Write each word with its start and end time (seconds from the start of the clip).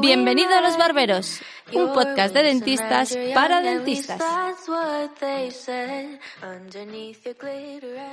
Bienvenido 0.00 0.54
a 0.56 0.60
Los 0.60 0.76
Barberos, 0.76 1.40
un 1.72 1.92
podcast 1.92 2.34
de 2.34 2.42
dentistas 2.42 3.16
para 3.32 3.60
dentistas. 3.60 4.20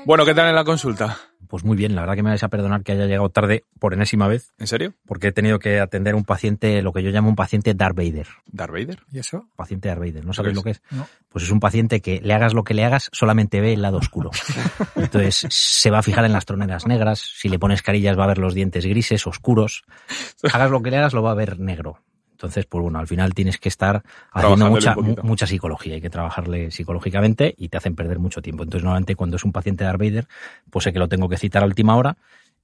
Bueno, 0.06 0.26
¿qué 0.26 0.34
tal 0.36 0.50
en 0.50 0.56
la 0.56 0.64
consulta? 0.64 1.31
Pues 1.52 1.66
muy 1.66 1.76
bien, 1.76 1.96
la 1.96 2.02
verdad 2.04 2.16
que 2.16 2.24
me 2.24 2.30
vais 2.30 2.44
a 2.44 2.48
perdonar 2.48 2.82
que 2.82 2.94
haya 2.94 3.08
llegado 3.08 3.28
tarde 3.28 3.66
por 3.78 3.94
enésima 3.94 4.30
vez, 4.30 4.54
¿En 4.58 4.68
serio? 4.68 4.94
porque 5.06 5.28
he 5.28 5.32
tenido 5.34 5.60
que 5.60 5.82
atender 5.82 6.16
un 6.16 6.24
paciente, 6.24 6.82
lo 6.82 6.94
que 6.94 7.04
yo 7.04 7.10
llamo 7.10 7.28
un 7.28 7.36
paciente 7.36 7.74
Darth 7.74 7.94
Vader. 7.94 8.26
¿Darth 8.46 8.72
Vader? 8.72 9.00
¿Y 9.12 9.20
eso? 9.20 9.50
Paciente 9.58 9.90
Darth 9.90 10.00
Vader, 10.00 10.24
¿no 10.26 10.32
sabéis 10.32 10.56
lo 10.56 10.64
que 10.64 10.70
es? 10.70 10.82
No. 10.92 11.06
Pues 11.28 11.44
es 11.44 11.52
un 11.52 11.60
paciente 11.60 12.00
que 12.00 12.22
le 12.22 12.34
hagas 12.34 12.54
lo 12.54 12.64
que 12.64 12.74
le 12.74 12.86
hagas, 12.86 13.10
solamente 13.12 13.60
ve 13.60 13.74
el 13.74 13.82
lado 13.82 13.98
oscuro. 13.98 14.32
Entonces 14.96 15.46
se 15.50 15.92
va 15.92 16.00
a 16.00 16.04
fijar 16.04 16.24
en 16.24 16.32
las 16.32 16.46
troneras 16.46 16.88
negras, 16.88 17.20
si 17.20 17.50
le 17.50 17.60
pones 17.60 17.82
carillas 17.82 18.18
va 18.18 18.24
a 18.24 18.28
ver 18.28 18.38
los 18.38 18.54
dientes 18.54 18.86
grises, 18.86 19.28
oscuros. 19.28 19.84
Hagas 20.54 20.72
lo 20.72 20.82
que 20.82 20.90
le 20.90 21.00
hagas, 21.00 21.12
lo 21.12 21.22
va 21.22 21.32
a 21.32 21.36
ver 21.36 21.60
negro. 21.60 22.00
Entonces, 22.42 22.66
pues 22.66 22.82
bueno, 22.82 22.98
al 22.98 23.06
final 23.06 23.36
tienes 23.36 23.60
que 23.60 23.70
estar 23.70 24.02
haciendo 24.32 24.68
mucha, 24.68 24.96
mucha 24.96 25.46
psicología, 25.46 25.94
hay 25.94 26.02
que 26.02 26.10
trabajarle 26.10 26.72
psicológicamente 26.72 27.54
y 27.56 27.70
te 27.70 27.78
hacen 27.78 27.96
perder 27.96 28.18
mucho 28.18 28.42
tiempo. 28.42 28.64
Entonces, 28.64 28.84
normalmente 28.84 29.16
cuando 29.16 29.36
es 29.36 29.44
un 29.44 29.52
paciente 29.52 29.84
de 29.84 29.90
Darth 29.90 30.00
Vader, 30.00 30.28
pues 30.72 30.84
sé 30.84 30.92
que 30.92 30.98
lo 30.98 31.08
tengo 31.08 31.30
que 31.30 31.38
citar 31.38 31.62
a 31.62 31.68
última 31.68 31.96
hora 31.96 32.18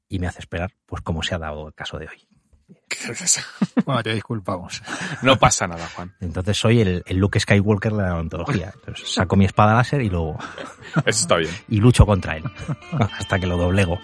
y 0.10 0.18
me 0.18 0.26
hace 0.26 0.40
esperar, 0.40 0.72
pues 0.88 1.04
como 1.04 1.22
se 1.22 1.36
ha 1.36 1.38
dado 1.38 1.68
el 1.68 1.76
caso 1.76 2.00
de 2.00 2.08
hoy. 2.08 2.28
Bueno, 3.86 4.02
te 4.04 4.14
disculpamos. 4.16 4.82
No 5.22 5.38
pasa 5.38 5.68
nada, 5.68 5.88
Juan. 5.96 6.14
Entonces 6.20 6.58
soy 6.58 6.82
el, 6.82 7.04
el 7.06 7.18
Luke 7.18 7.40
Skywalker 7.40 7.94
de 7.94 8.02
la 8.02 8.16
odontología. 8.16 8.74
Entonces, 8.74 9.14
saco 9.14 9.36
mi 9.36 9.46
espada 9.46 9.76
láser 9.76 10.02
y 10.02 10.10
luego 10.10 10.38
Eso 11.06 11.22
está 11.22 11.36
bien. 11.38 11.52
y 11.70 11.80
lucho 11.80 12.06
contra 12.06 12.36
él 12.38 12.44
hasta 13.20 13.40
que 13.40 13.46
lo 13.46 13.58
doblego. 13.58 14.00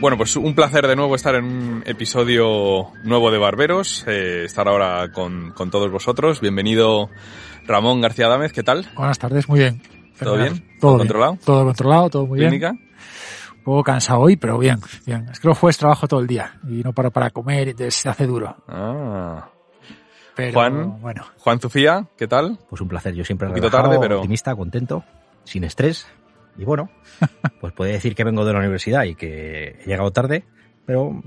Bueno, 0.00 0.18
pues 0.18 0.36
un 0.36 0.54
placer 0.54 0.86
de 0.86 0.96
nuevo 0.96 1.14
estar 1.14 1.34
en 1.34 1.44
un 1.44 1.82
episodio 1.86 2.88
nuevo 3.04 3.30
de 3.30 3.38
Barberos, 3.38 4.04
eh, 4.06 4.44
estar 4.44 4.68
ahora 4.68 5.10
con, 5.12 5.52
con 5.52 5.70
todos 5.70 5.90
vosotros. 5.90 6.42
Bienvenido 6.42 7.08
Ramón 7.66 8.02
García 8.02 8.28
Dámez, 8.28 8.52
¿qué 8.52 8.62
tal? 8.62 8.86
Buenas 8.96 9.18
tardes, 9.18 9.48
muy 9.48 9.60
bien. 9.60 9.80
¿Todo 10.18 10.36
bien? 10.36 10.58
Todo 10.58 10.64
¿Todo 10.80 10.90
bien. 10.90 10.98
controlado? 10.98 11.38
Todo 11.42 11.64
controlado, 11.64 12.10
todo 12.10 12.26
muy 12.26 12.38
bien. 12.40 12.78
Poco 13.64 13.82
cansado 13.82 14.20
hoy, 14.20 14.36
pero 14.36 14.58
bien, 14.58 14.78
bien. 15.06 15.28
Es 15.30 15.40
que 15.40 15.48
los 15.48 15.58
jueves 15.58 15.78
trabajo 15.78 16.06
todo 16.06 16.20
el 16.20 16.26
día 16.26 16.58
y 16.68 16.82
no 16.82 16.92
paro 16.92 17.10
para 17.10 17.30
comer, 17.30 17.68
entonces 17.68 17.94
se 17.94 18.08
hace 18.08 18.26
duro. 18.26 18.56
Ah. 18.68 19.48
Pero 20.36 20.52
Juan. 20.52 21.00
bueno, 21.00 21.24
Juan 21.38 21.60
Zufía, 21.60 22.06
¿qué 22.16 22.26
tal? 22.26 22.58
Pues 22.68 22.80
un 22.82 22.88
placer, 22.88 23.14
yo 23.14 23.24
siempre 23.24 23.46
Un 23.48 23.52
poquito 23.52 23.68
relajado, 23.68 23.90
tarde, 23.94 24.00
pero- 24.02 24.16
optimista, 24.18 24.54
contento, 24.56 25.04
sin 25.44 25.64
estrés. 25.64 26.06
Y 26.56 26.64
bueno, 26.64 26.90
pues 27.60 27.72
puede 27.72 27.92
decir 27.92 28.14
que 28.14 28.24
vengo 28.24 28.44
de 28.44 28.52
la 28.52 28.58
universidad 28.60 29.04
y 29.04 29.14
que 29.14 29.78
he 29.80 29.86
llegado 29.86 30.10
tarde, 30.12 30.44
pero 30.86 31.20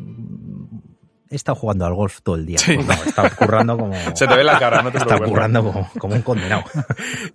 he 1.30 1.36
estado 1.36 1.56
jugando 1.56 1.86
al 1.86 1.94
golf 1.94 2.20
todo 2.22 2.36
el 2.36 2.46
día. 2.46 2.58
Sí. 2.58 2.78
No, 2.78 2.94
he 2.94 3.10
estado 3.10 3.30
currando 3.38 3.78
como, 3.78 3.94
Se 4.16 4.28
te 4.28 4.36
ve 4.36 4.44
la 4.44 4.60
cara, 4.60 4.82
no 4.82 4.92
te 4.92 4.98
he 5.00 5.02
preocupes. 5.02 5.30
currando 5.30 5.64
como, 5.64 5.90
como 6.00 6.16
un 6.16 6.22
condenado. 6.22 6.64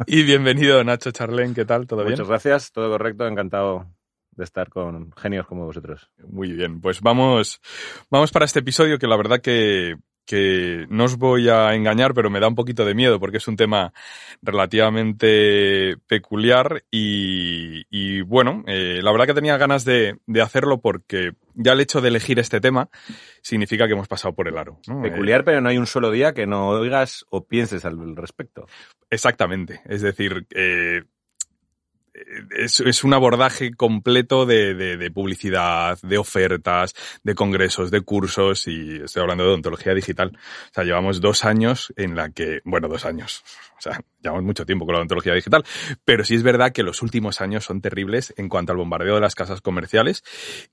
Y 0.06 0.22
bienvenido 0.24 0.82
Nacho 0.84 1.10
Charlén, 1.10 1.54
¿qué 1.54 1.64
tal? 1.64 1.86
¿Todo 1.86 2.00
bien? 2.00 2.12
Muchas 2.12 2.28
gracias, 2.28 2.72
todo 2.72 2.90
correcto, 2.90 3.26
encantado 3.26 3.86
de 4.32 4.44
estar 4.44 4.68
con 4.68 5.12
genios 5.12 5.46
como 5.46 5.66
vosotros. 5.66 6.10
Muy 6.26 6.52
bien, 6.52 6.80
pues 6.80 7.00
vamos, 7.00 7.60
vamos 8.10 8.32
para 8.32 8.44
este 8.44 8.60
episodio 8.60 8.98
que 8.98 9.06
la 9.06 9.16
verdad 9.16 9.40
que, 9.40 9.96
que 10.26 10.86
no 10.88 11.04
os 11.04 11.16
voy 11.16 11.48
a 11.48 11.74
engañar, 11.74 12.14
pero 12.14 12.30
me 12.30 12.40
da 12.40 12.48
un 12.48 12.54
poquito 12.54 12.84
de 12.84 12.94
miedo 12.94 13.20
porque 13.20 13.38
es 13.38 13.48
un 13.48 13.56
tema 13.56 13.92
relativamente 14.40 15.96
peculiar 16.06 16.84
y, 16.90 17.84
y 17.90 18.22
bueno, 18.22 18.64
eh, 18.66 19.00
la 19.02 19.12
verdad 19.12 19.26
que 19.26 19.34
tenía 19.34 19.58
ganas 19.58 19.84
de, 19.84 20.18
de 20.26 20.42
hacerlo 20.42 20.80
porque 20.80 21.32
ya 21.54 21.72
el 21.72 21.80
hecho 21.80 22.00
de 22.00 22.08
elegir 22.08 22.38
este 22.38 22.60
tema 22.60 22.88
significa 23.42 23.86
que 23.86 23.92
hemos 23.92 24.08
pasado 24.08 24.34
por 24.34 24.48
el 24.48 24.56
aro. 24.56 24.78
¿no? 24.86 25.02
Peculiar, 25.02 25.44
pero 25.44 25.60
no 25.60 25.68
hay 25.68 25.78
un 25.78 25.86
solo 25.86 26.10
día 26.10 26.32
que 26.32 26.46
no 26.46 26.68
oigas 26.68 27.26
o 27.30 27.44
pienses 27.44 27.84
al 27.84 28.16
respecto. 28.16 28.62
Eh, 28.62 29.06
exactamente, 29.10 29.80
es 29.86 30.02
decir, 30.02 30.46
eh, 30.50 31.02
es, 32.56 32.80
es 32.80 33.04
un 33.04 33.14
abordaje 33.14 33.74
completo 33.74 34.44
de, 34.46 34.74
de- 34.74 34.96
de 34.96 35.10
publicidad, 35.10 35.98
de 36.02 36.18
ofertas, 36.18 36.94
de 37.22 37.34
congresos, 37.34 37.90
de 37.90 38.02
cursos 38.02 38.66
y 38.68 38.96
estoy 39.04 39.22
hablando 39.22 39.44
de 39.44 39.50
odontología 39.50 39.94
digital. 39.94 40.32
O 40.36 40.74
sea, 40.74 40.84
llevamos 40.84 41.20
dos 41.20 41.44
años 41.44 41.92
en 41.96 42.14
la 42.14 42.30
que, 42.30 42.60
bueno, 42.64 42.88
dos 42.88 43.04
años. 43.06 43.42
O 43.78 43.80
sea, 43.82 44.00
llevamos 44.22 44.44
mucho 44.44 44.64
tiempo 44.66 44.84
con 44.84 44.92
la 44.92 44.98
odontología 44.98 45.34
digital, 45.34 45.64
pero 46.04 46.24
sí 46.24 46.34
es 46.34 46.42
verdad 46.42 46.72
que 46.72 46.82
los 46.82 47.02
últimos 47.02 47.40
años 47.40 47.64
son 47.64 47.80
terribles 47.80 48.32
en 48.36 48.48
cuanto 48.48 48.72
al 48.72 48.78
bombardeo 48.78 49.16
de 49.16 49.20
las 49.20 49.34
casas 49.34 49.60
comerciales 49.60 50.22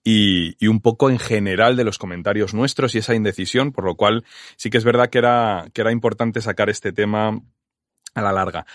y, 0.04 0.56
y 0.64 0.68
un 0.68 0.82
poco 0.82 1.10
en 1.10 1.20
general 1.20 1.76
de 1.76 1.86
los 1.86 1.98
comentarios 1.98 2.54
nuestros 2.54 2.94
y 2.96 3.00
esa 3.00 3.16
indecisión, 3.16 3.72
por 3.72 3.86
lo 3.86 3.96
cual 3.96 4.26
sí 4.58 4.70
que 4.70 4.78
es 4.78 4.84
verdad 4.84 5.10
que 5.10 5.18
era, 5.20 5.66
que 5.74 5.82
era 5.82 5.92
importante 5.92 6.42
sacar 6.42 6.70
este 6.70 6.92
tema 6.92 7.42
a 8.14 8.22
la 8.22 8.32
larga. 8.32 8.66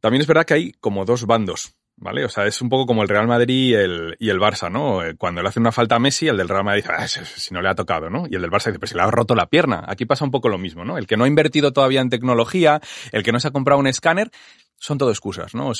También 0.00 0.20
es 0.20 0.26
verdad 0.26 0.44
que 0.44 0.54
hay 0.54 0.72
como 0.72 1.06
dos 1.06 1.24
bandos. 1.24 1.74
¿Vale? 2.04 2.22
O 2.26 2.28
sea, 2.28 2.44
es 2.44 2.60
un 2.60 2.68
poco 2.68 2.84
como 2.84 3.00
el 3.02 3.08
Real 3.08 3.26
Madrid 3.26 3.70
y 3.70 3.74
el, 3.74 4.14
y 4.18 4.28
el 4.28 4.38
Barça, 4.38 4.70
¿no? 4.70 5.02
Eh, 5.02 5.14
Cuando 5.16 5.40
le 5.40 5.48
hace 5.48 5.58
una 5.58 5.72
falta 5.72 5.94
a 5.94 5.98
Messi, 5.98 6.28
el 6.28 6.36
del 6.36 6.50
Real 6.50 6.62
Madrid 6.62 6.82
dice, 6.82 6.92
ah, 6.94 7.08
si, 7.08 7.54
no 7.54 7.62
le 7.62 7.70
ha 7.70 7.74
tocado, 7.74 8.10
¿no? 8.10 8.26
Y 8.28 8.34
el 8.34 8.42
del 8.42 8.50
Barça 8.50 8.66
dice, 8.66 8.78
pues 8.78 8.90
si 8.90 8.96
le 8.96 9.00
ha 9.00 9.10
roto 9.10 9.34
la 9.34 9.46
pierna. 9.46 9.82
Aquí 9.88 10.04
pasa 10.04 10.22
un 10.22 10.30
poco 10.30 10.50
lo 10.50 10.58
mismo, 10.58 10.84
¿no? 10.84 10.98
El 10.98 11.06
que 11.06 11.16
no 11.16 11.24
ha 11.24 11.28
invertido 11.28 11.72
todavía 11.72 12.02
en 12.02 12.10
tecnología, 12.10 12.82
el 13.10 13.22
que 13.22 13.32
no 13.32 13.40
se 13.40 13.48
ha 13.48 13.52
comprado 13.52 13.80
un 13.80 13.86
escáner, 13.86 14.30
son 14.84 14.98
todo 14.98 15.08
excusas, 15.08 15.54
¿no? 15.54 15.72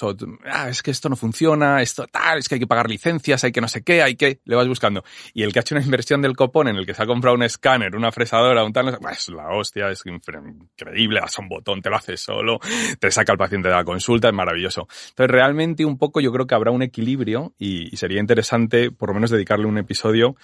Ah, 0.46 0.70
es 0.70 0.82
que 0.82 0.90
esto 0.90 1.10
no 1.10 1.16
funciona, 1.16 1.82
esto 1.82 2.06
tal, 2.06 2.38
es 2.38 2.48
que 2.48 2.54
hay 2.54 2.58
que 2.58 2.66
pagar 2.66 2.88
licencias, 2.88 3.44
hay 3.44 3.52
que 3.52 3.60
no 3.60 3.68
sé 3.68 3.84
qué, 3.84 4.02
hay 4.02 4.16
que, 4.16 4.40
le 4.46 4.56
vas 4.56 4.66
buscando. 4.66 5.04
Y 5.34 5.42
el 5.42 5.52
que 5.52 5.58
ha 5.58 5.60
hecho 5.60 5.74
una 5.74 5.84
inversión 5.84 6.22
del 6.22 6.34
copón 6.34 6.68
en 6.68 6.76
el 6.76 6.86
que 6.86 6.94
se 6.94 7.02
ha 7.02 7.06
comprado 7.06 7.36
un 7.36 7.42
escáner, 7.42 7.96
una 7.96 8.10
fresadora, 8.12 8.64
un 8.64 8.72
tal, 8.72 8.96
pues, 8.98 9.18
es 9.18 9.28
la 9.28 9.50
hostia, 9.50 9.90
es 9.90 10.02
increíble, 10.06 11.20
a 11.20 11.26
un 11.38 11.48
botón, 11.48 11.82
te 11.82 11.90
lo 11.90 11.96
haces 11.96 12.18
solo, 12.18 12.60
te 12.98 13.10
saca 13.10 13.32
el 13.32 13.36
paciente 13.36 13.68
de 13.68 13.74
la 13.74 13.84
consulta, 13.84 14.28
es 14.28 14.34
maravilloso. 14.34 14.88
Entonces, 15.10 15.30
realmente 15.30 15.84
un 15.84 15.98
poco 15.98 16.22
yo 16.22 16.32
creo 16.32 16.46
que 16.46 16.54
habrá 16.54 16.70
un 16.70 16.82
equilibrio 16.82 17.52
y, 17.58 17.94
sería 17.98 18.20
interesante 18.20 18.90
por 18.90 19.10
lo 19.10 19.14
menos 19.14 19.30
dedicarle 19.30 19.66
un 19.66 19.76
episodio 19.76 20.34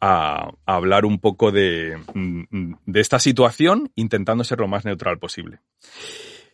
a, 0.00 0.50
hablar 0.66 1.04
un 1.04 1.20
poco 1.20 1.50
mm, 1.50 2.74
de 2.84 3.00
esta 3.00 3.20
situación 3.20 3.92
intentando 3.94 4.42
ser 4.42 4.58
lo 4.58 4.66
más 4.66 4.84
neutral 4.84 5.18
posible. 5.20 5.60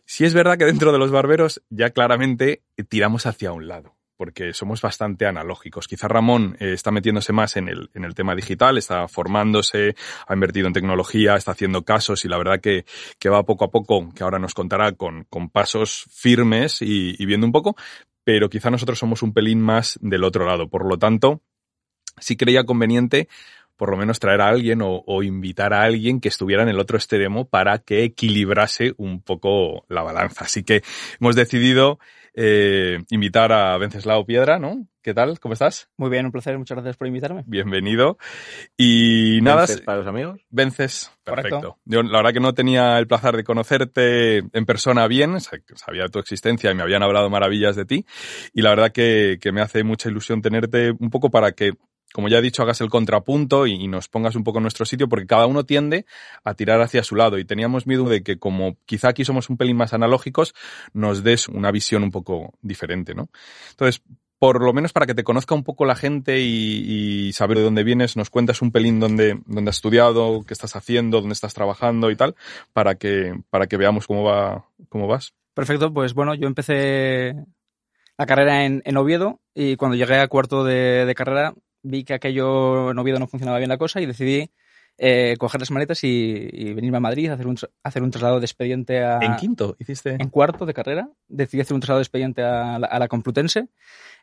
Si 0.06 0.25
es 0.25 0.34
verdad 0.34 0.59
que 0.59 0.66
dentro 0.66 0.92
de 0.92 0.98
los 0.98 1.10
barberos 1.10 1.62
ya 1.70 1.91
claramente 1.91 2.62
tiramos 2.88 3.26
hacia 3.26 3.53
un 3.53 3.69
lado, 3.69 3.97
porque 4.16 4.53
somos 4.53 4.81
bastante 4.81 5.26
analógicos. 5.26 5.88
Quizá 5.88 6.09
Ramón 6.09 6.56
eh, 6.60 6.72
está 6.72 6.91
metiéndose 6.91 7.32
más 7.32 7.56
en 7.56 7.69
el, 7.69 7.91
en 7.94 8.04
el 8.04 8.14
tema 8.14 8.34
digital, 8.34 8.78
está 8.78 9.09
formándose, 9.09 9.97
ha 10.26 10.34
invertido 10.34 10.66
en 10.66 10.72
tecnología, 10.72 11.34
está 11.34 11.53
haciendo 11.53 11.84
casos 11.84 12.25
y 12.25 12.28
la 12.28 12.38
verdad 12.38 12.60
que, 12.60 12.84
que 13.19 13.28
va 13.28 13.44
poco 13.44 13.64
a 13.64 13.70
poco, 13.70 14.09
que 14.14 14.22
ahora 14.22 14.38
nos 14.38 14.54
contará 14.54 14.93
con, 14.93 15.25
con 15.25 15.48
pasos 15.48 16.04
firmes 16.10 16.82
y, 16.82 17.14
y 17.19 17.26
viendo 17.26 17.47
un 17.47 17.53
poco, 17.53 17.76
pero 18.25 18.48
quizá 18.48 18.70
nosotros 18.70 18.98
somos 18.98 19.22
un 19.22 19.32
pelín 19.32 19.60
más 19.60 19.98
del 20.00 20.25
otro 20.25 20.47
lado. 20.47 20.69
Por 20.69 20.87
lo 20.87 20.98
tanto, 20.98 21.43
sí 22.19 22.37
creía 22.37 22.64
conveniente 22.64 23.28
por 23.76 23.90
lo 23.90 23.96
menos 23.96 24.20
traer 24.20 24.40
a 24.40 24.48
alguien 24.48 24.82
o, 24.82 25.02
o, 25.06 25.22
invitar 25.22 25.72
a 25.72 25.82
alguien 25.82 26.20
que 26.20 26.28
estuviera 26.28 26.62
en 26.62 26.68
el 26.68 26.78
otro 26.78 26.96
extremo 26.96 27.46
para 27.46 27.78
que 27.78 28.04
equilibrase 28.04 28.94
un 28.96 29.20
poco 29.20 29.84
la 29.88 30.02
balanza. 30.02 30.44
Así 30.44 30.62
que 30.62 30.82
hemos 31.20 31.37
decidido 31.37 31.99
eh, 32.37 32.99
invitar 33.10 33.52
a 33.52 33.78
Venceslao 33.78 34.26
Piedra, 34.26 34.58
¿no? 34.58 34.88
¿Qué 35.02 35.14
tal? 35.14 35.38
¿Cómo 35.38 35.52
estás? 35.52 35.88
Muy 35.96 36.10
bien, 36.10 36.26
un 36.26 36.32
placer. 36.32 36.58
Muchas 36.58 36.76
gracias 36.76 36.96
por 36.96 37.06
invitarme. 37.06 37.44
Bienvenido. 37.46 38.19
Y 38.76 39.38
nada. 39.43 39.60
¿Vences 39.60 39.82
para 39.82 39.99
los 39.99 40.06
amigos? 40.08 40.40
Vences. 40.50 41.12
Perfecto. 41.22 41.56
Correcto. 41.56 41.78
Yo 41.84 42.02
la 42.02 42.19
verdad 42.19 42.32
que 42.32 42.40
no 42.40 42.52
tenía 42.52 42.99
el 42.99 43.06
placer 43.06 43.37
de 43.37 43.44
conocerte 43.44 44.38
en 44.38 44.66
persona 44.66 45.06
bien, 45.06 45.38
sabía 45.40 46.08
tu 46.08 46.19
existencia 46.19 46.72
y 46.72 46.75
me 46.75 46.82
habían 46.82 47.04
hablado 47.04 47.31
maravillas 47.31 47.76
de 47.76 47.84
ti. 47.84 48.04
Y 48.52 48.62
la 48.62 48.70
verdad 48.70 48.90
que, 48.90 49.38
que 49.40 49.52
me 49.52 49.60
hace 49.60 49.84
mucha 49.84 50.08
ilusión 50.08 50.43
tenerte 50.43 50.90
un 50.90 51.10
poco 51.10 51.31
para 51.31 51.52
que 51.52 51.75
como 52.14 52.28
ya 52.28 52.38
he 52.38 52.43
dicho, 52.43 52.62
hagas 52.62 52.81
el 52.81 52.90
contrapunto 52.90 53.66
y, 53.66 53.88
nos 53.88 54.08
pongas 54.08 54.37
un 54.37 54.44
poco 54.44 54.58
en 54.58 54.62
nuestro 54.62 54.87
sitio, 54.87 55.08
porque 55.08 55.26
cada 55.26 55.46
uno 55.46 55.64
tiende 55.64 56.06
a 56.44 56.55
tirar 56.55 56.81
hacia 56.81 57.02
su 57.02 57.16
lado. 57.16 57.38
Y 57.38 57.44
teníamos 57.44 57.88
miedo 57.88 58.08
de 58.08 58.22
que, 58.22 58.38
como 58.38 58.76
quizá 58.87 59.08
aquí 59.08 59.25
somos 59.25 59.50
un 59.50 59.56
pelín 59.56 59.76
más 59.76 59.94
analógicos, 59.94 60.55
nos 60.93 61.25
des 61.25 61.49
una 61.49 61.72
visión 61.72 62.05
un 62.05 62.12
poco 62.12 62.52
diferente, 62.62 63.16
¿no? 63.16 63.31
Entonces, 63.70 64.00
por 64.38 64.62
lo 64.62 64.72
menos 64.72 64.93
para 64.93 65.06
que 65.06 65.14
te 65.14 65.25
conozca 65.25 65.56
un 65.56 65.64
poco 65.64 65.87
la 65.87 65.96
gente 65.96 66.38
y, 66.38 67.26
y 67.28 67.32
saber 67.32 67.58
de 67.58 67.64
dónde 67.64 67.82
vienes, 67.82 68.16
nos 68.16 68.31
cuentas 68.31 68.62
un 68.62 68.70
pelín 68.70 69.00
dónde, 69.00 69.40
dónde 69.46 69.70
has 69.70 69.76
estudiado, 69.76 70.44
qué 70.46 70.55
estás 70.55 70.76
haciendo, 70.76 71.19
dónde 71.19 71.32
estás 71.32 71.52
trabajando 71.52 72.12
y 72.12 72.16
tal, 72.16 72.37
para 72.72 72.94
que, 72.94 73.34
para 73.50 73.66
que 73.66 73.76
veamos 73.76 74.06
cómo 74.06 74.22
va, 74.22 74.69
cómo 74.88 75.08
vas. 75.08 75.34
Perfecto, 75.52 75.93
pues 75.93 76.14
bueno, 76.14 76.37
yo 76.37 76.46
empecé 76.46 77.34
la 78.16 78.26
carrera 78.26 78.64
en, 78.64 78.82
en 78.84 78.96
Oviedo 78.96 79.40
y 79.52 79.75
cuando 79.75 79.96
llegué 79.96 80.20
a 80.20 80.28
cuarto 80.28 80.62
de, 80.62 81.06
de 81.06 81.14
carrera 81.16 81.55
vi 81.84 82.02
que 82.02 82.14
aquello 82.14 82.90
en 82.90 82.98
Oviedo 82.98 83.20
no 83.20 83.28
funcionaba 83.28 83.58
bien 83.58 83.69
la 83.69 83.78
cosa 83.78 84.00
y 84.00 84.06
decidí 84.06 84.50
eh, 84.98 85.36
coger 85.38 85.60
las 85.60 85.70
maletas 85.70 86.02
y, 86.04 86.48
y 86.50 86.72
venirme 86.72 86.96
a 86.96 87.00
Madrid 87.00 87.31
a 87.31 87.34
hacer 87.34 87.46
un, 87.46 87.56
hacer 87.82 88.02
un 88.02 88.10
traslado 88.10 88.40
de 88.40 88.46
expediente 88.46 89.04
a... 89.04 89.19
En 89.20 89.36
quinto 89.36 89.76
hiciste. 89.78 90.16
en 90.19 90.28
cuarto 90.31 90.66
de 90.66 90.75
carrera, 90.75 91.08
decidí 91.28 91.60
hacer 91.60 91.75
un 91.75 91.81
traslado 91.81 91.98
de 91.98 92.04
expediente 92.04 92.42
a 92.42 92.78
la, 92.78 92.86
a 92.86 92.98
la 92.98 93.08
Complutense 93.08 93.69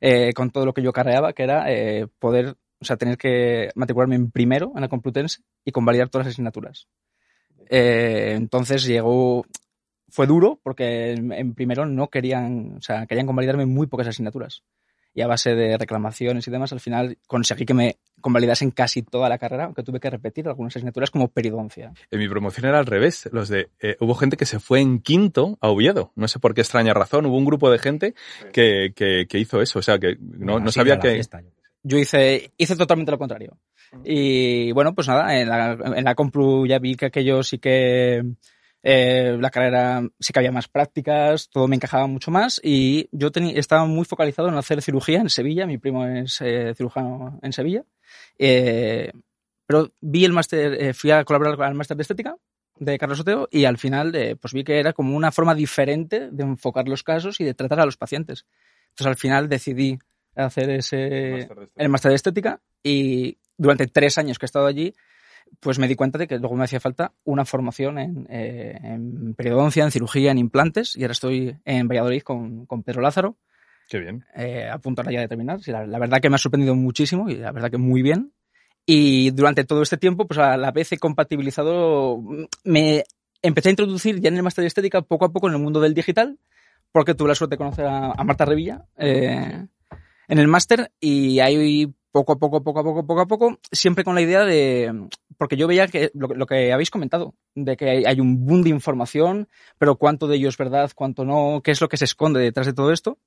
eh, 0.01 0.33
con 0.33 0.49
todo 0.49 0.65
lo 0.65 0.73
que 0.73 0.81
yo 0.81 0.91
carreaba, 0.91 1.33
que 1.33 1.43
era 1.43 1.71
eh, 1.71 2.07
poder, 2.19 2.55
o 2.79 2.85
sea, 2.85 2.97
tener 2.97 3.17
que 3.17 3.69
matricularme 3.75 4.15
en 4.15 4.31
primero 4.31 4.71
en 4.75 4.81
la 4.81 4.89
Complutense 4.89 5.41
y 5.63 5.71
convalidar 5.71 6.09
todas 6.09 6.25
las 6.25 6.33
asignaturas. 6.33 6.87
Eh, 7.69 8.33
entonces 8.35 8.83
llegó, 8.83 9.45
fue 10.09 10.25
duro 10.25 10.59
porque 10.63 11.11
en, 11.11 11.31
en 11.31 11.53
primero 11.53 11.85
no 11.85 12.09
querían, 12.09 12.77
o 12.77 12.81
sea, 12.81 13.05
querían 13.05 13.27
convalidarme 13.27 13.65
muy 13.65 13.87
pocas 13.87 14.07
asignaturas. 14.07 14.63
Y 15.13 15.21
a 15.21 15.27
base 15.27 15.55
de 15.55 15.77
reclamaciones 15.77 16.47
y 16.47 16.51
demás, 16.51 16.71
al 16.71 16.79
final 16.79 17.17
conseguí 17.27 17.65
que 17.65 17.73
me 17.73 17.97
convalidasen 18.21 18.71
casi 18.71 19.01
toda 19.01 19.27
la 19.27 19.37
carrera, 19.37 19.65
aunque 19.65 19.83
tuve 19.83 19.99
que 19.99 20.09
repetir 20.09 20.47
algunas 20.47 20.75
asignaturas 20.75 21.11
como 21.11 21.27
peridoncia. 21.27 21.91
En 22.09 22.19
mi 22.19 22.29
promoción 22.29 22.67
era 22.67 22.79
al 22.79 22.85
revés. 22.85 23.27
Los 23.31 23.49
de, 23.49 23.69
eh, 23.81 23.97
hubo 23.99 24.15
gente 24.15 24.37
que 24.37 24.45
se 24.45 24.59
fue 24.59 24.79
en 24.79 24.99
quinto 24.99 25.57
a 25.59 25.69
Oviedo. 25.69 26.11
No 26.15 26.27
sé 26.27 26.39
por 26.39 26.53
qué 26.53 26.61
extraña 26.61 26.93
razón. 26.93 27.25
Hubo 27.25 27.37
un 27.37 27.45
grupo 27.45 27.69
de 27.69 27.79
gente 27.79 28.13
que, 28.53 28.93
que, 28.95 29.25
que 29.27 29.39
hizo 29.39 29.61
eso. 29.61 29.79
O 29.79 29.81
sea, 29.81 29.99
que 29.99 30.17
no, 30.19 30.71
sabía 30.71 30.99
que. 30.99 31.15
fiesta, 31.15 31.41
yo 31.83 31.97
hice, 31.97 32.51
hice 32.57 32.75
totalmente 32.75 33.11
lo 33.11 33.17
contrario. 33.17 33.57
Y 34.05 34.71
bueno, 34.71 34.93
pues 34.93 35.07
nada, 35.07 35.37
en 35.37 35.49
la, 35.49 35.71
en 35.73 36.03
la 36.03 36.15
Complu 36.15 36.65
ya 36.65 36.79
vi 36.79 36.95
que 36.95 37.07
aquello 37.07 37.43
sí 37.43 37.57
que 37.57 38.23
eh, 38.83 39.37
la 39.39 39.49
carrera 39.49 40.01
sí 40.19 40.33
que 40.33 40.39
había 40.39 40.51
más 40.51 40.67
prácticas, 40.67 41.49
todo 41.49 41.67
me 41.67 41.75
encajaba 41.75 42.07
mucho 42.07 42.31
más 42.31 42.59
y 42.63 43.07
yo 43.11 43.31
tenía, 43.31 43.53
estaba 43.59 43.85
muy 43.85 44.05
focalizado 44.05 44.49
en 44.49 44.55
hacer 44.55 44.81
cirugía 44.81 45.19
en 45.19 45.29
Sevilla, 45.29 45.65
mi 45.65 45.77
primo 45.77 46.05
es 46.05 46.41
eh, 46.41 46.73
cirujano 46.75 47.39
en 47.41 47.53
Sevilla, 47.53 47.83
eh, 48.37 49.11
pero 49.67 49.91
vi 50.01 50.25
el 50.25 50.33
máster, 50.33 50.73
eh, 50.73 50.93
fui 50.93 51.11
a 51.11 51.23
colaborar 51.23 51.55
con 51.55 51.67
el 51.67 51.75
máster 51.75 51.95
de 51.95 52.01
estética 52.01 52.35
de 52.77 52.97
Carlos 52.97 53.19
Oteo 53.19 53.47
y 53.51 53.65
al 53.65 53.77
final 53.77 54.13
eh, 54.15 54.35
pues 54.35 54.53
vi 54.53 54.63
que 54.63 54.79
era 54.79 54.91
como 54.91 55.15
una 55.15 55.31
forma 55.31 55.53
diferente 55.53 56.29
de 56.31 56.43
enfocar 56.43 56.87
los 56.89 57.03
casos 57.03 57.39
y 57.39 57.43
de 57.43 57.53
tratar 57.53 57.79
a 57.79 57.85
los 57.85 57.95
pacientes. 57.95 58.45
Entonces 58.89 59.07
al 59.07 59.15
final 59.15 59.47
decidí 59.47 59.99
hacer 60.35 60.71
ese, 60.71 61.47
el 61.75 61.89
máster 61.89 62.09
de 62.09 62.15
estética 62.15 62.59
y 62.83 63.37
durante 63.55 63.85
tres 63.87 64.17
años 64.17 64.39
que 64.39 64.45
he 64.45 64.47
estado 64.47 64.65
allí, 64.65 64.95
pues 65.59 65.77
me 65.79 65.87
di 65.87 65.95
cuenta 65.95 66.17
de 66.17 66.27
que 66.27 66.39
luego 66.39 66.55
me 66.55 66.63
hacía 66.63 66.79
falta 66.79 67.13
una 67.23 67.45
formación 67.45 67.99
en, 67.99 68.27
eh, 68.29 68.79
en 68.81 69.33
periodoncia, 69.35 69.83
en 69.83 69.91
cirugía, 69.91 70.31
en 70.31 70.37
implantes 70.37 70.95
y 70.95 71.03
ahora 71.03 71.11
estoy 71.11 71.57
en 71.65 71.87
Valladolid 71.87 72.21
con, 72.23 72.65
con 72.65 72.83
Pedro 72.83 73.01
Lázaro, 73.01 73.37
Qué 73.89 73.99
bien. 73.99 74.25
eh, 74.35 74.69
a 74.71 74.77
punto 74.79 75.03
ya 75.09 75.19
de 75.19 75.27
terminar. 75.27 75.59
La, 75.67 75.85
la 75.85 75.99
verdad 75.99 76.19
que 76.21 76.29
me 76.29 76.35
ha 76.35 76.39
sorprendido 76.39 76.75
muchísimo 76.75 77.29
y 77.29 77.35
la 77.35 77.51
verdad 77.51 77.69
que 77.69 77.77
muy 77.77 78.01
bien. 78.01 78.31
Y 78.85 79.29
durante 79.31 79.63
todo 79.63 79.83
este 79.83 79.97
tiempo, 79.97 80.25
pues 80.27 80.39
a 80.39 80.57
la 80.57 80.71
vez 80.71 80.91
he 80.91 80.97
compatibilizado, 80.97 82.19
me 82.63 83.03
empecé 83.41 83.69
a 83.69 83.71
introducir 83.71 84.19
ya 84.19 84.29
en 84.29 84.37
el 84.37 84.43
máster 84.43 84.63
de 84.63 84.67
estética 84.67 85.01
poco 85.01 85.25
a 85.25 85.31
poco 85.31 85.47
en 85.47 85.53
el 85.53 85.61
mundo 85.61 85.79
del 85.79 85.93
digital, 85.93 86.39
porque 86.91 87.13
tuve 87.13 87.29
la 87.29 87.35
suerte 87.35 87.53
de 87.53 87.57
conocer 87.57 87.85
a, 87.85 88.11
a 88.11 88.23
Marta 88.23 88.45
Revilla 88.45 88.85
eh, 88.97 89.67
en 90.27 90.39
el 90.39 90.47
máster 90.47 90.91
y 90.99 91.39
ahí 91.39 91.93
poco 92.11 92.33
a 92.33 92.35
poco, 92.37 92.63
poco 92.63 92.79
a 92.79 92.83
poco, 92.83 93.05
poco 93.05 93.21
a 93.21 93.25
poco, 93.25 93.59
siempre 93.71 94.03
con 94.03 94.15
la 94.15 94.21
idea 94.21 94.43
de, 94.43 95.07
porque 95.37 95.57
yo 95.57 95.67
veía 95.67 95.87
que 95.87 96.11
lo, 96.13 96.45
que 96.45 96.73
habéis 96.73 96.91
comentado, 96.91 97.35
de 97.55 97.77
que 97.77 97.89
hay, 97.89 98.03
hay 98.05 98.19
un 98.19 98.45
boom 98.45 98.63
de 98.63 98.69
información, 98.69 99.47
pero 99.77 99.95
cuánto 99.95 100.27
de 100.27 100.35
ello 100.35 100.49
es 100.49 100.57
verdad, 100.57 100.91
cuánto 100.93 101.25
no, 101.25 101.61
qué 101.63 101.71
es 101.71 101.81
lo 101.81 101.89
que 101.89 101.97
se 101.97 102.05
esconde 102.05 102.39
detrás 102.39 102.67
de 102.67 102.73
todo 102.73 102.91
esto. 102.91 103.17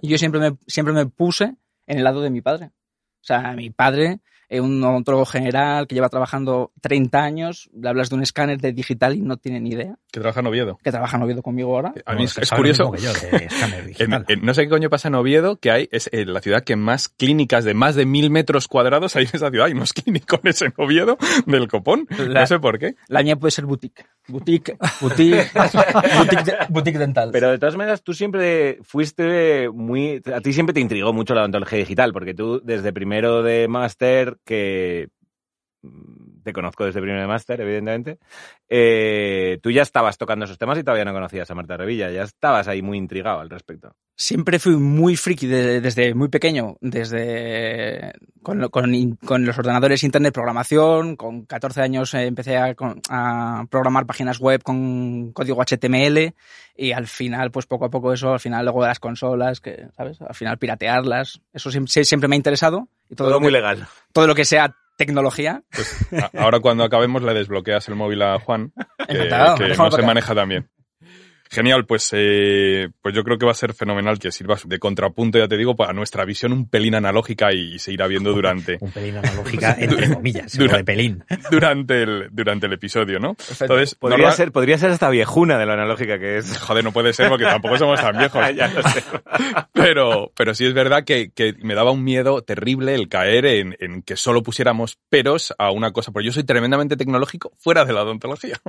Y 0.00 0.08
yo 0.08 0.18
siempre 0.18 0.40
me, 0.40 0.56
siempre 0.66 0.94
me 0.94 1.06
puse 1.06 1.56
en 1.86 1.98
el 1.98 2.04
lado 2.04 2.20
de 2.20 2.30
mi 2.30 2.40
padre. 2.40 2.66
O 2.66 3.24
sea, 3.26 3.52
mi 3.52 3.70
padre, 3.70 4.20
eh, 4.48 4.60
un 4.60 4.82
odontólogo 4.82 5.26
general 5.26 5.86
que 5.86 5.94
lleva 5.94 6.08
trabajando 6.08 6.72
30 6.80 7.22
años, 7.22 7.70
le 7.74 7.88
hablas 7.88 8.10
de 8.10 8.16
un 8.16 8.22
escáner 8.22 8.60
de 8.60 8.72
digital 8.72 9.14
y 9.16 9.20
no 9.22 9.36
tiene 9.36 9.60
ni 9.60 9.70
idea, 9.70 9.96
Que 10.12 10.20
trabaja 10.20 10.40
en 10.40 10.46
Oviedo. 10.46 10.78
que 10.82 10.90
trabaja 10.90 11.16
en 11.16 11.22
Oviedo 11.24 11.42
conmigo 11.42 11.74
ahora. 11.74 11.92
A 12.06 12.14
mí 12.14 12.24
es, 12.24 12.34
curioso. 12.50 12.90
mismo 12.90 12.92
que 12.92 13.00
yo 13.00 13.12
de 13.38 13.44
escáner 13.46 13.80
En- 13.80 13.86
digital. 13.86 14.24
en- 14.28 14.44
no 14.44 14.54
sé 14.54 14.62
qué 14.64 14.68
coño 14.68 14.90
pasa 14.90 15.08
en 15.08 15.14
Oviedo, 15.16 15.56
que 15.58 15.70
hay, 15.70 15.88
es 15.92 16.08
eh, 16.12 16.24
la 16.26 16.40
ciudad 16.40 16.62
que 16.64 16.76
más 16.76 17.08
clínicas 17.08 17.64
de 17.64 17.74
más 17.74 17.94
de 17.94 18.06
mil 18.06 18.30
metros 18.30 18.68
cuadrados 18.68 19.16
hay 19.16 19.24
en 19.24 19.30
esa 19.34 19.50
ciudad. 19.50 19.66
Hay 19.66 19.72
unos 19.72 19.92
clínicones 19.94 20.62
en 20.62 20.72
Oviedo 20.76 21.16
del 21.46 21.68
copón. 21.68 22.06
La- 22.28 22.40
No 22.40 22.46
sé 22.46 22.58
por 22.58 22.78
qué. 22.78 22.94
La 23.08 23.22
mía 23.22 23.36
puede 23.36 23.50
ser 23.50 23.66
boutique. 23.66 24.04
Boutique, 24.28 24.76
boutique, 25.00 25.50
boutique, 26.16 26.44
de- 26.44 26.56
boutique 26.68 26.98
dental. 26.98 27.30
Pero 27.32 27.50
de 27.50 27.58
todas 27.58 27.76
maneras, 27.76 28.02
tú 28.02 28.12
siempre 28.12 28.78
fuiste 28.82 29.68
muy. 29.70 30.20
A 30.34 30.40
ti 30.40 30.52
siempre 30.52 30.74
te 30.74 30.80
intrigó 30.80 31.12
mucho 31.12 31.34
la 31.34 31.42
odontología 31.42 31.78
digital, 31.78 32.12
porque 32.12 32.34
tú, 32.34 32.60
desde 32.64 32.92
primero 32.92 33.42
de 33.42 33.68
máster, 33.68 34.38
que 34.44 35.08
mm, 35.82 36.42
te 36.42 36.52
conozco 36.52 36.84
desde 36.84 37.00
primero 37.00 37.20
de 37.20 37.28
máster, 37.28 37.60
evidentemente, 37.60 38.18
eh, 38.68 39.58
tú 39.62 39.70
ya 39.70 39.82
estabas 39.82 40.18
tocando 40.18 40.44
esos 40.44 40.58
temas 40.58 40.78
y 40.78 40.82
todavía 40.82 41.04
no 41.04 41.12
conocías 41.12 41.50
a 41.50 41.54
Marta 41.54 41.76
Revilla, 41.76 42.10
ya 42.10 42.22
estabas 42.22 42.66
ahí 42.68 42.82
muy 42.82 42.98
intrigado 42.98 43.40
al 43.40 43.50
respecto. 43.50 43.94
Siempre 44.16 44.58
fui 44.58 44.76
muy 44.76 45.14
friki 45.16 45.46
de- 45.46 45.80
desde 45.80 46.14
muy 46.14 46.28
pequeño, 46.28 46.76
desde 46.80 48.12
con, 48.42 48.60
lo- 48.60 48.70
con 48.70 49.44
los 49.44 49.58
ordenadores 49.58 50.02
internet 50.04 50.32
programación, 50.32 51.16
con 51.16 51.44
14 51.44 51.82
años 51.82 52.14
eh, 52.14 52.26
empecé 52.26 52.56
a, 52.56 52.74
programar 53.70 54.06
páginas 54.06 54.38
web 54.38 54.62
con 54.62 55.32
código 55.32 55.62
HTML 55.62 56.34
y 56.76 56.92
al 56.92 57.06
final, 57.06 57.50
pues 57.50 57.66
poco 57.66 57.84
a 57.86 57.90
poco 57.90 58.12
eso, 58.12 58.32
al 58.32 58.40
final 58.40 58.64
luego 58.64 58.82
de 58.82 58.88
las 58.88 59.00
consolas, 59.00 59.60
que, 59.60 59.88
¿sabes? 59.96 60.20
Al 60.22 60.34
final 60.34 60.58
piratearlas, 60.58 61.40
eso 61.52 61.70
siempre, 61.70 62.04
siempre 62.04 62.28
me 62.28 62.36
ha 62.36 62.38
interesado 62.38 62.88
y 63.10 63.14
todo, 63.14 63.28
Todo 63.28 63.36
lo 63.36 63.40
muy 63.40 63.48
que, 63.48 63.52
legal. 63.58 63.86
todo 64.12 64.26
lo 64.26 64.34
que 64.34 64.44
sea 64.44 64.74
tecnología, 64.96 65.62
A- 66.12 66.30
Ahora 66.42 66.60
cuando 66.60 66.82
acabemos 66.84 67.22
le 67.22 67.34
desbloqueas 67.34 67.86
el 67.88 67.96
móvil 67.96 68.22
a 68.22 68.38
Juan, 68.40 68.72
que, 69.06 69.12
Encantado, 69.14 69.56
que 69.56 69.68
no 69.76 69.90
se 69.90 70.02
maneja 70.02 70.34
tan 70.34 70.48
bien. 70.48 70.68
Genial, 71.50 71.86
pues, 71.86 72.10
eh, 72.12 72.88
pues 73.02 73.14
yo 73.14 73.22
creo 73.24 73.38
que 73.38 73.46
va 73.46 73.52
a 73.52 73.54
ser 73.54 73.72
fenomenal 73.74 74.18
que 74.18 74.30
sirva 74.32 74.56
de 74.64 74.78
contrapunto, 74.78 75.38
ya 75.38 75.48
te 75.48 75.56
digo, 75.56 75.76
para 75.76 75.92
nuestra 75.92 76.24
visión 76.24 76.52
un 76.52 76.68
pelín 76.68 76.94
analógica 76.94 77.52
y, 77.52 77.78
se 77.78 77.92
irá 77.92 78.06
viendo 78.06 78.32
durante, 78.32 78.78
Un 78.80 78.90
pelín 78.90 79.16
analógica, 79.16 79.76
entre 79.78 80.12
comillas, 80.14 80.56
Dura- 80.56 80.72
lo 80.72 80.78
de 80.78 80.84
pelín. 80.84 81.24
durante, 81.50 82.02
el, 82.02 82.28
durante 82.32 82.66
el 82.66 82.72
episodio, 82.72 83.18
¿no? 83.18 83.36
Entonces, 83.60 83.94
Podría, 83.94 84.18
normal- 84.18 84.36
ser, 84.36 84.52
podría 84.52 84.78
ser 84.78 84.90
esta 84.90 85.08
viejuna 85.10 85.58
de 85.58 85.66
lo 85.66 85.72
analógica 85.72 86.18
que 86.18 86.38
es. 86.38 86.58
Joder, 86.58 86.84
no 86.84 86.92
puede 86.92 87.12
ser 87.12 87.28
porque 87.28 87.44
tampoco 87.44 87.78
somos 87.78 88.00
tan 88.00 88.16
viejos. 88.18 88.42
ya 88.54 88.68
lo 88.68 88.82
sé. 88.82 89.02
Pero, 89.72 90.32
pero 90.36 90.54
sí 90.54 90.66
es 90.66 90.74
verdad 90.74 91.04
que, 91.04 91.30
que 91.30 91.54
me 91.62 91.74
daba 91.74 91.90
un 91.90 92.02
miedo 92.04 92.42
terrible 92.42 92.94
el 92.94 93.08
caer 93.08 93.46
en, 93.46 93.76
en 93.80 94.02
que 94.02 94.16
solo 94.16 94.42
pusiéramos 94.42 94.98
peros 95.08 95.54
a 95.58 95.70
una 95.70 95.92
cosa. 95.92 96.12
Porque 96.12 96.26
yo 96.26 96.32
soy 96.32 96.44
tremendamente 96.44 96.96
tecnológico 96.96 97.52
fuera 97.58 97.84
de 97.84 97.92
la 97.92 98.02
odontología. 98.02 98.60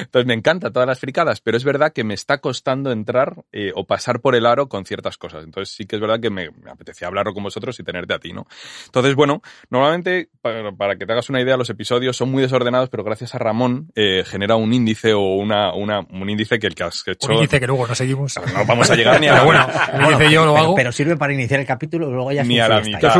Entonces 0.00 0.26
me 0.26 0.34
encanta 0.34 0.70
todas 0.72 0.86
las 0.88 0.98
fricadas, 1.00 1.40
pero 1.40 1.56
es 1.56 1.64
verdad 1.64 1.92
que 1.92 2.04
me 2.04 2.14
está 2.26 2.38
costando 2.38 2.90
entrar 2.90 3.44
eh, 3.52 3.70
o 3.76 3.86
pasar 3.86 4.20
por 4.20 4.34
el 4.34 4.46
aro 4.46 4.68
con 4.68 4.84
ciertas 4.84 5.16
cosas. 5.16 5.44
Entonces 5.44 5.72
sí 5.72 5.86
que 5.86 5.94
es 5.94 6.02
verdad 6.02 6.18
que 6.18 6.28
me, 6.28 6.50
me 6.50 6.72
apetecía 6.72 7.06
hablarlo 7.06 7.32
con 7.32 7.44
vosotros 7.44 7.78
y 7.78 7.84
tenerte 7.84 8.14
a 8.14 8.18
ti, 8.18 8.32
¿no? 8.32 8.48
Entonces, 8.86 9.14
bueno, 9.14 9.42
normalmente, 9.70 10.28
para, 10.42 10.72
para 10.72 10.96
que 10.96 11.06
te 11.06 11.12
hagas 11.12 11.30
una 11.30 11.40
idea, 11.40 11.56
los 11.56 11.70
episodios 11.70 12.16
son 12.16 12.32
muy 12.32 12.42
desordenados, 12.42 12.88
pero 12.88 13.04
gracias 13.04 13.36
a 13.36 13.38
Ramón 13.38 13.92
eh, 13.94 14.24
genera 14.26 14.56
un 14.56 14.72
índice 14.72 15.12
o 15.14 15.20
una, 15.36 15.72
una, 15.72 16.00
un 16.00 16.28
índice 16.28 16.58
que 16.58 16.66
el 16.66 16.74
que 16.74 16.82
has 16.82 17.06
hecho... 17.06 17.28
Un 17.28 17.34
índice 17.34 17.60
que 17.60 17.66
luego 17.68 17.86
no 17.86 17.94
seguimos. 17.94 18.34
No 18.52 18.66
vamos 18.66 18.90
a 18.90 18.96
llegar 18.96 19.20
ni 19.20 19.28
a 19.28 19.34
la 19.34 19.44
Pero 19.44 19.46
bueno, 19.46 20.10
índice 20.10 20.32
yo 20.32 20.44
lo 20.44 20.52
pero, 20.52 20.64
hago. 20.64 20.74
pero 20.74 20.90
sirve 20.92 21.16
para 21.16 21.32
iniciar 21.32 21.60
el 21.60 21.66
capítulo 21.66 22.08
y 22.08 22.12
luego 22.12 22.32
ya 22.32 22.42
Ni 22.42 22.58
a 22.58 22.68
la 22.68 22.80
mitad. 22.80 23.14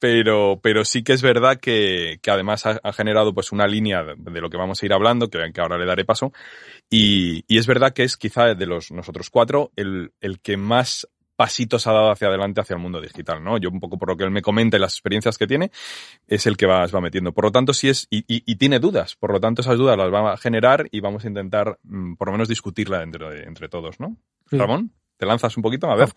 Pero, 0.00 0.58
pero 0.60 0.84
sí 0.84 1.04
que 1.04 1.12
es 1.12 1.22
verdad 1.22 1.58
que, 1.60 2.18
que 2.22 2.30
además 2.30 2.66
ha, 2.66 2.80
ha 2.82 2.92
generado 2.92 3.32
pues 3.32 3.52
una 3.52 3.68
línea 3.68 4.02
de, 4.02 4.14
de 4.16 4.40
lo 4.40 4.50
que 4.50 4.56
vamos 4.56 4.82
a 4.82 4.86
ir 4.86 4.92
hablando, 4.92 5.28
que, 5.28 5.52
que 5.52 5.60
ahora 5.60 5.78
le 5.78 5.86
daré 5.86 6.04
paso, 6.04 6.32
y, 6.88 7.44
y 7.46 7.58
es 7.58 7.66
verdad 7.68 7.92
que 7.92 8.02
es 8.02 8.16
quizá 8.16 8.54
de 8.54 8.66
los 8.66 8.90
nosotros 8.90 9.30
cuatro 9.30 9.70
el, 9.76 10.12
el 10.20 10.40
que 10.40 10.56
más 10.56 11.06
pasitos 11.36 11.86
ha 11.86 11.92
dado 11.92 12.10
hacia 12.10 12.28
adelante 12.28 12.60
hacia 12.60 12.74
el 12.74 12.82
mundo 12.82 13.00
digital, 13.00 13.42
¿no? 13.42 13.56
Yo 13.56 13.70
un 13.70 13.80
poco 13.80 13.96
por 13.96 14.10
lo 14.10 14.16
que 14.16 14.24
él 14.24 14.30
me 14.30 14.42
comenta 14.42 14.76
y 14.76 14.80
las 14.80 14.92
experiencias 14.92 15.38
que 15.38 15.46
tiene, 15.46 15.70
es 16.26 16.46
el 16.46 16.56
que 16.58 16.66
va, 16.66 16.86
va 16.86 17.00
metiendo. 17.00 17.32
Por 17.32 17.44
lo 17.44 17.50
tanto, 17.50 17.72
sí 17.72 17.88
es, 17.88 18.06
y, 18.10 18.18
y, 18.18 18.42
y 18.44 18.56
tiene 18.56 18.78
dudas, 18.78 19.16
por 19.16 19.32
lo 19.32 19.40
tanto 19.40 19.62
esas 19.62 19.78
dudas 19.78 19.96
las 19.96 20.12
va 20.12 20.34
a 20.34 20.36
generar 20.36 20.86
y 20.90 21.00
vamos 21.00 21.24
a 21.24 21.28
intentar 21.28 21.78
mm, 21.82 22.16
por 22.16 22.28
lo 22.28 22.32
menos 22.32 22.48
discutirla 22.48 23.02
entre, 23.02 23.44
entre 23.44 23.70
todos, 23.70 24.00
¿no? 24.00 24.18
Sí. 24.50 24.58
Ramón, 24.58 24.92
¿te 25.20 25.26
lanzas 25.26 25.54
un 25.58 25.62
poquito? 25.62 25.90
A 25.90 25.94
ver, 25.96 26.08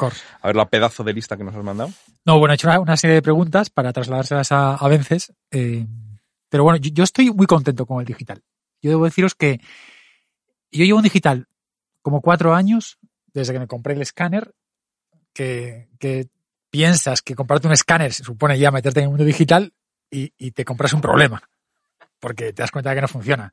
a 0.42 0.48
ver 0.48 0.56
la 0.56 0.66
pedazo 0.70 1.04
de 1.04 1.12
lista 1.12 1.36
que 1.36 1.44
nos 1.44 1.54
has 1.54 1.64
mandado. 1.64 1.92
No, 2.24 2.40
bueno, 2.40 2.54
he 2.54 2.56
hecho 2.56 2.70
una, 2.70 2.80
una 2.80 2.96
serie 2.96 3.16
de 3.16 3.22
preguntas 3.22 3.70
para 3.70 3.92
trasladárselas 3.92 4.54
a, 4.54 4.76
a 4.76 4.88
Vences. 4.88 5.34
eh, 5.52 5.86
pero 6.48 6.64
bueno, 6.64 6.78
yo, 6.78 6.90
yo 6.94 7.04
estoy 7.04 7.30
muy 7.32 7.46
contento 7.46 7.86
con 7.86 8.00
el 8.00 8.06
digital. 8.06 8.42
Yo 8.82 8.92
debo 8.92 9.04
deciros 9.04 9.36
que 9.36 9.60
yo 10.72 10.86
llevo 10.86 10.98
un 11.00 11.04
digital 11.04 11.48
como 12.02 12.22
cuatro 12.22 12.56
años 12.56 12.98
desde 13.34 13.52
que 13.52 13.60
me 13.60 13.68
compré 13.68 13.94
el 13.96 14.02
escáner, 14.02 14.54
que, 15.34 15.90
que 16.00 16.30
piensas 16.70 17.22
que 17.22 17.36
comprarte 17.36 17.68
un 17.68 17.74
escáner 17.74 18.14
se 18.14 18.24
supone 18.24 18.58
ya 18.58 18.72
meterte 18.72 19.02
en 19.02 19.06
el 19.06 19.10
mundo 19.10 19.26
digital 19.26 19.74
y, 20.10 20.32
y 20.38 20.52
te 20.52 20.64
compras 20.64 20.94
un 20.94 21.02
problema, 21.02 21.44
porque 22.22 22.54
te 22.54 22.62
das 22.62 22.72
cuenta 22.72 22.92
de 22.92 22.96
que 22.96 23.02
no 23.02 23.08
funciona. 23.10 23.52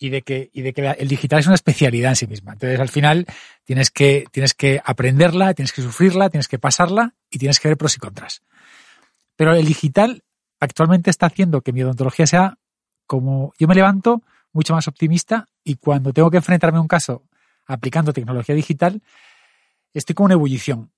Y 0.00 0.10
de 0.10 0.22
que, 0.22 0.50
y 0.52 0.62
de 0.62 0.72
que 0.72 0.86
el 0.86 1.08
digital 1.08 1.40
es 1.40 1.46
una 1.46 1.56
especialidad 1.56 2.12
en 2.12 2.16
sí 2.16 2.26
misma. 2.28 2.52
Entonces, 2.52 2.78
al 2.78 2.88
final, 2.88 3.26
Tienes 3.68 3.90
que, 3.90 4.24
tienes 4.32 4.54
que 4.54 4.80
aprenderla, 4.82 5.52
tienes 5.52 5.74
que 5.74 5.82
sufrirla, 5.82 6.30
tienes 6.30 6.48
que 6.48 6.58
pasarla 6.58 7.12
y 7.28 7.36
tienes 7.36 7.60
que 7.60 7.68
ver 7.68 7.76
pros 7.76 7.96
y 7.96 7.98
contras. 7.98 8.40
Pero 9.36 9.54
el 9.54 9.66
digital 9.66 10.24
actualmente 10.58 11.10
está 11.10 11.26
haciendo 11.26 11.60
que 11.60 11.74
mi 11.74 11.82
odontología 11.82 12.26
sea 12.26 12.56
como 13.06 13.52
yo 13.58 13.68
me 13.68 13.74
levanto 13.74 14.22
mucho 14.54 14.72
más 14.72 14.88
optimista 14.88 15.48
y 15.62 15.74
cuando 15.74 16.14
tengo 16.14 16.30
que 16.30 16.38
enfrentarme 16.38 16.78
a 16.78 16.80
un 16.80 16.88
caso 16.88 17.24
aplicando 17.66 18.14
tecnología 18.14 18.54
digital, 18.54 19.02
estoy 19.92 20.14
como 20.14 20.28
en 20.28 20.32
ebullición. 20.32 20.90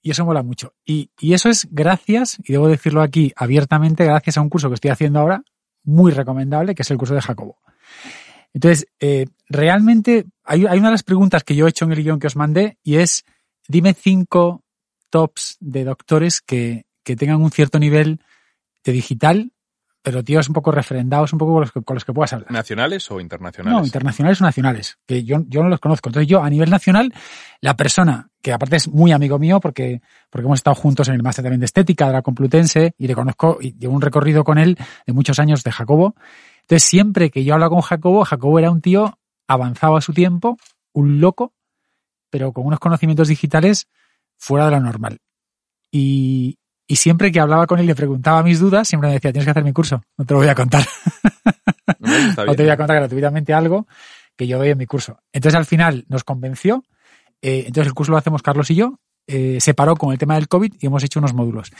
Y 0.00 0.12
eso 0.12 0.24
mola 0.24 0.42
mucho. 0.42 0.72
Y, 0.86 1.10
y, 1.20 1.34
eso 1.34 1.50
es 1.50 1.68
gracias, 1.70 2.38
y 2.42 2.50
debo 2.50 2.66
decirlo 2.66 3.02
aquí 3.02 3.34
abiertamente, 3.36 4.06
gracias 4.06 4.38
a 4.38 4.40
un 4.40 4.48
curso 4.48 4.70
que 4.70 4.76
estoy 4.76 4.90
haciendo 4.90 5.20
ahora, 5.20 5.42
muy 5.82 6.12
recomendable, 6.12 6.74
que 6.74 6.80
es 6.80 6.90
el 6.90 6.96
curso 6.96 7.14
de 7.14 7.20
Jacobo. 7.20 7.58
Entonces, 8.54 8.86
eh, 9.00 9.26
realmente 9.48 10.26
hay, 10.44 10.66
hay, 10.66 10.78
una 10.78 10.88
de 10.88 10.94
las 10.94 11.02
preguntas 11.02 11.44
que 11.44 11.54
yo 11.54 11.66
he 11.66 11.70
hecho 11.70 11.84
en 11.84 11.92
el 11.92 12.02
guion 12.02 12.18
que 12.18 12.26
os 12.26 12.36
mandé 12.36 12.78
y 12.82 12.96
es, 12.96 13.24
dime 13.68 13.94
cinco 13.94 14.64
tops 15.10 15.56
de 15.60 15.84
doctores 15.84 16.40
que, 16.40 16.84
que 17.04 17.16
tengan 17.16 17.42
un 17.42 17.50
cierto 17.50 17.78
nivel 17.78 18.20
de 18.84 18.92
digital 18.92 19.52
pero 20.06 20.22
tíos 20.22 20.48
un 20.48 20.52
poco 20.52 20.70
refrendados, 20.70 21.32
un 21.32 21.40
poco 21.40 21.54
con 21.54 21.60
los 21.62 21.72
que, 21.72 21.82
con 21.82 21.94
los 21.94 22.04
que 22.04 22.12
puedas 22.12 22.32
hablar. 22.32 22.52
¿Nacionales 22.52 23.10
o 23.10 23.18
internacionales? 23.18 23.76
No, 23.76 23.84
internacionales 23.84 24.40
o 24.40 24.44
nacionales, 24.44 24.98
que 25.04 25.24
yo, 25.24 25.38
yo 25.48 25.64
no 25.64 25.68
los 25.68 25.80
conozco. 25.80 26.10
Entonces 26.10 26.28
yo, 26.28 26.44
a 26.44 26.48
nivel 26.48 26.70
nacional, 26.70 27.12
la 27.60 27.76
persona, 27.76 28.28
que 28.40 28.52
aparte 28.52 28.76
es 28.76 28.86
muy 28.86 29.10
amigo 29.10 29.40
mío 29.40 29.58
porque, 29.58 30.00
porque 30.30 30.44
hemos 30.44 30.60
estado 30.60 30.76
juntos 30.76 31.08
en 31.08 31.14
el 31.14 31.24
máster 31.24 31.42
también 31.42 31.58
de 31.58 31.66
estética 31.66 32.06
de 32.06 32.12
la 32.12 32.22
Complutense 32.22 32.94
y 32.96 33.08
le 33.08 33.16
conozco 33.16 33.58
y 33.60 33.76
llevo 33.76 33.94
un 33.94 34.00
recorrido 34.00 34.44
con 34.44 34.58
él 34.58 34.78
de 35.08 35.12
muchos 35.12 35.40
años 35.40 35.64
de 35.64 35.72
Jacobo. 35.72 36.14
Entonces 36.66 36.88
siempre 36.88 37.30
que 37.30 37.44
yo 37.44 37.54
hablo 37.54 37.70
con 37.70 37.80
Jacobo, 37.80 38.24
Jacobo 38.24 38.58
era 38.58 38.72
un 38.72 38.80
tío 38.80 39.18
avanzado 39.46 39.96
a 39.96 40.00
su 40.00 40.12
tiempo, 40.12 40.58
un 40.92 41.20
loco, 41.20 41.52
pero 42.28 42.52
con 42.52 42.66
unos 42.66 42.80
conocimientos 42.80 43.28
digitales 43.28 43.86
fuera 44.36 44.64
de 44.64 44.72
lo 44.72 44.80
normal. 44.80 45.18
Y, 45.92 46.58
y 46.88 46.96
siempre 46.96 47.30
que 47.30 47.38
hablaba 47.38 47.68
con 47.68 47.78
él 47.78 47.84
y 47.84 47.88
le 47.88 47.94
preguntaba 47.94 48.42
mis 48.42 48.58
dudas, 48.58 48.88
siempre 48.88 49.08
me 49.08 49.14
decía, 49.14 49.32
tienes 49.32 49.44
que 49.44 49.50
hacer 49.52 49.62
mi 49.62 49.72
curso, 49.72 50.02
no 50.16 50.24
te 50.24 50.34
lo 50.34 50.40
voy 50.40 50.48
a 50.48 50.54
contar. 50.54 50.84
No, 51.98 52.44
no 52.44 52.54
te 52.54 52.62
voy 52.62 52.70
a 52.70 52.76
contar 52.76 52.96
gratuitamente 52.96 53.54
algo 53.54 53.86
que 54.36 54.46
yo 54.46 54.58
doy 54.58 54.70
en 54.70 54.78
mi 54.78 54.86
curso. 54.86 55.20
Entonces 55.32 55.56
al 55.56 55.66
final 55.66 56.04
nos 56.08 56.24
convenció, 56.24 56.84
eh, 57.40 57.64
entonces 57.66 57.86
el 57.86 57.94
curso 57.94 58.12
lo 58.12 58.18
hacemos 58.18 58.42
Carlos 58.42 58.70
y 58.70 58.74
yo, 58.74 58.98
eh, 59.26 59.58
se 59.60 59.74
paró 59.74 59.96
con 59.96 60.12
el 60.12 60.18
tema 60.18 60.34
del 60.34 60.48
COVID 60.48 60.74
y 60.80 60.86
hemos 60.86 61.02
hecho 61.02 61.20
unos 61.20 61.32
módulos. 61.32 61.72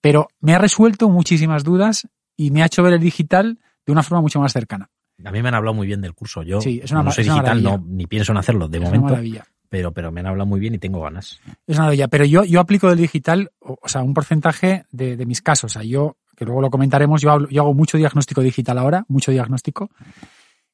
Pero 0.00 0.28
me 0.40 0.54
ha 0.54 0.58
resuelto 0.58 1.08
muchísimas 1.08 1.64
dudas 1.64 2.08
y 2.36 2.50
me 2.50 2.62
ha 2.62 2.66
hecho 2.66 2.82
ver 2.82 2.94
el 2.94 3.00
digital 3.00 3.58
de 3.86 3.92
una 3.92 4.02
forma 4.02 4.22
mucho 4.22 4.40
más 4.40 4.52
cercana. 4.52 4.88
A 5.24 5.30
mí 5.30 5.42
me 5.42 5.48
han 5.48 5.54
hablado 5.54 5.74
muy 5.74 5.86
bien 5.86 6.00
del 6.00 6.12
curso. 6.14 6.42
Yo 6.42 6.60
sí, 6.60 6.80
es 6.82 6.90
una, 6.90 7.02
no 7.02 7.10
soy 7.12 7.22
es 7.22 7.28
una 7.28 7.36
digital, 7.42 7.62
no, 7.62 7.84
ni 7.86 8.06
pienso 8.06 8.32
en 8.32 8.38
hacerlo 8.38 8.68
de 8.68 8.78
Es 8.78 8.80
una 8.82 8.90
momento. 8.90 9.10
maravilla. 9.12 9.44
Pero, 9.68 9.92
pero 9.92 10.12
me 10.12 10.20
han 10.20 10.26
hablado 10.26 10.46
muy 10.46 10.60
bien 10.60 10.74
y 10.74 10.78
tengo 10.78 11.00
ganas. 11.00 11.40
Es 11.66 11.76
una 11.76 11.84
maravilla. 11.86 12.08
Pero 12.08 12.24
yo, 12.24 12.44
yo 12.44 12.60
aplico 12.60 12.88
del 12.88 12.98
digital, 12.98 13.50
o, 13.60 13.78
o 13.80 13.88
sea, 13.88 14.02
un 14.02 14.14
porcentaje 14.14 14.84
de, 14.90 15.16
de 15.16 15.26
mis 15.26 15.40
casos. 15.42 15.72
O 15.72 15.72
sea, 15.72 15.82
yo, 15.82 16.16
que 16.36 16.44
luego 16.44 16.60
lo 16.60 16.70
comentaremos, 16.70 17.20
yo, 17.22 17.30
hablo- 17.30 17.48
yo 17.48 17.62
hago 17.62 17.74
mucho 17.74 17.96
diagnóstico 17.98 18.40
digital 18.40 18.78
ahora, 18.78 19.04
mucho 19.08 19.30
diagnóstico. 19.32 19.90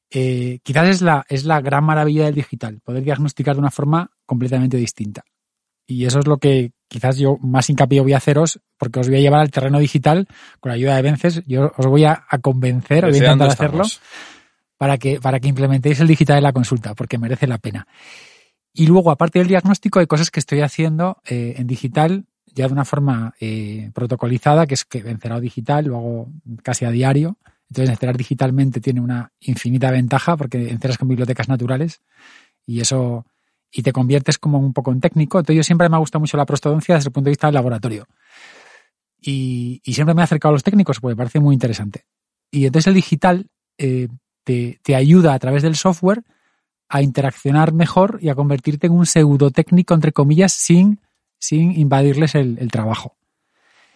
Eh, 0.09 0.59
quizás 0.63 0.89
es 0.89 1.01
la, 1.01 1.25
es 1.29 1.45
la 1.45 1.61
gran 1.61 1.83
maravilla 1.85 2.25
del 2.25 2.35
digital, 2.35 2.81
poder 2.83 3.03
diagnosticar 3.03 3.55
de 3.55 3.61
una 3.61 3.71
forma 3.71 4.11
completamente 4.25 4.75
distinta. 4.77 5.23
Y 5.87 6.05
eso 6.05 6.19
es 6.19 6.27
lo 6.27 6.37
que 6.37 6.71
quizás 6.91 7.17
yo 7.17 7.37
más 7.41 7.69
hincapié 7.69 8.01
voy 8.01 8.11
a 8.11 8.17
haceros, 8.17 8.59
porque 8.77 8.99
os 8.99 9.07
voy 9.07 9.17
a 9.17 9.21
llevar 9.21 9.39
al 9.39 9.49
terreno 9.49 9.79
digital 9.79 10.27
con 10.59 10.71
la 10.71 10.75
ayuda 10.75 10.97
de 10.97 11.01
Vences. 11.01 11.41
Yo 11.47 11.71
os 11.77 11.85
voy 11.85 12.03
a, 12.03 12.25
a 12.27 12.37
convencer, 12.39 13.05
os 13.05 13.11
voy 13.11 13.21
a 13.21 13.23
intentar 13.23 13.47
hacerlo 13.47 13.83
estamos. 13.83 14.01
para 14.77 14.97
que, 14.97 15.21
para 15.21 15.39
que 15.39 15.47
implementéis 15.47 16.01
el 16.01 16.07
digital 16.07 16.37
en 16.37 16.43
la 16.43 16.51
consulta, 16.51 16.93
porque 16.93 17.17
merece 17.17 17.47
la 17.47 17.59
pena. 17.59 17.87
Y 18.73 18.87
luego, 18.87 19.09
aparte 19.09 19.39
del 19.39 19.47
diagnóstico, 19.47 19.99
hay 19.99 20.07
cosas 20.07 20.31
que 20.31 20.41
estoy 20.41 20.59
haciendo 20.59 21.21
eh, 21.25 21.55
en 21.57 21.65
digital 21.65 22.25
ya 22.53 22.67
de 22.67 22.73
una 22.73 22.83
forma 22.83 23.33
eh, 23.39 23.89
protocolizada, 23.93 24.67
que 24.67 24.73
es 24.73 24.83
que 24.83 25.01
Vencerado 25.01 25.39
Digital 25.39 25.85
lo 25.85 25.95
hago 25.95 26.31
casi 26.61 26.83
a 26.83 26.91
diario. 26.91 27.37
Entonces, 27.69 27.89
encerar 27.89 28.17
digitalmente 28.17 28.81
tiene 28.81 28.99
una 28.99 29.31
infinita 29.39 29.89
ventaja 29.91 30.35
porque 30.35 30.69
enceras 30.69 30.97
con 30.97 31.07
bibliotecas 31.07 31.47
naturales 31.47 32.01
y 32.65 32.81
eso 32.81 33.25
y 33.71 33.83
te 33.83 33.93
conviertes 33.93 34.37
como 34.37 34.59
un 34.59 34.73
poco 34.73 34.91
en 34.91 34.99
técnico. 34.99 35.39
Entonces, 35.39 35.57
yo 35.57 35.63
siempre 35.63 35.87
me 35.89 35.95
ha 35.95 35.99
gustado 35.99 36.19
mucho 36.19 36.37
la 36.37 36.45
prostodoncia 36.45 36.95
desde 36.95 37.09
el 37.09 37.13
punto 37.13 37.25
de 37.25 37.31
vista 37.31 37.47
del 37.47 37.55
laboratorio. 37.55 38.07
Y, 39.21 39.81
y 39.83 39.93
siempre 39.93 40.13
me 40.13 40.21
he 40.21 40.23
acercado 40.23 40.49
a 40.49 40.53
los 40.53 40.63
técnicos 40.63 40.99
porque 40.99 41.13
me 41.13 41.17
parece 41.17 41.39
muy 41.39 41.53
interesante. 41.53 42.05
Y 42.49 42.65
entonces 42.65 42.87
el 42.87 42.95
digital 42.95 43.47
eh, 43.77 44.09
te, 44.43 44.79
te 44.83 44.95
ayuda 44.95 45.33
a 45.33 45.39
través 45.39 45.63
del 45.63 45.75
software 45.75 46.23
a 46.89 47.01
interaccionar 47.01 47.71
mejor 47.71 48.19
y 48.21 48.29
a 48.29 48.35
convertirte 48.35 48.87
en 48.87 48.93
un 48.93 49.05
pseudo 49.05 49.49
técnico, 49.51 49.93
entre 49.93 50.11
comillas, 50.11 50.51
sin, 50.51 50.99
sin 51.39 51.71
invadirles 51.71 52.35
el, 52.35 52.57
el 52.59 52.69
trabajo. 52.69 53.15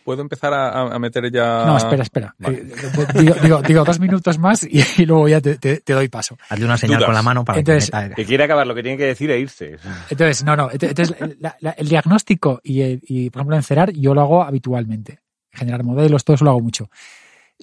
¿Puedo 0.06 0.22
empezar 0.22 0.54
a, 0.54 0.82
a 0.94 1.00
meter 1.00 1.32
ya...? 1.32 1.66
No, 1.66 1.78
espera, 1.78 2.04
espera. 2.04 2.36
Vale. 2.38 2.60
Eh, 2.60 2.74
digo, 3.16 3.34
digo, 3.42 3.62
digo 3.64 3.84
dos 3.84 4.00
minutos 4.00 4.38
más 4.38 4.62
y, 4.62 4.80
y 5.02 5.06
luego 5.08 5.28
ya 5.28 5.42
te, 5.42 5.56
te- 5.58 5.82
te 5.82 5.94
doy 5.94 6.10
paso. 6.10 6.38
Hazle 6.48 6.64
una 6.66 6.78
señal 6.78 6.98
Dudas. 7.00 7.08
con 7.08 7.16
la 7.16 7.24
mano 7.24 7.44
para 7.44 7.58
Entonces, 7.58 7.90
que 7.90 7.98
meta... 7.98 8.16
Que 8.16 8.24
quiere 8.26 8.44
acabar 8.44 8.68
lo 8.68 8.76
que 8.76 8.84
tiene 8.84 9.00
que 9.00 9.06
decir 9.06 9.32
e 9.32 9.40
irse. 9.40 9.78
Entonces, 10.12 10.44
no, 10.44 10.56
no. 10.56 10.70
ent- 10.70 10.88
Entonces, 10.90 11.16
la- 11.40 11.56
la- 11.60 11.72
el 11.72 11.90
diagnóstico 11.90 12.62
y, 12.64 12.82
el- 12.82 13.02
y, 13.02 13.32
por 13.32 13.40
ejemplo, 13.42 13.56
encerar, 13.56 13.92
yo 13.94 14.14
lo 14.14 14.22
hago 14.22 14.44
habitualmente. 14.44 15.22
Generar 15.52 15.84
modelos, 15.84 16.24
todo 16.24 16.36
eso 16.36 16.46
lo 16.46 16.52
hago 16.52 16.62
mucho. 16.62 16.88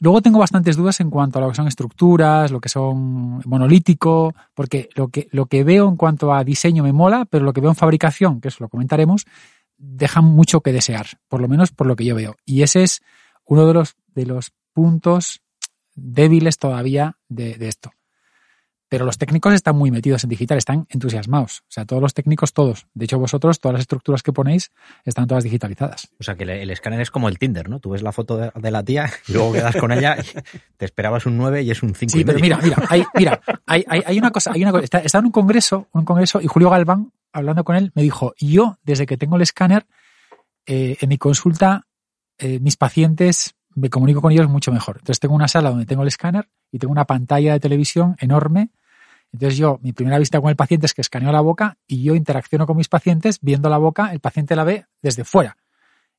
Luego 0.01 0.21
tengo 0.21 0.41
bastantes 0.41 0.75
dudas 0.77 0.99
en 1.01 1.11
cuanto 1.11 1.39
a 1.39 1.43
lo 1.43 1.51
que 1.51 1.55
son 1.55 1.69
estructuras, 1.69 2.51
lo 2.51 2.61
que 2.61 2.69
son 2.71 3.41
monolítico, 3.45 4.35
porque 4.55 4.89
lo 4.97 5.09
que, 5.09 5.29
lo 5.31 5.47
que 5.47 5.63
veo 5.63 5.89
en 5.89 5.97
cuanto 5.97 6.35
a 6.35 6.43
diseño 6.43 6.83
me 6.83 6.93
mola, 6.93 7.25
pero 7.31 7.45
lo 7.45 7.53
que 7.53 7.61
veo 7.61 7.71
en 7.71 7.77
fabricación, 7.77 8.41
que 8.41 8.49
eso 8.49 8.57
lo 8.65 8.69
comentaremos, 8.69 9.27
deja 9.83 10.21
mucho 10.21 10.61
que 10.61 10.73
desear, 10.73 11.07
por 11.29 11.41
lo 11.41 11.49
menos 11.49 11.73
por 11.73 11.87
lo 11.87 11.97
que 11.97 12.05
yo 12.05 12.15
veo. 12.15 12.37
Y 12.45 12.63
ese 12.63 12.85
es 12.85 13.03
uno 13.45 13.67
de 13.67 13.75
los, 13.75 13.97
de 14.15 14.27
los 14.27 14.53
puntos 14.73 15.43
débiles 15.95 16.57
todavía 16.59 17.19
de, 17.29 17.59
de 17.59 17.69
esto. 17.69 17.93
Pero 18.93 19.07
los 19.07 19.17
técnicos 19.17 19.55
están 19.55 19.75
muy 19.75 19.91
metidos 19.91 20.23
en 20.23 20.29
digital, 20.29 20.59
están 20.59 20.87
entusiasmados. 20.91 21.61
O 21.61 21.71
sea, 21.71 21.87
todos 21.87 22.03
los 22.03 22.13
técnicos, 22.13 22.53
todos. 22.53 22.89
De 22.93 23.07
hecho, 23.07 23.19
vosotros, 23.19 23.59
todas 23.59 23.73
las 23.73 23.81
estructuras 23.81 24.23
que 24.23 24.35
ponéis 24.35 24.71
están 25.07 25.27
todas 25.27 25.45
digitalizadas. 25.45 26.11
O 26.21 26.23
sea, 26.23 26.35
que 26.35 26.43
el 26.43 26.71
escáner 26.71 27.01
es 27.01 27.11
como 27.11 27.31
el 27.31 27.39
Tinder, 27.39 27.71
¿no? 27.71 27.81
Tú 27.81 27.89
ves 27.89 28.03
la 28.03 28.13
foto 28.13 28.37
de, 28.37 28.53
de 28.55 28.71
la 28.71 28.83
tía 28.83 29.11
y 29.29 29.33
luego 29.33 29.53
quedas 29.55 29.77
con 29.77 29.93
ella 29.93 30.19
y 30.19 30.39
te 30.77 30.85
esperabas 30.85 31.25
un 31.25 31.39
9 31.39 31.63
y 31.63 31.71
es 31.71 31.83
un 31.83 31.95
5 31.95 32.13
Sí, 32.13 32.21
y 32.21 32.25
pero 32.27 32.39
medio. 32.39 32.59
mira, 32.59 32.77
mira, 32.77 32.87
hay, 32.91 33.03
mira, 33.15 33.41
hay, 33.65 33.83
hay, 33.89 34.03
hay 34.05 34.19
una 34.19 34.31
cosa, 34.31 34.53
hay 34.53 34.61
una 34.61 34.73
cosa. 34.73 34.99
Está 34.99 35.19
en 35.21 35.25
un 35.25 35.33
congreso, 35.33 35.89
un 35.93 36.05
congreso, 36.05 36.43
y 36.43 36.47
Julio 36.47 36.69
Galván, 36.69 37.13
hablando 37.33 37.65
con 37.65 37.77
él, 37.77 37.93
me 37.95 38.03
dijo, 38.03 38.35
yo, 38.39 38.77
desde 38.83 39.07
que 39.07 39.17
tengo 39.17 39.37
el 39.37 39.43
escáner, 39.43 39.87
eh, 40.67 40.99
en 41.01 41.09
mi 41.09 41.17
consulta, 41.17 41.87
eh, 42.37 42.61
mis 42.61 42.77
pacientes, 42.77 43.55
me 43.75 43.89
comunico 43.89 44.21
con 44.21 44.33
ellos 44.33 44.51
mucho 44.51 44.71
mejor. 44.71 44.97
Entonces 44.97 45.19
tengo 45.19 45.35
una 45.35 45.49
sala 45.49 45.71
donde 45.71 45.87
tengo 45.87 46.03
el 46.03 46.09
escáner 46.09 46.51
y 46.71 46.79
tengo 46.79 46.93
una 46.93 47.07
pantalla 47.07 47.55
de 47.55 47.61
televisión 47.61 48.17
enorme. 48.21 48.69
Entonces 49.33 49.59
yo, 49.59 49.79
mi 49.83 49.93
primera 49.93 50.19
vista 50.19 50.41
con 50.41 50.51
el 50.51 50.57
paciente 50.57 50.87
es 50.87 50.95
que 50.95 51.01
escaneo 51.01 51.33
la 51.33 51.41
boca 51.41 51.79
y 51.87 52.03
yo 52.03 52.15
interacciono 52.15 52.67
con 52.67 52.77
mis 52.77 52.89
pacientes 52.89 53.39
viendo 53.41 53.69
la 53.71 53.79
boca, 53.79 54.13
el 54.13 54.21
paciente 54.21 54.55
la 54.57 54.65
ve 54.65 54.87
desde 55.01 55.25
fuera. 55.25 55.57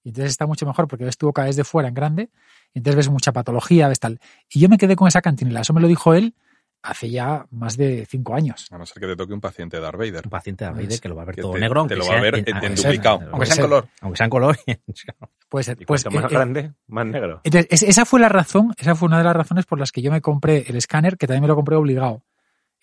Y 0.03 0.10
entonces 0.10 0.32
está 0.32 0.48
mucho 0.48 0.65
mejor 0.65 0.88
porque 0.88 1.05
ves 1.05 1.17
tu 1.17 1.27
boca 1.27 1.43
desde 1.46 1.63
fuera 1.63 1.88
en 1.89 1.93
grande, 1.93 2.29
y 2.74 2.79
entonces 2.79 2.96
ves 2.98 3.10
mucha 3.10 3.32
patología, 3.32 3.88
ves 3.88 4.00
tal. 4.00 4.20
Y 4.50 4.60
yo 4.60 4.67
me 4.67 4.77
quedé 4.77 4.96
con 4.96 5.08
esa 5.08 5.22
cantinela. 5.22 5.62
Eso 5.62 5.74
me 5.74 5.79
lo 5.82 5.88
dijo 5.88 6.13
él 6.13 6.34
hace 6.82 7.10
ya 7.10 7.46
más 7.51 7.77
de 7.77 8.05
cinco 8.10 8.36
años. 8.36 8.67
A 8.72 8.77
no 8.77 8.86
ser 8.86 9.00
que 9.00 9.08
te 9.08 9.15
toque 9.15 9.32
un 9.34 9.39
paciente 9.39 9.77
de 9.77 9.84
Darth 9.84 9.98
Vader. 9.98 10.22
Un 10.25 10.29
paciente 10.32 10.65
de 10.65 10.72
Vader 10.72 11.00
que 11.00 11.08
lo 11.08 11.15
va 11.15 11.22
a 11.22 11.25
ver 11.25 11.36
Que 11.36 11.41
todo 11.41 11.53
te- 11.53 11.60
negro, 11.62 11.86
te 11.88 11.96
lo 11.96 12.01
va 12.01 12.08
sea 12.10 12.17
a 12.17 12.22
ver 12.22 12.36
en- 12.36 12.39
en- 12.41 12.48
en 12.50 12.55
aunque 12.65 12.75
duplicado. 12.82 13.22
Aunque 13.32 13.46
sea 13.46 13.55
en 13.55 13.62
color. 13.62 13.88
Aunque 14.01 14.17
sea 14.17 14.25
en 14.25 14.29
color. 14.32 14.58
Puede 15.50 15.63
ser. 15.63 15.82
Y 15.82 15.86
Pues, 15.86 16.05
más 16.08 16.13
eh, 16.15 16.17
eh, 16.25 16.27
grande, 16.29 16.74
más 16.88 17.05
negro. 17.05 17.39
Entonces, 17.43 17.67
es- 17.72 17.84
esa 17.84 18.05
fue 18.05 18.20
la 18.20 18.27
razón, 18.27 18.74
esa 18.77 18.96
fue 18.96 19.05
una 19.08 19.20
de 19.20 19.24
las 19.24 19.36
razones 19.36 19.65
por 19.65 19.79
las 19.79 19.91
que 19.93 20.01
yo 20.01 20.12
me 20.12 20.20
compré 20.20 20.65
el 20.67 20.75
escáner, 20.75 21.17
que 21.17 21.27
también 21.27 21.43
me 21.43 21.48
lo 21.48 21.55
compré 21.55 21.75
obligado. 21.77 22.24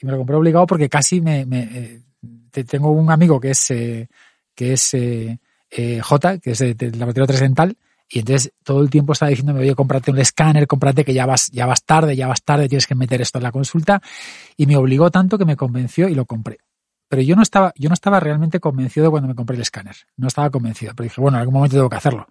Y 0.01 0.07
me 0.07 0.13
lo 0.13 0.19
compré 0.19 0.37
obligado 0.37 0.67
porque 0.67 0.89
casi 0.89 1.21
me, 1.21 1.45
me, 1.47 1.63
eh, 1.63 2.03
te- 2.51 2.65
tengo 2.65 2.91
un 2.91 3.11
amigo 3.11 3.39
que 3.39 3.51
es, 3.51 3.71
eh, 3.71 4.09
que 4.55 4.73
es 4.73 4.95
eh, 4.95 5.39
eh, 5.71 6.01
J, 6.01 6.39
que 6.39 6.53
es 6.53 6.59
de- 6.59 6.75
del 6.75 6.93
laboratorio 6.99 7.27
Tresdental, 7.27 7.77
y 8.09 8.19
entonces 8.21 8.53
todo 8.65 8.83
el 8.83 8.91
tiempo 8.91 9.13
estaba 9.13 9.31
diciéndome, 9.31 9.61
oye, 9.61 9.75
cómprate 9.77 10.11
un 10.11 10.19
escáner, 10.19 10.67
cómprate 10.67 11.05
que 11.05 11.15
ya 11.15 11.27
vas, 11.27 11.49
ya 11.53 11.65
vas 11.67 11.85
tarde, 11.85 12.17
ya 12.17 12.27
vas 12.27 12.43
tarde, 12.43 12.69
tienes 12.69 12.87
que 12.89 12.97
meter 12.97 13.21
esto 13.21 13.39
en 13.39 13.45
la 13.45 13.53
consulta. 13.53 14.03
Y 14.57 14.67
me 14.67 14.77
obligó 14.77 15.11
tanto 15.13 15.39
que 15.39 15.45
me 15.45 15.55
convenció 15.57 16.09
y 16.09 16.15
lo 16.17 16.25
compré. 16.25 16.59
Pero 17.09 17.23
yo 17.23 17.37
no 17.37 17.43
estaba, 17.43 17.73
yo 17.77 17.89
no 17.89 17.95
estaba 17.95 18.19
realmente 18.19 18.59
convencido 18.59 19.05
de 19.07 19.11
cuando 19.11 19.29
me 19.29 19.37
compré 19.37 19.55
el 19.57 19.63
escáner. 19.63 19.95
No 20.17 20.27
estaba 20.27 20.51
convencido. 20.51 20.93
Pero 20.97 21.05
dije, 21.05 21.21
bueno, 21.21 21.37
en 21.37 21.41
algún 21.43 21.55
momento 21.55 21.77
tengo 21.77 21.89
que 21.89 21.97
hacerlo. 21.97 22.27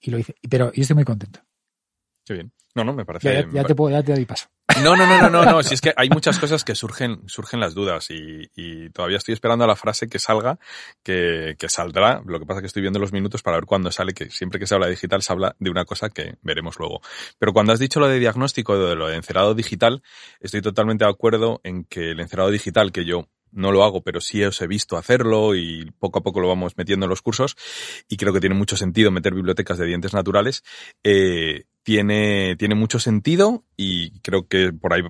Y 0.00 0.12
lo 0.12 0.18
hice. 0.20 0.34
Pero 0.48 0.72
yo 0.72 0.82
estoy 0.82 0.94
muy 0.94 1.04
contento. 1.04 1.40
Qué 2.24 2.34
bien. 2.34 2.52
No, 2.78 2.84
no, 2.84 2.94
me 2.94 3.04
parece... 3.04 3.44
Ya, 3.52 3.64
te 3.64 3.74
puedo, 3.74 3.90
ya 3.90 4.04
te 4.04 4.14
doy 4.14 4.24
paso. 4.24 4.46
No, 4.84 4.94
no, 4.94 5.04
no, 5.04 5.20
no, 5.22 5.28
no, 5.28 5.44
no. 5.44 5.62
Si 5.64 5.74
es 5.74 5.80
que 5.80 5.92
hay 5.96 6.08
muchas 6.10 6.38
cosas 6.38 6.62
que 6.62 6.76
surgen, 6.76 7.28
surgen 7.28 7.58
las 7.58 7.74
dudas 7.74 8.08
y, 8.10 8.48
y 8.54 8.90
todavía 8.90 9.16
estoy 9.16 9.34
esperando 9.34 9.64
a 9.64 9.66
la 9.66 9.74
frase 9.74 10.08
que 10.08 10.20
salga, 10.20 10.60
que, 11.02 11.56
que 11.58 11.68
saldrá. 11.68 12.22
Lo 12.24 12.38
que 12.38 12.46
pasa 12.46 12.58
es 12.58 12.62
que 12.62 12.66
estoy 12.68 12.82
viendo 12.82 13.00
los 13.00 13.12
minutos 13.12 13.42
para 13.42 13.56
ver 13.56 13.64
cuándo 13.64 13.90
sale, 13.90 14.14
que 14.14 14.30
siempre 14.30 14.60
que 14.60 14.68
se 14.68 14.74
habla 14.74 14.86
de 14.86 14.92
digital 14.92 15.22
se 15.22 15.32
habla 15.32 15.56
de 15.58 15.70
una 15.70 15.84
cosa 15.84 16.08
que 16.08 16.36
veremos 16.42 16.78
luego. 16.78 17.00
Pero 17.40 17.52
cuando 17.52 17.72
has 17.72 17.80
dicho 17.80 17.98
lo 17.98 18.06
de 18.06 18.20
diagnóstico, 18.20 18.78
de 18.78 18.94
lo 18.94 19.08
de 19.08 19.16
encerado 19.16 19.54
digital, 19.54 20.04
estoy 20.38 20.62
totalmente 20.62 21.04
de 21.04 21.10
acuerdo 21.10 21.60
en 21.64 21.82
que 21.82 22.12
el 22.12 22.20
encerado 22.20 22.52
digital 22.52 22.92
que 22.92 23.04
yo 23.04 23.28
no 23.52 23.72
lo 23.72 23.84
hago, 23.84 24.02
pero 24.02 24.20
sí 24.20 24.42
os 24.44 24.60
he 24.60 24.66
visto 24.66 24.96
hacerlo 24.96 25.54
y 25.54 25.90
poco 25.98 26.18
a 26.18 26.22
poco 26.22 26.40
lo 26.40 26.48
vamos 26.48 26.76
metiendo 26.76 27.06
en 27.06 27.10
los 27.10 27.22
cursos 27.22 27.56
y 28.08 28.16
creo 28.16 28.32
que 28.32 28.40
tiene 28.40 28.54
mucho 28.54 28.76
sentido 28.76 29.10
meter 29.10 29.34
bibliotecas 29.34 29.78
de 29.78 29.86
dientes 29.86 30.14
naturales. 30.14 30.62
Eh, 31.02 31.64
tiene, 31.82 32.56
tiene 32.56 32.74
mucho 32.74 32.98
sentido 32.98 33.64
y 33.76 34.20
creo 34.20 34.46
que 34.46 34.72
por 34.72 34.92
ahí 34.92 35.02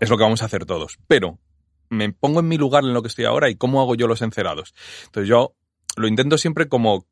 es 0.00 0.10
lo 0.10 0.16
que 0.16 0.22
vamos 0.22 0.42
a 0.42 0.46
hacer 0.46 0.66
todos. 0.66 0.98
Pero 1.06 1.38
me 1.90 2.12
pongo 2.12 2.40
en 2.40 2.48
mi 2.48 2.56
lugar 2.56 2.84
en 2.84 2.92
lo 2.92 3.02
que 3.02 3.08
estoy 3.08 3.24
ahora 3.24 3.48
y 3.48 3.56
cómo 3.56 3.80
hago 3.80 3.94
yo 3.94 4.06
los 4.06 4.22
encerados. 4.22 4.74
Entonces 5.06 5.28
yo 5.28 5.54
lo 5.96 6.08
intento 6.08 6.38
siempre 6.38 6.68
como 6.68 7.06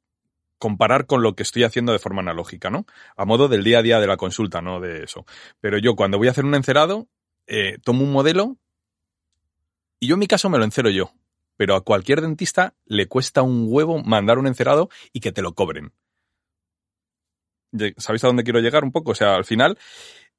comparar 0.58 1.06
con 1.06 1.22
lo 1.22 1.34
que 1.34 1.42
estoy 1.42 1.64
haciendo 1.64 1.92
de 1.92 1.98
forma 1.98 2.22
analógica, 2.22 2.70
¿no? 2.70 2.86
A 3.16 3.24
modo 3.24 3.48
del 3.48 3.64
día 3.64 3.80
a 3.80 3.82
día 3.82 4.00
de 4.00 4.06
la 4.06 4.16
consulta, 4.16 4.62
no 4.62 4.80
de 4.80 5.04
eso. 5.04 5.26
Pero 5.60 5.78
yo 5.78 5.96
cuando 5.96 6.18
voy 6.18 6.28
a 6.28 6.30
hacer 6.30 6.44
un 6.44 6.54
encerado, 6.54 7.08
eh, 7.46 7.78
tomo 7.82 8.04
un 8.04 8.12
modelo 8.12 8.56
y 10.00 10.08
yo 10.08 10.14
en 10.14 10.20
mi 10.20 10.26
caso 10.26 10.48
me 10.48 10.58
lo 10.58 10.64
encero 10.64 10.90
yo. 10.90 11.12
Pero 11.56 11.74
a 11.74 11.82
cualquier 11.82 12.20
dentista 12.20 12.74
le 12.84 13.08
cuesta 13.08 13.42
un 13.42 13.66
huevo 13.68 14.02
mandar 14.02 14.38
un 14.38 14.46
encerado 14.46 14.90
y 15.12 15.20
que 15.20 15.32
te 15.32 15.42
lo 15.42 15.54
cobren. 15.54 15.92
¿Sabéis 17.96 18.24
a 18.24 18.28
dónde 18.28 18.44
quiero 18.44 18.60
llegar 18.60 18.84
un 18.84 18.92
poco? 18.92 19.12
O 19.12 19.14
sea, 19.14 19.34
al 19.34 19.44
final 19.44 19.78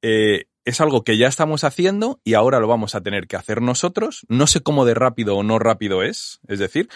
eh, 0.02 0.44
es 0.64 0.80
algo 0.80 1.02
que 1.02 1.16
ya 1.16 1.28
estamos 1.28 1.64
haciendo 1.64 2.20
y 2.24 2.34
ahora 2.34 2.60
lo 2.60 2.68
vamos 2.68 2.94
a 2.94 3.00
tener 3.00 3.26
que 3.26 3.36
hacer 3.36 3.62
nosotros. 3.62 4.26
No 4.28 4.46
sé 4.46 4.60
cómo 4.60 4.84
de 4.84 4.94
rápido 4.94 5.36
o 5.36 5.42
no 5.42 5.58
rápido 5.58 6.02
es. 6.02 6.40
Es 6.46 6.58
decir, 6.58 6.88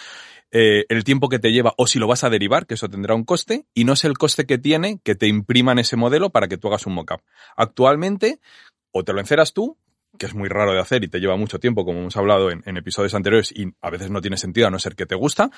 eh, 0.51 0.85
el 0.89 1.03
tiempo 1.03 1.29
que 1.29 1.39
te 1.39 1.51
lleva 1.51 1.73
o 1.77 1.87
si 1.87 1.97
lo 1.97 2.07
vas 2.07 2.23
a 2.23 2.29
derivar, 2.29 2.67
que 2.67 2.75
eso 2.75 2.87
tendrá 2.87 3.15
un 3.15 3.23
coste, 3.23 3.65
y 3.73 3.85
no 3.85 3.93
es 3.93 4.03
el 4.05 4.17
coste 4.17 4.45
que 4.45 4.59
tiene 4.59 4.99
que 5.03 5.15
te 5.15 5.27
impriman 5.27 5.79
ese 5.79 5.95
modelo 5.95 6.29
para 6.29 6.47
que 6.47 6.57
tú 6.57 6.67
hagas 6.67 6.85
un 6.85 6.93
mockup. 6.93 7.21
Actualmente, 7.55 8.39
o 8.91 9.03
te 9.03 9.13
lo 9.13 9.19
enceras 9.19 9.53
tú, 9.53 9.79
que 10.19 10.27
es 10.27 10.35
muy 10.35 10.49
raro 10.49 10.73
de 10.73 10.79
hacer 10.79 11.03
y 11.03 11.07
te 11.07 11.19
lleva 11.19 11.35
mucho 11.37 11.59
tiempo, 11.59 11.85
como 11.85 11.99
hemos 11.99 12.17
hablado 12.17 12.51
en, 12.51 12.77
episodios 12.77 13.15
anteriores, 13.15 13.51
y 13.51 13.73
a 13.81 13.89
veces 13.89 14.11
no 14.11 14.21
tiene 14.21 14.37
sentido 14.37 14.67
a 14.67 14.69
no 14.69 14.77
ser 14.77 14.95
que 14.95 15.07
te 15.07 15.15
gusta, 15.15 15.49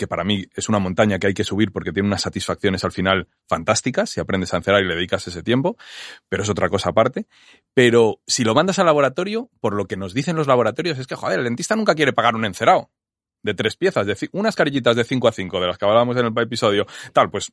que 0.00 0.08
para 0.08 0.24
mí 0.24 0.46
es 0.54 0.70
una 0.70 0.78
montaña 0.78 1.18
que 1.18 1.26
hay 1.26 1.34
que 1.34 1.44
subir 1.44 1.72
porque 1.72 1.92
tiene 1.92 2.08
unas 2.08 2.22
satisfacciones 2.22 2.82
al 2.84 2.90
final 2.90 3.28
fantásticas 3.46 4.08
si 4.08 4.18
aprendes 4.18 4.54
a 4.54 4.56
encerar 4.56 4.82
y 4.82 4.86
le 4.86 4.94
dedicas 4.94 5.28
ese 5.28 5.42
tiempo, 5.42 5.76
pero 6.26 6.42
es 6.42 6.48
otra 6.48 6.70
cosa 6.70 6.88
aparte. 6.88 7.26
Pero 7.74 8.22
si 8.26 8.42
lo 8.42 8.54
mandas 8.54 8.78
al 8.78 8.86
laboratorio, 8.86 9.50
por 9.60 9.74
lo 9.74 9.84
que 9.84 9.98
nos 9.98 10.14
dicen 10.14 10.36
los 10.36 10.46
laboratorios 10.46 10.98
es 10.98 11.06
que, 11.06 11.16
joder, 11.16 11.40
el 11.40 11.44
dentista 11.44 11.76
nunca 11.76 11.94
quiere 11.94 12.14
pagar 12.14 12.34
un 12.34 12.46
encerado 12.46 12.90
de 13.42 13.52
tres 13.52 13.76
piezas, 13.76 14.06
unas 14.32 14.56
carillitas 14.56 14.96
de 14.96 15.04
5 15.04 15.28
a 15.28 15.32
5, 15.32 15.60
de 15.60 15.66
las 15.66 15.76
que 15.76 15.84
hablábamos 15.84 16.16
en 16.16 16.24
el 16.24 16.32
episodio, 16.38 16.86
tal, 17.12 17.30
pues 17.30 17.52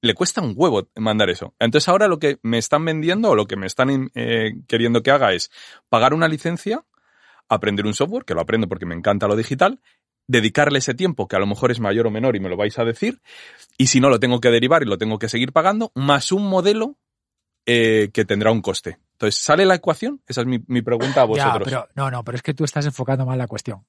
le 0.00 0.14
cuesta 0.14 0.40
un 0.40 0.54
huevo 0.56 0.88
mandar 0.96 1.28
eso. 1.28 1.54
Entonces 1.58 1.88
ahora 1.90 2.08
lo 2.08 2.18
que 2.18 2.38
me 2.42 2.56
están 2.56 2.86
vendiendo 2.86 3.28
o 3.28 3.34
lo 3.34 3.46
que 3.46 3.56
me 3.56 3.66
están 3.66 4.10
eh, 4.14 4.54
queriendo 4.66 5.02
que 5.02 5.10
haga 5.10 5.34
es 5.34 5.50
pagar 5.90 6.14
una 6.14 6.26
licencia, 6.26 6.86
aprender 7.50 7.84
un 7.84 7.92
software, 7.92 8.24
que 8.24 8.32
lo 8.32 8.40
aprendo 8.40 8.66
porque 8.66 8.86
me 8.86 8.94
encanta 8.94 9.28
lo 9.28 9.36
digital, 9.36 9.78
dedicarle 10.26 10.78
ese 10.78 10.94
tiempo, 10.94 11.28
que 11.28 11.36
a 11.36 11.38
lo 11.38 11.46
mejor 11.46 11.70
es 11.70 11.80
mayor 11.80 12.06
o 12.06 12.10
menor 12.10 12.36
y 12.36 12.40
me 12.40 12.48
lo 12.48 12.56
vais 12.56 12.78
a 12.78 12.84
decir, 12.84 13.20
y 13.76 13.88
si 13.88 14.00
no 14.00 14.08
lo 14.08 14.20
tengo 14.20 14.40
que 14.40 14.50
derivar 14.50 14.82
y 14.82 14.86
lo 14.86 14.98
tengo 14.98 15.18
que 15.18 15.28
seguir 15.28 15.52
pagando, 15.52 15.92
más 15.94 16.32
un 16.32 16.48
modelo 16.48 16.96
eh, 17.66 18.10
que 18.12 18.24
tendrá 18.24 18.50
un 18.50 18.60
coste. 18.60 18.98
Entonces, 19.12 19.40
¿sale 19.40 19.64
la 19.64 19.74
ecuación? 19.74 20.20
Esa 20.26 20.40
es 20.40 20.46
mi, 20.46 20.82
pregunta 20.82 21.22
a 21.22 21.24
vosotros. 21.24 21.62
pero, 21.64 21.88
no, 21.94 22.10
no, 22.10 22.24
pero 22.24 22.36
es 22.36 22.42
que 22.42 22.54
tú 22.54 22.64
estás 22.64 22.86
enfocando 22.86 23.24
mal 23.24 23.38
la 23.38 23.46
cuestión. 23.46 23.84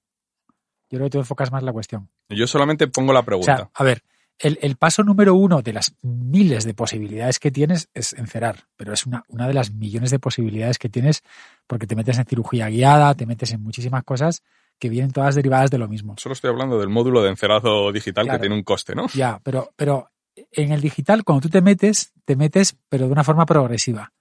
Yo 0.90 1.00
creo 1.00 1.06
que 1.06 1.12
tú 1.12 1.18
enfocas 1.20 1.52
más 1.52 1.64
la 1.64 1.74
cuestión. 1.74 2.10
Yo 2.30 2.46
solamente 2.46 2.88
pongo 2.88 3.14
la 3.14 3.24
pregunta. 3.24 3.72
a 3.74 3.84
ver, 3.84 4.04
el, 4.38 4.76
paso 4.76 5.04
número 5.04 5.34
uno 5.36 5.62
de 5.62 5.74
las 5.74 5.96
miles 6.02 6.66
de 6.66 6.74
posibilidades 6.74 7.40
que 7.40 7.50
tienes 7.50 7.90
es 7.94 8.14
encerar, 8.14 8.68
pero 8.76 8.94
es 8.94 9.06
una, 9.06 9.24
una 9.28 9.48
de 9.48 9.54
las 9.54 9.72
millones 9.72 10.12
de 10.12 10.20
posibilidades 10.20 10.78
que 10.78 10.90
tienes 10.90 11.24
porque 11.66 11.88
te 11.88 11.96
metes 11.96 12.18
en 12.18 12.26
cirugía 12.26 12.68
guiada, 12.68 13.16
te 13.16 13.26
metes 13.26 13.54
en 13.54 13.64
muchísimas 13.64 14.04
cosas 14.04 14.44
que 14.84 14.90
vienen 14.90 15.12
todas 15.12 15.34
derivadas 15.34 15.72
de 15.72 15.78
lo 15.78 15.88
mismo. 15.88 16.16
Solo 16.18 16.34
estoy 16.34 16.50
hablando 16.50 16.78
del 16.78 16.90
módulo 16.90 17.24
de 17.24 17.30
encerado 17.30 17.90
digital 17.94 18.30
que 18.30 18.38
tiene 18.38 18.54
un 18.54 18.64
coste, 18.64 18.94
¿no? 18.94 19.08
Ya, 19.14 19.40
pero, 19.42 19.72
pero 19.78 20.10
en 20.36 20.74
el 20.74 20.82
digital, 20.82 21.24
cuando 21.24 21.44
tú 21.44 21.50
te 21.50 21.62
metes, 21.62 22.12
te 22.26 22.36
metes, 22.36 22.76
pero 22.90 23.06
de 23.06 23.14
una 23.14 23.24
forma 23.24 23.46
progresiva. 23.46 24.12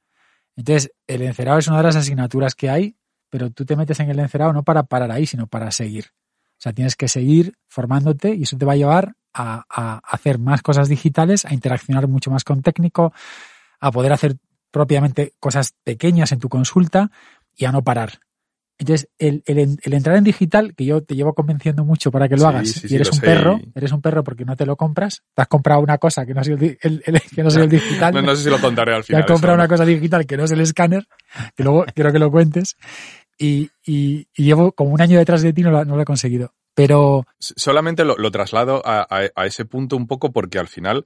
Entonces, 0.55 0.93
el 1.09 1.23
encerado 1.23 1.59
es 1.59 1.67
una 1.67 1.79
de 1.79 1.83
las 1.83 1.97
asignaturas 1.97 2.55
que 2.55 2.71
hay, 2.71 2.95
pero 3.29 3.51
tú 3.51 3.65
te 3.65 3.75
metes 3.75 3.99
en 3.99 4.09
el 4.09 4.21
encerado 4.21 4.53
no 4.53 4.63
para 4.63 4.85
parar 4.85 5.11
ahí, 5.11 5.27
sino 5.27 5.49
para 5.49 5.73
seguir. 5.73 6.11
O 6.53 6.61
sea, 6.63 6.73
tienes 6.73 6.95
que 6.95 7.09
seguir 7.09 7.55
formándote 7.67 8.33
y 8.37 8.45
eso 8.45 8.57
te 8.57 8.65
va 8.65 8.75
a 8.75 8.77
llevar 8.77 9.15
a, 9.35 10.01
hacer 10.05 10.39
más 10.39 10.63
cosas 10.63 10.89
digitales, 10.89 11.45
a 11.45 11.55
interaccionar 11.55 12.07
mucho 12.07 12.31
más 12.31 12.45
con 12.45 12.63
técnico, 12.63 13.13
a 13.81 13.91
poder 13.91 14.13
hacer 14.13 14.37
propiamente 14.71 15.35
cosas 15.41 15.75
pequeñas 15.83 16.31
en 16.31 16.39
tu 16.39 16.49
consulta 16.49 17.11
y 17.57 17.65
a 17.65 17.73
no 17.73 17.83
parar. 17.83 18.21
Entonces, 18.79 19.09
el, 19.19 19.43
entrar 19.47 20.17
en 20.17 20.25
digital, 20.25 20.75
que 20.75 20.85
yo 20.85 21.03
te 21.03 21.15
llevo 21.15 21.35
convenciendo 21.35 21.85
mucho 21.85 22.11
para 22.11 22.29
que 22.29 22.37
lo 22.37 22.49
hagas, 22.49 22.91
y 22.91 22.95
eres 22.97 23.13
un 23.13 23.21
perro, 23.21 23.61
eres 23.75 23.93
un 23.93 24.01
perro 24.01 24.25
porque 24.25 24.45
no 24.45 24.57
te 24.57 24.67
lo 24.67 24.77
compras, 24.77 25.23
te 25.35 25.43
has 25.43 25.49
comprado 25.49 25.81
una 25.81 25.99
cosa 25.99 26.27
que 26.27 26.35
no 26.35 26.41
el, 26.43 26.59
que 26.81 27.43
no 27.43 27.49
es 27.49 27.57
el 27.57 27.69
digital. 27.69 28.13
no, 28.25 28.35
sé 28.35 28.45
si 28.45 28.51
lo 28.51 28.61
contaré 28.61 28.95
al 28.95 29.05
final. 29.05 29.25
Te 29.25 29.25
has 29.25 29.35
comprado 29.35 29.55
una 29.55 29.69
cosa 29.69 29.85
digital 29.85 30.27
que 30.27 30.37
no 30.37 30.45
es 30.45 30.51
el 30.51 30.61
escáner, 30.61 31.07
que 31.55 31.63
luego 31.63 31.85
quiero 31.95 32.13
que 32.13 32.19
lo 32.19 32.31
cuentes, 32.31 32.77
y, 33.39 33.71
llevo 34.35 34.73
como 34.73 34.91
un 34.91 35.01
año 35.01 35.19
detrás 35.19 35.43
de 35.43 35.53
ti 35.53 35.63
no 35.63 35.85
no 35.85 35.97
lo 35.97 36.03
he 36.03 36.07
conseguido. 36.07 36.55
Pero. 36.75 37.27
Solamente 37.39 38.05
lo, 38.05 38.31
traslado 38.31 38.83
a, 38.85 39.31
ese 39.45 39.65
punto 39.65 39.97
un 39.97 40.07
poco 40.07 40.33
porque 40.33 40.59
al 40.59 40.69
final 40.69 41.05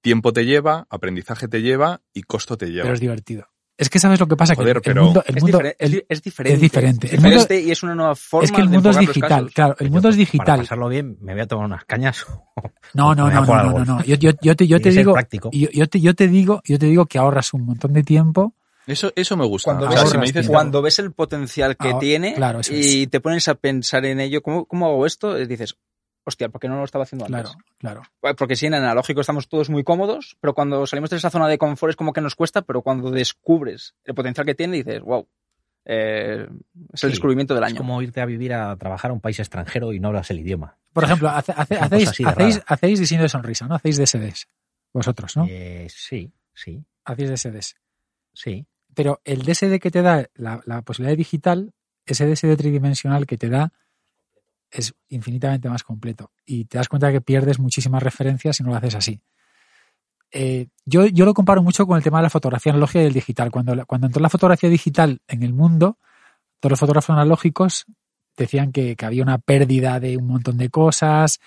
tiempo 0.00 0.32
te 0.32 0.44
lleva, 0.46 0.86
aprendizaje 0.88 1.48
te 1.48 1.62
lleva 1.62 2.00
y 2.12 2.22
costo 2.22 2.56
te 2.56 2.70
lleva. 2.70 2.84
Pero 2.84 2.94
es 2.94 3.00
divertido. 3.00 3.48
Es 3.80 3.88
que 3.88 3.98
sabes 3.98 4.20
lo 4.20 4.28
que 4.28 4.36
pasa, 4.36 4.54
que 4.54 4.62
el 4.62 4.94
mundo, 4.94 5.24
es, 5.26 6.22
diferente. 6.22 6.52
Es 6.52 6.60
diferente. 6.60 7.14
El 7.14 7.22
mundo, 7.22 7.46
y 7.48 7.70
es 7.70 7.82
una 7.82 7.94
nueva 7.94 8.14
forma 8.14 8.44
Es 8.44 8.52
que 8.52 8.60
el 8.60 8.68
mundo 8.68 8.90
es 8.90 8.98
digital, 8.98 9.50
claro. 9.54 9.74
El 9.78 9.90
mundo 9.90 10.10
es 10.10 10.16
digital. 10.16 10.44
Para 10.44 10.58
pasarlo 10.58 10.88
bien, 10.90 11.16
me 11.22 11.32
voy 11.32 11.40
a 11.40 11.46
tomar 11.46 11.64
unas 11.64 11.84
cañas. 11.86 12.26
No, 12.92 13.14
no, 13.14 13.30
no, 13.30 13.46
no, 13.46 13.62
no, 13.62 13.84
no, 13.84 14.04
Yo, 14.04 14.16
yo, 14.16 14.34
te, 14.56 14.66
yo 14.66 14.80
te 14.80 14.90
digo, 14.90 15.14
yo, 15.52 15.86
te, 15.88 16.00
yo 16.00 16.14
te 16.14 16.28
digo, 16.28 16.60
yo 16.64 16.76
te 16.76 16.86
digo 16.86 17.06
que 17.06 17.18
ahorras 17.18 17.54
un 17.54 17.64
montón 17.64 17.92
de 17.92 18.02
tiempo 18.02 18.54
eso, 18.86 19.12
eso 19.14 19.36
me 19.36 19.46
gusta. 19.46 19.78
Cuando, 20.48 20.82
ves, 20.82 20.98
el 20.98 21.12
potencial 21.12 21.76
que 21.76 21.94
tiene 21.94 22.36
y 22.70 23.06
te 23.06 23.20
pones 23.20 23.46
a 23.48 23.54
pensar 23.54 24.04
en 24.04 24.20
ello, 24.20 24.42
¿cómo, 24.42 24.64
¿cómo, 24.64 24.86
hago 24.86 25.06
esto? 25.06 25.34
dices, 25.36 25.76
hostia, 26.24 26.48
¿por 26.48 26.60
qué 26.60 26.68
no 26.68 26.76
lo 26.76 26.84
estaba 26.84 27.04
haciendo 27.04 27.26
antes? 27.26 27.52
Claro, 27.78 28.02
claro. 28.20 28.36
Porque 28.36 28.56
sí, 28.56 28.66
en 28.66 28.74
analógico 28.74 29.20
estamos 29.20 29.48
todos 29.48 29.70
muy 29.70 29.84
cómodos, 29.84 30.36
pero 30.40 30.54
cuando 30.54 30.86
salimos 30.86 31.10
de 31.10 31.16
esa 31.16 31.30
zona 31.30 31.48
de 31.48 31.58
confort 31.58 31.90
es 31.90 31.96
como 31.96 32.12
que 32.12 32.20
nos 32.20 32.34
cuesta, 32.34 32.62
pero 32.62 32.82
cuando 32.82 33.10
descubres 33.10 33.94
el 34.04 34.14
potencial 34.14 34.46
que 34.46 34.54
tiene, 34.54 34.76
dices, 34.78 35.00
wow. 35.00 35.26
Eh, 35.86 36.46
es 36.92 37.04
el 37.04 37.10
descubrimiento 37.10 37.54
del 37.54 37.64
año. 37.64 37.74
Es 37.74 37.78
como 37.78 38.02
irte 38.02 38.20
a 38.20 38.26
vivir 38.26 38.52
a 38.52 38.76
trabajar 38.76 39.10
a 39.10 39.14
un 39.14 39.20
país 39.20 39.38
extranjero 39.38 39.92
y 39.92 39.98
no 39.98 40.08
hablas 40.08 40.30
el 40.30 40.40
idioma. 40.40 40.76
Por 40.92 41.04
ejemplo, 41.04 41.30
hacéis, 41.30 42.20
hacéis, 42.26 42.62
hacéis, 42.66 43.00
diseño 43.00 43.22
de 43.22 43.28
sonrisa, 43.28 43.66
¿no? 43.66 43.74
Hacéis 43.74 43.96
DSDs. 43.96 44.46
Vosotros, 44.92 45.36
¿no? 45.36 45.46
Eh, 45.48 45.86
sí, 45.88 46.30
sí. 46.52 46.84
Hacéis 47.04 47.30
DSDs. 47.30 47.76
Sí 48.34 48.66
pero 48.94 49.20
el 49.24 49.42
DSD 49.42 49.78
que 49.80 49.90
te 49.90 50.02
da 50.02 50.28
la, 50.34 50.82
posibilidad 50.82 51.16
digital, 51.16 51.72
ese 52.06 52.26
DSD 52.26 52.56
tridimensional 52.56 53.26
que 53.26 53.36
te 53.36 53.48
da 53.48 53.72
es 54.70 54.94
infinitamente 55.08 55.68
más 55.68 55.82
completo. 55.82 56.32
Y 56.44 56.64
te 56.64 56.78
das 56.78 56.88
cuenta 56.88 57.12
que 57.12 57.20
pierdes 57.20 57.58
muchísimas 57.58 58.02
referencias 58.02 58.56
si 58.56 58.62
no 58.62 58.70
lo 58.70 58.76
haces 58.76 58.94
así. 58.94 59.20
Eh, 60.32 60.68
yo, 60.84 61.06
yo, 61.06 61.24
lo 61.24 61.34
comparo 61.34 61.62
mucho 61.62 61.86
con 61.86 61.96
el 61.96 62.04
tema 62.04 62.18
de 62.18 62.24
la 62.24 62.30
fotografía 62.30 62.72
analógica 62.72 63.02
y 63.02 63.06
el 63.06 63.12
digital. 63.12 63.50
Cuando, 63.50 63.84
cuando 63.86 64.06
entró 64.06 64.22
la 64.22 64.28
fotografía 64.28 64.70
digital 64.70 65.20
en 65.26 65.42
el 65.42 65.52
mundo, 65.52 65.98
todos 66.60 66.70
los 66.70 66.80
fotógrafos 66.80 67.10
analógicos 67.10 67.86
decían 68.36 68.70
que, 68.70 68.94
que 68.94 69.06
había 69.06 69.22
una 69.22 69.38
pérdida 69.38 69.98
de 69.98 70.16
un 70.16 70.26
montón 70.26 70.56
de 70.56 70.70
cosas, 70.70 71.40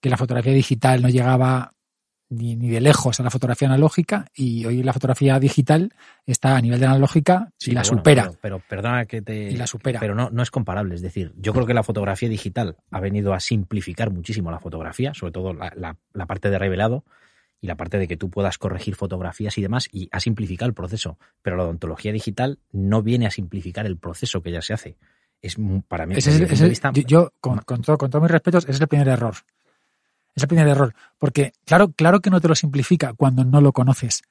que 0.00 0.08
la 0.08 0.16
fotografía 0.16 0.54
digital 0.54 1.02
no 1.02 1.08
llegaba 1.08 1.74
ni, 2.30 2.56
ni, 2.56 2.68
de 2.68 2.80
lejos 2.80 3.18
a 3.20 3.22
la 3.22 3.30
fotografía 3.30 3.68
analógica 3.68 4.26
y 4.34 4.64
hoy 4.64 4.82
la 4.82 4.92
fotografía 4.92 5.38
digital 5.38 5.92
está 6.26 6.56
a 6.56 6.60
nivel 6.60 6.80
de 6.80 6.86
analógica 6.86 7.52
y 7.60 7.72
la 7.72 7.84
supera. 7.84 8.30
Pero, 8.40 8.60
perdona 8.60 9.04
que 9.04 9.20
te... 9.20 9.50
Y 9.50 9.56
la 9.56 9.66
supera. 9.66 10.00
Pero 10.00 10.14
no, 10.14 10.30
no 10.30 10.42
es 10.42 10.50
comparable. 10.50 10.94
Es 10.94 11.02
decir, 11.02 11.32
yo 11.36 11.52
creo 11.52 11.66
que 11.66 11.74
la 11.74 11.82
fotografía 11.82 12.28
digital 12.28 12.76
ha 12.90 13.00
venido 13.00 13.34
a 13.34 13.40
simplificar 13.40 14.10
muchísimo 14.10 14.50
la 14.50 14.60
fotografía, 14.60 15.12
sobre 15.12 15.32
todo 15.32 15.52
la, 15.52 15.96
la, 16.12 16.26
parte 16.26 16.50
de 16.50 16.58
revelado 16.58 17.04
y 17.60 17.66
la 17.66 17.76
parte 17.76 17.98
de 17.98 18.06
que 18.06 18.16
tú 18.16 18.30
puedas 18.30 18.58
corregir 18.58 18.94
fotografías 18.94 19.58
y 19.58 19.62
demás 19.62 19.88
y 19.92 20.08
ha 20.12 20.20
simplificado 20.20 20.68
el 20.68 20.74
proceso. 20.74 21.18
Pero 21.42 21.56
la 21.56 21.64
odontología 21.64 22.12
digital 22.12 22.60
no 22.70 23.02
viene 23.02 23.26
a 23.26 23.30
simplificar 23.30 23.86
el 23.86 23.98
proceso 23.98 24.40
que 24.40 24.52
ya 24.52 24.62
se 24.62 24.72
hace. 24.72 24.96
Es 25.42 25.56
para 25.88 26.06
mí... 26.06 26.14
yo, 27.06 27.32
con, 27.40 27.58
con, 27.58 27.82
todo, 27.82 27.98
con 27.98 28.10
todos 28.10 28.22
mis 28.22 28.30
respetos, 28.30 28.64
ese 28.64 28.72
es 28.72 28.80
el 28.80 28.88
primer 28.88 29.08
error. 29.08 29.34
Es 30.34 30.42
el 30.42 30.48
primer 30.48 30.68
error. 30.68 30.94
Porque 31.18 31.52
claro, 31.64 31.92
claro 31.92 32.20
que 32.20 32.30
no 32.30 32.40
te 32.40 32.48
lo 32.48 32.54
simplifica 32.54 33.12
cuando 33.14 33.44
no 33.44 33.60
lo 33.60 33.72
conoces. 33.72 34.22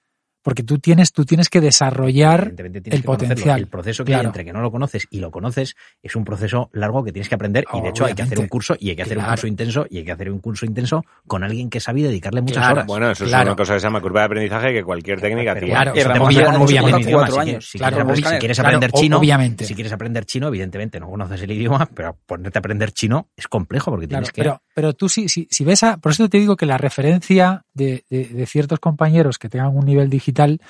porque 0.41 0.63
tú 0.63 0.79
tienes, 0.79 1.11
tú 1.11 1.25
tienes 1.25 1.49
que 1.49 1.59
desarrollar 1.59 2.39
Evidentemente 2.39 2.79
tienes 2.81 2.95
el 2.99 3.01
que 3.01 3.05
conocerlo. 3.07 3.29
potencial. 3.35 3.59
El 3.59 3.67
proceso 3.67 4.05
que 4.05 4.13
hay 4.13 4.19
Claro. 4.19 4.29
entre 4.29 4.45
que 4.45 4.53
no 4.53 4.61
lo 4.61 4.71
conoces 4.71 5.05
y 5.11 5.19
lo 5.19 5.31
conoces 5.31 5.75
es 6.01 6.15
un 6.15 6.23
proceso 6.23 6.69
largo 6.71 7.03
que 7.03 7.11
tienes 7.11 7.27
que 7.27 7.35
aprender 7.35 7.65
y 7.73 7.81
de 7.81 7.89
hecho 7.89 8.05
hay 8.05 8.13
que 8.15 8.21
hacer 8.21 8.39
un 8.39 8.47
curso 8.47 8.75
y 8.79 8.89
hay 8.89 8.95
que 8.95 9.01
hacer 9.03 9.17
un 9.17 9.25
curso 9.25 9.47
intenso 9.47 9.85
y 9.89 9.97
hay 9.97 10.05
que 10.05 10.11
hacer 10.13 10.31
un 10.31 10.39
curso 10.39 10.65
intenso 10.65 11.03
con 11.27 11.43
alguien 11.43 11.69
que 11.69 11.81
sabe 11.81 11.99
y 11.99 12.03
dedicarle 12.03 12.39
muchas 12.41 12.57
Claro, 12.57 12.71
horas. 12.73 12.87
Bueno, 12.87 13.11
eso 13.11 13.25
Claro. 13.25 13.41
es 13.43 13.47
una 13.49 13.55
cosa 13.57 13.73
que 13.73 13.79
se 13.81 13.87
llama 13.87 13.99
curva 14.01 14.21
de 14.21 14.25
aprendizaje 14.27 14.73
que 14.73 14.83
cualquier 14.83 15.19
técnica 15.19 15.53
tiene. 15.55 15.67
Claro, 15.73 15.93
nos 15.93 16.69
obviamente 16.69 17.11
cuatro 17.11 17.39
años. 17.39 17.69
quieres, 17.71 18.15
si 18.15 18.21
si 18.31 18.37
quieres 18.39 18.59
aprender 18.59 18.91
chino, 18.93 19.17
obviamente. 19.17 19.65
si 19.65 19.75
quieres 19.75 19.91
aprender 19.91 20.25
chino, 20.25 20.47
evidentemente 20.47 21.01
no 21.01 21.09
conoces 21.09 21.41
el 21.41 21.51
idioma, 21.51 21.85
pero 21.93 22.17
ponerte 22.25 22.57
a 22.57 22.61
aprender 22.61 22.93
chino 22.93 23.27
es 23.35 23.47
complejo 23.49 23.91
porque 23.91 24.07
Claro, 24.07 24.21
tienes 24.23 24.31
que 24.31 24.41
pero, 24.41 24.61
pero 24.79 24.93
tú 24.93 25.09
si, 25.09 25.27
si, 25.27 25.45
si 25.51 25.65
ves 25.65 25.83
a, 25.83 25.97
por 25.97 26.13
eso 26.13 26.29
te 26.29 26.39
digo 26.39 26.55
que 26.55 26.65
la 26.65 26.77
referencia 26.77 27.65
de, 27.73 28.05
de- 28.09 28.45
ciertos 28.45 28.79
compañeros 28.79 29.37
que 29.37 29.49
tengan 29.49 29.75
un 29.75 29.85
nivel 29.85 30.09
digital 30.09 30.61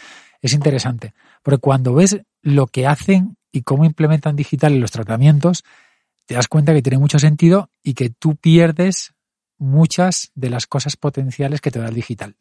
es 0.41 0.53
interesante. 0.53 1.13
Porque 1.43 1.59
cuando 1.59 1.93
ves 1.93 2.19
lo 2.41 2.65
que 2.65 2.87
hacen 2.87 3.37
y 3.51 3.61
cómo 3.61 3.85
implementan 3.85 4.35
digital 4.35 4.73
en 4.73 4.81
los 4.81 4.89
tratamientos, 4.89 5.63
te 6.25 6.33
das 6.33 6.47
cuenta 6.47 6.73
que 6.73 6.81
tiene 6.81 6.97
mucho 6.97 7.19
sentido 7.19 7.69
y 7.83 7.93
que 7.93 8.09
tú 8.09 8.35
pierdes 8.35 9.13
muchas 9.59 10.31
de 10.33 10.49
las 10.49 10.65
cosas 10.65 10.95
potenciales 10.95 11.61
que 11.61 11.69
te 11.69 11.77
da 11.77 11.89
el 11.89 11.93
digital. 11.93 12.35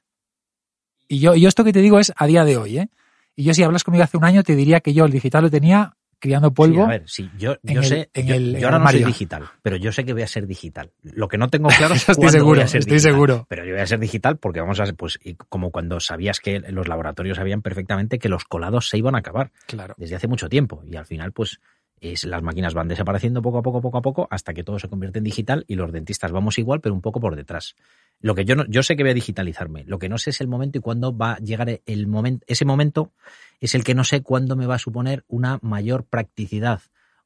Y 1.07 1.19
yo, 1.19 1.35
yo 1.35 1.51
esto 1.51 1.65
que 1.65 1.75
te 1.75 1.83
digo 1.83 1.99
es 1.99 2.15
a 2.17 2.27
día 2.27 2.47
de 2.47 2.57
hoy, 2.57 2.79
¿eh? 2.79 2.89
Y 3.37 3.45
yo 3.45 3.53
si 3.53 3.63
hablas 3.63 3.85
conmigo 3.85 4.05
hace 4.05 4.17
un 4.17 4.25
año 4.25 4.43
te 4.43 4.57
diría 4.57 4.81
que 4.81 4.95
yo 4.95 5.05
el 5.05 5.13
digital 5.13 5.43
lo 5.45 5.51
tenía 5.51 5.98
criando 6.19 6.53
polvo. 6.53 6.75
Sí, 6.77 6.81
a 6.83 6.87
ver, 6.87 7.03
sí, 7.07 7.31
yo, 7.37 7.57
el- 7.65 7.85
sé, 7.85 8.11
yo, 8.15 8.35
el- 8.35 8.53
yo 8.53 8.59
en 8.59 8.65
ahora 8.65 8.77
el 8.79 8.83
no 8.83 8.91
soy 8.91 9.05
digital, 9.05 9.45
pero 9.63 9.77
yo 9.77 9.93
sé 9.93 10.05
que 10.05 10.13
voy 10.13 10.23
a 10.23 10.27
ser 10.27 10.47
digital. 10.47 10.91
Lo 11.03 11.29
que 11.29 11.39
no 11.39 11.49
tengo 11.49 11.69
claro 11.69 11.95
es 11.95 12.09
Estoy 12.09 12.29
seguro, 12.31 12.57
voy 12.57 12.65
a 12.65 12.69
ser 12.69 12.81
estoy 12.81 12.95
digital. 12.97 13.13
seguro. 13.13 13.47
Pero 13.49 13.65
yo 13.65 13.73
voy 13.73 13.81
a 13.83 13.87
ser 13.87 13.99
digital 14.01 14.37
porque 14.39 14.61
vamos 14.61 14.81
a 14.81 14.87
ser, 14.87 14.95
pues, 14.95 15.19
y 15.23 15.35
como 15.35 15.71
cuando 15.71 16.01
sabías 16.01 16.41
que 16.41 16.61
los 16.61 16.89
laboratorios 16.89 17.37
sabían 17.37 17.63
perfectamente 17.63 18.19
que 18.19 18.29
los 18.29 18.45
colados 18.45 18.89
se 18.89 18.99
iban 18.99 19.15
a 19.15 19.19
acabar 19.19 19.51
Claro. 19.67 19.95
desde 19.99 20.17
hace 20.17 20.29
mucho 20.29 20.49
tiempo 20.49 20.83
y 20.87 20.97
al 20.97 21.07
final, 21.07 21.33
pues, 21.33 21.61
es, 22.01 22.25
las 22.25 22.43
máquinas 22.43 22.75
van 22.75 22.87
desapareciendo 22.87 23.43
poco 23.43 23.59
a 23.59 23.63
poco, 23.63 23.81
poco 23.81 23.99
a 23.99 24.03
poco, 24.03 24.29
hasta 24.31 24.55
que 24.55 24.63
todo 24.63 24.79
se 24.79 24.89
convierte 24.89 25.19
en 25.19 25.25
digital 25.25 25.65
y 25.67 25.75
los 25.75 25.91
dentistas 25.93 26.31
vamos 26.31 26.57
igual, 26.59 26.81
pero 26.81 26.95
un 26.95 27.01
poco 27.01 27.19
por 27.21 27.35
detrás. 27.35 27.75
Lo 28.21 28.35
que 28.35 28.45
yo 28.45 28.57
no, 28.57 28.65
yo 28.67 28.83
sé 28.83 28.97
que 28.97 29.03
voy 29.05 29.11
a 29.11 29.15
digitalizarme. 29.15 29.85
Lo 29.85 29.99
que 29.99 30.09
no 30.09 30.19
sé 30.19 30.31
es 30.31 30.41
el 30.41 30.49
momento 30.49 30.79
y 30.79 30.81
cuándo 30.81 31.17
va 31.17 31.35
a 31.35 31.39
llegar 31.39 31.81
el 31.87 32.07
momento. 32.07 32.45
Ese 32.49 32.65
momento 32.65 33.13
es 33.61 33.75
el 33.75 33.85
que 33.85 33.95
no 33.95 34.05
sé 34.05 34.23
cuándo 34.23 34.57
me 34.57 34.67
va 34.67 34.77
a 34.77 34.81
suponer 34.81 35.25
una 35.29 35.59
mayor 35.63 36.05
practicidad 36.05 36.83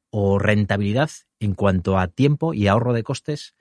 o 0.09 0.37
rentabilidad 0.37 1.09
en 1.39 1.55
cuanto 1.55 1.97
a 1.97 2.07
tiempo 2.07 2.53
y 2.53 2.67
ahorro 2.67 2.93
de 2.93 3.03
costes. 3.03 3.55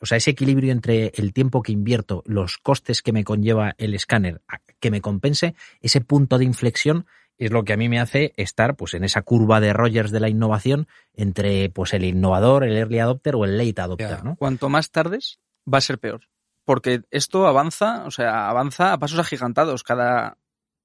O 0.00 0.06
sea, 0.06 0.16
ese 0.16 0.30
equilibrio 0.30 0.70
entre 0.70 1.12
el 1.16 1.32
tiempo 1.32 1.62
que 1.62 1.72
invierto, 1.72 2.22
los 2.24 2.58
costes 2.58 3.02
que 3.02 3.12
me 3.12 3.24
conlleva 3.24 3.74
el 3.78 3.94
escáner, 3.94 4.40
que 4.78 4.92
me 4.92 5.00
compense, 5.00 5.56
ese 5.80 6.00
punto 6.00 6.38
de 6.38 6.44
inflexión 6.44 7.06
es 7.36 7.50
lo 7.50 7.64
que 7.64 7.72
a 7.72 7.76
mí 7.76 7.88
me 7.88 7.98
hace 8.00 8.32
estar 8.36 8.76
pues 8.76 8.94
en 8.94 9.02
esa 9.04 9.22
curva 9.22 9.60
de 9.60 9.72
Rogers 9.72 10.12
de 10.12 10.20
la 10.20 10.28
innovación 10.28 10.86
entre 11.14 11.68
pues 11.70 11.92
el 11.94 12.04
innovador, 12.04 12.64
el 12.64 12.76
early 12.76 13.00
adopter 13.00 13.34
o 13.34 13.44
el 13.44 13.58
late 13.58 13.80
adopter, 13.80 14.08
Ya. 14.08 14.22
¿no? 14.22 14.36
Cuanto 14.36 14.68
más 14.68 14.90
tardes, 14.90 15.40
va 15.72 15.78
a 15.78 15.82
ser 15.82 15.98
peor. 15.98 16.28
Porque 16.68 17.00
esto 17.10 17.46
avanza, 17.46 18.04
o 18.04 18.10
sea, 18.10 18.50
avanza 18.50 18.92
a 18.92 18.98
pasos 18.98 19.18
agigantados. 19.18 19.82
Cada 19.82 20.36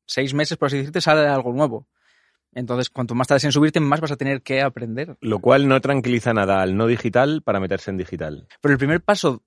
seis 0.06 0.34
meses, 0.34 0.58
por 0.58 0.68
así 0.68 0.78
decirte, 0.78 1.02
sale 1.02 1.28
algo 1.28 1.52
nuevo. 1.52 1.90
Entonces, 2.54 2.90
cuanto 2.90 3.16
más 3.16 3.28
tardes 3.28 3.44
en 3.44 3.52
subirte, 3.52 3.82
más 3.82 4.00
vas 4.00 4.14
a 4.14 4.16
tener 4.16 4.44
que 4.44 4.62
aprender. 4.62 5.18
Lo 5.20 5.40
cual 5.40 5.68
no 5.68 5.82
tranquiliza 5.82 6.34
nada 6.34 6.62
al 6.62 6.78
no 6.78 6.88
digital 6.88 7.42
para 7.44 7.60
meterse 7.60 7.92
en 7.92 7.98
digital. 7.98 8.48
Pero 8.62 8.72
el 8.72 8.78
primer 8.78 9.02
paso 9.02 9.44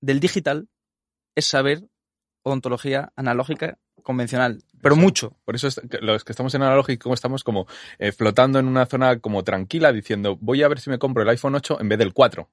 del 0.00 0.18
digital 0.18 0.70
es 1.34 1.44
saber 1.44 1.86
odontología 2.42 3.12
analógica 3.14 3.76
convencional. 4.02 4.62
Pero 4.80 4.96
mucho. 4.96 5.36
Por 5.44 5.56
eso 5.56 5.68
es 5.68 5.78
que 5.90 5.98
los 5.98 6.24
que 6.24 6.32
estamos 6.32 6.54
en 6.54 6.62
analógico 6.62 7.12
estamos 7.12 7.44
como 7.44 7.66
eh, 7.98 8.12
flotando 8.12 8.58
en 8.58 8.66
una 8.66 8.86
zona 8.86 9.18
como 9.18 9.44
tranquila 9.44 9.92
diciendo 9.92 10.38
voy 10.40 10.62
a 10.62 10.68
ver 10.68 10.80
si 10.80 10.88
me 10.88 10.98
compro 10.98 11.22
el 11.22 11.28
iPhone 11.28 11.54
8 11.54 11.82
en 11.82 11.88
vez 11.90 11.98
del 11.98 12.14
4. 12.14 12.48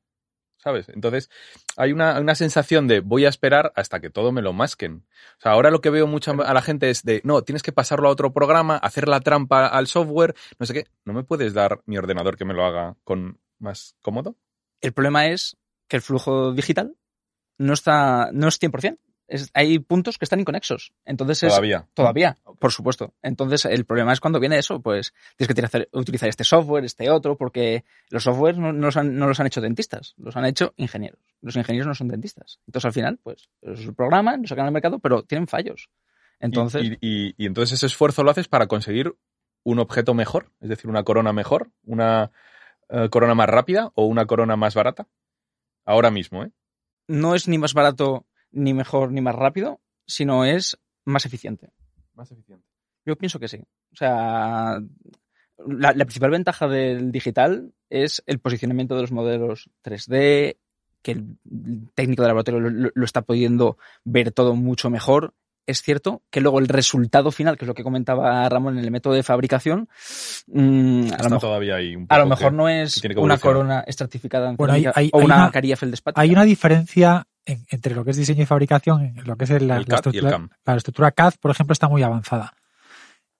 ¿Sabes? 0.63 0.87
Entonces 0.87 1.29
hay 1.75 1.91
una, 1.91 2.17
una 2.21 2.35
sensación 2.35 2.87
de 2.87 3.01
voy 3.01 3.25
a 3.25 3.29
esperar 3.29 3.73
hasta 3.75 3.99
que 3.99 4.09
todo 4.09 4.31
me 4.31 4.41
lo 4.41 4.53
masquen. 4.53 5.05
O 5.37 5.41
sea, 5.41 5.51
ahora 5.51 5.71
lo 5.71 5.81
que 5.81 5.89
veo 5.89 6.07
mucho 6.07 6.31
a 6.31 6.53
la 6.53 6.61
gente 6.61 6.89
es 6.89 7.03
de 7.03 7.19
no, 7.25 7.41
tienes 7.41 7.63
que 7.63 7.73
pasarlo 7.73 8.07
a 8.07 8.11
otro 8.11 8.31
programa, 8.31 8.77
hacer 8.77 9.09
la 9.09 9.19
trampa 9.19 9.67
al 9.67 9.87
software, 9.87 10.35
no 10.59 10.65
sé 10.65 10.73
qué. 10.73 10.87
¿No 11.03 11.11
me 11.11 11.25
puedes 11.25 11.53
dar 11.53 11.81
mi 11.85 11.97
ordenador 11.97 12.37
que 12.37 12.45
me 12.45 12.53
lo 12.53 12.63
haga 12.63 12.95
con 13.03 13.41
más 13.59 13.97
cómodo? 14.01 14.37
El 14.79 14.93
problema 14.93 15.27
es 15.27 15.57
que 15.89 15.97
el 15.97 16.01
flujo 16.01 16.53
digital 16.53 16.95
no 17.57 17.73
está, 17.73 18.29
no 18.31 18.47
es 18.47 18.57
100%. 18.61 18.97
Es, 19.27 19.49
hay 19.53 19.79
puntos 19.79 20.17
que 20.17 20.25
están 20.25 20.39
inconexos. 20.41 20.93
Entonces 21.05 21.43
es, 21.43 21.49
Todavía. 21.49 21.87
Todavía, 21.93 22.37
por 22.59 22.71
supuesto. 22.71 23.13
Entonces, 23.21 23.65
el 23.65 23.85
problema 23.85 24.11
es 24.13 24.19
cuando 24.19 24.39
viene 24.39 24.57
eso, 24.57 24.81
pues 24.81 25.13
tienes 25.37 25.47
que 25.47 25.53
utilizar, 25.53 25.87
utilizar 25.93 26.29
este 26.29 26.43
software, 26.43 26.83
este 26.85 27.09
otro, 27.09 27.37
porque 27.37 27.83
los 28.09 28.23
softwares 28.23 28.57
no, 28.57 28.73
no 28.73 28.87
los 28.87 28.97
han, 28.97 29.17
no 29.17 29.27
los 29.27 29.39
han 29.39 29.47
hecho 29.47 29.61
dentistas, 29.61 30.13
los 30.17 30.35
han 30.35 30.45
hecho 30.45 30.73
ingenieros. 30.77 31.19
Los 31.41 31.55
ingenieros 31.55 31.87
no 31.87 31.95
son 31.95 32.09
dentistas. 32.09 32.59
Entonces, 32.67 32.85
al 32.85 32.93
final, 32.93 33.19
pues, 33.23 33.49
los 33.61 33.79
programan, 33.95 34.41
los 34.41 34.49
sacan 34.49 34.65
al 34.65 34.71
mercado, 34.73 34.99
pero 34.99 35.23
tienen 35.23 35.47
fallos. 35.47 35.89
Entonces, 36.39 36.83
Y, 36.83 36.87
y- 36.93 36.97
y- 37.29 37.33
y 37.37 37.45
entonces 37.45 37.73
ese 37.77 37.85
esfuerzo 37.85 38.23
lo 38.23 38.31
haces 38.31 38.47
para 38.49 38.67
conseguir 38.67 39.15
un 39.63 39.79
objeto 39.79 40.13
mejor, 40.13 40.51
es 40.59 40.67
decir, 40.69 40.89
una 40.89 41.03
corona 41.03 41.31
mejor, 41.31 41.71
una 41.85 42.31
eh, 42.89 43.07
corona 43.09 43.33
más 43.33 43.47
rápida 43.47 43.91
o 43.95 44.05
una 44.05 44.25
corona 44.25 44.57
más 44.57 44.75
barata. 44.75 45.07
Ahora 45.85 46.11
mismo, 46.11 46.43
¿eh? 46.43 46.51
no 47.07 47.33
es 47.35 47.47
ni 47.47 47.57
más 47.57 47.73
barato, 47.73 48.25
ni 48.53 48.73
mejor, 48.73 49.11
ni 49.11 49.19
más 49.21 49.35
rápido, 49.35 49.81
sino 50.05 50.45
es 50.45 50.77
más 51.05 51.25
eficiente. 51.25 51.69
Más 52.13 52.31
eficiente. 52.31 52.65
Yo 53.05 53.15
pienso 53.17 53.39
que 53.39 53.47
sí. 53.49 53.57
O 53.91 53.95
sea, 53.95 54.79
la, 55.67 55.93
la 55.93 56.05
principal 56.05 56.31
ventaja 56.31 56.67
del 56.67 57.11
digital 57.11 57.73
es 57.89 58.23
el 58.25 58.39
posicionamiento 58.39 58.95
de 58.95 59.01
los 59.01 59.11
modelos 59.11 59.69
3D, 59.83 60.57
que 61.01 61.11
el 61.11 61.37
técnico 61.95 62.21
de 62.23 62.27
laboratorio 62.29 62.59
lo, 62.61 62.69
lo- 62.69 62.91
lo 62.93 63.05
está 63.05 63.21
pudiendo 63.23 63.77
ver 64.05 64.31
todo 64.31 64.55
mucho 64.55 64.89
mejor. 64.89 65.33
Es 65.65 65.81
cierto 65.81 66.21
que 66.29 66.41
luego 66.41 66.59
el 66.59 66.67
resultado 66.67 67.31
final, 67.31 67.57
que 67.57 67.63
es 67.65 67.67
lo 67.67 67.73
que 67.73 67.83
comentaba 67.83 68.47
Ramón 68.49 68.77
en 68.77 68.83
el 68.83 68.91
método 68.91 69.13
de 69.13 69.23
fabricación, 69.23 69.87
mm, 70.47 71.05
a, 71.13 71.17
lo 71.17 71.23
mejor, 71.23 71.39
todavía 71.39 71.75
ahí 71.75 71.95
un 71.95 72.05
a 72.09 72.17
lo 72.17 72.23
poco 72.25 72.29
mejor 72.35 72.51
que- 72.51 72.57
no 72.57 72.69
es 72.69 73.01
que 73.01 73.07
una 73.17 73.37
corona 73.37 73.83
estratificada 73.87 74.49
en 74.49 74.55
Bueno, 74.57 74.73
hay- 74.73 74.85
o 74.87 74.91
hay 74.95 75.09
una 75.13 75.23
una- 75.35 75.51
carilla 75.51 75.77
feldespática. 75.77 76.21
Hay 76.21 76.31
una 76.31 76.43
diferencia 76.43 77.25
en- 77.45 77.65
entre 77.69 77.95
lo 77.95 78.03
que 78.03 78.11
es 78.11 78.17
diseño 78.17 78.43
y 78.43 78.45
fabricación, 78.45 79.03
en 79.17 79.23
lo 79.25 79.37
que 79.37 79.45
es 79.45 79.49
el- 79.51 79.67
la, 79.67 79.77
El 79.77 79.85
la 79.87 79.87
CAD 79.87 79.89
y 79.89 79.93
el 79.93 80.25
estructura, 80.25 80.31
CAM. 80.31 80.49
la 80.65 80.75
estructura 80.75 81.11
CAD, 81.11 81.33
por 81.39 81.51
ejemplo, 81.51 81.71
está 81.73 81.87
muy 81.87 82.03
avanzada. 82.03 82.53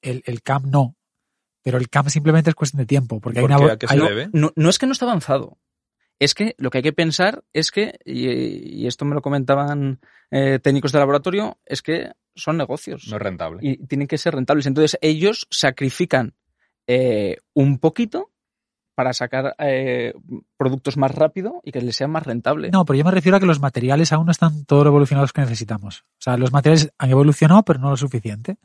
El, 0.01 0.23
el 0.25 0.41
CAM 0.41 0.69
no. 0.69 0.95
Pero 1.61 1.77
el 1.77 1.89
CAM 1.89 2.09
simplemente 2.09 2.49
es 2.49 2.55
cuestión 2.55 2.79
de 2.79 2.85
tiempo. 2.85 3.19
Porque 3.21 3.39
hay 3.39 3.43
¿Por 3.47 3.51
una, 3.51 3.65
qué? 3.65 3.71
¿A 3.71 3.77
qué 3.77 3.87
se 3.87 3.93
hay- 3.93 3.99
debe? 4.01 4.29
No, 4.33 4.51
no 4.55 4.69
es 4.69 4.77
que 4.79 4.85
no 4.85 4.91
está 4.91 5.05
avanzado. 5.05 5.57
Es 6.19 6.35
que 6.35 6.55
lo 6.57 6.69
que 6.69 6.77
hay 6.79 6.83
que 6.83 6.93
pensar 6.93 7.43
es 7.53 7.71
que, 7.71 7.99
y, 8.05 8.81
y 8.83 8.87
esto 8.87 9.03
me 9.05 9.15
lo 9.15 9.21
comentaban 9.21 9.99
eh, 10.33 10.59
técnicos 10.59 10.91
de 10.91 10.99
laboratorio, 10.99 11.57
es 11.65 11.81
que 11.81 12.11
son 12.35 12.57
negocios 12.57 13.07
No 13.09 13.17
es 13.17 13.21
rentable. 13.21 13.59
y 13.61 13.85
tienen 13.85 14.07
que 14.07 14.17
ser 14.17 14.33
rentables. 14.33 14.65
Entonces 14.65 14.97
ellos 15.01 15.47
sacrifican 15.51 16.33
eh, 16.87 17.37
un 17.53 17.77
poquito 17.79 18.31
para 18.95 19.13
sacar 19.13 19.55
eh, 19.59 20.13
productos 20.57 20.97
más 20.97 21.13
rápido 21.15 21.61
y 21.63 21.71
que 21.71 21.81
les 21.81 21.95
sea 21.95 22.07
más 22.07 22.23
rentable. 22.25 22.69
No, 22.71 22.85
pero 22.85 22.97
yo 22.99 23.05
me 23.05 23.11
refiero 23.11 23.37
a 23.37 23.39
que 23.39 23.45
los 23.47 23.59
materiales 23.59 24.11
aún 24.13 24.25
no 24.27 24.31
están 24.31 24.65
todo 24.65 24.83
lo 24.83 24.89
evolucionados 24.89 25.33
que 25.33 25.41
necesitamos. 25.41 26.01
O 26.19 26.21
sea, 26.21 26.37
los 26.37 26.51
materiales 26.51 26.91
han 26.99 27.09
evolucionado, 27.09 27.63
pero 27.63 27.79
no 27.79 27.89
lo 27.89 27.97
suficiente. 27.97 28.57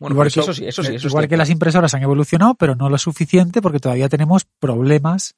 Bueno, 0.00 0.14
igual 0.14 0.32
que- 0.32 0.40
eso 0.40 0.52
sí, 0.52 0.66
eso 0.66 0.82
sí. 0.82 0.96
Eso 0.96 1.06
Igual 1.08 1.28
que 1.28 1.36
las 1.36 1.48
impresoras 1.50 1.94
han 1.94 2.02
evolucionado, 2.02 2.54
pero 2.56 2.74
no 2.74 2.88
lo 2.88 2.98
suficiente 2.98 3.62
porque 3.62 3.78
todavía 3.78 4.08
tenemos 4.08 4.46
problemas 4.58 5.36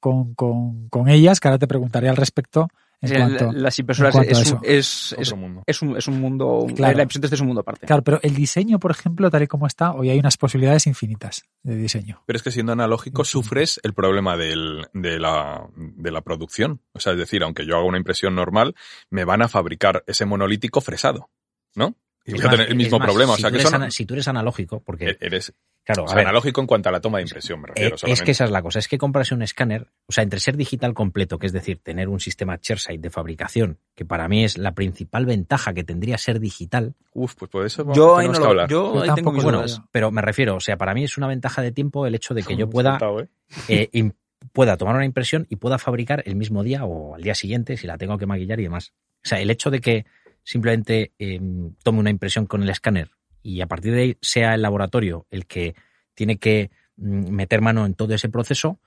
con, 0.00 0.34
con, 0.34 0.88
con 0.88 1.08
ellas, 1.08 1.38
que 1.40 1.48
ahora 1.48 1.58
te 1.58 1.66
preguntaré 1.66 2.08
al 2.08 2.16
respecto 2.16 2.68
en 3.02 3.12
El- 3.12 3.36
cuanto... 3.38 3.52
las 3.52 3.78
impresoras 3.78 4.14
en 4.14 4.18
cuanto 4.22 4.36
a 4.38 4.40
es, 4.40 4.46
eso. 4.48 4.60
es, 4.64 5.14
es, 5.18 5.28
otro 5.28 5.36
mundo. 5.36 5.62
es 5.66 5.82
un, 5.82 5.96
es 5.96 6.08
un 6.08 6.20
mundo. 6.20 6.66
Claro. 6.74 6.96
La 6.96 7.02
impresión 7.02 7.22
3D 7.24 7.34
es 7.34 7.40
un 7.40 7.46
mundo 7.48 7.60
aparte. 7.60 7.86
Claro, 7.86 8.02
pero 8.02 8.18
el 8.22 8.34
diseño, 8.34 8.78
por 8.78 8.90
ejemplo, 8.90 9.30
tal 9.30 9.42
y 9.42 9.46
como 9.46 9.66
está, 9.66 9.92
hoy 9.92 10.10
hay 10.10 10.18
unas 10.18 10.36
posibilidades 10.36 10.86
infinitas 10.86 11.42
de 11.62 11.76
diseño. 11.76 12.22
Pero 12.26 12.36
es 12.36 12.42
que 12.42 12.50
siendo 12.50 12.72
analógico 12.72 13.24
Sí. 13.24 13.32
sufres 13.32 13.80
el 13.82 13.92
problema 13.94 14.36
del- 14.36 14.86
de, 14.94 15.18
la, 15.18 15.68
de 15.76 16.10
la 16.10 16.20
producción. 16.22 16.80
O 16.92 17.00
sea, 17.00 17.12
es 17.12 17.18
decir, 17.18 17.42
aunque 17.42 17.66
yo 17.66 17.76
haga 17.76 17.84
una 17.86 17.98
impresión 17.98 18.34
normal, 18.34 18.74
me 19.10 19.24
van 19.24 19.42
a 19.42 19.48
fabricar 19.48 20.02
ese 20.06 20.24
monolítico 20.24 20.80
fresado, 20.80 21.28
¿no? 21.74 21.96
Y 22.26 22.34
Es 22.34 22.44
a 22.44 22.50
tener 22.50 22.68
el 22.68 22.74
mismo 22.76 22.98
más, 22.98 23.06
problema. 23.06 23.32
O 23.34 23.36
si 23.36 23.42
sea, 23.42 23.50
tú 23.50 23.54
que 23.54 23.60
eres 23.60 23.70
son, 23.70 23.82
ana- 23.82 23.90
si 23.90 24.04
tú 24.04 24.14
eres 24.14 24.26
analógico, 24.28 24.80
porque, 24.80 25.10
e- 25.10 25.16
eres 25.20 25.52
claro, 25.84 26.02
o 26.02 26.06
a 26.06 26.08
sea, 26.08 26.16
ver, 26.16 26.26
analógico 26.26 26.60
en 26.60 26.66
cuanto 26.66 26.88
a 26.88 26.92
la 26.92 27.00
toma 27.00 27.18
de 27.18 27.22
impresión, 27.22 27.60
me 27.60 27.68
Eh, 27.68 27.90
refiero. 27.90 27.96
es 28.12 28.22
que 28.22 28.32
esa 28.32 28.44
es 28.46 28.50
la 28.50 28.62
cosa, 28.62 28.80
es 28.80 28.88
que 28.88 28.98
comprarse 28.98 29.32
un 29.34 29.42
escáner, 29.42 29.86
o 30.06 30.12
sea, 30.12 30.24
entre 30.24 30.40
ser 30.40 30.56
digital 30.56 30.92
completo, 30.92 31.38
que 31.38 31.46
es 31.46 31.52
decir, 31.52 31.78
tener 31.82 32.08
un 32.08 32.18
sistema 32.18 32.58
chairside 32.58 32.98
de 32.98 33.10
fabricación, 33.10 33.78
que 33.94 34.04
para 34.04 34.26
mí 34.28 34.44
es 34.44 34.58
la 34.58 34.72
principal 34.74 35.24
ventaja 35.24 35.72
que 35.72 35.84
tendría 35.84 36.18
ser 36.18 36.40
digital, 36.40 36.94
Uf, 37.12 37.34
pues 37.36 37.50
por 37.50 37.64
eso 37.64 37.86
Yo 37.94 38.16
ahí 38.18 38.26
no 38.28 38.38
lo, 38.40 38.46
hablar. 38.46 38.68
yo 38.68 38.94
Yo 38.96 39.02
ahí 39.02 39.10
tengo 39.14 39.30
bueno, 39.32 39.64
pero 39.92 40.10
me 40.10 40.20
refiero, 40.20 40.56
o 40.56 40.60
sea, 40.60 40.76
para 40.76 40.94
mí 40.94 41.04
es 41.04 41.16
una 41.16 41.28
ventaja 41.28 41.62
de 41.62 41.70
tiempo 41.70 42.06
el 42.06 42.14
hecho 42.16 42.34
de 42.34 42.42
que 42.42 42.56
yo 42.56 42.68
pueda, 42.68 42.98
¿eh? 43.20 43.28
eh, 43.68 44.10
pueda 44.52 44.76
tomar 44.76 44.96
una 44.96 45.04
impresión 45.04 45.46
y 45.48 45.56
pueda 45.56 45.78
fabricar 45.78 46.22
el 46.26 46.34
mismo 46.36 46.62
día 46.64 46.84
o 46.84 47.14
al 47.14 47.22
día 47.22 47.34
siguiente 47.34 47.76
si 47.76 47.86
la 47.86 47.96
tengo 47.98 48.18
que 48.18 48.26
maquillar 48.26 48.58
y 48.60 48.64
demás. 48.64 48.92
O 49.24 49.28
sea, 49.28 49.40
el 49.40 49.50
hecho 49.50 49.70
de 49.70 49.80
que 49.80 50.06
simplemente 50.46 51.12
eh, 51.18 51.40
tome 51.82 51.98
una 51.98 52.10
impresión 52.10 52.46
con 52.46 52.62
el 52.62 52.70
escáner 52.70 53.10
y 53.42 53.60
a 53.60 53.66
partir 53.66 53.92
de 53.92 54.00
ahí 54.00 54.18
sea 54.22 54.54
el 54.54 54.62
laboratorio 54.62 55.26
el 55.30 55.46
que 55.46 55.74
tiene 56.14 56.38
que 56.38 56.70
mm, 56.96 57.30
meter 57.30 57.60
mano 57.60 57.84
en 57.84 57.94
todo 57.94 58.14
ese 58.14 58.28
proceso, 58.28 58.80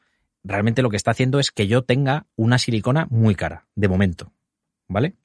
realmente 0.44 0.82
lo 0.82 0.90
que 0.90 0.98
está 0.98 1.12
haciendo 1.12 1.40
es 1.40 1.52
que 1.52 1.68
yo 1.68 1.84
tenga 1.84 2.28
una 2.36 2.58
silicona 2.58 3.08
muy 3.10 3.36
cara, 3.36 3.68
de 3.76 3.90
momento. 3.90 4.32
¿Vale? 4.88 5.16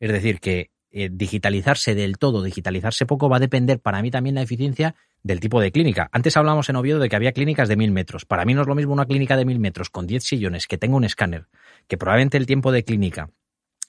Es 0.00 0.10
decir, 0.10 0.40
que 0.40 0.72
eh, 0.90 1.10
digitalizarse 1.12 1.94
del 1.94 2.18
todo, 2.18 2.42
digitalizarse 2.42 3.06
poco, 3.06 3.28
va 3.28 3.36
a 3.36 3.40
depender 3.40 3.80
para 3.80 4.00
mí 4.00 4.10
también 4.10 4.34
la 4.34 4.42
eficiencia 4.42 4.94
del 5.22 5.40
tipo 5.40 5.60
de 5.60 5.70
clínica. 5.70 6.08
Antes 6.10 6.36
hablábamos 6.36 6.68
en 6.68 6.76
Oviedo 6.76 6.98
de 6.98 7.08
que 7.08 7.16
había 7.16 7.32
clínicas 7.32 7.68
de 7.68 7.76
mil 7.76 7.92
metros. 7.92 8.24
Para 8.24 8.44
mí 8.44 8.54
no 8.54 8.62
es 8.62 8.66
lo 8.66 8.74
mismo 8.74 8.94
una 8.94 9.06
clínica 9.06 9.36
de 9.36 9.44
mil 9.44 9.58
metros 9.58 9.90
con 9.90 10.06
10 10.06 10.24
sillones 10.24 10.66
que 10.66 10.78
tenga 10.78 10.96
un 10.96 11.04
escáner, 11.04 11.48
que 11.86 11.98
probablemente 11.98 12.36
el 12.36 12.46
tiempo 12.46 12.72
de 12.72 12.84
clínica 12.84 13.30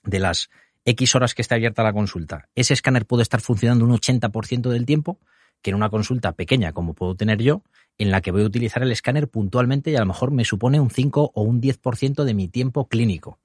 de 0.04 0.20
las 0.20 0.50
X 0.86 1.16
horas 1.16 1.34
que 1.34 1.42
esté 1.42 1.56
abierta 1.56 1.82
la 1.82 1.92
consulta, 1.92 2.48
ese 2.54 2.72
escáner 2.72 3.06
puede 3.06 3.24
estar 3.24 3.40
funcionando 3.40 3.84
un 3.84 3.90
80% 3.90 4.70
del 4.70 4.86
tiempo, 4.86 5.18
que 5.60 5.70
en 5.70 5.76
una 5.76 5.90
consulta 5.90 6.32
pequeña 6.32 6.72
como 6.72 6.94
puedo 6.94 7.16
tener 7.16 7.42
yo, 7.42 7.62
en 7.98 8.12
la 8.12 8.20
que 8.20 8.30
voy 8.30 8.42
a 8.42 8.46
utilizar 8.46 8.84
el 8.84 8.92
escáner 8.92 9.28
puntualmente 9.28 9.90
y 9.90 9.96
a 9.96 10.00
lo 10.00 10.06
mejor 10.06 10.30
me 10.30 10.44
supone 10.44 10.78
un 10.78 10.90
5 10.90 11.32
o 11.34 11.42
un 11.42 11.60
10% 11.60 12.22
de 12.22 12.34
mi 12.34 12.46
tiempo 12.46 12.88
clínico. 12.88 13.40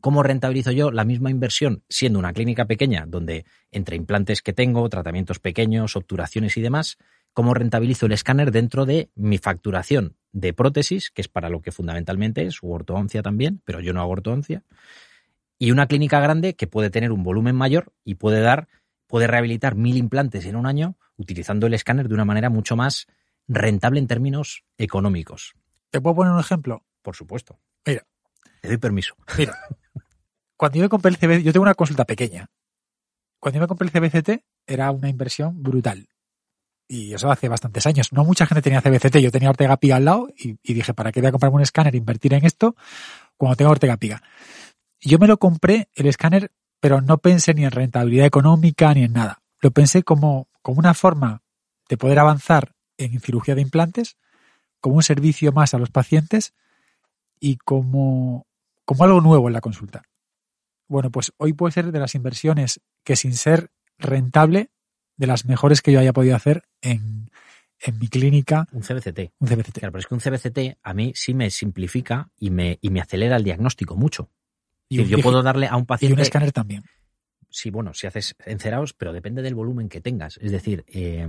¿Cómo 0.00 0.22
rentabilizo 0.22 0.72
yo 0.72 0.90
la 0.90 1.04
misma 1.04 1.30
inversión 1.30 1.82
siendo 1.88 2.18
una 2.18 2.32
clínica 2.32 2.64
pequeña 2.64 3.04
donde 3.06 3.44
entre 3.72 3.96
implantes 3.96 4.40
que 4.40 4.54
tengo, 4.54 4.88
tratamientos 4.88 5.38
pequeños, 5.38 5.96
obturaciones 5.96 6.56
y 6.56 6.62
demás, 6.62 6.96
cómo 7.34 7.52
rentabilizo 7.52 8.06
el 8.06 8.12
escáner 8.12 8.52
dentro 8.52 8.86
de 8.86 9.10
mi 9.14 9.36
facturación 9.36 10.16
de 10.32 10.54
prótesis, 10.54 11.10
que 11.10 11.20
es 11.20 11.28
para 11.28 11.50
lo 11.50 11.60
que 11.60 11.72
fundamentalmente 11.72 12.46
es, 12.46 12.62
u 12.62 12.72
ortodoncia 12.72 13.22
también, 13.22 13.60
pero 13.66 13.80
yo 13.80 13.92
no 13.92 14.00
hago 14.00 14.12
ortodoncia, 14.12 14.62
y 15.58 15.70
una 15.70 15.86
clínica 15.86 16.20
grande 16.20 16.54
que 16.54 16.66
puede 16.66 16.90
tener 16.90 17.12
un 17.12 17.22
volumen 17.22 17.56
mayor 17.56 17.92
y 18.04 18.16
puede 18.16 18.40
dar, 18.40 18.68
puede 19.06 19.26
rehabilitar 19.26 19.74
mil 19.74 19.96
implantes 19.96 20.44
en 20.46 20.56
un 20.56 20.66
año 20.66 20.96
utilizando 21.16 21.66
el 21.66 21.74
escáner 21.74 22.08
de 22.08 22.14
una 22.14 22.24
manera 22.24 22.50
mucho 22.50 22.76
más 22.76 23.06
rentable 23.48 24.00
en 24.00 24.06
términos 24.06 24.64
económicos. 24.76 25.54
¿Te 25.90 26.00
puedo 26.00 26.16
poner 26.16 26.32
un 26.32 26.40
ejemplo? 26.40 26.84
Por 27.02 27.16
supuesto. 27.16 27.58
Mira. 27.86 28.06
Te 28.60 28.68
doy 28.68 28.76
permiso. 28.78 29.14
Mira. 29.38 29.56
Cuando 30.56 30.76
yo 30.78 30.82
me 30.82 30.88
compré 30.88 31.10
el 31.10 31.18
CBCT, 31.18 31.44
yo 31.44 31.52
tengo 31.52 31.62
una 31.62 31.74
consulta 31.74 32.04
pequeña. 32.04 32.48
Cuando 33.38 33.58
yo 33.58 33.60
me 33.62 33.68
compré 33.68 33.88
el 33.88 33.92
CBCT 33.92 34.44
era 34.66 34.90
una 34.90 35.08
inversión 35.08 35.62
brutal. 35.62 36.08
Y 36.88 37.14
eso 37.14 37.30
hace 37.30 37.48
bastantes 37.48 37.86
años. 37.86 38.12
No 38.12 38.24
mucha 38.24 38.46
gente 38.46 38.62
tenía 38.62 38.80
CBCT. 38.80 39.18
Yo 39.18 39.30
tenía 39.30 39.50
Ortega 39.50 39.76
Piga 39.76 39.96
al 39.96 40.04
lado 40.04 40.28
y, 40.36 40.58
y 40.62 40.74
dije, 40.74 40.94
¿para 40.94 41.12
qué 41.12 41.20
voy 41.20 41.28
a 41.28 41.32
comprarme 41.32 41.56
un 41.56 41.62
escáner 41.62 41.94
e 41.94 41.98
invertir 41.98 42.34
en 42.34 42.44
esto 42.44 42.76
cuando 43.36 43.56
tengo 43.56 43.70
Ortega 43.70 43.96
Piga? 43.96 44.22
Yo 45.06 45.20
me 45.20 45.28
lo 45.28 45.38
compré, 45.38 45.88
el 45.94 46.06
escáner, 46.06 46.50
pero 46.80 47.00
no 47.00 47.18
pensé 47.18 47.54
ni 47.54 47.64
en 47.64 47.70
rentabilidad 47.70 48.26
económica 48.26 48.92
ni 48.92 49.04
en 49.04 49.12
nada. 49.12 49.40
Lo 49.60 49.70
pensé 49.70 50.02
como, 50.02 50.48
como 50.62 50.80
una 50.80 50.94
forma 50.94 51.44
de 51.88 51.96
poder 51.96 52.18
avanzar 52.18 52.74
en 52.98 53.20
cirugía 53.20 53.54
de 53.54 53.60
implantes, 53.60 54.16
como 54.80 54.96
un 54.96 55.04
servicio 55.04 55.52
más 55.52 55.74
a 55.74 55.78
los 55.78 55.90
pacientes 55.90 56.54
y 57.38 57.56
como, 57.58 58.48
como 58.84 59.04
algo 59.04 59.20
nuevo 59.20 59.46
en 59.46 59.52
la 59.52 59.60
consulta. 59.60 60.02
Bueno, 60.88 61.12
pues 61.12 61.32
hoy 61.36 61.52
puede 61.52 61.70
ser 61.70 61.92
de 61.92 62.00
las 62.00 62.16
inversiones 62.16 62.80
que 63.04 63.14
sin 63.14 63.34
ser 63.34 63.70
rentable 63.98 64.70
de 65.16 65.28
las 65.28 65.44
mejores 65.44 65.82
que 65.82 65.92
yo 65.92 66.00
haya 66.00 66.12
podido 66.12 66.34
hacer 66.34 66.64
en, 66.80 67.30
en 67.78 67.98
mi 68.00 68.08
clínica. 68.08 68.66
Un 68.72 68.82
CBCT. 68.82 69.30
Un 69.38 69.46
CBCT. 69.46 69.78
Claro, 69.78 69.92
pero 69.92 70.00
es 70.00 70.06
que 70.08 70.14
un 70.14 70.20
CBCT 70.20 70.78
a 70.82 70.94
mí 70.94 71.12
sí 71.14 71.32
me 71.32 71.50
simplifica 71.50 72.28
y 72.36 72.50
me, 72.50 72.80
y 72.82 72.90
me 72.90 73.00
acelera 73.00 73.36
el 73.36 73.44
diagnóstico 73.44 73.94
mucho. 73.94 74.30
Y 74.88 75.00
un 75.00 75.06
yo 75.08 75.18
puedo 75.18 75.42
darle 75.42 75.66
a 75.66 75.76
un 75.76 75.82
y 75.82 75.86
paciente. 75.86 76.14
un 76.14 76.20
escáner 76.20 76.52
también. 76.52 76.84
Sí, 77.50 77.70
bueno, 77.70 77.94
si 77.94 78.06
haces 78.06 78.34
encerados, 78.44 78.92
pero 78.92 79.12
depende 79.12 79.42
del 79.42 79.54
volumen 79.54 79.88
que 79.88 80.00
tengas. 80.00 80.36
Es 80.42 80.52
decir, 80.52 80.84
eh, 80.88 81.26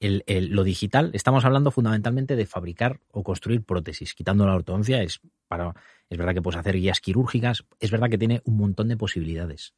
el- 0.00 0.24
el- 0.26 0.48
lo 0.50 0.64
digital, 0.64 1.10
estamos 1.14 1.44
hablando 1.44 1.70
fundamentalmente 1.70 2.34
de 2.36 2.46
fabricar 2.46 3.00
o 3.10 3.22
construir 3.22 3.62
prótesis, 3.62 4.14
quitando 4.14 4.46
la 4.46 4.54
ortodoncia, 4.54 5.02
es, 5.02 5.20
para, 5.48 5.74
es 6.10 6.18
verdad 6.18 6.34
que 6.34 6.42
puedes 6.42 6.58
hacer 6.58 6.76
guías 6.76 7.00
quirúrgicas, 7.00 7.64
es 7.80 7.90
verdad 7.90 8.10
que 8.10 8.18
tiene 8.18 8.42
un 8.44 8.56
montón 8.56 8.88
de 8.88 8.96
posibilidades. 8.96 9.74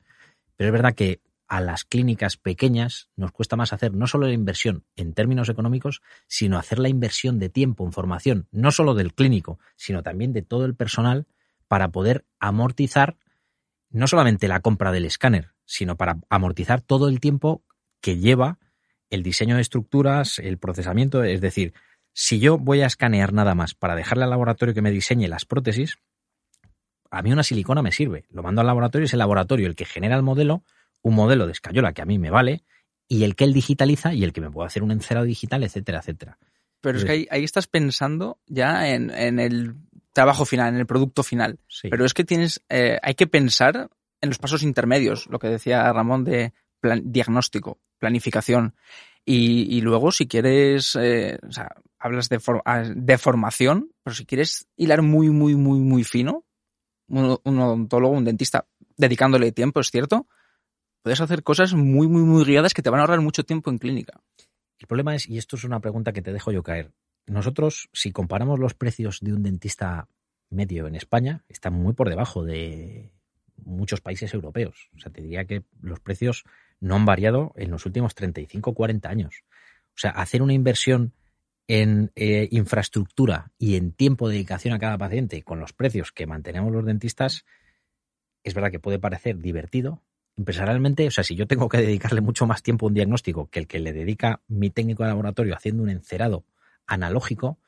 Pero 0.57 0.69
es 0.69 0.73
verdad 0.73 0.95
que 0.95 1.21
a 1.49 1.61
las 1.61 1.85
clínicas 1.85 2.37
pequeñas 2.39 3.09
nos 3.15 3.31
cuesta 3.31 3.55
más 3.55 3.73
hacer 3.73 3.93
no 3.95 4.09
solo 4.09 4.27
la 4.27 4.33
inversión 4.33 4.85
en 4.97 5.13
términos 5.13 5.49
económicos, 5.49 6.01
sino 6.27 6.59
hacer 6.59 6.81
la 6.81 6.89
inversión 6.89 7.39
de 7.39 7.51
tiempo 7.51 7.85
en 7.85 7.93
formación, 7.93 8.49
no 8.51 8.73
solo 8.73 8.95
del 8.95 9.15
clínico, 9.15 9.61
sino 9.77 10.03
también 10.03 10.33
de 10.33 10.43
todo 10.43 10.65
el 10.65 10.75
personal 10.75 11.27
para 11.69 11.89
poder 11.89 12.25
amortizar 12.39 13.17
no 13.91 14.07
solamente 14.07 14.49
la 14.49 14.61
compra 14.61 14.93
del 14.93 15.05
escáner, 15.05 15.53
sino 15.65 15.97
para 15.97 16.19
amortizar 16.29 16.81
todo 16.81 17.09
el 17.09 17.21
tiempo 17.21 17.63
que 18.01 18.19
lleva 18.19 18.59
el 19.11 19.23
diseño 19.23 19.57
de 19.57 19.63
estructuras, 19.63 20.39
el 20.39 20.59
procesamiento. 20.59 21.25
Es 21.25 21.41
decir, 21.41 21.73
si 22.13 22.39
yo 22.39 22.59
voy 22.59 22.83
a 22.83 22.87
escanear 22.87 23.33
nada 23.33 23.55
más 23.55 23.75
para 23.75 23.95
dejarle 23.95 24.25
al 24.25 24.31
laboratorio 24.31 24.75
que 24.75 24.83
me 24.83 24.91
diseñe 24.91 25.29
las 25.29 25.45
prótesis, 25.45 25.99
a 27.11 27.23
mí 27.23 27.33
una 27.33 27.43
silicona 27.43 27.83
me 27.83 27.93
sirve. 27.93 28.25
Lo 28.31 28.43
mando 28.43 28.61
al 28.61 28.67
laboratorio 28.67 29.05
y 29.05 29.07
es 29.07 29.13
el 29.13 29.21
laboratorio 29.21 29.67
el 29.67 29.77
que 29.77 29.85
genera 29.85 30.17
el 30.17 30.23
modelo, 30.23 30.63
un 31.03 31.15
modelo 31.15 31.47
de 31.47 31.53
escayola 31.53 31.93
que 31.93 32.03
a 32.03 32.07
mí 32.07 32.19
me 32.19 32.31
vale, 32.31 32.63
y 33.09 33.23
el 33.23 33.37
que 33.37 33.45
él 33.45 33.53
digitaliza 33.53 34.13
y 34.13 34.25
el 34.25 34.33
que 34.33 34.41
me 34.41 34.51
puede 34.51 34.67
hacer 34.67 34.83
un 34.83 34.91
encerado 34.91 35.27
digital, 35.27 35.63
etcétera, 35.63 36.01
etcétera. 36.01 36.39
Pero 36.81 36.99
es 36.99 37.03
Sí. 37.03 37.07
que 37.07 37.13
ahí, 37.13 37.29
ahí 37.31 37.45
estás 37.45 37.69
pensando 37.69 38.39
ya 38.47 38.89
en, 38.89 39.11
en 39.11 39.39
el 39.39 39.77
trabajo 40.17 40.45
final, 40.47 40.75
en 40.75 40.81
el 40.81 40.87
producto 40.87 41.23
final. 41.23 41.59
Sí. 41.69 41.89
Pero 41.91 42.05
es 42.05 42.15
que 42.15 42.25
tienes, 42.25 42.65
eh, 42.71 42.99
hay 43.03 43.15
que 43.15 43.27
pensar 43.27 43.91
en 44.21 44.29
los 44.31 44.39
pasos 44.39 44.63
intermedios, 44.63 45.27
lo 45.29 45.39
que 45.39 45.49
decía 45.49 45.93
Ramón 45.93 46.25
de 46.25 46.55
plan- 46.81 47.03
diagnóstico, 47.05 47.79
planificación. 47.99 48.75
Y, 49.27 49.77
y 49.77 49.83
luego, 49.83 50.11
si 50.13 50.27
quieres, 50.27 50.97
eh, 50.99 51.39
o 51.47 51.53
sea, 51.53 51.69
hablas 51.99 52.29
de, 52.31 52.41
for- 52.41 52.63
ah, 52.65 52.83
de 52.83 53.19
formación, 53.19 53.91
pero 54.03 54.15
si 54.15 54.25
quieres 54.25 54.67
hilar 54.77 55.03
muy, 55.03 55.29
muy, 55.29 55.55
muy, 55.55 55.79
muy 55.81 56.03
fino, 56.03 56.45
un, 57.09 57.39
un 57.45 57.59
odontólogo, 57.61 58.15
un 58.17 58.25
dentista, 58.25 58.67
dedicándole 58.97 59.53
tiempo, 59.53 59.81
es 59.81 59.91
cierto, 59.91 60.27
puedes 61.03 61.21
hacer 61.21 61.43
cosas 61.43 61.75
muy, 61.75 62.09
muy, 62.09 62.23
muy 62.23 62.45
guiadas 62.45 62.73
que 62.73 62.83
te 62.83 62.89
van 62.91 63.01
a 63.01 63.03
ahorrar 63.03 63.21
mucho 63.21 63.45
tiempo 63.45 63.71
en 63.71 63.79
clínica. 63.79 64.21
El 64.79 64.87
problema 64.87 65.15
es, 65.15 65.29
y 65.29 65.37
esto 65.37 65.57
es 65.57 65.65
una 65.65 65.81
pregunta 65.81 66.13
que 66.13 66.23
te 66.23 66.33
dejo 66.33 66.53
yo 66.53 66.63
caer, 66.63 66.93
nosotros, 67.27 67.89
si 67.93 68.13
comparamos 68.13 68.59
los 68.59 68.75
precios 68.75 69.21
de 69.21 69.33
un 69.33 69.43
dentista 69.43 70.09
medio 70.49 70.87
en 70.87 70.95
España, 70.95 71.45
están 71.49 71.75
muy 71.75 71.93
por 71.93 72.09
debajo 72.09 72.45
de 72.45 73.13
muchos 73.57 74.01
países 74.01 74.33
europeos. 74.33 74.91
O 74.97 75.01
sea, 75.01 75.13
te 75.13 75.23
diría 75.23 75.45
que 75.45 75.65
los 75.81 76.01
precios 76.01 76.45
no 76.81 76.95
han 76.95 77.05
variado 77.05 77.53
en 77.57 77.71
los 77.71 77.85
últimos 77.87 78.15
35 78.15 78.71
o 78.71 78.75
40 78.75 79.09
años. 79.09 79.45
O 79.89 79.99
sea, 79.99 80.11
hacer 80.11 80.43
una 80.43 80.53
inversión 80.53 81.15
en 81.69 82.13
eh, 82.15 82.49
infraestructura 82.53 83.51
y 83.59 83.75
en 83.75 83.91
tiempo 83.93 84.29
de 84.29 84.35
dedicación 84.35 84.75
a 84.75 84.79
cada 84.79 84.99
paciente 84.99 85.43
con 85.43 85.59
los 85.59 85.73
precios 85.73 86.13
que 86.13 86.27
mantenemos 86.27 86.73
los 86.73 86.85
dentistas, 86.85 87.45
es 88.45 88.55
verdad 88.55 88.71
que 88.71 88.79
puede 88.79 89.01
parecer 89.01 89.39
divertido. 89.39 90.03
Empresarialmente, 90.37 91.09
o 91.09 91.11
sea, 91.11 91.25
si 91.25 91.35
yo 91.35 91.47
tengo 91.47 91.69
que 91.69 91.79
dedicarle 91.79 92.21
mucho 92.21 92.47
más 92.47 92.63
tiempo 92.63 92.87
a 92.87 92.89
un 92.89 92.95
diagnóstico 92.95 93.49
que 93.49 93.59
el 93.59 93.67
que 93.67 93.81
le 93.81 93.93
dedica 93.93 94.43
mi 94.47 94.71
técnico 94.71 95.03
de 95.03 95.09
laboratorio 95.09 95.57
haciendo 95.57 95.83
un 95.83 95.91
encerado 95.91 96.45
analógico, 96.87 97.59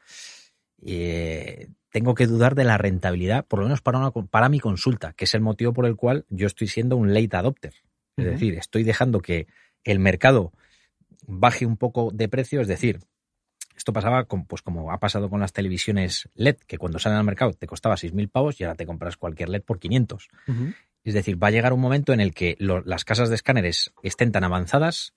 eh, 0.83 1.69
tengo 1.91 2.15
que 2.15 2.27
dudar 2.27 2.55
de 2.55 2.65
la 2.65 2.79
rentabilidad, 2.79 3.47
por 3.47 3.61
lo 3.61 3.65
menos 3.67 3.81
para, 3.81 3.99
una, 3.99 4.11
para 4.11 4.49
mi 4.49 4.61
consulta, 4.61 5.13
que 5.15 5.25
es 5.25 5.35
el 5.35 5.41
motivo 5.41 5.73
por 5.73 5.87
el 5.87 5.97
cual 5.97 6.27
yo 6.29 6.47
estoy 6.47 6.69
siendo 6.69 6.97
un 6.97 7.15
late 7.15 7.37
adopter. 7.37 7.75
Es 8.17 8.25
decir, 8.33 8.55
estoy 8.59 8.83
dejando 8.85 9.21
que 9.21 9.47
el 9.85 9.99
mercado 9.99 10.53
baje 11.27 11.67
un 11.67 11.77
poco 11.77 12.11
de 12.13 12.29
precio, 12.29 12.61
es 12.61 12.69
decir, 12.69 13.01
esto 13.77 13.93
pasaba 13.93 14.25
con, 14.25 14.45
pues 14.45 14.61
como 14.61 14.93
ha 14.93 14.99
pasado 14.99 15.31
con 15.31 15.41
las 15.41 15.53
televisiones 15.53 16.29
LED, 16.35 16.57
que 16.67 16.79
cuando 16.79 16.99
salen 16.99 17.19
al 17.19 17.25
mercado 17.25 17.53
te 17.53 17.67
costaba 17.67 17.97
6.000 17.97 18.29
pavos 18.29 18.61
y 18.61 18.65
ahora 18.65 18.75
te 18.75 18.87
compras 18.87 19.17
cualquier 19.17 19.49
LED 19.51 19.63
por 19.63 19.79
500. 19.79 20.29
Es 21.05 21.15
decir, 21.15 21.43
va 21.43 21.49
a 21.49 21.51
llegar 21.53 21.73
un 21.73 21.81
momento 21.81 22.13
en 22.13 22.21
el 22.21 22.35
que 22.35 22.57
lo- 22.59 22.83
las 22.83 23.05
casas 23.05 23.29
de 23.29 23.37
escáneres 23.37 23.93
estén 24.03 24.33
tan 24.33 24.43
avanzadas 24.45 25.15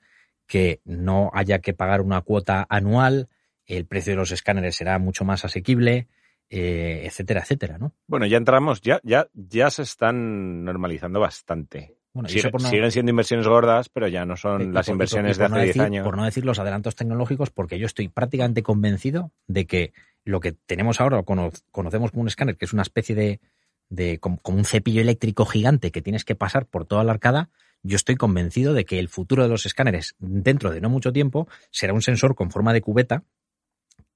que 0.48 0.80
no 0.86 1.32
haya 1.34 1.60
que 1.60 1.74
pagar 1.74 2.02
una 2.02 2.22
cuota 2.22 2.66
anual, 2.70 3.30
el 3.78 3.86
precio 3.86 4.14
de 4.14 4.18
los 4.18 4.32
escáneres 4.32 4.76
será 4.76 4.98
mucho 5.00 5.26
más 5.26 5.46
asequible, 5.46 6.08
eh, 6.50 7.04
etcétera, 7.06 7.42
etcétera, 7.42 7.78
¿no? 7.78 7.94
Bueno, 8.08 8.26
ya 8.26 8.38
entramos, 8.38 8.82
ya, 8.82 9.00
ya, 9.04 9.28
ya 9.34 9.70
se 9.70 9.84
están 9.84 10.64
normalizando 10.66 11.20
bastante. 11.20 11.96
Bueno, 12.14 12.28
Sigue- 12.28 12.52
no- 12.52 12.60
Siguen 12.60 12.92
siendo 12.92 13.10
inversiones 13.12 13.48
gordas, 13.48 13.88
pero 13.88 14.08
ya 14.10 14.26
no 14.26 14.36
son 14.36 14.62
y 14.62 14.66
las 14.72 14.88
y 14.90 14.92
inversiones 14.92 15.38
de 15.38 15.48
no 15.48 15.56
hace 15.56 15.64
10 15.64 15.76
decir- 15.76 15.82
años. 15.86 16.04
Por 16.04 16.18
no 16.18 16.26
decir 16.26 16.44
los 16.46 16.60
adelantos 16.60 16.96
tecnológicos, 16.98 17.52
porque 17.52 17.80
yo 17.80 17.86
estoy 17.86 18.10
prácticamente 18.10 18.64
convencido 18.64 19.32
de 19.48 19.66
que 19.66 19.94
lo 20.26 20.42
que 20.42 20.52
tenemos 20.52 21.00
ahora, 21.00 21.16
lo 21.18 21.24
cono- 21.24 21.52
conocemos 21.72 22.12
como 22.12 22.24
un 22.24 22.28
escáner, 22.28 22.58
que 22.58 22.66
es 22.66 22.74
una 22.74 22.82
especie 22.82 23.16
de, 23.16 23.40
de 23.88 24.20
como, 24.20 24.38
como 24.42 24.58
un 24.58 24.66
cepillo 24.66 25.00
eléctrico 25.02 25.46
gigante 25.46 25.92
que 25.92 26.02
tienes 26.02 26.26
que 26.26 26.36
pasar 26.36 26.66
por 26.66 26.86
toda 26.86 27.06
la 27.06 27.14
arcada, 27.14 27.50
yo 27.82 27.96
estoy 27.96 28.16
convencido 28.18 28.74
de 28.74 28.84
que 28.86 29.00
el 29.00 29.08
futuro 29.08 29.44
de 29.44 29.50
los 29.50 29.66
escáneres, 29.66 30.16
dentro 30.20 30.70
de 30.72 30.82
no 30.82 30.90
mucho 30.90 31.14
tiempo, 31.14 31.48
será 31.72 31.94
un 31.94 32.02
sensor 32.02 32.36
con 32.36 32.52
forma 32.52 32.74
de 32.74 32.82
cubeta, 32.82 33.24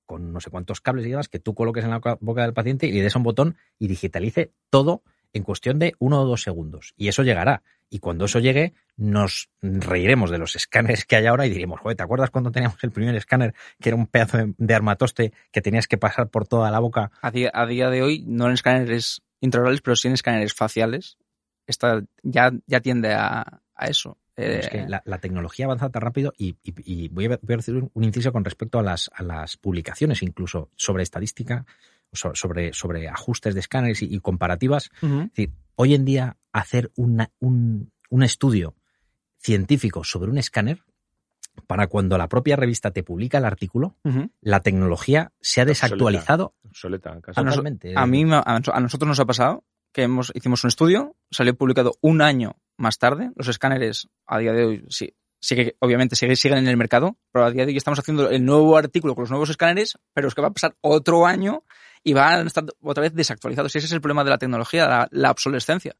con 0.05 0.31
no 0.33 0.39
sé 0.39 0.49
cuántos 0.49 0.81
cables 0.81 1.05
y 1.05 1.09
demás, 1.09 1.29
que 1.29 1.39
tú 1.39 1.53
coloques 1.55 1.83
en 1.83 1.91
la 1.91 2.01
ca- 2.01 2.17
boca 2.21 2.41
del 2.43 2.53
paciente 2.53 2.87
y 2.87 2.91
le 2.91 3.01
des 3.01 3.15
a 3.15 3.19
un 3.19 3.23
botón 3.23 3.57
y 3.79 3.87
digitalice 3.87 4.51
todo 4.69 5.03
en 5.33 5.43
cuestión 5.43 5.79
de 5.79 5.95
uno 5.99 6.21
o 6.21 6.25
dos 6.25 6.43
segundos. 6.43 6.93
Y 6.95 7.07
eso 7.09 7.23
llegará. 7.23 7.61
Y 7.89 7.99
cuando 7.99 8.25
eso 8.25 8.39
llegue, 8.39 8.73
nos 8.97 9.49
reiremos 9.61 10.31
de 10.31 10.37
los 10.37 10.55
escáneres 10.55 11.05
que 11.05 11.17
hay 11.17 11.25
ahora 11.27 11.45
y 11.45 11.49
diremos, 11.49 11.79
joder, 11.81 11.97
¿te 11.97 12.03
acuerdas 12.03 12.29
cuando 12.31 12.51
teníamos 12.51 12.83
el 12.83 12.91
primer 12.91 13.15
escáner 13.15 13.53
que 13.81 13.89
era 13.89 13.95
un 13.97 14.07
pedazo 14.07 14.37
de, 14.37 14.53
de 14.57 14.73
armatoste 14.73 15.33
que 15.51 15.61
tenías 15.61 15.87
que 15.87 15.97
pasar 15.97 16.29
por 16.29 16.47
toda 16.47 16.71
la 16.71 16.79
boca? 16.79 17.11
A 17.21 17.31
día, 17.31 17.51
a 17.53 17.65
día 17.65 17.89
de 17.89 18.01
hoy, 18.01 18.23
no 18.25 18.47
en 18.47 18.53
escáneres 18.53 19.21
intraorales, 19.41 19.81
pero 19.81 19.95
sí 19.95 20.07
en 20.07 20.13
escáneres 20.15 20.53
faciales, 20.53 21.17
esta 21.67 22.01
ya, 22.23 22.51
ya 22.65 22.79
tiende 22.79 23.13
a, 23.13 23.61
a 23.75 23.85
eso. 23.87 24.17
Eh, 24.37 24.59
Es 24.59 24.69
que 24.69 24.85
la, 24.87 25.01
la 25.05 25.17
tecnología 25.19 25.65
avanza 25.65 25.89
tan 25.89 26.01
rápido 26.01 26.33
y, 26.37 26.57
y- 26.63 26.73
y 27.05 27.07
voy, 27.09 27.25
a, 27.25 27.39
voy 27.41 27.53
a 27.53 27.57
decir 27.57 27.75
un, 27.93 28.03
inciso 28.03 28.31
con 28.33 28.43
respecto 28.43 28.79
a 28.79 28.83
las, 28.83 29.09
a 29.13 29.23
las 29.23 29.55
publicaciones, 29.57 30.21
incluso 30.21 30.69
sobre 30.75 31.03
estadística, 31.03 31.65
so- 32.11 32.35
sobre, 32.35 32.73
sobre 32.73 33.07
ajustes 33.07 33.53
de 33.53 33.59
escáneres 33.61 34.01
y, 34.01 34.13
y 34.13 34.19
comparativas. 34.19 34.91
Es 35.01 35.29
decir, 35.29 35.51
hoy 35.75 35.93
en 35.95 36.03
día 36.05 36.37
hacer 36.51 36.91
una- 36.95 37.31
un, 37.39 37.91
un 38.09 38.23
estudio 38.23 38.75
científico 39.37 40.03
sobre 40.03 40.29
un 40.31 40.37
escáner, 40.37 40.79
para 41.67 41.87
cuando 41.87 42.17
la 42.17 42.27
propia 42.27 42.57
revista 42.57 42.91
te 42.91 43.03
publica 43.03 43.37
el 43.37 43.45
artículo, 43.45 43.95
la 44.41 44.59
tecnología 44.59 45.31
se 45.39 45.61
ha 45.61 45.65
desactualizado 45.65 46.53
Obsoleta, 46.67 47.21
casi. 47.21 47.39
A 47.39 47.43
totalmente. 47.43 47.93
A 47.95 48.05
mí, 48.05 48.25
nos- 48.25 48.43
a 48.45 48.79
nosotros 48.81 49.07
nos 49.07 49.19
ha 49.21 49.25
pasado 49.25 49.63
que 49.95 50.03
hemos, 50.03 50.29
hicimos 50.35 50.61
un 50.65 50.67
estudio, 50.67 51.15
salió 51.31 51.55
publicado 51.55 51.93
un 52.01 52.21
año 52.21 52.57
más 52.75 52.99
tarde. 52.99 53.31
Los 53.37 53.47
escáneres 53.47 54.09
a 54.27 54.39
día 54.39 54.51
de 54.51 54.65
hoy 54.65 54.85
sí, 54.89 55.15
sí 55.39 55.55
que 55.55 55.77
obviamente 55.79 56.17
sigue- 56.17 56.35
siguen 56.35 56.57
en 56.57 56.67
el 56.67 56.75
mercado, 56.75 57.15
pero 57.31 57.45
a 57.45 57.51
día 57.51 57.65
de 57.65 57.71
hoy 57.71 57.77
estamos 57.77 57.97
haciendo 57.97 58.29
el 58.29 58.43
nuevo 58.43 58.75
artículo 58.75 59.15
con 59.15 59.21
los 59.21 59.31
nuevos 59.31 59.49
escáneres, 59.49 59.97
pero 60.13 60.27
es 60.27 60.35
que 60.35 60.41
va 60.41 60.49
a 60.49 60.53
pasar 60.53 60.75
otro 60.81 61.25
año 61.25 61.63
y 62.03 62.11
van 62.13 62.43
a 62.43 62.47
estar 62.47 62.65
otra 62.81 63.03
vez 63.03 63.13
desactualizados. 63.15 63.73
Y 63.73 63.77
ese 63.77 63.87
es 63.87 63.93
el 63.93 64.01
problema 64.01 64.25
de 64.25 64.31
la 64.31 64.37
tecnología, 64.37 65.07
la, 65.11 65.31
obsolescencia. 65.31 65.95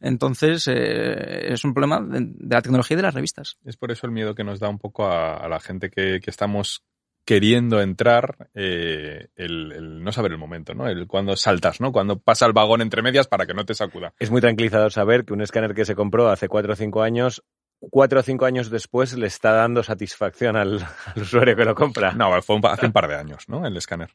Entonces, 0.00 0.66
eh, 0.66 1.52
es 1.52 1.64
un 1.64 1.72
problema 1.72 2.00
de, 2.00 2.18
de 2.22 2.54
la 2.56 2.62
tecnología 2.62 2.96
y 2.96 2.98
de 2.98 3.02
las 3.04 3.14
revistas. 3.14 3.58
Es 3.64 3.76
por 3.76 3.92
eso 3.92 4.06
el 4.06 4.12
miedo 4.12 4.34
que 4.34 4.42
nos 4.42 4.58
da 4.58 4.68
un 4.68 4.78
poco 4.80 5.06
a, 5.06 5.36
a 5.36 5.48
la 5.48 5.60
gente 5.60 5.88
que, 5.88 6.20
que 6.20 6.30
estamos 6.30 6.82
queriendo 7.26 7.82
entrar, 7.82 8.48
eh, 8.54 9.28
el, 9.36 9.72
el 9.72 10.02
no 10.02 10.12
saber 10.12 10.32
el 10.32 10.38
momento, 10.38 10.72
¿no? 10.74 10.88
El 10.88 11.06
cuando 11.06 11.36
saltas, 11.36 11.80
¿no? 11.80 11.92
Cuando 11.92 12.18
pasa 12.20 12.46
el 12.46 12.52
vagón 12.54 12.80
entre 12.80 13.02
medias 13.02 13.26
para 13.28 13.44
que 13.46 13.52
no 13.52 13.66
te 13.66 13.74
sacuda. 13.74 14.14
Es 14.18 14.30
muy 14.30 14.40
tranquilizador 14.40 14.92
saber 14.92 15.24
que 15.26 15.34
un 15.34 15.42
escáner 15.42 15.74
que 15.74 15.84
se 15.84 15.94
compró 15.94 16.28
hace 16.30 16.48
cuatro 16.48 16.72
o 16.72 16.76
cinco 16.76 17.02
años, 17.02 17.42
cuatro 17.78 18.20
o 18.20 18.22
cinco 18.22 18.46
años 18.46 18.70
después 18.70 19.12
le 19.18 19.26
está 19.26 19.52
dando 19.52 19.82
satisfacción 19.82 20.56
al, 20.56 20.78
al 21.14 21.22
usuario 21.22 21.56
que 21.56 21.64
lo 21.64 21.74
compra. 21.74 22.12
No, 22.12 22.40
fue 22.42 22.56
un 22.56 22.64
hace 22.64 22.86
un 22.86 22.92
par 22.92 23.08
de 23.08 23.16
años, 23.16 23.48
¿no? 23.48 23.66
El 23.66 23.76
escáner. 23.76 24.10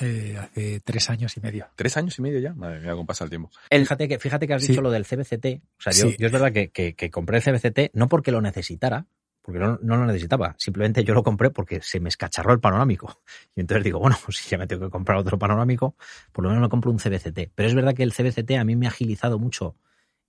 Eh, 0.00 0.36
hace 0.40 0.80
tres 0.80 1.10
años 1.10 1.36
y 1.36 1.40
medio. 1.40 1.68
¿Tres 1.76 1.96
años 1.96 2.18
y 2.18 2.22
medio 2.22 2.38
ya? 2.38 2.54
Madre 2.54 2.80
mía, 2.80 2.92
cómo 2.92 3.04
pasa 3.06 3.24
el 3.24 3.30
tiempo. 3.30 3.50
El- 3.68 3.82
Fíjate 3.82 4.08
que, 4.08 4.18
fíjate 4.18 4.46
que 4.46 4.54
has 4.54 4.62
Sí. 4.62 4.68
dicho 4.68 4.80
lo 4.82 4.90
del 4.90 5.04
CBCT. 5.04 5.60
O 5.78 5.82
sea, 5.82 5.92
yo, 5.92 6.08
Sí. 6.10 6.16
yo 6.18 6.26
es 6.26 6.32
verdad 6.32 6.52
que, 6.52 6.70
que- 6.70 6.94
que 6.94 7.10
compré 7.10 7.36
el 7.38 7.42
CBCT 7.42 7.90
no 7.92 8.08
porque 8.08 8.30
lo 8.32 8.40
necesitara, 8.40 9.06
porque 9.42 9.58
no, 9.58 9.78
no 9.82 9.96
lo 9.96 10.06
necesitaba. 10.06 10.54
Simplemente 10.58 11.04
yo 11.04 11.14
lo 11.14 11.22
compré 11.22 11.50
porque 11.50 11.80
se 11.82 12.00
me 12.00 12.08
escacharró 12.08 12.52
el 12.52 12.60
panorámico. 12.60 13.20
Y 13.56 13.60
entonces 13.60 13.84
digo, 13.84 13.98
bueno, 13.98 14.16
pues 14.24 14.38
si 14.38 14.50
ya 14.50 14.58
me 14.58 14.66
tengo 14.66 14.86
que 14.86 14.90
comprar 14.90 15.18
otro 15.18 15.38
panorámico, 15.38 15.96
por 16.32 16.44
lo 16.44 16.50
menos 16.50 16.62
me 16.62 16.68
compro 16.68 16.90
un 16.90 16.98
CBCT. 16.98 17.50
Pero 17.54 17.68
es 17.68 17.74
verdad 17.74 17.94
que 17.94 18.02
el 18.02 18.12
CBCT 18.12 18.52
a 18.52 18.64
mí 18.64 18.76
me 18.76 18.86
ha 18.86 18.90
agilizado 18.90 19.38
mucho 19.38 19.76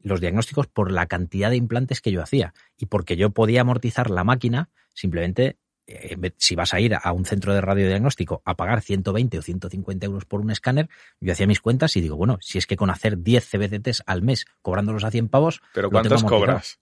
los 0.04 0.20
diagnósticos 0.20 0.68
por 0.68 0.92
la 0.92 1.06
cantidad 1.06 1.50
de 1.50 1.58
implantes 1.58 2.02
que 2.02 2.12
yo 2.12 2.22
hacía 2.22 2.54
y 2.78 2.88
porque 2.88 3.18
yo 3.18 3.30
podía 3.30 3.62
amortizar 3.62 4.10
la 4.10 4.24
máquina 4.24 4.70
simplemente 4.94 5.58
eh, 5.88 6.32
si 6.38 6.56
vas 6.56 6.74
a 6.74 6.80
ir 6.80 6.96
a 6.96 7.12
un 7.12 7.26
centro 7.26 7.54
de 7.54 7.62
radiodiagnóstico 7.62 8.42
a 8.46 8.56
pagar 8.56 8.82
120 8.82 9.40
o 9.40 9.42
150 9.42 10.06
euros 10.06 10.26
por 10.26 10.42
un 10.42 10.52
escáner, 10.52 10.90
yo 11.20 11.34
hacía 11.34 11.48
mis 11.48 11.60
cuentas 11.60 11.96
y 11.96 12.02
digo, 12.02 12.16
bueno, 12.16 12.38
si 12.42 12.58
es 12.58 12.68
que 12.68 12.78
con 12.78 12.90
hacer 12.90 13.20
10 13.20 13.46
CBCTs 13.46 14.04
al 14.06 14.22
mes 14.22 14.46
cobrándolos 14.62 15.04
a 15.04 15.12
100 15.12 15.30
pavos, 15.30 15.62
¿Pero 15.74 15.90
cuántos 15.90 16.24
cobras? 16.24 16.80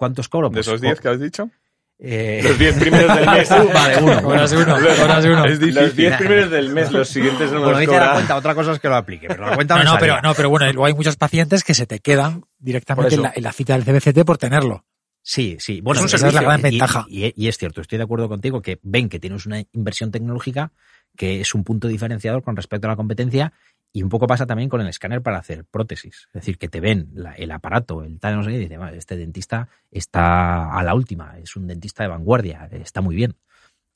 ¿Cuántos 0.00 0.28
cobro? 0.30 0.48
¿De 0.48 0.54
Pues, 0.54 0.66
esos 0.66 0.80
10 0.80 0.96
co- 0.96 1.02
que 1.02 1.08
has 1.10 1.20
dicho? 1.20 1.50
eh, 1.98 2.40
Los 2.42 2.58
diez 2.58 2.74
primeros 2.78 3.14
del 3.14 3.26
mes. 3.30 3.48
Vale, 3.50 3.96
uno. 4.02 4.28
Horas 4.28 4.50
de 4.50 4.56
uno, 4.56 4.76
uno. 4.76 5.44
Es 5.44 5.60
Los 5.60 5.60
difícil. 5.60 5.94
diez 5.96 6.16
primeros 6.16 6.50
del 6.50 6.70
mes, 6.70 6.90
los 6.90 7.08
siguientes 7.08 7.52
no 7.52 7.58
bueno, 7.58 7.72
los 7.72 7.80
dice 7.80 7.92
la 7.92 7.98
cobra. 7.98 8.12
cuenta, 8.14 8.36
otra 8.36 8.54
cosa 8.54 8.72
es 8.72 8.78
que 8.80 8.88
lo 8.88 8.96
aplique, 8.96 9.28
pero 9.28 9.46
la 9.46 9.54
cuenta 9.56 9.76
No, 9.76 9.84
no, 9.92 9.98
pero, 10.00 10.22
no, 10.22 10.34
pero 10.34 10.48
bueno, 10.48 10.64
luego 10.72 10.86
hay 10.86 10.94
muchos 10.94 11.16
pacientes 11.16 11.62
que 11.62 11.74
se 11.74 11.86
te 11.86 11.98
quedan 12.00 12.42
directamente 12.58 13.14
en 13.16 13.22
la, 13.22 13.32
en 13.36 13.42
la 13.42 13.52
cita 13.52 13.78
del 13.78 13.84
CBCT 13.84 14.24
por 14.24 14.38
tenerlo. 14.38 14.86
Sí, 15.22 15.58
sí. 15.60 15.82
Bueno, 15.82 15.98
Es 16.00 16.02
un 16.04 16.06
esa 16.06 16.16
servicio. 16.18 16.38
es 16.40 16.42
la 16.46 16.48
gran 16.50 16.62
ventaja. 16.62 17.04
y- 17.06 17.26
Y, 17.26 17.34
y 17.36 17.48
es 17.48 17.58
cierto, 17.58 17.82
estoy 17.82 17.98
de 17.98 18.04
acuerdo 18.04 18.28
contigo 18.30 18.62
que 18.62 18.78
ven 18.82 19.10
que 19.10 19.20
tienes 19.20 19.44
una 19.44 19.62
inversión 19.72 20.10
tecnológica 20.10 20.72
que 21.16 21.42
es 21.42 21.54
un 21.54 21.64
punto 21.64 21.88
diferenciador 21.88 22.42
con 22.42 22.56
respecto 22.56 22.86
a 22.86 22.90
la 22.90 22.96
competencia 22.96 23.52
y 23.92 24.02
un 24.02 24.08
poco 24.08 24.26
pasa 24.26 24.46
también 24.46 24.68
con 24.68 24.80
el 24.80 24.86
escáner 24.88 25.20
para 25.22 25.38
hacer 25.38 25.64
prótesis. 25.64 26.26
Es 26.28 26.32
decir, 26.32 26.58
que 26.58 26.68
te 26.68 26.80
ven 26.80 27.08
la- 27.12 27.34
el 27.34 27.50
aparato, 27.50 28.04
el 28.04 28.20
tal, 28.20 28.36
no 28.36 28.44
sé, 28.44 28.52
y 28.52 28.58
dicen, 28.58 28.78
"Vale, 28.80 28.96
este 28.98 29.16
dentista 29.16 29.68
está 29.90 30.72
a 30.78 30.82
la 30.82 30.94
última, 30.94 31.38
es 31.38 31.56
un 31.56 31.66
dentista 31.66 32.04
de 32.04 32.08
vanguardia, 32.10 32.68
está 32.72 33.00
muy 33.00 33.16
bien. 33.16 33.36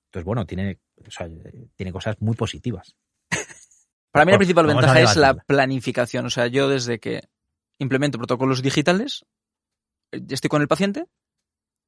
Entonces, 0.07 0.25
bueno, 0.25 0.47
tiene, 0.47 0.79
o 1.07 1.11
sea, 1.11 1.29
tiene 1.77 1.93
cosas 1.93 2.17
muy 2.21 2.35
positivas. 2.37 2.97
Para 4.13 4.25
mí 4.25 4.31
la 4.33 4.39
principal 4.39 4.67
ventaja 4.67 5.01
es 5.11 5.17
la 5.21 5.35
planificación. 5.47 6.27
O 6.27 6.31
sea, 6.31 6.47
yo 6.47 6.69
desde 6.69 6.99
que 7.01 7.29
implemento 7.79 8.19
protocolos 8.19 8.63
digitales, 8.63 9.25
eh, 10.13 10.21
estoy 10.31 10.49
con 10.49 10.63
el 10.63 10.69
paciente 10.69 11.07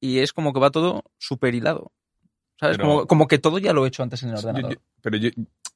y 0.01 0.19
es 0.19 0.33
como 0.33 0.53
que 0.53 0.59
va 0.59 0.69
todo 0.71 1.03
super 1.17 1.55
hilado. 1.55 1.91
¿Sabes? 2.59 2.77
Pero- 2.77 2.89
Como, 2.89 3.07
como 3.07 3.27
que 3.27 3.37
todo 3.37 3.57
ya 3.59 3.73
lo 3.73 3.85
he 3.85 3.87
hecho 3.89 4.03
antes 4.03 4.23
en 4.23 4.29
el 4.29 4.35
ordenador. 4.35 4.73
yo- 4.73 4.81
pero 5.01 5.17
yo, 5.17 5.29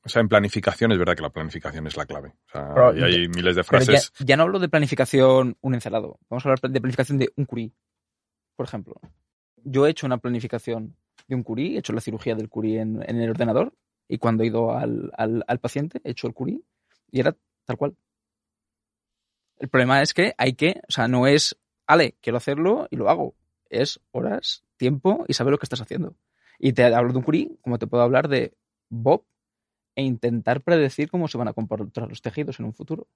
o 0.03 0.09
sea, 0.09 0.21
en 0.21 0.27
planificación 0.29 0.91
es 0.91 0.97
verdad 0.97 1.15
que 1.15 1.21
la 1.21 1.29
planificación 1.29 1.85
es 1.87 1.95
la 1.95 2.05
clave. 2.05 2.29
O 2.47 2.51
sea, 2.51 2.73
Pero- 2.73 2.97
y 2.97 3.03
hay 3.03 3.27
miles 3.27 3.55
de 3.55 3.61
ya, 3.61 3.63
frases. 3.63 4.11
ya 4.19 4.35
no 4.37 4.43
hablo 4.43 4.59
de 4.59 4.67
planificación 4.69 5.57
un 5.61 5.73
encerado. 5.75 6.19
Vamos 6.29 6.45
a 6.45 6.49
hablar 6.49 6.71
de 6.71 6.81
planificación 6.81 7.17
de 7.19 7.31
un 7.35 7.45
curí, 7.45 7.71
por 8.55 8.65
ejemplo. 8.65 8.95
Yo 9.63 9.85
he 9.85 9.91
hecho 9.91 10.07
una 10.07 10.17
planificación 10.17 10.95
de 11.27 11.35
un 11.35 11.43
curí, 11.43 11.75
he 11.75 11.79
hecho 11.79 11.93
la 11.93 12.01
cirugía 12.01 12.33
del 12.35 12.49
curí 12.49 12.77
en, 12.77 13.03
en 13.07 13.21
el 13.21 13.29
ordenador 13.29 13.73
y 14.07 14.17
cuando 14.17 14.43
he 14.43 14.47
ido 14.47 14.75
al, 14.75 15.11
al- 15.17 15.43
al 15.47 15.59
paciente 15.59 16.01
he 16.03 16.11
hecho 16.11 16.25
el 16.27 16.33
curí 16.33 16.63
y 17.11 17.19
era 17.19 17.35
tal 17.65 17.77
cual. 17.77 17.95
El 19.59 19.69
problema 19.69 20.01
es 20.01 20.13
que 20.15 20.33
hay 20.39 20.53
que, 20.53 20.81
o 20.87 20.91
sea, 20.91 21.07
no 21.07 21.27
es, 21.27 21.55
ale, 21.85 22.15
quiero 22.21 22.37
hacerlo 22.37 22.87
y 22.89 22.95
lo 22.95 23.09
hago. 23.09 23.35
Es 23.69 23.99
horas, 24.11 24.63
tiempo 24.77 25.23
y 25.27 25.33
saber 25.33 25.51
lo 25.51 25.59
que 25.59 25.65
estás 25.65 25.81
haciendo. 25.81 26.15
Y 26.63 26.73
te 26.73 26.83
hablo 26.83 27.11
de 27.11 27.17
un 27.17 27.23
curí, 27.23 27.57
como 27.61 27.79
te 27.79 27.87
puedo 27.87 28.03
hablar 28.03 28.27
de 28.27 28.53
Bob 28.89 29.23
e 29.95 30.03
intentar 30.03 30.61
predecir 30.61 31.09
cómo 31.09 31.27
se 31.27 31.37
van 31.39 31.47
a 31.47 31.53
comportar 31.53 32.07
los 32.07 32.21
tejidos 32.21 32.59
en 32.59 32.65
un 32.65 32.73
futuro. 32.73 33.07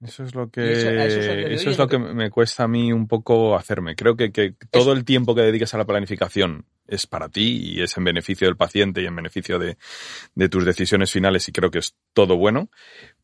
Eso 0.00 0.24
es 0.24 0.34
lo 0.34 0.48
que, 0.48 0.72
eso- 0.72 1.70
es 1.70 1.76
lo 1.78 1.88
que 1.88 1.98
que- 1.98 2.14
me 2.14 2.30
cuesta 2.30 2.64
a 2.64 2.68
mí 2.68 2.92
un 2.92 3.06
poco 3.08 3.56
hacerme. 3.56 3.94
Creo 3.94 4.16
que, 4.16 4.32
que 4.32 4.54
todo 4.70 4.92
el 4.92 5.04
tiempo 5.04 5.34
que 5.34 5.42
dediques 5.42 5.74
a 5.74 5.78
la 5.78 5.84
planificación 5.86 6.64
es 6.86 7.06
para 7.06 7.28
ti 7.28 7.58
y 7.74 7.82
es 7.82 7.96
en 7.98 8.04
beneficio 8.04 8.46
del 8.46 8.56
paciente 8.56 9.02
y 9.02 9.06
en 9.06 9.16
beneficio 9.16 9.58
de, 9.58 9.76
de 10.34 10.48
tus 10.48 10.64
decisiones 10.64 11.12
finales 11.12 11.46
y 11.48 11.52
creo 11.52 11.70
que 11.70 11.80
es 11.80 11.94
todo 12.14 12.36
bueno. 12.36 12.70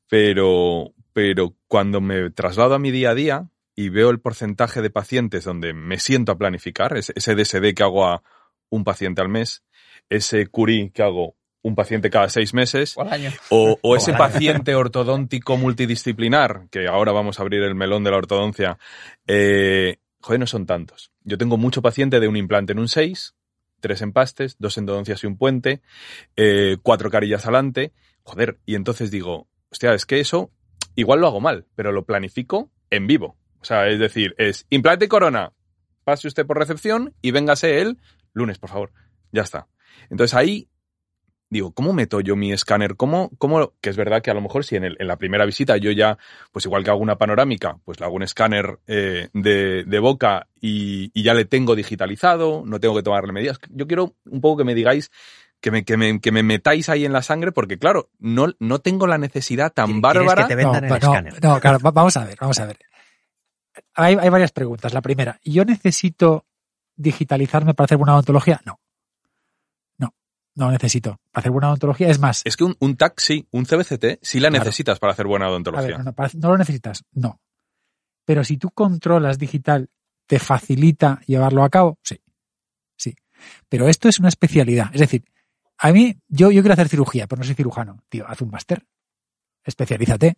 Pero, 0.09 0.93
pero 1.13 1.55
cuando 1.69 2.01
me 2.01 2.31
traslado 2.31 2.75
a 2.75 2.79
mi 2.79 2.91
día 2.91 3.11
a 3.11 3.15
día 3.15 3.49
y 3.75 3.89
veo 3.89 4.11
el 4.11 4.21
porcentaje 4.21 4.83
de 4.83 4.91
pacientes 4.91 5.45
donde 5.45 5.73
me 5.73 5.99
siento 5.99 6.33
a 6.33 6.39
planificar, 6.39 6.97
ese 6.97 7.35
DSD 7.35 7.75
que 7.75 7.83
hago 7.83 8.07
a 8.07 8.23
un 8.71 8.85
paciente 8.85 9.21
al 9.21 9.29
mes, 9.29 9.63
ese 10.09 10.47
curí 10.47 10.91
que 10.91 11.03
hago 11.03 11.37
un 11.63 11.75
paciente 11.75 12.11
cada 12.11 12.29
seis 12.29 12.53
meses, 12.53 12.95
O 12.97 13.03
al 13.03 13.13
año. 13.13 13.31
o, 13.49 13.79
o 13.81 13.97
ese 13.97 14.13
paciente 14.13 14.75
ortodóntico 14.75 15.57
multidisciplinar, 15.57 16.69
que 16.71 16.87
ahora 16.89 17.13
vamos 17.13 17.39
a 17.39 17.43
abrir 17.43 17.63
el 17.63 17.75
melón 17.75 18.05
de 18.05 18.11
la 18.11 18.19
ortodoncia, 18.19 18.79
eh, 19.27 19.97
joder, 20.21 20.41
no 20.41 20.47
son 20.47 20.67
tantos. 20.67 21.11
Yo 21.23 21.39
tengo 21.39 21.57
mucho 21.57 21.81
paciente 21.81 22.21
de 22.21 22.29
un 22.29 22.37
implante 22.37 22.73
en 22.73 22.81
un 22.81 22.89
6, 22.89 23.35
tres 23.81 24.03
empastes, 24.03 24.57
dos 24.59 24.77
endodoncias 24.77 25.25
y 25.25 25.27
un 25.27 25.39
puente, 25.39 25.81
eh, 26.37 26.77
cuatro 26.83 27.11
carillas 27.11 27.45
adelante, 27.45 27.93
joder, 28.25 28.59
y 28.67 28.75
entonces 28.75 29.11
digo, 29.11 29.49
hostia, 29.71 29.95
es 29.95 30.05
que 30.05 30.21
eso 30.21 30.51
igual 30.95 31.21
lo 31.21 31.27
hago 31.29 31.41
mal, 31.41 31.67
pero 31.75 31.93
lo 31.93 32.05
planifico 32.05 32.71
en 32.91 33.07
vivo. 33.07 33.37
O 33.61 33.65
sea, 33.65 33.89
es 33.89 33.99
decir, 33.99 34.35
es 34.37 34.67
implante 34.69 35.07
y 35.07 35.09
corona, 35.09 35.53
pase 36.05 36.29
usted 36.29 36.47
por 36.47 36.59
recepción 36.59 37.15
y 37.23 37.31
véngase 37.31 37.81
el 37.81 37.99
lunes, 38.35 38.59
por 38.59 38.69
favor. 38.71 38.93
Ya 39.33 39.43
está. 39.43 39.67
Entonces 40.11 40.35
ahí 40.35 40.69
digo, 41.51 41.73
¿cómo 41.73 41.93
meto 41.93 42.21
yo 42.21 42.35
mi 42.35 42.53
escáner? 42.53 42.97
¿Cómo, 42.97 43.31
cómo, 43.39 43.75
que 43.81 43.91
es 43.91 43.97
verdad 43.97 44.23
que 44.23 44.31
a 44.31 44.35
lo 44.35 44.41
mejor 44.41 44.65
si 44.65 44.75
en, 44.75 44.83
el- 44.85 44.97
en 44.99 45.07
la 45.07 45.17
primera 45.19 45.45
visita 45.47 45.77
yo 45.77 45.93
ya, 45.93 46.19
pues 46.51 46.65
igual 46.67 46.83
que 46.83 46.91
hago 46.91 46.99
una 47.01 47.17
panorámica, 47.17 47.79
pues 47.85 48.01
le 48.01 48.07
hago 48.07 48.17
un 48.17 48.25
escáner 48.25 48.81
eh, 48.89 49.29
de, 49.33 49.85
de 49.85 49.99
boca 50.01 50.49
y, 50.61 51.11
y 51.15 51.23
ya 51.23 51.33
le 51.33 51.45
tengo 51.45 51.77
digitalizado, 51.77 52.65
no 52.67 52.81
tengo 52.81 52.97
que 52.97 53.05
tomarle 53.05 53.33
medidas. 53.33 53.61
Yo 53.71 53.87
quiero 53.87 54.17
un 54.25 54.41
poco 54.41 54.59
que 54.59 54.65
me 54.65 54.75
digáis, 54.75 55.13
que 55.61 55.71
me, 55.71 55.85
que 55.85 55.97
me, 55.97 56.21
que 56.21 56.33
me 56.33 56.43
metáis 56.43 56.89
ahí 56.89 57.05
en 57.05 57.13
la 57.13 57.23
sangre, 57.23 57.53
porque 57.53 57.79
claro, 57.79 58.11
no, 58.19 58.49
no 58.59 58.81
tengo 58.81 59.07
la 59.07 59.17
necesidad 59.19 59.73
tan 59.73 59.87
¿Quieres 59.87 60.01
que 60.01 60.03
bárbara. 60.03 60.47
te 60.49 60.55
vendan 60.57 60.83
no, 60.83 60.95
el 60.97 61.01
no, 61.01 61.09
escáner? 61.09 61.35
no, 61.43 61.61
claro, 61.61 61.79
va- 61.79 61.91
vamos 61.93 62.17
a 62.17 62.25
ver, 62.25 62.37
vamos 62.41 62.59
a 62.59 62.67
ver. 62.67 62.79
Hay, 63.95 64.17
hay 64.21 64.29
varias 64.29 64.51
preguntas. 64.53 64.93
La 64.93 65.03
primera, 65.03 65.39
¿yo 65.45 65.65
necesito 65.65 66.47
digitalizarme 66.97 67.75
para 67.75 67.87
hacer 67.87 67.99
buena 67.99 68.15
odontología? 68.15 68.61
No. 68.65 68.81
No, 69.99 70.15
no 70.55 70.71
necesito. 70.71 71.19
Para 71.33 71.41
hacer 71.43 71.53
buena 71.53 71.69
odontología 71.69 72.09
es 72.09 72.19
más. 72.19 72.43
Es 72.45 72.57
que 72.57 72.65
un, 72.65 72.77
un 72.81 72.97
TAC 72.97 73.19
sí, 73.21 73.47
un 73.51 73.65
CBCT 73.65 74.19
sí 74.23 74.41
la 74.41 74.49
Claro. 74.51 74.65
necesitas 74.65 74.99
para 74.99 75.13
hacer 75.13 75.27
buena 75.27 75.47
ver, 75.47 75.53
odontología. 75.53 75.99
no, 75.99 76.05
no, 76.05 76.13
para- 76.13 76.31
no 76.35 76.51
lo 76.51 76.59
necesitas. 76.59 77.05
No. 77.13 77.41
Pero 78.25 78.43
si 78.45 78.57
tú 78.57 78.71
controlas 78.71 79.39
digital, 79.39 79.91
¿te 80.27 80.39
facilita 80.39 81.21
llevarlo 81.27 81.63
a 81.65 81.69
cabo? 81.71 81.99
Sí. 82.03 82.21
Sí. 82.97 83.15
Pero 83.69 83.89
esto 83.89 84.09
es 84.09 84.19
una 84.19 84.29
especialidad. 84.29 84.91
Es 84.95 85.01
decir, 85.01 85.25
a 85.79 85.93
mí, 85.93 86.17
yo, 86.29 86.51
yo 86.51 86.63
quiero 86.63 86.73
hacer 86.75 86.89
cirugía, 86.89 87.27
pero 87.27 87.41
no 87.41 87.45
soy 87.45 87.55
cirujano. 87.55 88.03
Tío, 88.09 88.25
haz 88.27 88.41
un 88.41 88.51
máster. 88.51 88.87
Especialízate. 89.65 90.37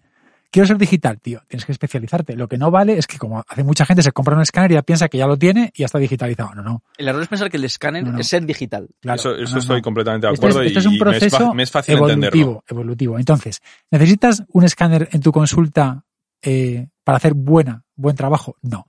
Quiero 0.50 0.66
ser 0.66 0.78
digital, 0.78 1.20
tío. 1.20 1.42
Tienes 1.48 1.64
que 1.66 1.72
especializarte. 1.72 2.34
Lo 2.36 2.48
que 2.48 2.56
no 2.56 2.70
vale 2.70 2.96
es 2.98 3.06
que, 3.06 3.18
como 3.18 3.44
hace 3.46 3.62
mucha 3.64 3.84
gente, 3.84 4.02
se 4.02 4.12
compra 4.12 4.34
un 4.36 4.42
escáner 4.42 4.70
y 4.70 4.74
ya 4.74 4.82
piensa 4.82 5.08
que 5.08 5.18
ya 5.18 5.26
lo 5.26 5.36
tiene 5.36 5.70
y 5.74 5.80
ya 5.80 5.86
está 5.86 5.98
digitalizado. 5.98 6.54
No, 6.54 6.62
no. 6.62 6.82
El 6.96 7.08
error 7.08 7.22
es 7.22 7.28
pensar 7.28 7.50
que 7.50 7.56
el 7.58 7.64
escáner 7.64 8.04
No, 8.04 8.12
no. 8.12 8.18
es 8.20 8.26
ser 8.28 8.46
digital. 8.46 8.88
Claro, 9.00 9.16
eso 9.20 9.34
eso 9.34 9.44
no, 9.44 9.50
no. 9.52 9.58
estoy 9.58 9.82
completamente 9.82 10.26
de 10.26 10.32
Esto 10.32 10.46
acuerdo 10.46 10.62
es, 10.62 10.66
esto 10.68 10.78
y, 10.78 10.80
es 10.80 10.86
un 10.86 10.92
y 10.94 10.94
me, 10.94 10.96
es 10.96 11.18
proceso 11.20 11.54
me 11.54 11.62
es 11.64 11.70
fácil 11.70 11.98
entenderlo. 11.98 12.38
evolutivo, 12.40 12.64
evolutivo. 12.68 13.18
Entonces, 13.18 13.60
¿necesitas 13.90 14.44
un 14.52 14.64
escáner 14.64 15.08
en 15.12 15.20
tu 15.20 15.32
consulta 15.32 16.04
eh, 16.42 16.88
para 17.04 17.16
hacer 17.18 17.34
buena, 17.34 17.84
buen 17.94 18.16
trabajo? 18.16 18.56
No. 18.62 18.86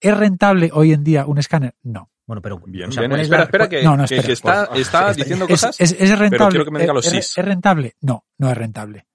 ¿Es 0.00 0.16
rentable 0.16 0.70
hoy 0.72 0.92
en 0.92 1.04
día 1.04 1.26
un 1.26 1.38
escáner? 1.38 1.74
No. 1.82 2.10
Bueno, 2.26 2.40
pero. 2.42 2.58
Bien, 2.66 2.88
o 2.88 2.92
sea, 2.92 3.02
bien. 3.06 3.12
Espera, 3.20 3.38
la- 3.38 3.44
espera, 3.44 3.68
que, 3.68 3.82
No, 3.82 3.96
no, 3.96 4.04
espera. 4.04 4.22
que 4.22 4.32
está, 4.32 4.66
Pues, 4.68 4.80
está 4.80 5.10
es- 5.10 5.16
diciendo 5.16 5.44
¿Es, 5.44 5.50
cosas. 5.60 5.80
es- 5.80 5.92
es 5.98 6.18
rentable? 6.18 6.50
quiero 6.50 6.64
que 6.64 6.70
me 6.70 6.80
diga 6.80 6.92
los 6.94 7.06
¿Es- 7.06 7.12
sís. 7.12 7.38
¿Es 7.38 7.44
rentable? 7.44 7.94
No, 8.00 8.24
no 8.38 8.50
es 8.50 8.56
rentable. 8.56 9.06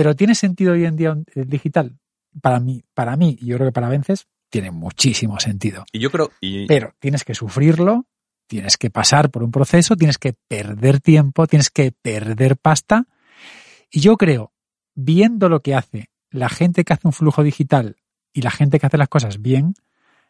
Pero 0.00 0.16
¿tiene 0.16 0.34
sentido 0.34 0.72
hoy 0.72 0.86
en 0.86 0.96
día 0.96 1.14
el 1.34 1.46
digital? 1.50 1.98
Para 2.40 2.58
mí, 2.58 2.82
para 2.94 3.18
mí, 3.18 3.36
y 3.38 3.48
yo 3.48 3.56
creo 3.56 3.68
que 3.68 3.72
para 3.72 3.90
Vences, 3.90 4.28
tiene 4.48 4.70
muchísimo 4.70 5.38
sentido. 5.38 5.84
Y 5.92 5.98
yo 5.98 6.10
creo, 6.10 6.30
y, 6.40 6.66
Pero 6.66 6.94
tienes 7.00 7.22
que 7.22 7.34
sufrirlo, 7.34 8.06
tienes 8.46 8.78
que 8.78 8.88
pasar 8.88 9.30
por 9.30 9.42
un 9.42 9.50
proceso, 9.50 9.96
tienes 9.96 10.16
que 10.16 10.32
perder 10.48 11.00
tiempo, 11.00 11.46
tienes 11.46 11.68
que 11.68 11.92
perder 11.92 12.56
pasta. 12.56 13.08
Y 13.90 14.00
yo 14.00 14.16
creo, 14.16 14.54
viendo 14.94 15.50
lo 15.50 15.60
que 15.60 15.74
hace 15.74 16.08
la 16.30 16.48
gente 16.48 16.82
que 16.82 16.94
hace 16.94 17.06
un 17.06 17.12
flujo 17.12 17.42
digital 17.42 17.96
y 18.32 18.40
la 18.40 18.50
gente 18.50 18.80
que 18.80 18.86
hace 18.86 18.96
las 18.96 19.10
cosas 19.10 19.42
bien, 19.42 19.74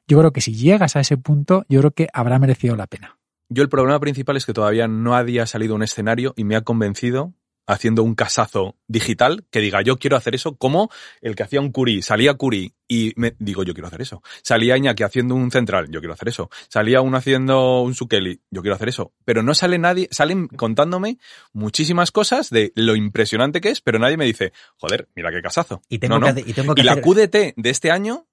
yo 0.09 0.19
creo 0.19 0.33
que 0.33 0.41
si 0.41 0.55
llegas 0.55 0.97
a 0.97 1.01
ese 1.01 1.17
punto, 1.17 1.65
yo 1.69 1.79
creo 1.79 1.93
que 1.93 2.09
habrá 2.13 2.41
merecido 2.41 2.75
la 2.75 2.89
pena. 2.89 3.21
yo 3.49 3.63
el 3.63 3.69
problema 3.69 4.01
principal 4.01 4.37
es 4.37 4.47
que 4.47 4.53
todavía 4.53 4.89
no 4.89 5.15
había 5.15 5.47
salido 5.47 5.77
un 5.77 5.85
escenario 5.85 6.35
y 6.37 6.43
me 6.43 6.57
ha 6.57 6.63
convencido 6.63 7.35
haciendo 7.73 8.03
un 8.03 8.15
casazo 8.15 8.77
digital 8.89 9.45
que 9.51 9.61
diga 9.61 9.83
yo 9.83 9.99
quiero 9.99 10.17
hacer 10.17 10.35
eso 10.35 10.57
como 10.57 10.91
el 11.21 11.35
que 11.37 11.43
hacía 11.43 11.61
un 11.61 11.73
Curí, 11.73 12.03
salía 12.03 12.35
Curí 12.35 12.75
y 12.89 13.13
me 13.17 13.35
digo 13.39 13.63
yo 13.63 13.73
quiero 13.75 13.87
hacer 13.89 14.03
eso. 14.03 14.23
Salía 14.43 14.77
Iñaki 14.77 15.03
haciendo 15.05 15.35
un 15.35 15.51
central, 15.51 15.87
yo 15.91 16.01
quiero 16.01 16.13
hacer 16.15 16.29
eso. 16.29 16.51
Salía 16.69 17.01
uno 17.01 17.17
haciendo 17.17 17.83
un 17.83 17.95
Sukeli, 17.95 18.41
yo 18.51 18.63
quiero 18.63 18.75
hacer 18.75 18.89
eso. 18.89 19.13
Pero 19.25 19.43
no 19.43 19.55
sale 19.55 19.79
nadie, 19.79 20.09
salen 20.11 20.49
contándome 20.49 21.19
muchísimas 21.53 22.11
cosas 22.11 22.51
de 22.51 22.73
lo 22.75 22.97
impresionante 22.97 23.61
que 23.61 23.69
es, 23.71 23.81
pero 23.81 23.99
nadie 23.99 24.17
me 24.17 24.25
dice, 24.25 24.53
joder, 24.77 25.09
mira 25.15 25.31
qué 25.31 25.41
casazo. 25.41 25.83
Y 25.89 25.99
tengo 25.99 26.19
No, 26.19 26.27
que, 26.27 26.33
no. 26.33 26.39
hacer- 26.41 26.49
y 26.49 26.53
tengo 26.53 26.75
que 26.75 26.81
Y 26.81 26.85
la 26.85 27.01
QDT 27.01 27.55
de 27.57 27.71
este 27.71 27.91
año 27.93 28.27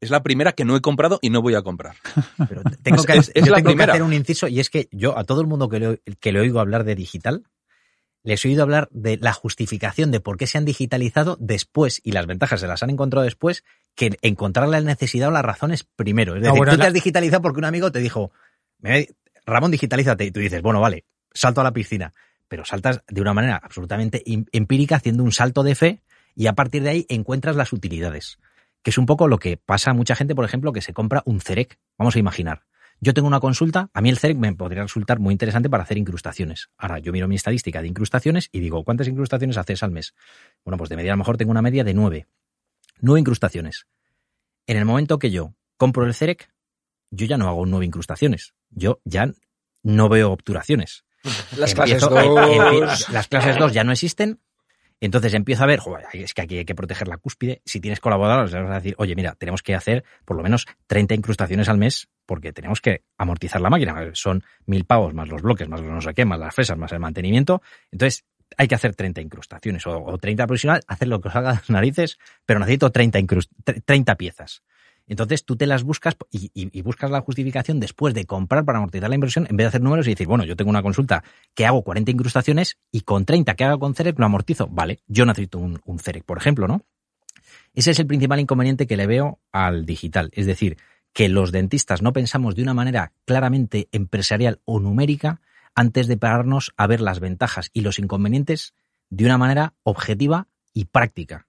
es 0.00 0.10
la 0.10 0.22
primera 0.22 0.52
que 0.52 0.64
no 0.64 0.76
he 0.76 0.80
comprado 0.80 1.18
y 1.22 1.30
no 1.30 1.42
voy 1.42 1.54
a 1.54 1.62
comprar. 1.62 1.96
Pero 2.48 2.62
tengo 2.82 3.02
que, 3.02 3.14
Es- 3.14 3.32
es 3.34 3.44
yo 3.44 3.50
la 3.50 3.56
tengo 3.56 3.70
que 3.70 3.74
primera. 3.74 3.94
hacer 3.94 4.02
un 4.02 4.12
inciso 4.12 4.46
y 4.46 4.60
es 4.60 4.70
que 4.70 4.88
yo 4.92 5.18
a 5.18 5.24
todo 5.24 5.40
el 5.40 5.46
mundo 5.48 5.68
que 5.68 5.80
le, 5.80 6.02
que 6.20 6.32
le 6.32 6.40
oigo 6.40 6.60
hablar 6.60 6.84
de 6.84 6.94
digital, 6.94 7.42
les 8.26 8.44
he 8.44 8.48
oído 8.48 8.62
hablar 8.64 8.88
de 8.90 9.16
la 9.16 9.32
justificación 9.32 10.10
de 10.10 10.20
por 10.20 10.36
qué 10.36 10.46
se 10.46 10.58
han 10.58 10.64
digitalizado 10.66 11.38
después 11.40 12.00
y 12.04 12.12
las 12.12 12.26
ventajas 12.26 12.60
se 12.60 12.66
las 12.66 12.82
han 12.82 12.90
encontrado 12.90 13.24
después 13.24 13.64
que 13.94 14.18
encontrar 14.20 14.68
la 14.68 14.80
necesidad 14.82 15.28
o 15.28 15.30
las 15.32 15.44
razones 15.44 15.84
primero. 15.96 16.34
Es 16.34 16.40
No, 16.42 16.48
decir, 16.48 16.58
bueno, 16.58 16.72
tú 16.72 16.78
la- 16.78 16.84
te 16.84 16.88
has 16.88 16.94
digitalizado 16.94 17.40
porque 17.42 17.58
un 17.60 17.64
amigo 17.64 17.90
te 17.92 18.00
dijo, 18.00 18.32
"Me- 18.80 19.08
Ramón, 19.46 19.70
digitalízate. 19.70 20.24
Y 20.24 20.30
tú 20.32 20.40
dices, 20.40 20.60
bueno, 20.60 20.80
vale, 20.80 21.04
salto 21.32 21.60
a 21.60 21.64
la 21.64 21.72
piscina. 21.72 22.12
Pero 22.48 22.64
saltas 22.64 23.02
de 23.08 23.20
una 23.20 23.32
manera 23.32 23.60
absolutamente 23.62 24.22
em- 24.30 24.44
empírica 24.52 24.96
haciendo 24.96 25.22
un 25.22 25.32
salto 25.32 25.62
de 25.62 25.74
fe 25.76 26.02
y 26.34 26.48
a 26.48 26.52
partir 26.54 26.82
de 26.82 26.90
ahí 26.90 27.06
encuentras 27.08 27.54
las 27.56 27.72
utilidades. 27.72 28.38
Que 28.82 28.90
es 28.90 28.98
un 28.98 29.06
poco 29.06 29.28
lo 29.28 29.38
que 29.38 29.56
pasa 29.56 29.92
a 29.92 29.94
mucha 29.94 30.14
gente, 30.16 30.34
por 30.34 30.44
ejemplo, 30.44 30.72
que 30.72 30.80
se 30.82 30.92
compra 30.92 31.22
un 31.26 31.40
CEREC. 31.40 31.78
Vamos 31.96 32.16
a 32.16 32.18
imaginar. 32.18 32.62
Yo 33.00 33.12
tengo 33.14 33.28
una 33.28 33.40
consulta, 33.40 33.90
a 33.92 34.00
mí 34.00 34.08
el 34.08 34.18
CEREC 34.18 34.38
me 34.38 34.52
podría 34.54 34.82
resultar 34.82 35.18
muy 35.18 35.32
interesante 35.32 35.68
para 35.68 35.82
hacer 35.82 35.98
incrustaciones. 35.98 36.70
Ahora, 36.78 36.98
yo 36.98 37.12
miro 37.12 37.28
mi 37.28 37.36
estadística 37.36 37.82
de 37.82 37.88
incrustaciones 37.88 38.48
y 38.52 38.60
digo, 38.60 38.82
¿cuántas 38.84 39.06
incrustaciones 39.08 39.58
haces 39.58 39.82
al 39.82 39.90
mes? 39.90 40.14
Bueno, 40.64 40.78
pues 40.78 40.88
de 40.90 40.96
media 40.96 41.12
a 41.12 41.14
lo 41.16 41.18
mejor 41.18 41.36
tengo 41.36 41.50
una 41.50 41.62
media 41.62 41.84
de 41.84 41.92
nueve. 41.94 42.26
Nueve 43.00 43.20
incrustaciones. 43.20 43.86
En 44.66 44.78
el 44.78 44.84
momento 44.86 45.18
que 45.18 45.30
yo 45.30 45.54
compro 45.76 46.06
el 46.06 46.14
CEREC, 46.14 46.48
yo 47.10 47.26
ya 47.26 47.36
no 47.36 47.48
hago 47.48 47.66
nueve 47.66 47.84
incrustaciones. 47.86 48.54
Yo 48.70 49.00
ya 49.04 49.30
no 49.82 50.08
veo 50.08 50.32
obturaciones. 50.32 51.04
Las 51.56 51.74
clases 51.74 52.02
Empiezo- 52.02 52.20
eh, 52.20 52.28
2. 52.28 52.38
empie- 52.48 53.08
las 53.12 53.28
clases 53.28 53.58
2 53.58 53.72
ya 53.72 53.84
no 53.84 53.92
existen. 53.92 54.40
Entonces 55.00 55.34
empiezo 55.34 55.62
a 55.64 55.66
ver, 55.66 55.78
joder, 55.78 56.06
es 56.12 56.32
que 56.32 56.42
aquí 56.42 56.58
hay 56.58 56.64
que 56.64 56.74
proteger 56.74 57.06
la 57.08 57.18
cúspide. 57.18 57.60
Si 57.64 57.80
tienes 57.80 58.00
colaboradores, 58.00 58.52
vas 58.52 58.70
a 58.70 58.74
decir, 58.74 58.94
oye, 58.98 59.14
mira, 59.14 59.34
tenemos 59.34 59.62
que 59.62 59.74
hacer 59.74 60.04
por 60.24 60.36
lo 60.36 60.42
menos 60.42 60.66
30 60.86 61.14
incrustaciones 61.14 61.68
al 61.68 61.76
mes 61.78 62.08
porque 62.24 62.52
tenemos 62.52 62.80
que 62.80 63.02
amortizar 63.18 63.60
la 63.60 63.70
máquina. 63.70 63.94
Son 64.14 64.42
mil 64.64 64.84
pavos 64.84 65.12
más 65.14 65.28
los 65.28 65.42
bloques, 65.42 65.68
más 65.68 65.80
los 65.80 65.90
no 65.90 66.00
sé 66.00 66.14
qué, 66.14 66.24
más 66.24 66.38
las 66.40 66.54
fresas, 66.54 66.78
más 66.78 66.92
el 66.92 67.00
mantenimiento. 67.00 67.60
Entonces 67.92 68.24
hay 68.56 68.68
que 68.68 68.74
hacer 68.74 68.94
30 68.94 69.20
incrustaciones 69.20 69.86
o, 69.86 70.02
o 70.04 70.18
30 70.18 70.46
profesional, 70.46 70.82
hacer 70.86 71.08
lo 71.08 71.20
que 71.20 71.28
os 71.28 71.36
haga 71.36 71.52
las 71.54 71.68
narices, 71.70 72.18
pero 72.46 72.58
necesito 72.60 72.90
30, 72.90 73.18
incrust- 73.20 73.50
tre- 73.64 73.82
30 73.84 74.14
piezas. 74.14 74.62
Entonces 75.06 75.44
tú 75.44 75.56
te 75.56 75.66
las 75.66 75.84
buscas 75.84 76.16
y, 76.30 76.82
buscas 76.82 77.10
la 77.10 77.20
justificación 77.20 77.78
después 77.80 78.12
de 78.14 78.24
comprar 78.24 78.64
para 78.64 78.78
amortizar 78.78 79.08
la 79.08 79.14
inversión 79.14 79.46
en 79.48 79.56
vez 79.56 79.64
de 79.64 79.68
hacer 79.68 79.82
números 79.82 80.06
y 80.06 80.10
decir, 80.10 80.26
bueno, 80.26 80.44
yo 80.44 80.56
tengo 80.56 80.70
una 80.70 80.82
consulta 80.82 81.22
que 81.54 81.64
hago 81.64 81.82
40 81.82 82.10
incrustaciones 82.10 82.78
y 82.90 83.02
con 83.02 83.24
30 83.24 83.54
que 83.54 83.64
haga 83.64 83.78
con 83.78 83.94
CEREC 83.94 84.18
lo 84.18 84.26
amortizo. 84.26 84.66
Vale, 84.68 85.00
yo 85.06 85.24
necesito 85.24 85.58
un, 85.58 85.80
un 85.84 85.98
CEREC, 85.98 86.24
por 86.24 86.38
ejemplo, 86.38 86.66
¿no? 86.66 86.84
Ese 87.74 87.92
es 87.92 87.98
el 88.00 88.06
principal 88.06 88.40
inconveniente 88.40 88.86
que 88.86 88.96
le 88.96 89.06
veo 89.06 89.38
al 89.52 89.86
digital. 89.86 90.30
Es 90.32 90.46
decir, 90.46 90.76
que 91.12 91.28
los 91.28 91.52
dentistas 91.52 92.02
no 92.02 92.12
pensamos 92.12 92.56
de 92.56 92.62
una 92.62 92.74
manera 92.74 93.12
claramente 93.24 93.88
empresarial 93.92 94.60
o 94.64 94.80
numérica 94.80 95.40
antes 95.74 96.08
de 96.08 96.16
pararnos 96.16 96.72
a 96.76 96.86
ver 96.86 97.00
las 97.00 97.20
ventajas 97.20 97.70
y 97.72 97.82
los 97.82 97.98
inconvenientes 97.98 98.74
de 99.10 99.24
una 99.24 99.38
manera 99.38 99.74
objetiva 99.82 100.48
y 100.72 100.86
práctica. 100.86 101.46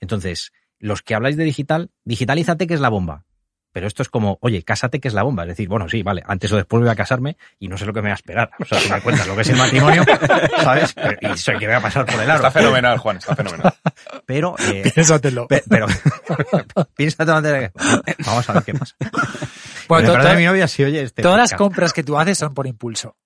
Entonces, 0.00 0.52
los 0.80 1.02
que 1.02 1.14
habláis 1.14 1.36
de 1.36 1.44
digital, 1.44 1.90
digitalízate 2.04 2.66
que 2.66 2.74
es 2.74 2.80
la 2.80 2.88
bomba. 2.88 3.24
Pero 3.72 3.86
esto 3.86 4.02
es 4.02 4.08
como, 4.08 4.36
oye, 4.40 4.64
cásate 4.64 4.98
que 4.98 5.06
es 5.06 5.14
la 5.14 5.22
bomba. 5.22 5.44
Es 5.44 5.50
decir, 5.50 5.68
bueno, 5.68 5.88
sí, 5.88 6.02
vale, 6.02 6.24
antes 6.26 6.50
o 6.50 6.56
después 6.56 6.80
voy 6.80 6.90
a 6.90 6.96
casarme 6.96 7.36
y 7.60 7.68
no 7.68 7.78
sé 7.78 7.86
lo 7.86 7.92
que 7.92 8.02
me 8.02 8.08
va 8.08 8.14
a 8.14 8.16
esperar. 8.16 8.50
O 8.58 8.64
sea, 8.64 8.80
tú 8.80 8.88
me 8.92 9.00
cuentas 9.00 9.28
lo 9.28 9.36
que 9.36 9.42
es 9.42 9.48
el 9.50 9.56
matrimonio, 9.58 10.04
¿sabes? 10.64 10.92
Y 11.20 11.38
soy 11.38 11.56
que 11.56 11.66
voy 11.66 11.76
a 11.76 11.80
pasar 11.80 12.04
por 12.04 12.16
el 12.20 12.28
aro. 12.28 12.34
Está 12.34 12.50
fenomenal, 12.50 12.98
Juan, 12.98 13.18
está 13.18 13.36
fenomenal. 13.36 13.72
Pero, 14.26 14.56
eh, 14.58 14.90
Piénsatelo. 14.92 15.46
pe- 15.46 15.62
pero, 15.68 15.86
piénsate 16.96 17.30
antes 17.30 17.52
de 17.52 17.60
que- 17.60 18.14
Vamos 18.26 18.48
a 18.48 18.52
ver 18.54 18.62
qué 18.64 18.74
pasa. 18.74 18.96
Bueno, 19.88 20.16
Me 20.16 20.24
to- 20.24 20.34
mi 20.36 20.44
novia 20.46 20.66
si 20.66 20.82
oye 20.84 21.02
este 21.02 21.22
todas 21.22 21.38
las 21.38 21.54
compras 21.54 21.92
que 21.92 22.02
tú 22.02 22.18
haces 22.18 22.38
son 22.38 22.54
por 22.54 22.66
impulso. 22.66 23.16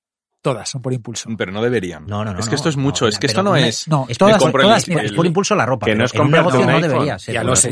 Todas 0.45 0.69
son 0.69 0.83
por 0.83 0.93
impulso. 0.93 1.31
Pero 1.39 1.53
no 1.53 1.63
deberían. 1.63 2.05
No, 2.07 2.23
no, 2.23 2.35
no. 2.35 2.39
es 2.39 2.51
que 2.51 2.55
esto 2.55 2.69
es 2.69 2.77
no, 2.77 2.83
mucho, 2.83 3.09
es 3.09 3.19
que 3.19 3.29
esto 3.29 3.43
no 3.43 3.57
es... 3.57 3.89
No, 3.89 4.05
Es 4.07 4.19
todas, 4.19 4.39
todas, 4.39 4.87
el- 4.87 4.95
mira, 4.95 5.03
es 5.07 5.13
por 5.13 5.25
impulso 5.25 5.55
la 5.55 5.65
ropa. 5.65 5.87
Que 5.87 5.95
no 5.95 6.05
es 6.05 6.13
en 6.13 6.21
un 6.21 6.27
comprarte 6.27 6.59
negocio 6.59 6.61
un 6.61 6.83
no 6.83 6.87
debería 6.87 7.19
ser. 7.19 7.35
ya 7.35 7.43
lo 7.43 7.49
no 7.49 7.57
sé, 7.57 7.71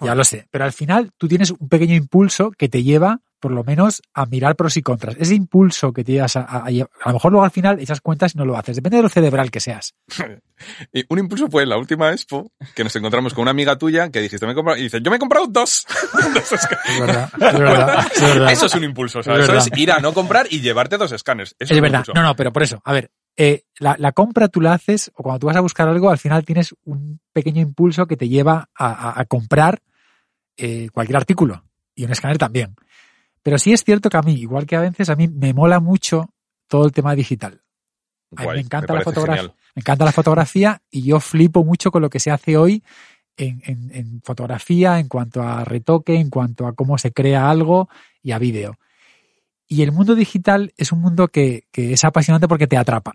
ya 0.00 0.14
lo 0.14 0.22
sé. 0.22 0.46
Pero 0.48 0.64
al 0.64 0.72
final 0.72 1.10
tú 1.18 1.26
tienes 1.26 1.50
un 1.50 1.68
pequeño 1.68 1.96
impulso 1.96 2.52
que 2.56 2.68
te 2.68 2.84
lleva, 2.84 3.22
por 3.40 3.52
lo 3.52 3.62
menos, 3.64 4.02
a 4.14 4.26
mirar 4.26 4.56
pros 4.56 4.76
y 4.76 4.82
contras. 4.82 5.14
Ese 5.18 5.34
impulso 5.34 5.92
que 5.92 6.02
te 6.04 6.12
llevas 6.12 6.36
a, 6.36 6.40
a, 6.42 6.64
a 6.66 6.70
lo 6.70 7.12
mejor 7.12 7.32
luego 7.32 7.44
al 7.44 7.50
final 7.50 7.78
echas 7.80 8.00
cuentas 8.00 8.34
y 8.34 8.38
no 8.38 8.44
lo 8.44 8.56
haces. 8.56 8.76
Depende 8.76 8.96
de 8.96 9.02
lo 9.02 9.08
cerebral 9.08 9.50
que 9.50 9.60
seas. 9.60 9.94
Y 10.90 11.04
un 11.10 11.18
impulso 11.18 11.48
fue 11.50 11.64
en 11.64 11.68
la 11.68 11.76
última 11.76 12.10
expo 12.12 12.50
que 12.74 12.82
nos 12.82 12.96
encontramos 12.96 13.34
con 13.34 13.42
una 13.42 13.50
amiga 13.50 13.76
tuya 13.76 14.08
que 14.10 14.22
dijiste, 14.22 14.46
me 14.46 14.52
he 14.52 14.54
comprado, 14.54 14.78
y 14.80 14.84
dice, 14.84 15.02
yo 15.02 15.10
me 15.10 15.18
he 15.18 15.20
comprado 15.20 15.46
dos. 15.48 15.84
Es 16.34 17.00
verdad, 17.00 17.30
es 17.34 17.58
verdad, 17.58 18.06
es 18.14 18.20
verdad. 18.22 18.52
Eso 18.52 18.64
es 18.66 18.74
un 18.74 18.84
impulso, 18.84 19.20
Es 19.20 19.26
eso 19.26 19.54
es 19.54 19.70
ir 19.76 19.92
a 19.92 20.00
no 20.00 20.14
comprar 20.14 20.46
y 20.50 20.62
llevarte 20.62 20.96
dos 20.96 21.12
escáneres. 21.12 21.54
Eso 21.58 21.74
Es 21.74 21.80
verdad. 21.82 22.04
No, 22.14 22.22
no, 22.22 22.34
pero 22.36 22.54
por 22.54 22.62
eso. 22.62 22.80
A 22.86 22.94
ver, 22.94 23.10
eh, 23.36 23.64
la, 23.78 23.96
la 23.98 24.12
compra 24.12 24.48
tú 24.48 24.62
la 24.62 24.72
haces, 24.72 25.10
o 25.14 25.22
cuando 25.22 25.40
tú 25.40 25.46
vas 25.48 25.56
a 25.56 25.60
buscar 25.60 25.86
algo, 25.88 26.08
al 26.08 26.16
final 26.16 26.42
tienes 26.46 26.74
un 26.84 27.20
pequeño 27.34 27.60
impulso 27.60 28.06
que 28.06 28.16
te 28.16 28.30
lleva 28.30 28.70
a, 28.74 28.86
a- 29.10 29.20
a 29.20 29.24
comprar 29.26 29.82
eh, 30.56 30.88
cualquier 30.90 31.16
artículo. 31.18 31.64
Y 31.94 32.04
un 32.04 32.12
escáner 32.12 32.38
también. 32.38 32.76
Pero 33.46 33.58
sí 33.58 33.72
es 33.72 33.84
cierto 33.84 34.10
que 34.10 34.16
a 34.16 34.22
mí, 34.22 34.32
igual 34.34 34.66
que 34.66 34.74
a 34.74 34.80
veces, 34.80 35.08
a 35.08 35.14
mí 35.14 35.28
me 35.28 35.54
mola 35.54 35.78
mucho 35.78 36.30
todo 36.66 36.84
el 36.84 36.90
tema 36.90 37.14
digital. 37.14 37.62
A 38.36 38.40
mí 38.40 38.44
Guay, 38.44 38.56
me 38.56 38.62
encanta 38.64 38.92
la 38.92 39.02
fotografía. 39.02 39.42
genial. 39.42 39.56
Me 39.76 39.80
encanta 39.82 40.04
la 40.04 40.10
fotografía 40.10 40.82
y 40.90 41.02
yo 41.04 41.20
flipo 41.20 41.62
mucho 41.62 41.92
con 41.92 42.02
lo 42.02 42.10
que 42.10 42.18
se 42.18 42.32
hace 42.32 42.56
hoy 42.56 42.82
en, 43.36 43.62
en- 43.64 43.90
en 43.94 44.20
fotografía, 44.24 44.98
en 44.98 45.06
cuanto 45.06 45.42
a 45.42 45.64
retoque, 45.64 46.16
en 46.16 46.28
cuanto 46.28 46.66
a 46.66 46.72
cómo 46.72 46.98
se 46.98 47.12
crea 47.12 47.48
algo 47.48 47.88
y 48.20 48.32
a 48.32 48.38
vídeo. 48.40 48.80
Y 49.68 49.82
el 49.82 49.92
mundo 49.92 50.16
digital 50.16 50.72
es 50.76 50.90
un 50.90 51.00
mundo 51.00 51.28
que, 51.28 51.68
que 51.70 51.92
es 51.92 52.02
apasionante 52.04 52.48
porque 52.48 52.66
te 52.66 52.76
atrapa. 52.76 53.12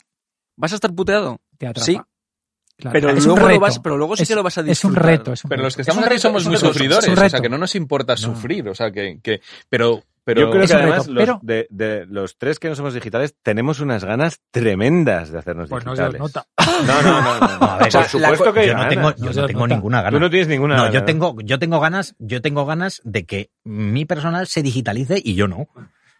¿Vas 0.56 0.72
a 0.72 0.76
estar 0.76 0.94
puteado? 0.96 1.42
Te 1.58 1.68
atrapa. 1.68 1.86
Sí. 1.86 2.00
Claro. 2.78 2.94
Pero 2.94 3.10
Es 3.10 3.26
un 3.26 3.32
luego, 3.34 3.42
lo 3.42 3.48
reto. 3.50 3.60
vas, 3.60 3.80
pero 3.80 3.98
luego 3.98 4.16
sí 4.16 4.24
Es- 4.24 4.30
que 4.30 4.36
lo 4.36 4.44
vas 4.44 4.58
a 4.58 4.62
Es 4.62 4.66
un 4.86 4.92
disfrutar. 4.92 5.06
reto. 5.06 5.34
Es 5.34 5.44
un 5.44 5.50
Pero 5.50 5.60
reto. 5.60 5.66
los 5.68 5.76
que 5.76 5.82
Es 5.82 5.88
estamos 5.90 6.08
aquí 6.10 6.20
somos 6.20 6.46
muy 6.46 6.56
reto, 6.56 6.68
sufridores, 6.68 7.10
o 7.10 7.30
sea 7.30 7.42
que 7.42 7.50
no 7.50 7.58
nos 7.58 7.76
importa 7.76 8.14
No. 8.14 8.18
sufrir, 8.18 8.70
o 8.70 8.74
sea 8.76 8.92
que, 8.92 9.20
que 9.22 9.42
pero 9.70 10.02
Pero 10.24 10.42
Yo 10.42 10.52
creo 10.52 10.68
que 10.68 10.74
además 10.74 11.08
reto, 11.08 11.12
los, 11.14 11.24
pero- 11.24 11.40
de, 11.42 11.68
de 11.72 12.06
los 12.06 12.38
tres 12.38 12.60
que 12.60 12.70
no 12.70 12.76
somos 12.76 12.94
digitales 12.94 13.36
tenemos 13.42 13.80
unas 13.80 14.04
ganas 14.04 14.40
tremendas 14.52 15.32
de 15.32 15.40
hacernos 15.40 15.68
Pues 15.70 15.84
no 15.84 15.96
se 15.96 16.04
os 16.04 16.14
digitales. 16.14 16.36
nota. 16.36 16.48
No, 16.86 17.02
no, 17.02 17.22
no, 17.22 17.40
no. 17.40 17.60
No, 17.60 17.66
a 17.66 17.78
ver, 17.80 17.92
Por 17.92 18.04
supuesto 18.06 18.54
que 18.54 18.68
yo 18.68 18.76
no 18.76 18.88
tengo, 18.88 19.16
yo 19.16 19.34
no 19.34 19.48
tengo 19.48 19.60
nota. 19.62 19.76
ninguna 19.76 19.98
Tú 20.00 20.04
gana. 20.06 20.20
no 20.20 20.30
tienes 20.30 20.48
ninguna 20.48 20.76
No, 20.76 20.84
gana, 20.84 20.94
yo 20.94 21.06
tengo, 21.06 21.36
yo 21.44 21.60
tengo 21.60 21.80
ganas, 21.80 22.16
yo 22.20 22.42
tengo 22.42 22.66
ganas 22.66 23.02
de 23.04 23.26
que 23.26 23.50
mi 23.64 24.06
personal 24.06 24.46
se 24.48 24.62
digitalice 24.62 25.20
y 25.24 25.34
yo 25.36 25.48
no. 25.48 25.68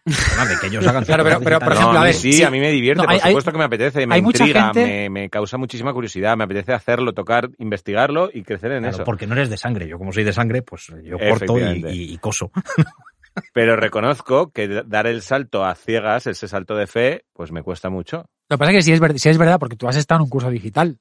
Bueno, 0.04 0.50
de 0.50 0.58
que 0.60 0.66
ellos 0.66 0.84
hagan 0.84 1.04
Claro, 1.04 1.22
pero- 1.22 1.38
por 1.38 1.72
ejemplo, 1.72 1.92
no, 1.92 2.00
a 2.00 2.02
ver, 2.04 2.14
sí, 2.14 2.32
sí. 2.32 2.42
a 2.42 2.50
mí 2.50 2.58
me 2.58 2.72
divierte, 2.72 2.98
No, 2.98 3.04
por 3.04 3.12
hay- 3.12 3.20
supuesto 3.20 3.50
hay- 3.50 3.52
que 3.52 3.58
me 3.58 3.64
apetece, 3.64 4.06
me 4.08 4.16
hay 4.16 4.22
mucha 4.22 4.42
intriga, 4.44 4.64
gente- 4.74 4.84
me, 4.84 5.10
me 5.10 5.30
causa 5.30 5.58
muchísima 5.58 5.92
curiosidad, 5.92 6.36
me 6.36 6.42
apetece 6.42 6.72
hacerlo, 6.72 7.12
tocar, 7.12 7.48
investigarlo 7.58 8.28
y 8.34 8.42
crecer 8.42 8.72
en 8.72 8.80
Claro, 8.82 8.96
eso. 8.96 9.04
porque 9.04 9.28
no 9.28 9.34
eres 9.34 9.48
de 9.48 9.56
sangre. 9.56 9.86
Yo 9.86 9.98
como 9.98 10.12
soy 10.12 10.24
de 10.24 10.32
sangre, 10.32 10.62
pues 10.62 10.88
yo 11.04 11.18
corto 11.18 11.56
y, 11.56 11.60
Efectivamente. 11.60 11.92
y- 11.94 12.12
y 12.14 12.18
coso. 12.18 12.50
Pero 13.52 13.76
reconozco 13.76 14.50
que 14.50 14.68
dar 14.86 15.06
el 15.06 15.22
salto 15.22 15.64
a 15.64 15.74
ciegas, 15.74 16.26
ese 16.26 16.48
salto 16.48 16.76
de 16.76 16.86
fe, 16.86 17.24
pues 17.32 17.50
me 17.52 17.62
cuesta 17.62 17.88
mucho. 17.90 18.26
Lo 18.48 18.56
que 18.56 18.58
pasa 18.58 18.70
es 18.72 18.76
que 18.78 18.82
sí 18.82 18.92
es, 18.92 19.00
ver- 19.00 19.18
sí 19.18 19.28
es 19.28 19.38
verdad, 19.38 19.58
porque 19.58 19.76
tú 19.76 19.88
has 19.88 19.96
estado 19.96 20.18
en 20.20 20.24
un 20.24 20.30
curso 20.30 20.50
digital. 20.50 20.98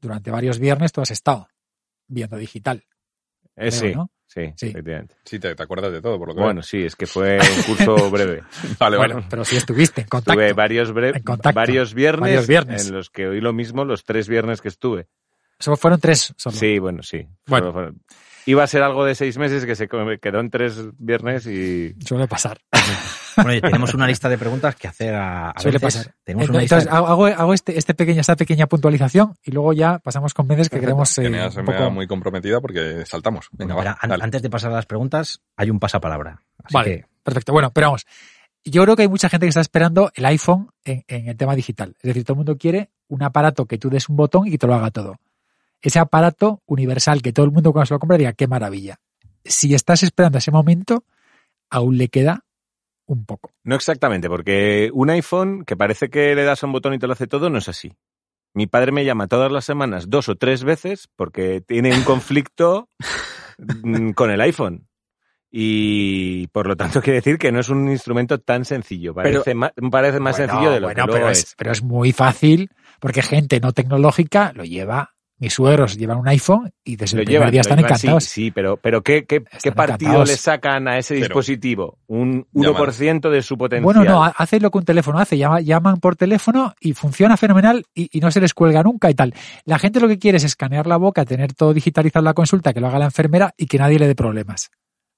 Durante 0.00 0.30
varios 0.30 0.58
viernes 0.58 0.92
tú 0.92 1.00
has 1.00 1.10
estado 1.10 1.48
viendo 2.08 2.36
digital. 2.36 2.82
Eh, 3.56 3.68
creo, 3.68 3.72
sí, 3.72 3.94
¿no? 3.94 4.10
sí, 4.26 4.52
Sí. 4.56 4.66
efectivamente. 4.68 5.14
Sí, 5.24 5.38
te, 5.38 5.54
te 5.54 5.62
acuerdas 5.62 5.92
de 5.92 6.00
todo, 6.00 6.18
por 6.18 6.28
lo 6.28 6.34
que 6.34 6.40
Bueno, 6.40 6.62
sí, 6.62 6.84
es 6.84 6.96
que 6.96 7.06
fue 7.06 7.38
un 7.38 7.62
curso 7.64 7.94
breve. 8.10 8.42
Vale, 8.78 8.96
Bueno, 8.96 9.14
vale. 9.16 9.26
pero 9.28 9.44
sí 9.44 9.56
estuviste 9.56 10.00
en 10.00 10.08
contacto. 10.08 10.32
Tuve 10.34 10.52
varios, 10.54 10.92
bre- 10.94 11.16
En 11.16 11.22
contacto. 11.22 11.54
varios, 11.54 11.94
viernes 11.94 12.20
Varios 12.22 12.46
viernes. 12.48 12.86
en 12.88 12.94
los 12.94 13.10
que 13.10 13.28
oí 13.28 13.40
lo 13.40 13.52
mismo 13.52 13.84
los 13.84 14.02
tres 14.04 14.28
viernes 14.28 14.60
que 14.60 14.68
estuve. 14.68 15.06
Solo 15.58 15.76
fueron 15.76 16.00
tres 16.00 16.32
solo. 16.36 16.56
Sí, 16.56 16.78
bueno, 16.78 17.02
sí. 17.02 17.28
Bueno. 17.46 17.66
Solo 17.66 17.72
fueron- 17.74 18.02
Iba 18.46 18.62
a 18.64 18.66
ser 18.66 18.82
algo 18.82 19.04
de 19.04 19.14
seis 19.14 19.36
meses 19.38 19.66
que 19.66 19.74
se 19.76 19.86
quedó 19.88 20.40
en 20.40 20.50
tres 20.50 20.78
viernes 20.98 21.46
y... 21.46 21.94
Suele 22.04 22.26
pasar. 22.26 22.58
Bueno, 23.36 23.60
tenemos 23.60 23.94
una 23.94 24.06
lista 24.06 24.28
de 24.28 24.36
preguntas 24.38 24.74
que 24.76 24.88
hacer 24.88 25.14
a, 25.14 25.50
a 25.50 25.60
Suele 25.60 25.78
veces. 25.78 25.98
pasar. 26.02 26.14
Tenemos 26.24 26.48
una 26.48 26.62
Entonces, 26.62 26.84
lista. 26.86 26.96
hago, 26.98 27.06
hago- 27.06 27.26
hago 27.26 27.54
este, 27.54 27.78
este 27.78 27.94
pequeña, 27.94 28.20
esta 28.22 28.36
pequeña 28.36 28.66
puntualización 28.66 29.34
y 29.42 29.52
luego 29.52 29.72
ya 29.72 29.98
pasamos 29.98 30.34
con 30.34 30.46
Mendes 30.46 30.68
que 30.68 30.80
queremos 30.80 31.16
eh, 31.18 31.26
un 31.26 31.32
me 31.32 31.48
poco... 31.64 31.90
muy 31.90 32.06
comprometida 32.06 32.60
porque 32.60 33.04
saltamos. 33.06 33.48
Venga, 33.52 33.74
Bueno, 33.74 33.94
va, 34.08 34.16
antes 34.20 34.42
de 34.42 34.50
pasar 34.50 34.72
a 34.72 34.76
las 34.76 34.86
preguntas, 34.86 35.40
hay 35.56 35.70
un 35.70 35.78
pasapalabra. 35.78 36.42
Así 36.64 36.74
Vale. 36.74 36.96
que 37.02 37.06
Perfecto. 37.22 37.52
Bueno, 37.52 37.70
pero 37.72 37.88
vamos. 37.88 38.06
Yo 38.64 38.82
creo 38.82 38.96
que 38.96 39.02
hay 39.02 39.08
mucha 39.08 39.28
gente 39.28 39.46
que 39.46 39.50
está 39.50 39.60
esperando 39.60 40.10
el 40.14 40.24
iPhone 40.26 40.68
en, 40.84 41.04
en 41.08 41.28
el 41.28 41.36
tema 41.36 41.54
digital. 41.54 41.94
Es 41.98 42.08
decir, 42.08 42.24
todo 42.24 42.34
el 42.34 42.38
mundo 42.38 42.58
quiere 42.58 42.90
un 43.08 43.22
aparato 43.22 43.64
que 43.66 43.78
tú 43.78 43.88
des 43.90 44.08
un 44.08 44.16
botón 44.16 44.46
y 44.46 44.50
que 44.50 44.58
te 44.58 44.66
lo 44.66 44.74
haga 44.74 44.90
todo. 44.90 45.16
Ese 45.82 45.98
aparato 45.98 46.62
universal 46.66 47.22
que 47.22 47.32
todo 47.32 47.46
el 47.46 47.52
mundo 47.52 47.72
cuando 47.72 47.86
se 47.86 47.94
lo 47.94 48.00
compra 48.00 48.18
diga, 48.18 48.32
qué 48.32 48.46
maravilla. 48.46 48.98
Si 49.44 49.74
estás 49.74 50.02
esperando 50.02 50.38
ese 50.38 50.50
momento, 50.50 51.04
aún 51.70 51.96
le 51.96 52.08
queda 52.08 52.44
un 53.06 53.24
poco. 53.24 53.50
No 53.64 53.74
exactamente, 53.74 54.28
porque 54.28 54.90
un 54.92 55.10
iPhone 55.10 55.64
que 55.64 55.76
parece 55.76 56.10
que 56.10 56.34
le 56.34 56.44
das 56.44 56.62
a 56.62 56.66
un 56.66 56.72
botón 56.72 56.94
y 56.94 56.98
te 56.98 57.06
lo 57.06 57.14
hace 57.14 57.26
todo, 57.26 57.50
no 57.50 57.58
es 57.58 57.68
así. 57.68 57.92
Mi 58.52 58.66
padre 58.66 58.92
me 58.92 59.04
llama 59.04 59.28
todas 59.28 59.50
las 59.50 59.64
semanas 59.64 60.10
dos 60.10 60.28
o 60.28 60.36
tres 60.36 60.64
veces 60.64 61.08
porque 61.16 61.60
tiene 61.60 61.94
un 61.94 62.02
conflicto 62.02 62.88
mm, 63.58 64.10
con 64.10 64.30
el 64.30 64.40
iPhone. 64.40 64.88
Y 65.52 66.46
por 66.48 66.68
lo 66.68 66.76
tanto 66.76 67.00
quiere 67.02 67.18
decir 67.18 67.38
que 67.38 67.50
no 67.50 67.60
es 67.60 67.68
un 67.68 67.90
instrumento 67.90 68.38
tan 68.40 68.64
sencillo. 68.64 69.14
Parece, 69.14 69.54
más, 69.54 69.72
parece 69.90 70.20
más 70.20 70.36
Bueno, 70.36 70.52
sencillo 70.52 70.70
de 70.70 70.80
lo 70.80 70.86
bueno, 70.86 71.02
que 71.02 71.06
luego 71.06 71.24
pero 71.24 71.30
es. 71.30 71.38
es, 71.38 71.54
pero 71.56 71.72
es 71.72 71.82
muy 71.82 72.12
fácil 72.12 72.70
porque 73.00 73.22
gente 73.22 73.58
no 73.60 73.72
tecnológica 73.72 74.52
lo 74.54 74.64
lleva. 74.64 75.14
Mis 75.40 75.54
suegros 75.54 75.96
llevan 75.96 76.18
un 76.18 76.28
iPhone 76.28 76.70
y 76.84 76.96
desde 76.96 77.16
Lo 77.16 77.22
el 77.22 77.24
primer 77.26 77.40
llevan, 77.40 77.50
día 77.50 77.60
están 77.62 77.78
llevan, 77.78 77.88
sí, 77.98 78.06
encantados. 78.06 78.24
Sí, 78.24 78.50
pero, 78.50 78.76
pero 78.76 79.02
¿qué, 79.02 79.24
qué, 79.24 79.40
partido 79.40 80.10
encantados. 80.10 80.28
le 80.28 80.36
sacan 80.36 80.86
a 80.86 80.98
ese 80.98 81.14
Pero- 81.14 81.26
dispositivo? 81.26 81.98
Un 82.06 82.46
Llaman. 82.52 82.82
1% 82.82 83.30
de 83.30 83.42
su 83.42 83.56
potencial. 83.56 83.84
Bueno, 83.84 84.04
no, 84.04 84.22
ha- 84.22 84.34
hace 84.36 84.60
lo 84.60 84.70
que 84.70 84.78
un 84.78 84.84
teléfono 84.84 85.18
hace, 85.18 85.38
llama- 85.38 85.60
llaman 85.62 85.96
por 85.98 86.14
teléfono 86.16 86.74
y 86.80 86.92
funciona 86.92 87.36
fenomenal 87.38 87.84
y, 87.94 88.10
y 88.16 88.20
no 88.20 88.30
se 88.30 88.40
les 88.40 88.52
cuelga 88.54 88.82
nunca 88.82 89.10
y 89.10 89.14
tal. 89.14 89.34
La 89.64 89.78
gente 89.78 89.98
lo 89.98 90.08
que 90.08 90.18
quiere 90.18 90.36
es 90.36 90.44
escanear 90.44 90.86
la 90.86 90.98
boca, 90.98 91.24
tener 91.24 91.54
todo 91.54 91.72
digitalizado 91.72 92.20
en 92.20 92.26
la 92.26 92.34
consulta, 92.34 92.72
que 92.74 92.80
lo 92.80 92.88
haga 92.88 92.98
la 92.98 93.06
enfermera 93.06 93.54
y 93.56 93.66
que 93.66 93.78
nadie 93.78 93.98
le 93.98 94.06
dé 94.06 94.14
problemas. 94.14 94.70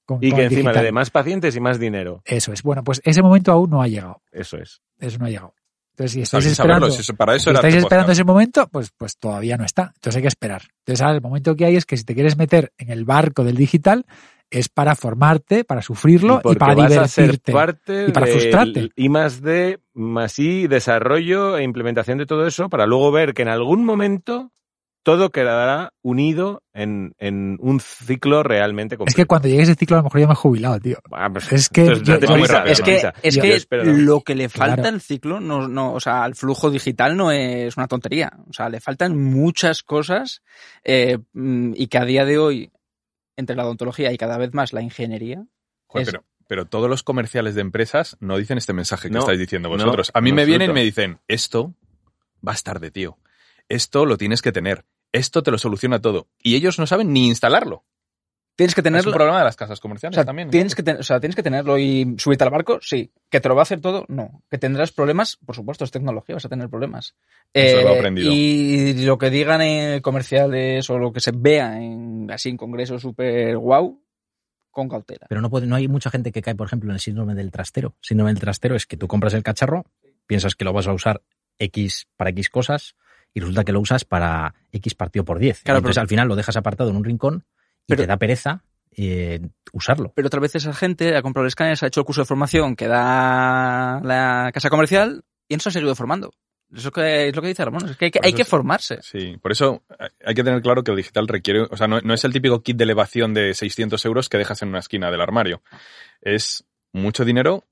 con- 0.04 0.18
y 0.22 0.30
con 0.30 0.38
que 0.40 0.44
encima 0.46 0.72
le 0.72 0.82
dé 0.82 0.92
más 0.92 1.10
pacientes 1.10 1.54
y 1.56 1.60
más 1.60 1.78
dinero. 1.78 2.22
Eso 2.24 2.52
es. 2.52 2.62
Bueno, 2.62 2.82
pues 2.84 3.00
ese 3.04 3.22
momento 3.22 3.50
aún 3.52 3.70
no 3.70 3.82
ha 3.82 3.88
llegado. 3.88 4.20
Eso 4.32 4.56
es. 4.58 4.80
Eso 4.98 5.18
no 5.18 5.26
ha 5.26 5.30
llegado. 5.30 5.54
Entonces, 5.92 6.12
si 6.12 6.22
Está 6.22 6.38
estáis 6.38 6.52
esperando, 6.52 6.86
saberlo, 6.86 6.94
si 6.94 7.00
eso- 7.02 7.14
para 7.14 7.34
eso 7.36 7.44
si 7.44 7.50
era 7.50 7.58
estáis 7.58 7.74
esperando 7.76 8.06
podcast. 8.06 8.18
ese 8.20 8.24
momento, 8.24 8.68
pues, 8.68 8.90
pues 8.96 9.16
todavía 9.18 9.56
no 9.56 9.64
está. 9.64 9.92
Entonces 9.94 10.16
hay 10.16 10.22
que 10.22 10.28
esperar. 10.28 10.62
Entonces 10.78 11.00
ahora 11.02 11.14
el 11.16 11.22
momento 11.22 11.54
que 11.54 11.64
hay 11.66 11.76
es 11.76 11.84
que 11.86 11.96
si 11.96 12.04
te 12.04 12.14
quieres 12.14 12.36
meter 12.36 12.72
en 12.78 12.90
el 12.90 13.04
barco 13.04 13.44
del 13.44 13.56
digital, 13.56 14.06
es 14.50 14.68
para 14.68 14.94
formarte, 14.94 15.64
para 15.64 15.80
sufrirlo 15.80 16.40
y, 16.44 16.56
para 16.56 16.74
vas 16.74 16.92
a 16.92 17.08
ser 17.08 17.24
divertirte. 17.24 17.52
parte 17.52 18.06
y 18.08 18.12
para 18.12 18.26
frustrarte. 18.26 18.90
I 18.96 19.08
más 19.08 19.40
D, 19.40 19.80
más 19.94 20.38
I, 20.38 20.66
desarrollo 20.66 21.56
e 21.56 21.62
implementación 21.62 22.18
de 22.18 22.26
todo 22.26 22.46
eso 22.46 22.68
para 22.68 22.84
luego 22.86 23.10
ver 23.12 23.32
que 23.34 23.42
en 23.42 23.48
algún 23.48 23.84
momento 23.84 24.50
todo 25.02 25.30
quedará 25.30 25.92
unido 26.02 26.62
en, 26.72 27.14
en 27.18 27.56
un 27.60 27.80
ciclo 27.80 28.42
realmente 28.42 28.96
completo. 28.96 29.10
Es 29.12 29.16
que 29.16 29.26
cuando 29.26 29.48
llegue 29.48 29.62
ese 29.62 29.74
ciclo 29.74 29.96
a 29.96 30.00
lo 30.00 30.04
mejor 30.04 30.20
ya 30.20 30.26
me 30.26 30.32
he 30.32 30.36
jubilado, 30.36 30.78
tío. 30.80 30.98
Ah, 31.10 31.28
pues, 31.32 31.52
es 31.52 31.68
que 31.68 31.80
entonces 31.82 32.06
yo- 32.06 32.14
date 32.14 32.26
yo- 32.28 32.34
prisa, 32.34 32.62
Es 32.66 32.80
que, 32.82 33.12
es 33.22 33.66
que 33.66 33.84
lo 33.84 34.20
que 34.20 34.34
le 34.34 34.48
falta 34.48 34.76
Claro. 34.76 34.88
al 34.90 35.00
ciclo, 35.00 35.40
no, 35.40 35.66
no, 35.68 35.92
o 35.94 36.00
sea, 36.00 36.22
al 36.22 36.34
flujo 36.34 36.70
digital 36.70 37.16
no 37.16 37.32
es 37.32 37.76
una 37.76 37.88
tontería. 37.88 38.30
O 38.48 38.52
sea, 38.52 38.68
le 38.68 38.80
faltan 38.80 39.16
muchas 39.20 39.82
cosas 39.82 40.42
eh, 40.84 41.18
mm, 41.32 41.72
y 41.76 41.86
que 41.88 41.98
a 41.98 42.04
día 42.04 42.24
de 42.24 42.38
hoy, 42.38 42.70
entre 43.36 43.56
la 43.56 43.64
odontología 43.64 44.12
y 44.12 44.18
cada 44.18 44.38
vez 44.38 44.54
más 44.54 44.72
la 44.72 44.82
ingeniería, 44.82 45.44
Joder, 45.86 46.06
es- 46.06 46.12
pero, 46.12 46.24
pero 46.46 46.66
todos 46.66 46.88
los 46.88 47.02
comerciales 47.02 47.54
de 47.54 47.60
empresas 47.62 48.16
no 48.20 48.36
dicen 48.36 48.58
este 48.58 48.72
mensaje 48.72 49.08
que 49.08 49.14
No, 49.14 49.20
estáis 49.20 49.38
diciendo 49.40 49.68
no, 49.68 49.74
vosotros. 49.76 50.10
a 50.14 50.20
mí 50.20 50.32
me 50.32 50.44
vienen 50.44 50.70
y 50.70 50.74
me 50.74 50.82
dicen, 50.82 51.18
esto 51.28 51.74
va 52.46 52.52
a 52.52 52.54
estar 52.54 52.78
de 52.78 52.90
tío. 52.90 53.18
Esto 53.68 54.06
lo 54.06 54.16
tienes 54.18 54.42
que 54.42 54.52
tener. 54.52 54.84
Esto 55.12 55.42
te 55.42 55.50
lo 55.50 55.58
soluciona 55.58 56.00
todo. 56.00 56.28
Y 56.38 56.54
ellos 56.56 56.78
no 56.78 56.86
saben 56.86 57.12
ni 57.12 57.28
instalarlo. 57.28 57.84
tienes 58.54 58.74
que 58.74 58.80
Es 58.82 58.84
un 58.86 58.92
tenerlo. 58.92 59.12
problema 59.12 59.38
de 59.38 59.44
las 59.44 59.56
casas 59.56 59.78
O 59.78 59.82
comerciales 59.82 60.14
sea, 60.14 60.24
también. 60.26 60.50
tienes 60.50 60.74
que 60.74 60.82
ten- 60.82 60.98
o 60.98 61.02
sea, 61.02 61.18
tienes 61.20 61.34
que 61.34 61.42
tenerlo 61.42 61.78
y 61.78 62.14
subirte 62.18 62.44
al 62.44 62.50
barco, 62.50 62.78
sí. 62.82 63.10
Que 63.30 63.40
te 63.40 63.48
lo 63.48 63.54
va 63.54 63.62
a 63.62 63.64
hacer 63.64 63.80
todo, 63.80 64.04
no. 64.08 64.42
Que 64.50 64.58
tendrás 64.58 64.92
problemas, 64.92 65.38
por 65.44 65.56
supuesto, 65.56 65.84
es 65.84 65.90
tecnología, 65.90 66.34
vas 66.36 66.44
a 66.44 66.48
tener 66.50 66.68
problemas. 66.68 67.14
Eso 67.54 67.80
lo 67.82 67.88
he 67.88 67.92
Eh, 67.94 67.96
aprendido. 67.98 68.30
Y 68.30 69.04
lo 69.06 69.16
que 69.16 69.30
digan 69.30 69.62
en 69.62 70.00
comerciales 70.02 70.88
o 70.90 70.98
lo 70.98 71.12
que 71.14 71.20
se 71.20 71.32
vea 71.34 71.80
en 71.82 72.30
así 72.30 72.50
en 72.50 72.58
congresos 72.58 73.00
súper 73.02 73.56
guau, 73.56 74.02
con 74.70 74.88
cautela. 74.88 75.26
Pero 75.30 75.40
no, 75.40 75.48
puede, 75.50 75.66
no 75.66 75.74
hay 75.76 75.88
mucha 75.88 76.10
gente 76.10 76.30
que 76.30 76.42
cae, 76.42 76.54
por 76.54 76.66
ejemplo, 76.66 76.90
en 76.90 76.94
el 76.94 77.00
síndrome 77.00 77.34
del 77.34 77.50
trastero. 77.50 77.96
Síndrome 78.02 78.32
del 78.32 78.40
trastero 78.40 78.76
es 78.76 78.84
que 78.86 78.98
tú 78.98 79.08
compras 79.08 79.32
el 79.34 79.42
cacharro, 79.42 79.86
piensas 80.26 80.54
que 80.54 80.64
lo 80.66 80.72
vas 80.74 80.86
a 80.86 80.92
usar 80.92 81.22
X 81.58 82.06
para 82.16 82.30
X 82.30 82.50
cosas 82.50 82.96
y 83.34 83.40
resulta 83.40 83.64
que 83.64 83.72
lo 83.72 83.80
usas 83.80 84.04
para 84.04 84.54
X 84.72 84.94
partido 84.94 85.24
por 85.24 85.38
10. 85.38 85.62
Claro, 85.62 85.78
Entonces 85.78 85.96
pero- 85.96 86.02
al 86.02 86.08
final 86.08 86.28
lo 86.28 86.36
dejas 86.36 86.56
apartado 86.56 86.90
en 86.90 86.96
un 86.96 87.04
rincón 87.04 87.44
y 87.86 87.88
Pero- 87.88 88.02
te 88.02 88.06
da 88.06 88.16
pereza 88.16 88.62
eh, 88.94 89.40
usarlo. 89.72 90.12
Pero 90.14 90.26
otra 90.26 90.38
vez 90.40 90.54
esa 90.54 90.74
gente 90.74 91.16
ha 91.16 91.22
comprado 91.22 91.44
el 91.44 91.48
escáner, 91.48 91.78
se 91.78 91.86
ha 91.86 91.88
hecho 91.88 92.00
el 92.00 92.04
curso 92.06 92.20
de 92.20 92.26
formación 92.26 92.76
que 92.76 92.86
da 92.88 94.00
la 94.04 94.50
casa 94.52 94.68
comercial 94.68 95.24
y 95.48 95.54
no 95.54 95.60
se 95.60 95.70
ha 95.70 95.72
seguido 95.72 95.94
formando. 95.94 96.30
Eso 96.74 96.90
que 96.90 97.28
es 97.28 97.36
lo 97.36 97.42
que 97.42 97.48
dice 97.48 97.64
Ramón, 97.64 97.88
es 97.88 97.96
que 97.96 98.06
hay 98.06 98.10
que, 98.10 98.18
Por 98.18 98.26
hay 98.26 98.30
eso 98.32 98.36
que 98.36 98.42
es- 98.42 98.48
formarse. 98.48 98.98
Sí, 99.02 99.36
por 99.40 99.52
eso 99.52 99.82
hay 100.24 100.34
que 100.34 100.44
tener 100.44 100.60
claro 100.62 100.82
que 100.84 100.90
el 100.90 100.96
digital 100.98 101.28
requiere, 101.28 101.62
o 101.70 101.76
sea, 101.76 101.86
no, 101.86 102.00
no 102.00 102.14
es 102.14 102.24
el 102.24 102.32
típico 102.32 102.62
kit 102.62 102.76
de 102.76 102.84
elevación 102.84 103.34
de 103.34 103.52
600 103.54 104.02
euros 104.06 104.28
que 104.28 104.38
dejas 104.38 104.62
en 104.62 104.68
una 104.70 104.78
esquina 104.78 105.10
del 105.10 105.20
armario. 105.20 105.62
Es 106.20 106.64
mucho 106.92 107.24
dinero 107.24 107.64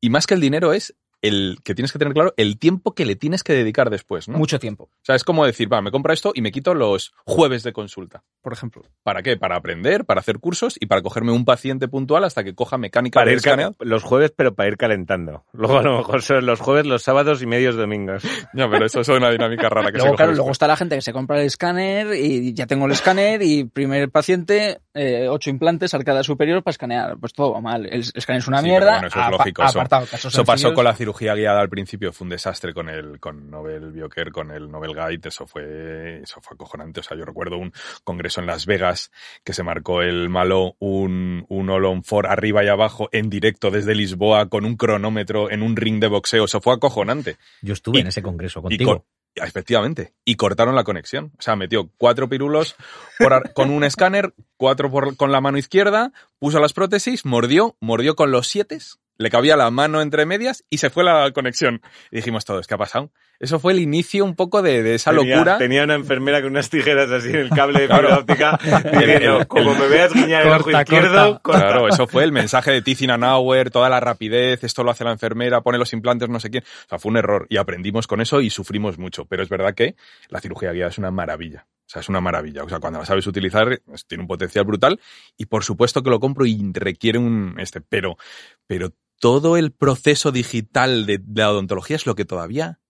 y 0.00 0.10
más 0.10 0.26
que 0.26 0.34
el 0.34 0.40
dinero 0.40 0.72
es 0.72 0.94
el 1.22 1.58
que 1.64 1.74
tienes 1.74 1.92
que 1.92 1.98
tener 1.98 2.14
claro 2.14 2.32
el 2.36 2.58
tiempo 2.58 2.94
que 2.94 3.04
le 3.04 3.16
tienes 3.16 3.42
que 3.42 3.52
dedicar 3.52 3.90
después, 3.90 4.28
¿no? 4.28 4.38
Mucho 4.38 4.58
tiempo, 4.58 4.84
O 4.84 5.04
sea, 5.04 5.16
es 5.16 5.24
como 5.24 5.44
decir, 5.44 5.72
va, 5.72 5.82
me 5.82 5.90
compro 5.90 6.12
esto 6.12 6.32
y 6.34 6.42
me 6.42 6.52
quito 6.52 6.74
los 6.74 7.12
jueves 7.24 7.62
de 7.64 7.72
consulta. 7.72 8.22
por 8.40 8.52
ejemplo. 8.52 8.82
¿Para 9.02 9.22
qué? 9.22 9.36
Para 9.36 9.56
aprender, 9.56 10.04
para 10.04 10.20
hacer 10.20 10.38
cursos 10.38 10.76
y 10.80 10.86
para 10.86 11.02
cogerme 11.02 11.32
un 11.32 11.44
paciente 11.44 11.86
puntual 11.88 12.24
hasta 12.24 12.44
que 12.44 12.54
coja 12.54 12.78
mecánica 12.78 13.18
Para 13.20 13.26
de 13.26 13.32
ir 13.32 13.36
escaneado. 13.38 13.74
los 13.80 14.02
jueves, 14.04 14.32
pero 14.34 14.54
para 14.54 14.68
ir 14.70 14.76
calentando. 14.76 15.44
Luego 15.52 15.78
a 15.78 15.82
lo 15.82 15.98
mejor 15.98 16.22
son 16.22 16.46
los 16.46 16.60
jueves, 16.60 16.86
los 16.86 17.02
sábados 17.02 17.42
y 17.42 17.46
medios 17.46 17.76
domingos. 17.76 18.22
Ya, 18.54 18.68
pero 18.70 18.86
eso 18.86 19.00
es 19.00 19.08
una 19.08 19.30
dinámica 19.30 19.68
rara 19.68 19.88
que 19.92 19.98
se 19.98 20.04
Luego, 20.04 20.12
coge 20.12 20.16
claro, 20.24 20.32
luego 20.34 20.50
está 20.52 20.66
la 20.66 20.76
gente 20.76 20.94
que 20.94 21.02
se 21.02 21.12
compra 21.12 21.38
el 21.40 21.46
escáner 21.46 22.14
y 22.14 22.54
ya 22.54 22.66
tengo 22.66 22.86
el 22.86 22.92
escáner 22.92 23.42
y 23.42 23.64
primer 23.64 24.10
paciente, 24.10 24.80
eh, 24.94 25.28
ocho 25.28 25.50
implantes, 25.50 25.92
arcada 25.94 26.22
superior 26.22 26.62
para 26.62 26.72
escanear. 26.72 27.18
Pues 27.18 27.32
todo 27.34 27.52
va 27.52 27.60
mal. 27.60 27.86
El 27.86 28.00
escáner 28.14 28.40
es 28.40 28.48
una 28.48 28.58
Sí, 28.60 28.64
mierda. 28.68 28.92
bueno, 28.92 29.08
eso 29.08 29.20
es 29.20 29.30
lógico, 29.30 29.62
eso- 29.62 29.70
apartado, 29.80 30.06
casos 30.06 30.32
Eso 30.32 30.44
pasó 30.44 30.72
con 30.72 30.84
la 30.84 30.94
cirugía 30.94 31.07
guiada 31.12 31.60
al 31.60 31.68
principio, 31.68 32.12
fue 32.12 32.24
un 32.26 32.30
desastre 32.30 32.74
con 32.74 32.88
el 32.88 33.20
con 33.20 33.50
Nobel 33.50 33.92
Biocare, 33.92 34.30
con 34.30 34.50
el 34.50 34.70
Nobel 34.70 34.94
Guide, 34.94 35.28
eso 35.28 35.46
fue 35.46 36.20
eso 36.22 36.40
fue 36.40 36.54
acojonante, 36.54 37.00
o 37.00 37.02
sea, 37.02 37.16
yo 37.16 37.24
recuerdo 37.24 37.56
un 37.58 37.72
congreso 38.04 38.40
en 38.40 38.46
Las 38.46 38.66
Vegas 38.66 39.10
que 39.44 39.52
se 39.52 39.62
marcó 39.62 40.02
el 40.02 40.28
malo 40.28 40.76
un 40.78 41.44
un 41.48 41.70
Olon 41.70 42.02
for 42.04 42.26
arriba 42.26 42.64
y 42.64 42.68
abajo 42.68 43.08
en 43.12 43.30
directo 43.30 43.70
desde 43.70 43.94
Lisboa 43.94 44.48
con 44.48 44.64
un 44.64 44.76
cronómetro 44.76 45.50
en 45.50 45.62
un 45.62 45.76
ring 45.76 46.00
de 46.00 46.08
boxeo, 46.08 46.44
eso 46.44 46.60
fue 46.60 46.74
acojonante. 46.74 47.36
Yo 47.62 47.72
estuve 47.74 47.98
Y- 47.98 48.00
en 48.02 48.06
ese 48.08 48.22
congreso 48.22 48.62
contigo. 48.62 48.98
con 48.98 49.04
Efectivamente. 49.40 50.14
Y 50.24 50.34
cortaron 50.34 50.74
la 50.74 50.82
conexión. 50.82 51.32
O 51.38 51.42
sea, 51.42 51.54
metió 51.54 51.90
cuatro 51.96 52.28
pirulos 52.28 52.74
por 53.18 53.52
con 53.52 53.70
un 53.70 53.84
escáner, 53.84 54.34
cuatro 54.56 54.90
por- 54.90 55.16
con 55.16 55.30
la 55.30 55.40
mano 55.40 55.58
izquierda, 55.58 56.12
puso 56.40 56.58
las 56.58 56.72
prótesis, 56.72 57.24
mordió, 57.24 57.76
mordió 57.80 58.16
con 58.16 58.32
los 58.32 58.48
siete, 58.48 58.78
le 59.18 59.30
cabía 59.30 59.56
la 59.56 59.70
mano 59.70 60.00
entre 60.00 60.24
medias 60.26 60.64
y 60.70 60.78
se 60.78 60.90
fue 60.90 61.04
la 61.04 61.30
conexión. 61.32 61.82
Y 62.10 62.16
dijimos 62.16 62.44
todos, 62.44 62.66
¿qué 62.66 62.74
ha 62.74 62.78
pasado? 62.78 63.10
Eso 63.40 63.60
fue 63.60 63.72
el 63.72 63.78
inicio 63.78 64.24
un 64.24 64.34
poco 64.34 64.62
de, 64.62 64.82
de 64.82 64.94
esa 64.96 65.12
Tenía- 65.12 65.34
locura. 65.36 65.58
Tenía 65.58 65.84
una 65.84 65.94
enfermera 65.94 66.40
con 66.42 66.50
unas 66.50 66.70
tijeras 66.70 67.08
así 67.10 67.28
en 67.28 67.36
el 67.36 67.50
cable 67.50 67.80
de 67.82 67.86
Claro. 67.88 68.08
fibra 68.08 68.18
óptica 68.18 68.58
diciendo, 68.98 69.40
El- 69.40 69.46
como 69.46 69.74
me 69.74 69.86
veas 69.88 70.12
guiñar 70.12 70.46
el 70.46 70.52
ojo 70.54 70.70
izquierdo, 70.70 71.32
corta. 71.34 71.40
corta". 71.42 71.60
Claro, 71.68 71.88
eso 71.88 72.06
fue 72.08 72.24
el 72.24 72.32
mensaje 72.32 72.70
de 72.72 72.82
Tizinanauer, 72.82 73.70
toda 73.70 73.88
la 73.88 74.00
rapidez, 74.00 74.64
esto 74.64 74.82
lo 74.82 74.90
hace 74.90 75.04
la 75.04 75.12
enfermera, 75.12 75.60
pone 75.60 75.78
los 75.78 75.92
implantes, 75.92 76.28
no 76.28 76.40
sé 76.40 76.50
quién. 76.50 76.64
O 76.64 76.88
sea, 76.88 76.98
fue 76.98 77.10
un 77.10 77.16
error 77.18 77.46
y 77.48 77.58
aprendimos 77.58 78.06
con 78.08 78.20
eso 78.20 78.40
y 78.40 78.50
sufrimos 78.50 78.98
mucho. 78.98 79.24
Pero 79.26 79.42
es 79.42 79.48
verdad 79.48 79.74
que 79.74 79.94
la 80.30 80.40
cirugía 80.40 80.72
guiada 80.72 80.90
es 80.90 80.98
una 80.98 81.10
maravilla. 81.12 81.66
O 81.86 81.90
sea, 81.90 82.00
es 82.00 82.08
una 82.08 82.20
maravilla. 82.20 82.64
O 82.64 82.68
sea, 82.68 82.80
cuando 82.80 82.98
la 82.98 83.06
sabes 83.06 83.26
utilizar, 83.26 83.80
tiene 84.08 84.22
un 84.22 84.28
potencial 84.28 84.64
brutal 84.64 85.00
y 85.38 85.46
por 85.46 85.64
supuesto 85.64 86.02
que 86.02 86.10
lo 86.10 86.20
compro 86.20 86.44
y 86.44 86.58
requiere 86.74 87.18
un 87.18 87.54
este, 87.58 87.80
pero, 87.80 88.18
pero 88.66 88.90
todo 89.18 89.56
el 89.56 89.72
proceso 89.72 90.32
digital 90.32 91.06
de, 91.06 91.18
de 91.18 91.42
la 91.42 91.50
odontología 91.50 91.96
es 91.96 92.06
lo 92.06 92.14
que 92.14 92.24
todavía 92.24 92.80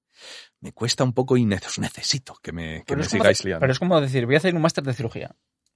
me 0.60 0.72
cuesta 0.72 1.04
un 1.04 1.12
poco 1.12 1.36
y 1.36 1.44
ne- 1.44 1.60
necesito 1.78 2.34
que 2.42 2.52
me, 2.52 2.84
que 2.84 2.96
me 2.96 3.02
como- 3.02 3.10
sigáis 3.10 3.44
liando. 3.44 3.60
Pero 3.60 3.72
es 3.72 3.78
como 3.78 4.00
decir, 4.00 4.26
voy 4.26 4.34
a 4.34 4.38
hacer 4.38 4.54
un 4.54 4.62
máster 4.62 4.84
de 4.84 4.92
cirugía. 4.94 5.34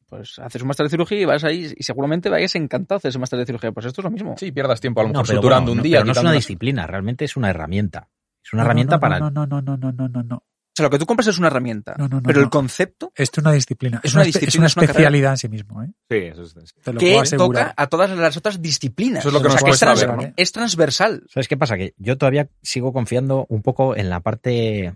Pues 0.08 0.38
haces 0.40 0.60
un 0.60 0.68
máster 0.68 0.84
de 0.84 0.90
cirugía 0.90 1.20
y 1.20 1.24
vas 1.24 1.42
ahí 1.44 1.72
y 1.74 1.82
seguramente 1.84 2.28
vayas 2.28 2.54
encantado 2.54 2.96
a 2.96 2.98
hacer 2.98 3.08
ese 3.10 3.18
máster 3.18 3.38
de 3.38 3.46
cirugía. 3.46 3.72
Pues 3.72 3.86
esto 3.86 4.02
es 4.02 4.04
lo 4.04 4.10
mismo. 4.10 4.34
Sí, 4.36 4.52
pierdas 4.52 4.80
tiempo 4.80 5.00
a 5.00 5.04
lo 5.04 5.08
mejor 5.10 5.26
pero 5.26 5.38
suturando 5.40 5.70
bueno, 5.70 5.72
un 5.72 5.78
no, 5.78 5.82
día. 5.84 5.98
pero 6.00 6.06
no 6.06 6.12
es 6.12 6.18
una 6.18 6.30
unas- 6.30 6.34
disciplina, 6.42 6.86
realmente 6.86 7.24
es 7.24 7.36
una 7.36 7.48
herramienta. 7.50 8.10
Es 8.44 8.52
una 8.52 8.62
No, 8.62 8.64
no, 8.64 8.70
herramienta 8.70 8.96
no, 8.96 9.00
para... 9.00 9.18
No, 9.20 9.30
no, 9.30 9.46
no, 9.46 9.62
no, 9.62 9.76
no, 9.78 9.92
no, 9.92 10.08
no, 10.08 10.22
no. 10.22 10.44
O 10.72 10.74
sea, 10.74 10.84
lo 10.84 10.90
que 10.90 10.98
tú 10.98 11.04
compras 11.04 11.26
es 11.26 11.36
una 11.38 11.48
herramienta. 11.48 11.94
No, 11.98 12.08
no, 12.08 12.16
no, 12.16 12.22
pero 12.22 12.38
no. 12.40 12.44
el 12.44 12.50
concepto 12.50 13.12
Esto 13.14 13.40
es 13.40 13.44
una 13.44 13.52
disciplina. 13.52 14.00
Es 14.02 14.14
una 14.14 14.22
es 14.22 14.28
disciplina, 14.28 14.60
una 14.62 14.66
es 14.68 14.76
una 14.76 14.80
carrera. 14.86 14.92
especialidad 14.92 15.30
en 15.32 15.36
sí 15.36 15.48
mismo, 15.50 15.82
¿eh? 15.82 15.88
Sí, 16.10 16.16
eso 16.16 16.42
es. 16.42 16.54
Te 16.82 16.92
lo 16.94 16.98
que 16.98 17.06
puedo 17.10 17.20
asegurar. 17.20 17.68
toca 17.68 17.74
a 17.82 17.86
todas 17.88 18.10
las 18.10 18.36
otras 18.38 18.62
disciplinas. 18.62 19.18
Eso 19.20 19.28
es 19.28 19.34
lo 19.34 19.42
que 19.42 19.48
o 19.48 19.50
sea, 19.50 19.60
nos 19.68 19.78
que 19.78 19.84
trans- 19.84 20.06
¿no? 20.06 20.32
es 20.34 20.52
transversal. 20.52 21.24
¿Sabes 21.28 21.46
qué 21.48 21.58
pasa? 21.58 21.76
Que 21.76 21.92
yo 21.98 22.16
todavía 22.16 22.48
sigo 22.62 22.94
confiando 22.94 23.44
un 23.50 23.60
poco 23.60 23.94
en 23.96 24.08
la 24.08 24.20
parte 24.20 24.94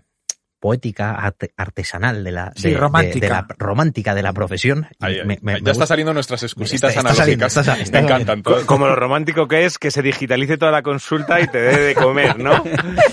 poética, 0.59 1.13
arte- 1.15 1.51
artesanal 1.55 2.23
de 2.23 2.31
la, 2.31 2.51
Sí, 2.55 2.71
de- 2.71 2.77
romántica. 2.77 3.25
de 3.25 3.29
la 3.31 3.47
romántica 3.59 4.15
de 4.15 4.21
la 4.23 4.33
profesión. 4.33 4.87
Y 4.99 5.05
Ahí, 5.05 5.13
ahí, 5.19 5.25
me- 5.25 5.25
me- 5.25 5.31
ahí. 5.33 5.39
me 5.41 5.51
ya 5.53 5.57
está 5.57 5.71
gusta- 5.71 5.85
saliendo 5.87 6.13
nuestras 6.13 6.43
excusitas 6.43 6.89
Está- 6.89 7.01
está 7.01 7.13
saliendo, 7.15 7.45
analógicas. 7.45 7.67
está- 7.67 7.81
está 7.83 7.97
me 7.99 8.05
encantan 8.05 8.43
todas. 8.43 8.63
Como 8.65 8.87
lo 8.87 8.95
romántico 8.95 9.47
que 9.47 9.65
es 9.65 9.77
que 9.77 9.91
se 9.91 10.01
digitalice 10.01 10.57
toda 10.57 10.71
la 10.71 10.81
consulta 10.81 11.39
y 11.41 11.47
te 11.47 11.59
dé 11.59 11.79
de 11.79 11.95
comer, 11.95 12.39
¿no? 12.39 12.63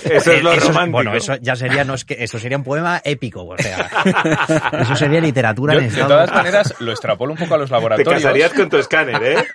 Eso 0.03 0.31
es 0.31 0.43
lo 0.43 0.53
Eso 0.53 0.67
romántico. 0.69 0.91
bueno, 0.91 1.13
eso 1.15 1.35
ya 1.41 1.55
sería, 1.55 1.83
no 1.83 1.93
es 1.93 2.03
que, 2.05 2.17
eso 2.23 2.39
sería 2.39 2.57
un 2.57 2.63
poema 2.63 3.01
épico, 3.03 3.45
o 3.45 3.57
sea, 3.57 3.89
eso 4.81 4.95
sería 4.95 5.21
literatura 5.21 5.73
Yo, 5.75 5.79
en 5.81 5.89
de 5.89 6.01
todas 6.01 6.31
maneras, 6.31 6.73
lo 6.79 6.91
extrapolo 6.91 7.33
un 7.33 7.37
poco 7.39 7.55
a 7.55 7.57
los 7.57 7.69
Te 7.69 7.73
laboratorios. 7.75 8.13
casarías 8.23 8.53
con 8.53 8.69
tu 8.69 8.77
escáner, 8.77 9.21
¿eh? 9.23 9.45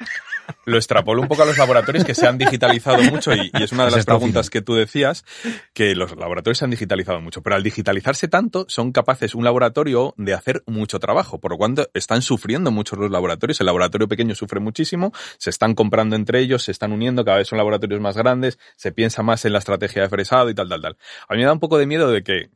Lo 0.64 0.76
extrapolo 0.76 1.22
un 1.22 1.28
poco 1.28 1.42
a 1.42 1.46
los 1.46 1.56
laboratorios 1.56 2.04
que 2.04 2.14
se 2.14 2.26
han 2.26 2.38
digitalizado 2.38 3.02
mucho 3.04 3.32
y, 3.32 3.50
y 3.52 3.62
es 3.62 3.72
una 3.72 3.86
de 3.86 3.92
las 3.92 4.04
preguntas 4.04 4.50
que 4.50 4.60
tú 4.60 4.74
decías, 4.74 5.24
que 5.72 5.94
los 5.94 6.16
laboratorios 6.16 6.58
se 6.58 6.64
han 6.64 6.70
digitalizado 6.70 7.20
mucho. 7.20 7.42
Pero 7.42 7.56
al 7.56 7.62
digitalizarse 7.62 8.28
tanto, 8.28 8.66
son 8.68 8.92
capaces 8.92 9.34
un 9.34 9.44
laboratorio 9.44 10.14
de 10.16 10.34
hacer 10.34 10.62
mucho 10.66 10.98
trabajo, 10.98 11.40
por 11.40 11.52
lo 11.52 11.58
cual 11.58 11.74
están 11.94 12.22
sufriendo 12.22 12.70
muchos 12.70 12.98
los 12.98 13.10
laboratorios. 13.10 13.60
El 13.60 13.66
laboratorio 13.66 14.08
pequeño 14.08 14.34
sufre 14.34 14.60
muchísimo, 14.60 15.12
se 15.38 15.50
están 15.50 15.74
comprando 15.74 16.16
entre 16.16 16.40
ellos, 16.40 16.64
se 16.64 16.72
están 16.72 16.92
uniendo, 16.92 17.24
cada 17.24 17.38
vez 17.38 17.48
son 17.48 17.58
laboratorios 17.58 18.00
más 18.00 18.16
grandes, 18.16 18.58
se 18.76 18.92
piensa 18.92 19.22
más 19.22 19.44
en 19.44 19.52
la 19.52 19.58
estrategia 19.58 20.02
de 20.02 20.08
fresado 20.08 20.50
y 20.50 20.54
tal, 20.54 20.68
tal, 20.68 20.80
tal. 20.80 20.96
A 21.28 21.34
mí 21.34 21.40
me 21.40 21.46
da 21.46 21.52
un 21.52 21.60
poco 21.60 21.78
de 21.78 21.86
miedo 21.86 22.10
de 22.10 22.22
que 22.22 22.50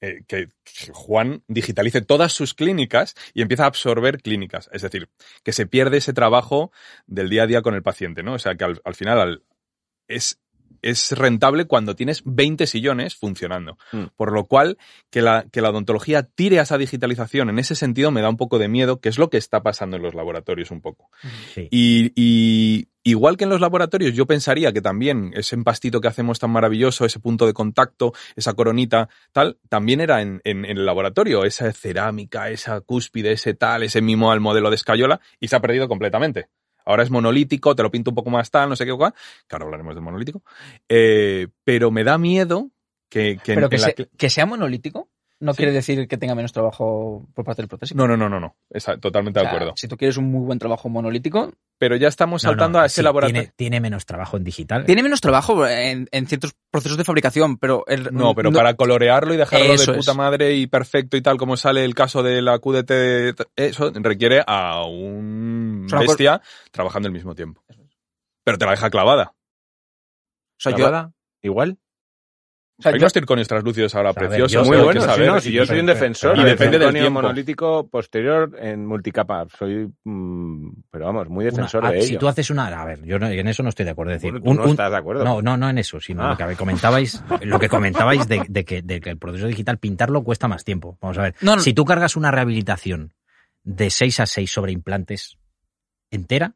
eh, 0.00 0.22
que 0.26 0.48
Juan 0.92 1.42
digitalice 1.48 2.02
todas 2.02 2.32
sus 2.32 2.54
clínicas 2.54 3.14
y 3.34 3.42
empieza 3.42 3.64
a 3.64 3.68
absorber 3.68 4.20
clínicas. 4.22 4.68
Es 4.72 4.82
decir, 4.82 5.08
que 5.42 5.52
se 5.52 5.66
pierde 5.66 5.98
ese 5.98 6.12
trabajo 6.12 6.72
del 7.06 7.28
día 7.30 7.44
a 7.44 7.46
día 7.46 7.62
con 7.62 7.74
el 7.74 7.82
paciente, 7.82 8.22
¿no? 8.22 8.34
O 8.34 8.38
sea, 8.38 8.54
que 8.56 8.64
al, 8.64 8.80
al 8.84 8.94
final 8.94 9.20
al- 9.20 9.42
es, 10.08 10.40
es 10.90 11.12
rentable 11.12 11.64
cuando 11.66 11.96
tienes 11.96 12.22
20 12.24 12.66
sillones 12.66 13.14
funcionando. 13.16 13.78
Mm. 13.92 14.04
Por 14.16 14.32
lo 14.32 14.44
cual, 14.44 14.78
que 15.10 15.22
la, 15.22 15.46
que 15.50 15.60
la 15.60 15.70
odontología 15.70 16.22
tire 16.22 16.58
a 16.58 16.62
esa 16.62 16.78
digitalización 16.78 17.50
en 17.50 17.58
ese 17.58 17.74
sentido 17.74 18.10
me 18.10 18.20
da 18.20 18.28
un 18.28 18.36
poco 18.36 18.58
de 18.58 18.68
miedo, 18.68 19.00
que 19.00 19.08
es 19.08 19.18
lo 19.18 19.30
que 19.30 19.38
está 19.38 19.62
pasando 19.62 19.96
en 19.96 20.02
los 20.02 20.14
laboratorios 20.14 20.70
un 20.70 20.80
poco. 20.80 21.10
Sí. 21.54 21.68
Y, 21.70 22.12
y 22.14 22.88
igual 23.02 23.36
que 23.36 23.44
en 23.44 23.50
los 23.50 23.60
laboratorios, 23.60 24.14
yo 24.14 24.26
pensaría 24.26 24.72
que 24.72 24.80
también 24.80 25.32
ese 25.34 25.54
empastito 25.56 26.00
que 26.00 26.08
hacemos 26.08 26.38
tan 26.38 26.50
maravilloso, 26.50 27.04
ese 27.04 27.20
punto 27.20 27.46
de 27.46 27.52
contacto, 27.52 28.12
esa 28.36 28.54
coronita, 28.54 29.08
tal, 29.32 29.58
también 29.68 30.00
era 30.00 30.22
en, 30.22 30.40
en- 30.44 30.64
en 30.64 30.78
el 30.78 30.86
laboratorio, 30.86 31.44
esa 31.44 31.72
cerámica, 31.72 32.50
esa 32.50 32.80
cúspide, 32.80 33.32
ese 33.32 33.54
tal, 33.54 33.82
ese 33.82 34.00
mimo 34.00 34.30
al 34.32 34.40
modelo 34.40 34.70
de 34.70 34.76
escayola, 34.76 35.20
y 35.40 35.48
se 35.48 35.56
ha 35.56 35.60
perdido 35.60 35.88
completamente. 35.88 36.48
Ahora 36.84 37.02
es 37.02 37.10
monolítico, 37.10 37.74
te 37.74 37.82
lo 37.82 37.90
pinto 37.90 38.10
un 38.10 38.14
poco 38.16 38.30
más 38.30 38.50
tal, 38.50 38.68
no 38.68 38.76
sé 38.76 38.84
qué, 38.84 38.92
cuál, 38.94 39.12
que 39.48 39.54
ahora 39.56 39.64
hablaremos 39.66 39.94
del 39.94 40.04
monolítico, 40.04 40.42
Eh, 40.88 41.48
pero 41.64 41.90
me 41.90 42.04
da 42.04 42.18
miedo 42.18 42.70
que, 43.08 43.38
que 43.42 43.52
en- 43.52 43.56
Pero 43.56 43.68
que, 43.68 43.76
en 43.76 43.82
la 43.82 43.88
se- 43.88 43.96
cl- 43.96 44.08
que 44.16 44.30
sea 44.30 44.46
monolítico 44.46 45.08
no 45.40 45.52
Sí. 45.52 45.58
quiere 45.58 45.72
decir 45.72 46.08
que 46.08 46.16
tenga 46.16 46.34
menos 46.34 46.52
trabajo 46.52 47.26
por 47.34 47.44
parte 47.44 47.60
del 47.60 47.68
protésico. 47.68 47.98
No, 47.98 48.06
no, 48.08 48.16
no, 48.16 48.28
no, 48.28 48.40
no, 48.40 48.56
Esa- 48.70 48.96
totalmente 48.98 49.40
O 49.40 49.42
de 49.42 49.48
acuerdo. 49.48 49.72
Si 49.76 49.88
tú 49.88 49.96
quieres 49.96 50.16
un 50.16 50.30
muy 50.30 50.44
buen 50.46 50.58
trabajo 50.58 50.88
monolítico, 50.88 51.52
Pero 51.76 51.96
ya 51.96 52.06
estamos 52.06 52.42
No, 52.44 52.50
no, 52.50 52.52
saltando 52.52 52.78
a 52.78 52.86
ese 52.86 53.00
sí, 53.00 53.02
laboratorio. 53.02 53.42
Tiene, 53.42 53.52
tiene 53.56 53.80
menos 53.80 54.06
trabajo 54.06 54.36
en 54.36 54.44
digital. 54.44 54.86
tiene 54.86 55.02
menos 55.02 55.20
trabajo 55.20 55.66
en, 55.66 56.08
en 56.12 56.26
ciertos 56.28 56.54
procesos 56.70 56.96
de 56.96 57.04
fabricación, 57.04 57.58
pero 57.58 57.84
el, 57.88 58.10
No, 58.12 58.32
pero 58.34 58.52
para 58.52 58.74
colorearlo 58.74 59.34
y 59.34 59.36
dejarlo 59.36 59.76
de 59.76 59.86
puta 59.92 60.12
es. 60.12 60.16
madre 60.16 60.54
y 60.54 60.68
perfecto 60.68 61.16
y 61.16 61.20
tal, 61.20 61.36
como 61.36 61.56
sale 61.56 61.84
el 61.84 61.94
caso 61.96 62.22
de 62.22 62.42
la 62.42 62.60
QDT, 62.60 63.34
eso 63.56 63.90
requiere 63.96 64.44
a 64.46 64.84
un 64.86 65.63
bestia 66.00 66.40
trabajando 66.70 67.06
al 67.08 67.12
mismo 67.12 67.34
tiempo. 67.34 67.62
Pero 68.44 68.58
te 68.58 68.64
la 68.64 68.72
deja 68.72 68.90
clavada. 68.90 69.32
O 69.34 70.60
sea, 70.60 70.72
yo, 70.72 70.76
¿Clavada? 70.78 71.12
¿Igual? 71.42 71.78
o 72.78 72.82
sea, 72.82 72.90
Hay 72.92 72.98
yo- 72.98 73.04
unos 73.04 73.12
circonios 73.12 73.46
translúcidos 73.48 73.94
ahora 73.94 74.10
A 74.10 74.14
preciosos. 74.14 74.66
Muy 74.66 74.76
hay 74.76 74.80
que 74.80 74.84
bueno, 74.84 75.00
sí, 75.00 75.06
saber. 75.06 75.26
no, 75.28 75.40
si 75.40 75.52
yo 75.52 75.64
soy 75.66 75.78
un 75.80 75.86
defensor 75.86 76.34
y 76.36 76.40
del 76.40 76.48
depende 76.50 76.78
del 76.78 76.88
circonio 76.88 77.02
tiempo. 77.02 77.22
monolítico 77.22 77.88
posterior 77.88 78.50
en 78.60 78.84
multicapa. 78.86 79.46
Soy, 79.58 79.92
mm, 80.04 80.70
pero 80.90 81.04
vamos, 81.06 81.28
muy 81.28 81.44
defensor 81.44 81.88
de 81.90 82.02
si 82.02 82.10
ello. 82.12 82.18
tú 82.20 82.28
haces 82.28 82.50
una... 82.50 82.66
A 82.66 82.84
ver, 82.84 83.04
yo 83.04 83.18
no- 83.18 83.28
en 83.28 83.46
eso 83.48 83.62
no 83.62 83.68
estoy 83.68 83.84
de 83.84 83.92
acuerdo. 83.92 84.12
Es 84.12 84.22
decir, 84.22 84.32
Bueno, 84.32 84.44
tú 84.44 84.50
un- 84.50 84.56
no 84.56 84.64
un- 84.64 84.70
estás 84.70 84.90
de 84.90 84.96
acuerdo. 84.96 85.24
No, 85.24 85.40
no, 85.42 85.56
no 85.56 85.68
en 85.70 85.78
eso, 85.78 86.00
sino 86.00 86.24
Ah. 86.26 86.36
lo 86.38 86.48
que 86.48 86.56
comentabais, 86.56 87.22
lo 87.42 87.58
que 87.60 87.68
comentabais 87.68 88.26
de, 88.28 88.44
de 88.48 88.64
que, 88.64 88.82
de 88.82 89.00
que 89.00 89.10
el 89.10 89.18
proceso 89.18 89.46
digital 89.46 89.78
pintarlo 89.78 90.22
cuesta 90.24 90.48
más 90.48 90.64
tiempo. 90.64 90.98
Vamos 91.00 91.18
a 91.18 91.22
ver. 91.22 91.34
No, 91.42 91.56
no. 91.56 91.62
Si 91.62 91.74
tú 91.74 91.84
cargas 91.84 92.16
una 92.16 92.30
rehabilitación 92.32 93.12
de 93.62 93.88
6 93.90 94.18
a 94.20 94.26
6 94.26 94.50
sobre 94.50 94.72
implantes 94.72 95.38
entera, 96.16 96.54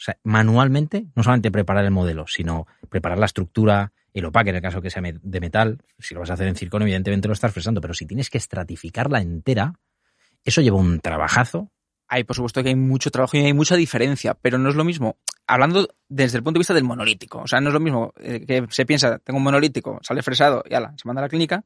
o 0.00 0.02
sea, 0.02 0.16
manualmente, 0.24 1.08
no 1.14 1.22
solamente 1.22 1.50
preparar 1.50 1.84
el 1.84 1.90
modelo, 1.90 2.26
sino 2.26 2.66
preparar 2.88 3.18
la 3.18 3.26
estructura, 3.26 3.92
el 4.14 4.24
opaque 4.24 4.48
en 4.48 4.56
el 4.56 4.62
caso 4.62 4.80
que 4.80 4.88
sea 4.88 5.02
de 5.02 5.40
metal, 5.40 5.78
si 5.98 6.14
lo 6.14 6.20
vas 6.20 6.30
a 6.30 6.34
hacer 6.34 6.48
en 6.48 6.56
circonio, 6.56 6.86
evidentemente 6.86 7.28
lo 7.28 7.34
estás 7.34 7.52
fresando, 7.52 7.82
pero 7.82 7.92
si 7.92 8.06
tienes 8.06 8.30
que 8.30 8.38
estratificarla 8.38 9.20
entera, 9.20 9.74
eso 10.42 10.62
lleva 10.62 10.78
un 10.78 11.00
trabajazo. 11.00 11.70
hay, 12.08 12.24
por 12.24 12.34
supuesto 12.34 12.62
que 12.62 12.70
hay 12.70 12.76
mucho 12.76 13.10
trabajo 13.10 13.36
y 13.36 13.40
hay 13.40 13.52
mucha 13.52 13.76
diferencia, 13.76 14.34
pero 14.34 14.56
no 14.56 14.70
es 14.70 14.74
lo 14.74 14.84
mismo. 14.84 15.18
Hablando 15.46 15.88
desde 16.08 16.38
el 16.38 16.44
punto 16.44 16.58
de 16.58 16.60
vista 16.60 16.74
del 16.74 16.84
monolítico, 16.84 17.40
o 17.40 17.46
sea, 17.46 17.60
no 17.60 17.68
es 17.68 17.74
lo 17.74 17.80
mismo 17.80 18.14
eh, 18.20 18.44
que 18.46 18.66
se 18.70 18.86
piensa, 18.86 19.18
tengo 19.18 19.36
un 19.36 19.44
monolítico, 19.44 19.98
sale 20.02 20.22
fresado 20.22 20.64
y 20.68 20.74
ala, 20.74 20.94
se 20.96 21.06
manda 21.06 21.20
a 21.20 21.26
la 21.26 21.28
clínica, 21.28 21.64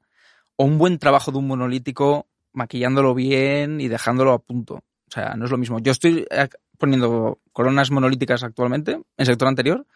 o 0.57 0.65
un 0.65 0.77
buen 0.77 0.99
trabajo 0.99 1.31
de 1.31 1.39
un 1.39 1.47
monolítico 1.47 2.29
maquillándolo 2.53 3.15
bien 3.15 3.81
y 3.81 3.89
dejándolo 3.89 4.33
a 4.33 4.39
punto. 4.41 4.75
O 5.07 5.11
sea, 5.11 5.35
no 5.37 5.45
es 5.45 5.51
lo 5.51 5.59
mismo. 5.59 5.79
Yo 5.79 5.93
estoy 5.93 6.27
eh, 6.31 6.49
poniendo 6.79 7.41
coronas 7.53 7.91
monolíticas 7.91 8.43
actualmente, 8.43 9.01
en 9.17 9.27
sector 9.27 9.49
anterior, 9.49 9.87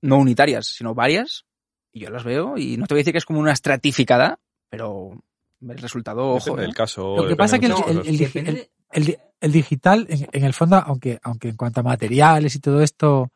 no 0.00 0.18
unitarias, 0.18 0.66
sino 0.66 0.94
varias, 0.94 1.44
y 1.92 2.00
yo 2.00 2.10
las 2.10 2.24
veo 2.24 2.56
y 2.58 2.76
no 2.76 2.86
te 2.86 2.94
voy 2.94 3.00
a 3.00 3.02
decir 3.02 3.12
que 3.12 3.18
es 3.18 3.24
como 3.26 3.40
una 3.40 3.52
estratificada, 3.52 4.38
pero 4.68 5.22
el 5.60 5.78
resultado, 5.78 6.30
ojo. 6.30 6.50
Depende 6.50 6.70
¿eh? 6.70 6.74
caso. 6.74 7.16
Lo 7.16 7.28
que 7.28 7.36
pasa 7.36 7.56
de 7.56 7.60
que 7.60 7.66
el, 7.66 7.98
el- 7.98 8.06
el 8.08 8.18
digi- 8.18 8.48
el- 8.48 8.68
el 8.90 9.04
di- 9.04 9.16
el 9.40 9.52
digital, 9.52 10.06
en, 10.08 10.28
en 10.32 10.44
el 10.44 10.52
fondo, 10.54 10.76
aunque, 10.76 11.18
aunque 11.22 11.48
en 11.50 11.56
cuanto 11.56 11.80
a 11.80 11.82
materiales 11.84 12.54
y 12.54 12.60
todo 12.60 12.80
esto, 12.82 13.30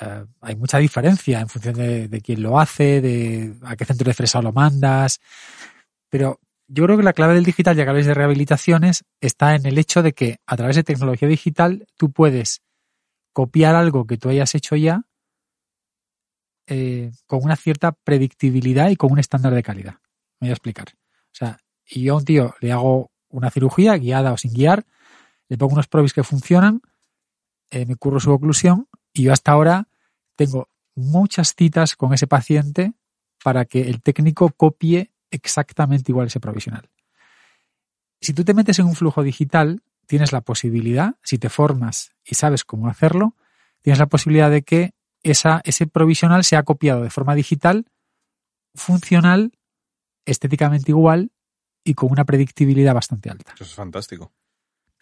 eh, 0.00 0.24
hay 0.40 0.56
mucha 0.56 0.78
diferencia 0.78 1.40
en 1.40 1.48
función 1.48 1.74
de, 1.74 2.08
de 2.08 2.20
quién 2.20 2.42
lo 2.42 2.58
hace, 2.58 3.00
de 3.00 3.54
a 3.62 3.74
qué 3.76 3.84
centro 3.84 4.06
de 4.08 4.14
fresado 4.14 4.42
lo 4.42 4.52
mandas. 4.52 5.20
Pero 6.08 6.40
yo 6.68 6.84
creo 6.84 6.98
que 6.98 7.02
la 7.02 7.14
clave 7.14 7.34
del 7.34 7.44
digital, 7.44 7.76
ya 7.76 7.84
que 7.84 7.88
habláis 7.88 8.06
de 8.06 8.14
rehabilitaciones, 8.14 9.04
está 9.20 9.54
en 9.54 9.66
el 9.66 9.78
hecho 9.78 10.02
de 10.02 10.12
que 10.12 10.38
a 10.46 10.56
través 10.56 10.76
de 10.76 10.84
tecnología 10.84 11.26
digital 11.26 11.86
tú 11.96 12.12
puedes 12.12 12.62
copiar 13.32 13.74
algo 13.74 14.06
que 14.06 14.18
tú 14.18 14.28
hayas 14.28 14.54
hecho 14.54 14.76
ya 14.76 15.04
eh, 16.66 17.12
con 17.26 17.42
una 17.42 17.56
cierta 17.56 17.92
predictibilidad 17.92 18.90
y 18.90 18.96
con 18.96 19.12
un 19.12 19.18
estándar 19.18 19.54
de 19.54 19.62
calidad. 19.62 19.94
Me 20.40 20.46
voy 20.46 20.50
a 20.50 20.52
explicar. 20.52 20.88
O 20.92 21.34
sea, 21.34 21.58
y 21.86 22.02
yo 22.02 22.14
a 22.14 22.16
un 22.18 22.24
tío 22.24 22.54
le 22.60 22.72
hago 22.72 23.10
una 23.30 23.50
cirugía 23.50 23.96
guiada 23.96 24.32
o 24.32 24.36
sin 24.36 24.52
guiar, 24.52 24.84
le 25.48 25.56
pongo 25.56 25.72
unos 25.72 25.88
probis 25.88 26.12
que 26.12 26.22
funcionan, 26.22 26.82
eh, 27.70 27.86
me 27.86 27.96
curro 27.96 28.20
su 28.20 28.30
oclusión 28.30 28.88
y 29.14 29.22
yo 29.22 29.32
hasta 29.32 29.52
ahora 29.52 29.88
tengo 30.36 30.68
muchas 30.94 31.54
citas 31.54 31.96
con 31.96 32.12
ese 32.12 32.26
paciente 32.26 32.92
para 33.42 33.64
que 33.64 33.82
el 33.82 34.02
técnico 34.02 34.50
copie 34.50 35.12
exactamente 35.30 36.10
igual 36.12 36.26
ese 36.28 36.40
provisional. 36.40 36.88
Si 38.20 38.32
tú 38.32 38.44
te 38.44 38.54
metes 38.54 38.78
en 38.78 38.86
un 38.86 38.96
flujo 38.96 39.22
digital, 39.22 39.82
tienes 40.06 40.32
la 40.32 40.40
posibilidad, 40.40 41.14
si 41.22 41.38
te 41.38 41.48
formas 41.48 42.12
y 42.24 42.34
sabes 42.34 42.64
cómo 42.64 42.88
hacerlo, 42.88 43.36
tienes 43.82 43.98
la 43.98 44.06
posibilidad 44.06 44.50
de 44.50 44.62
que 44.62 44.94
esa, 45.22 45.60
ese 45.64 45.86
provisional 45.86 46.44
sea 46.44 46.62
copiado 46.62 47.02
de 47.02 47.10
forma 47.10 47.34
digital, 47.34 47.86
funcional, 48.74 49.52
estéticamente 50.24 50.90
igual 50.90 51.30
y 51.84 51.94
con 51.94 52.10
una 52.10 52.24
predictibilidad 52.24 52.94
bastante 52.94 53.30
alta. 53.30 53.52
Eso 53.54 53.64
es 53.64 53.74
fantástico. 53.74 54.32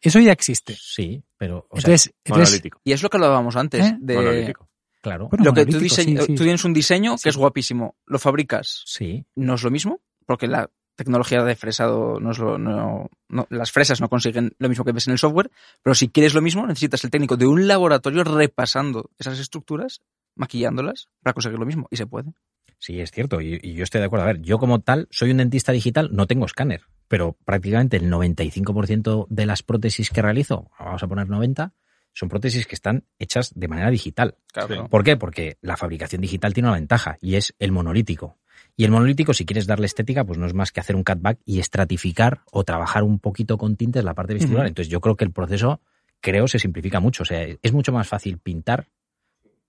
Eso 0.02 0.20
ya 0.20 0.32
existe. 0.32 0.76
Sí, 0.78 1.22
pero. 1.36 1.66
o 1.70 1.80
sea, 1.80 1.96
Entonces. 2.24 2.62
Y 2.84 2.92
es 2.92 3.02
lo 3.02 3.08
que 3.10 3.16
hablábamos 3.16 3.56
antes. 3.56 3.84
¿Eh? 3.86 3.96
De 3.98 4.14
Monolítico. 4.14 4.68
claro. 5.00 5.28
bueno, 5.28 5.44
lo 5.46 5.52
que 5.54 5.64
tú, 5.66 5.72
monolítico, 5.72 5.94
diseño- 6.02 6.20
sí, 6.20 6.26
sí. 6.26 6.34
tú 6.34 6.42
tienes 6.42 6.64
un 6.64 6.72
diseño 6.74 7.16
Sí. 7.16 7.24
que 7.24 7.28
es 7.30 7.36
guapísimo, 7.36 7.96
lo 8.04 8.18
fabricas, 8.18 8.82
Sí, 8.86 9.24
no 9.34 9.54
es 9.54 9.62
lo 9.62 9.70
mismo, 9.70 10.00
porque 10.26 10.46
la 10.48 10.70
tecnología 10.96 11.42
de 11.44 11.56
fresado 11.56 12.20
no 12.20 12.30
es 12.32 12.38
lo, 12.38 12.58
no, 12.58 13.08
no- 13.28 13.46
las 13.50 13.70
fresas 13.70 14.00
no 14.00 14.08
consiguen 14.08 14.54
lo 14.58 14.68
mismo 14.68 14.84
que 14.84 14.92
ves 14.92 15.06
en 15.06 15.12
el 15.12 15.18
software, 15.18 15.50
pero 15.82 15.94
si 15.94 16.08
quieres 16.08 16.34
lo 16.34 16.40
mismo, 16.42 16.66
necesitas 16.66 17.04
el 17.04 17.10
técnico 17.10 17.36
de 17.36 17.46
un 17.46 17.66
laboratorio 17.68 18.24
repasando 18.24 19.10
esas 19.18 19.38
estructuras, 19.38 20.00
maquillándolas 20.34 21.08
para 21.22 21.34
conseguir 21.34 21.58
lo 21.58 21.66
mismo, 21.66 21.86
y 21.90 21.96
se 21.96 22.06
puede. 22.06 22.32
sí, 22.78 23.00
es 23.00 23.10
cierto. 23.10 23.40
Y, 23.40 23.58
y 23.62 23.74
yo 23.74 23.84
estoy 23.84 24.00
de 24.00 24.06
acuerdo. 24.06 24.24
A 24.24 24.28
ver, 24.28 24.40
yo 24.42 24.58
como 24.58 24.80
tal, 24.80 25.08
soy 25.10 25.30
un 25.30 25.38
dentista 25.38 25.72
digital, 25.72 26.10
no 26.12 26.26
tengo 26.26 26.46
escáner, 26.46 26.82
pero 27.08 27.36
prácticamente 27.44 27.96
el 27.98 28.10
95% 28.10 29.26
de 29.28 29.46
las 29.46 29.62
prótesis 29.62 30.10
que 30.10 30.22
realizo, 30.22 30.70
vamos 30.78 31.02
a 31.02 31.06
poner 31.08 31.28
90, 31.28 31.72
son 32.12 32.28
prótesis 32.30 32.66
que 32.66 32.74
están 32.74 33.04
hechas 33.18 33.52
de 33.54 33.68
manera 33.68 33.90
digital. 33.90 34.36
Claro. 34.52 34.88
¿Por 34.88 35.04
qué? 35.04 35.16
Porque 35.16 35.58
la 35.60 35.76
fabricación 35.76 36.22
digital 36.22 36.54
tiene 36.54 36.68
una 36.70 36.78
ventaja 36.78 37.18
y 37.20 37.34
es 37.34 37.54
el 37.58 37.72
monolítico. 37.72 38.38
Y 38.76 38.84
el 38.84 38.90
monolítico, 38.90 39.32
si 39.34 39.44
quieres 39.44 39.66
darle 39.66 39.86
estética, 39.86 40.24
pues 40.24 40.38
no 40.38 40.46
es 40.46 40.54
más 40.54 40.72
que 40.72 40.80
hacer 40.80 40.96
un 40.96 41.04
cutback 41.04 41.38
y 41.44 41.60
estratificar 41.60 42.42
o 42.52 42.64
trabajar 42.64 43.02
un 43.02 43.18
poquito 43.18 43.58
con 43.58 43.76
tintes 43.76 44.04
la 44.04 44.14
parte 44.14 44.34
vestibular. 44.34 44.66
Entonces 44.66 44.90
yo 44.90 45.00
creo 45.00 45.16
que 45.16 45.24
el 45.24 45.32
proceso, 45.32 45.80
creo, 46.20 46.46
se 46.48 46.58
simplifica 46.58 47.00
mucho. 47.00 47.22
O 47.22 47.26
sea, 47.26 47.46
es 47.62 47.72
mucho 47.72 47.92
más 47.92 48.08
fácil 48.08 48.38
pintar. 48.38 48.88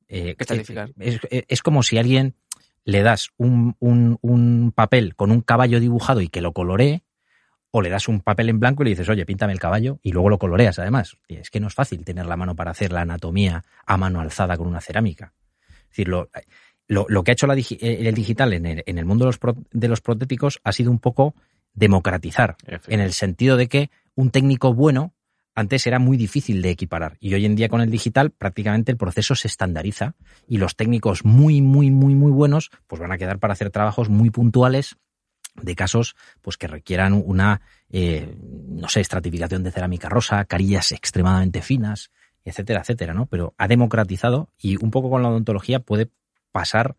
eh, 0.09 0.35
Que 0.35 0.43
estratificar. 0.43 0.91
Es, 0.99 1.19
es- 1.29 1.43
es 1.47 1.61
como 1.61 1.83
si 1.83 1.97
a 1.97 1.99
alguien 2.01 2.35
le 2.85 3.01
das 3.01 3.31
un, 3.37 3.75
un- 3.79 4.17
un 4.21 4.71
papel 4.73 5.15
con 5.15 5.31
un 5.31 5.41
caballo 5.41 5.79
dibujado 5.81 6.21
y 6.21 6.29
que 6.29 6.39
lo 6.41 6.53
coloree, 6.53 7.03
o 7.71 7.81
le 7.81 7.89
das 7.89 8.07
un 8.07 8.21
papel 8.21 8.47
en 8.47 8.59
blanco 8.61 8.81
y 8.81 8.85
le 8.85 8.89
dices, 8.91 9.09
oye, 9.09 9.25
píntame 9.25 9.51
el 9.51 9.59
caballo, 9.59 9.99
y 10.01 10.13
luego 10.13 10.29
lo 10.29 10.39
coloreas 10.39 10.79
además. 10.79 11.17
Es 11.27 11.49
que 11.49 11.59
no 11.59 11.67
es 11.67 11.73
fácil 11.73 12.05
tener 12.05 12.25
la 12.25 12.37
mano 12.37 12.55
para 12.55 12.71
hacer 12.71 12.93
la 12.93 13.01
anatomía 13.01 13.65
a 13.85 13.97
mano 13.97 14.21
alzada 14.21 14.55
con 14.55 14.67
una 14.67 14.79
cerámica. 14.79 15.33
Es 15.81 15.89
decir, 15.89 16.07
lo, 16.07 16.29
lo, 16.87 17.05
lo 17.09 17.23
que 17.23 17.31
ha 17.31 17.33
hecho 17.33 17.47
la 17.47 17.55
digi- 17.55 17.77
el 17.81 18.13
digital 18.15 18.53
en 18.53 18.65
el, 18.65 18.83
en 18.85 18.97
el 18.97 19.05
mundo 19.05 19.25
de 19.25 19.29
los, 19.29 19.37
pro- 19.39 19.57
de 19.71 19.87
los 19.87 20.01
protéticos 20.01 20.59
ha 20.63 20.71
sido 20.71 20.91
un 20.91 20.99
poco 20.99 21.35
democratizar, 21.73 22.55
en 22.87 22.99
el 22.99 23.13
sentido 23.13 23.55
de 23.57 23.67
que 23.67 23.91
un 24.15 24.31
técnico 24.31 24.73
bueno 24.73 25.13
antes 25.53 25.85
era 25.87 25.99
muy 25.99 26.17
difícil 26.17 26.61
de 26.61 26.69
equiparar 26.71 27.17
y 27.19 27.33
hoy 27.33 27.45
en 27.45 27.55
día 27.55 27.69
con 27.69 27.81
el 27.81 27.89
digital 27.91 28.31
prácticamente 28.31 28.91
el 28.91 28.97
proceso 28.97 29.35
se 29.35 29.47
estandariza 29.47 30.15
y 30.47 30.57
los 30.57 30.75
técnicos 30.75 31.23
muy, 31.25 31.61
muy, 31.61 31.91
muy, 31.91 32.15
muy 32.15 32.31
buenos 32.31 32.71
pues 32.87 32.99
van 33.01 33.11
a 33.11 33.17
quedar 33.17 33.39
para 33.39 33.53
hacer 33.53 33.69
trabajos 33.69 34.09
muy 34.09 34.29
puntuales 34.29 34.95
de 35.61 35.75
casos 35.75 36.15
pues 36.41 36.57
que 36.57 36.67
requieran 36.67 37.13
una, 37.13 37.61
eh, 37.89 38.35
no 38.41 38.87
sé, 38.89 39.01
estratificación 39.01 39.63
de 39.63 39.71
cerámica 39.71 40.09
rosa, 40.09 40.45
carillas 40.45 40.91
extremadamente 40.91 41.61
finas, 41.63 42.11
etcétera, 42.45 42.81
etcétera, 42.81 43.13
¿no? 43.15 43.25
Pero 43.25 43.55
ha 43.57 43.67
democratizado 43.67 44.49
y 44.59 44.83
un 44.83 44.91
poco 44.91 45.09
con 45.09 45.23
la 45.23 45.29
odontología 45.29 45.79
puede 45.79 46.09
pasar 46.57 46.97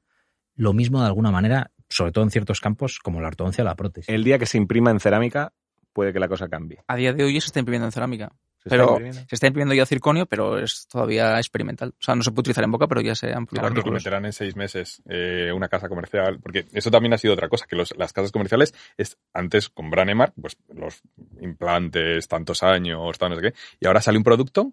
lo 0.54 0.72
mismo 0.72 1.00
de 1.00 1.06
alguna 1.06 1.32
manera, 1.32 1.72
sobre 1.88 2.12
todo 2.12 2.22
en 2.22 2.30
ciertos 2.30 2.60
campos 2.60 3.00
como 3.00 3.20
la 3.20 3.26
ortodoncia 3.26 3.62
o 3.62 3.64
la 3.64 3.74
prótesis. 3.74 4.08
El 4.08 4.22
día 4.22 4.38
que 4.38 4.46
se 4.46 4.56
imprima 4.56 4.92
en 4.92 5.00
cerámica, 5.00 5.52
puede 5.92 6.12
que 6.12 6.20
la 6.20 6.28
cosa 6.28 6.48
cambie. 6.48 6.84
A 6.86 6.94
día 6.94 7.12
de 7.12 7.24
hoy 7.24 7.34
ya 7.34 7.40
se 7.40 7.46
está 7.46 7.58
imprimiendo 7.58 7.86
en 7.86 7.90
cerámica. 7.90 8.30
¿Se 8.60 8.68
está 8.68 8.70
Pero 8.76 8.88
imprimiendo? 8.90 9.20
se 9.28 9.34
está 9.36 9.46
imprimiendo 9.46 9.74
ya 9.74 9.86
circonio, 9.86 10.26
pero 10.26 10.58
es 10.58 10.86
todavía 10.88 11.38
experimental. 11.38 11.90
O 11.90 12.02
sea, 12.02 12.14
no 12.16 12.22
se 12.22 12.30
puede 12.32 12.40
utilizar 12.40 12.64
en 12.64 12.72
boca, 12.72 12.88
pero 12.88 13.00
ya 13.00 13.14
se 13.14 13.32
han 13.32 13.46
Claro, 13.46 13.68
que 13.68 13.72
artículos. 13.78 14.02
meterán 14.02 14.24
en 14.26 14.32
seis 14.32 14.56
meses 14.56 15.00
eh, 15.08 15.52
una 15.54 15.68
casa 15.68 15.88
comercial, 15.88 16.40
porque 16.42 16.66
eso 16.72 16.90
también 16.90 17.12
ha 17.14 17.18
sido 17.18 17.34
otra 17.34 17.48
cosa, 17.48 17.66
que 17.68 17.76
los- 17.76 17.96
las 17.96 18.12
casas 18.12 18.32
comerciales, 18.32 18.74
es, 18.96 19.16
antes 19.32 19.68
con 19.68 19.90
Branemark, 19.90 20.32
pues 20.40 20.56
los 20.74 21.00
implantes, 21.40 22.26
tantos 22.28 22.62
años, 22.62 23.16
tal, 23.18 23.30
no 23.30 23.36
sé 23.36 23.42
qué, 23.42 23.54
y 23.80 23.86
ahora 23.86 24.00
sale 24.00 24.18
un 24.18 24.24
producto 24.24 24.72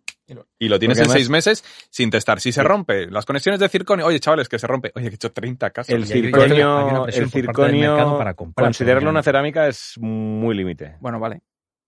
y 0.58 0.68
lo 0.68 0.80
tienes 0.80 0.98
Porque 0.98 1.04
en 1.06 1.12
además- 1.12 1.14
seis 1.14 1.30
meses 1.30 1.64
sin 1.90 2.10
testar. 2.10 2.40
Si 2.40 2.52
se 2.52 2.62
Sí. 2.62 2.68
rompe, 2.68 3.06
las 3.12 3.26
conexiones 3.26 3.60
de 3.60 3.70
circonio, 3.70 4.06
oye, 4.08 4.20
chavales, 4.20 4.50
que 4.50 4.58
se 4.60 4.68
rompe, 4.68 4.92
oye, 4.96 5.06
que 5.10 5.14
he 5.14 5.16
hecho 5.16 5.32
30 5.32 5.70
casas. 5.70 5.94
El 5.94 6.06
circonio, 6.08 7.06
el 7.08 7.30
circonio 7.30 8.18
para 8.18 8.34
comprar, 8.34 8.66
considerarlo 8.66 9.10
una 9.12 9.22
cerámica 9.24 9.68
es 9.68 9.94
muy 10.00 10.56
límite. 10.56 10.96
Bueno, 11.00 11.20
vale. 11.20 11.42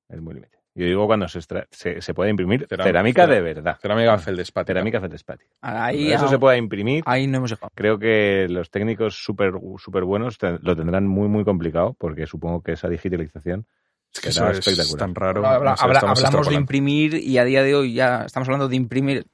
Es 0.09 0.21
muy 0.21 0.35
límite. 0.35 0.56
Yo 0.77 0.85
digo 0.85 1.07
cuando 1.07 1.27
se, 1.27 1.39
extra- 1.39 1.67
se, 1.71 2.01
se 2.01 2.13
puede 2.13 2.29
imprimir 2.29 2.67
Cerámica- 2.67 2.83
cerámica 2.83 3.27
de 3.27 3.41
verdad. 3.41 3.77
Cerámica 3.81 4.17
feldespática. 4.19 4.73
Cerámica 4.73 5.01
feldespática. 5.01 5.49
Ahí, 5.61 6.11
Eso 6.11 6.25
ah, 6.25 6.29
se 6.29 6.37
puede 6.37 6.57
imprimir. 6.57 7.03
ahí 7.07 7.25
no 7.27 7.37
hemos 7.37 7.49
llegado. 7.49 7.71
Creo 7.73 7.97
que 7.97 8.45
los 8.49 8.69
técnicos 8.69 9.15
súper 9.23 9.53
super 9.79 10.03
buenos 10.03 10.37
te- 10.37 10.59
lo 10.61 10.75
tendrán 10.75 11.07
muy, 11.07 11.27
muy 11.27 11.43
complicado 11.43 11.95
porque 11.99 12.27
supongo 12.27 12.61
que 12.61 12.73
esa 12.73 12.89
digitalización 12.89 13.65
Es 14.13 14.21
que 14.21 14.31
será 14.31 14.51
eso 14.51 14.59
es 14.59 14.67
espectacular. 14.67 14.99
tan 14.99 15.15
raro. 15.15 15.45
Habla- 15.47 15.71
no 15.71 15.77
sé, 15.77 15.83
habla- 15.83 15.99
hablamos 16.11 16.47
de 16.49 16.55
imprimir 16.55 17.15
y 17.15 17.37
a 17.39 17.43
día 17.43 17.63
de 17.63 17.73
hoy 17.75 17.93
ya 17.93 18.23
estamos 18.25 18.47
hablando 18.47 18.67
de 18.69 18.75
imprimir 18.75 19.25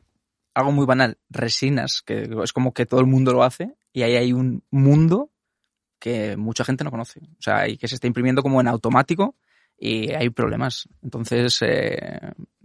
algo 0.55 0.71
muy 0.71 0.85
banal, 0.85 1.17
resinas, 1.29 2.01
que 2.05 2.29
es 2.43 2.53
como 2.53 2.73
que 2.73 2.85
todo 2.85 2.99
el 3.01 3.07
mundo 3.07 3.33
lo 3.33 3.43
hace 3.43 3.73
y 3.91 4.03
ahí 4.03 4.15
hay 4.15 4.31
un 4.33 4.63
mundo 4.71 5.29
que 5.99 6.37
mucha 6.37 6.63
gente 6.63 6.83
no 6.83 6.91
conoce. 6.91 7.19
O 7.37 7.41
sea, 7.41 7.67
y 7.67 7.77
que 7.77 7.87
se 7.87 7.95
está 7.95 8.07
imprimiendo 8.07 8.41
como 8.43 8.61
en 8.61 8.67
automático 8.67 9.35
y 9.85 10.13
hay 10.13 10.29
problemas. 10.29 10.87
Entonces, 11.01 11.61
eh, 11.61 12.19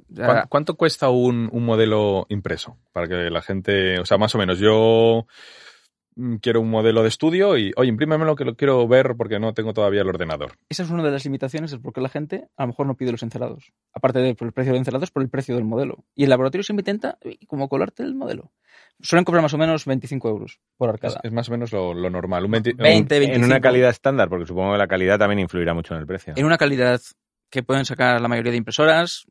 ya- 0.09 0.27
¿Cuán- 0.27 0.45
¿Cuánto 0.49 0.75
cuesta 0.77 1.11
un, 1.11 1.49
un 1.53 1.65
modelo 1.65 2.27
impreso? 2.29 2.79
Para 2.93 3.09
que 3.09 3.29
la 3.31 3.43
gente, 3.43 3.99
o 3.99 4.07
sea, 4.07 4.19
más 4.19 4.35
o 4.35 4.39
menos, 4.39 4.59
yo 4.61 5.27
mm, 6.17 6.37
quiero 6.37 6.61
un 6.61 6.71
modelo 6.71 7.03
de 7.03 7.09
estudio 7.09 7.57
y, 7.59 7.73
oye, 7.77 7.89
imprímemelo 7.89 8.35
que 8.37 8.45
lo 8.45 8.55
quiero 8.57 8.87
ver 8.89 9.15
porque 9.17 9.39
no 9.39 9.53
tengo 9.55 9.73
todavía 9.73 10.03
el 10.03 10.09
ordenador. 10.09 10.53
esa 10.69 10.83
es 10.85 10.91
una 10.91 11.03
de 11.03 11.11
las 11.11 11.25
limitaciones, 11.25 11.73
es 11.73 11.79
porque 11.81 12.01
la 12.01 12.09
gente 12.09 12.49
a 12.57 12.63
lo 12.63 12.69
mejor 12.69 12.87
no 12.87 12.97
pide 12.97 13.11
los 13.13 13.23
encelados. 13.23 13.73
Aparte 13.93 14.21
del 14.21 14.37
por 14.37 14.47
el 14.47 14.53
precio 14.53 14.73
de 14.73 14.79
los 14.79 14.87
encelados, 14.87 15.11
por 15.11 15.23
el 15.23 15.29
precio 15.29 15.55
del 15.57 15.65
modelo. 15.65 16.05
Y 16.15 16.25
el 16.25 16.31
laboratorio 16.31 16.63
siempre 16.63 16.81
intenta 16.83 17.19
como 17.49 17.69
colarte 17.69 18.03
el 18.05 18.15
modelo. 18.15 18.53
Suelen 19.01 19.25
cobrar 19.25 19.43
más 19.43 19.55
o 19.55 19.59
menos 19.59 19.85
25 19.85 20.29
euros 20.29 20.59
por 20.77 20.89
arcada. 20.89 21.21
es 21.23 21.33
más 21.33 21.49
o 21.49 21.53
menos 21.53 21.73
lo, 21.73 21.95
lo 21.95 22.11
normal. 22.11 22.45
Un 22.45 22.51
20 22.53 22.71
un- 22.73 22.77
20, 22.79 23.17
en 23.17 23.23
una 23.31 23.39
25. 23.39 23.61
calidad 23.63 23.91
estándar, 23.91 24.29
porque 24.29 24.47
supongo 24.47 24.73
que 24.73 24.79
la 24.79 24.89
calidad 24.89 25.19
también 25.19 25.39
influirá 25.39 25.73
mucho 25.75 25.95
en 25.95 26.01
el 26.01 26.07
precio. 26.07 26.35
En 26.37 26.45
una 26.45 26.59
calidad 26.59 27.01
que 27.51 27.63
pueden 27.63 27.85
sacar 27.85 28.21
la 28.21 28.29
mayoría 28.29 28.51
de 28.53 28.59
impresoras, 28.59 29.25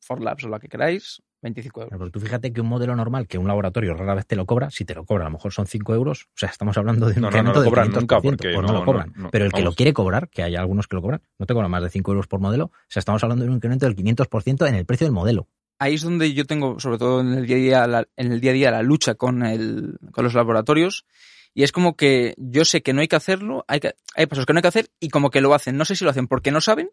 Forlabs 0.00 0.44
o 0.44 0.48
la 0.48 0.60
que 0.60 0.68
queráis, 0.68 1.22
25 1.42 1.82
euros. 1.82 1.98
Pero 1.98 2.10
tú 2.10 2.20
fíjate 2.20 2.52
que 2.52 2.60
un 2.60 2.68
modelo 2.68 2.94
normal 2.94 3.26
que 3.26 3.38
un 3.38 3.46
laboratorio 3.48 3.94
rara 3.94 4.14
vez 4.14 4.26
te 4.26 4.36
lo 4.36 4.46
cobra, 4.46 4.70
si 4.70 4.84
te 4.84 4.94
lo 4.94 5.04
cobra 5.04 5.24
a 5.24 5.28
lo 5.28 5.32
mejor 5.32 5.52
son 5.52 5.66
5 5.66 5.94
euros, 5.94 6.24
o 6.26 6.36
sea, 6.36 6.48
estamos 6.50 6.76
hablando 6.78 7.06
de 7.06 7.14
un 7.14 7.22
No, 7.22 7.30
no, 7.30 7.30
no 7.30 7.38
incremento 7.38 7.60
lo 7.64 7.70
cobran 7.70 7.90
del 7.92 7.96
500%, 7.96 8.00
nunca, 8.00 8.20
porque 8.20 8.52
pues 8.52 8.62
no, 8.66 8.72
no, 8.72 8.78
lo 8.80 8.84
cobran. 8.84 9.12
no, 9.16 9.22
no, 9.24 9.30
pero 9.30 9.44
el 9.46 9.52
que 9.52 9.62
lo 9.62 9.72
quiere 9.72 9.92
cobrar, 9.92 10.28
que 10.28 10.42
hay 10.42 10.54
algunos 10.56 10.86
que 10.88 10.96
lo 10.96 11.02
cobran, 11.02 11.22
no 11.38 11.46
te 11.46 11.54
cobran 11.54 11.70
más 11.70 11.82
de 11.82 11.90
5 11.90 12.10
euros 12.12 12.26
por 12.28 12.40
modelo, 12.40 12.66
o 12.66 12.72
sea, 12.88 13.00
estamos 13.00 13.22
hablando 13.24 13.44
de 13.44 13.50
un 13.50 13.56
incremento 13.56 13.86
del 13.86 13.96
500% 13.96 14.68
en 14.68 14.74
el 14.74 14.84
precio 14.86 15.06
del 15.06 15.12
modelo. 15.14 15.48
Ahí 15.78 15.94
es 15.94 16.02
donde 16.02 16.32
yo 16.32 16.44
tengo, 16.46 16.80
sobre 16.80 16.98
todo 16.98 17.20
en 17.20 17.34
el 17.34 17.46
día 17.46 17.56
a 17.56 17.60
día, 17.60 17.86
la, 17.86 18.08
en 18.16 18.32
el 18.32 18.40
día 18.40 18.50
a 18.52 18.54
día, 18.54 18.70
la 18.70 18.82
lucha 18.82 19.14
con, 19.14 19.44
el, 19.44 19.98
con 20.12 20.24
los 20.24 20.34
laboratorios. 20.34 21.04
Y 21.52 21.62
es 21.62 21.72
como 21.72 21.96
que 21.96 22.34
yo 22.36 22.64
sé 22.64 22.82
que 22.82 22.92
no 22.92 23.00
hay 23.00 23.08
que 23.08 23.16
hacerlo, 23.16 23.64
hay, 23.68 23.80
que, 23.80 23.94
hay 24.14 24.26
pasos 24.26 24.46
que 24.46 24.52
no 24.52 24.58
hay 24.58 24.62
que 24.62 24.68
hacer 24.68 24.90
y 25.00 25.08
como 25.08 25.30
que 25.30 25.40
lo 25.40 25.54
hacen. 25.54 25.76
No 25.76 25.84
sé 25.84 25.96
si 25.96 26.04
lo 26.04 26.10
hacen 26.10 26.28
porque 26.28 26.50
no 26.50 26.60
saben 26.60 26.90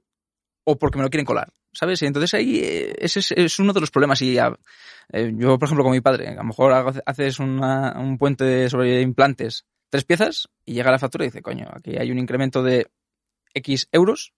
o 0.66 0.78
porque 0.78 0.98
me 0.98 1.04
lo 1.04 1.10
quieren 1.10 1.26
colar, 1.26 1.52
¿sabes? 1.74 2.02
Entonces 2.02 2.34
ahí 2.34 2.60
eh, 2.64 2.96
es, 3.00 3.60
uno 3.60 3.74
de 3.74 3.82
los 3.82 3.92
problemas. 3.92 4.22
Y 4.22 4.38
eh, 4.38 5.34
yo, 5.36 5.60
por 5.60 5.68
ejemplo, 5.68 5.84
con 5.84 5.92
mi 5.92 6.02
padre, 6.02 6.30
a 6.30 6.36
lo 6.36 6.44
mejor 6.46 6.74
haces 7.06 7.40
una- 7.40 8.00
un 8.00 8.18
puente 8.18 8.70
sobre 8.70 9.02
implantes, 9.02 9.66
tres 9.90 10.06
piezas, 10.06 10.50
y 10.66 10.74
llega 10.74 10.92
la 10.92 11.00
factura 11.00 11.26
y 11.26 11.28
dice, 11.28 11.42
coño, 11.42 11.68
aquí 11.74 11.98
hay 11.98 12.12
un 12.12 12.20
incremento 12.20 12.64
de 12.64 12.88
X 13.54 13.90
euros, 13.92 14.34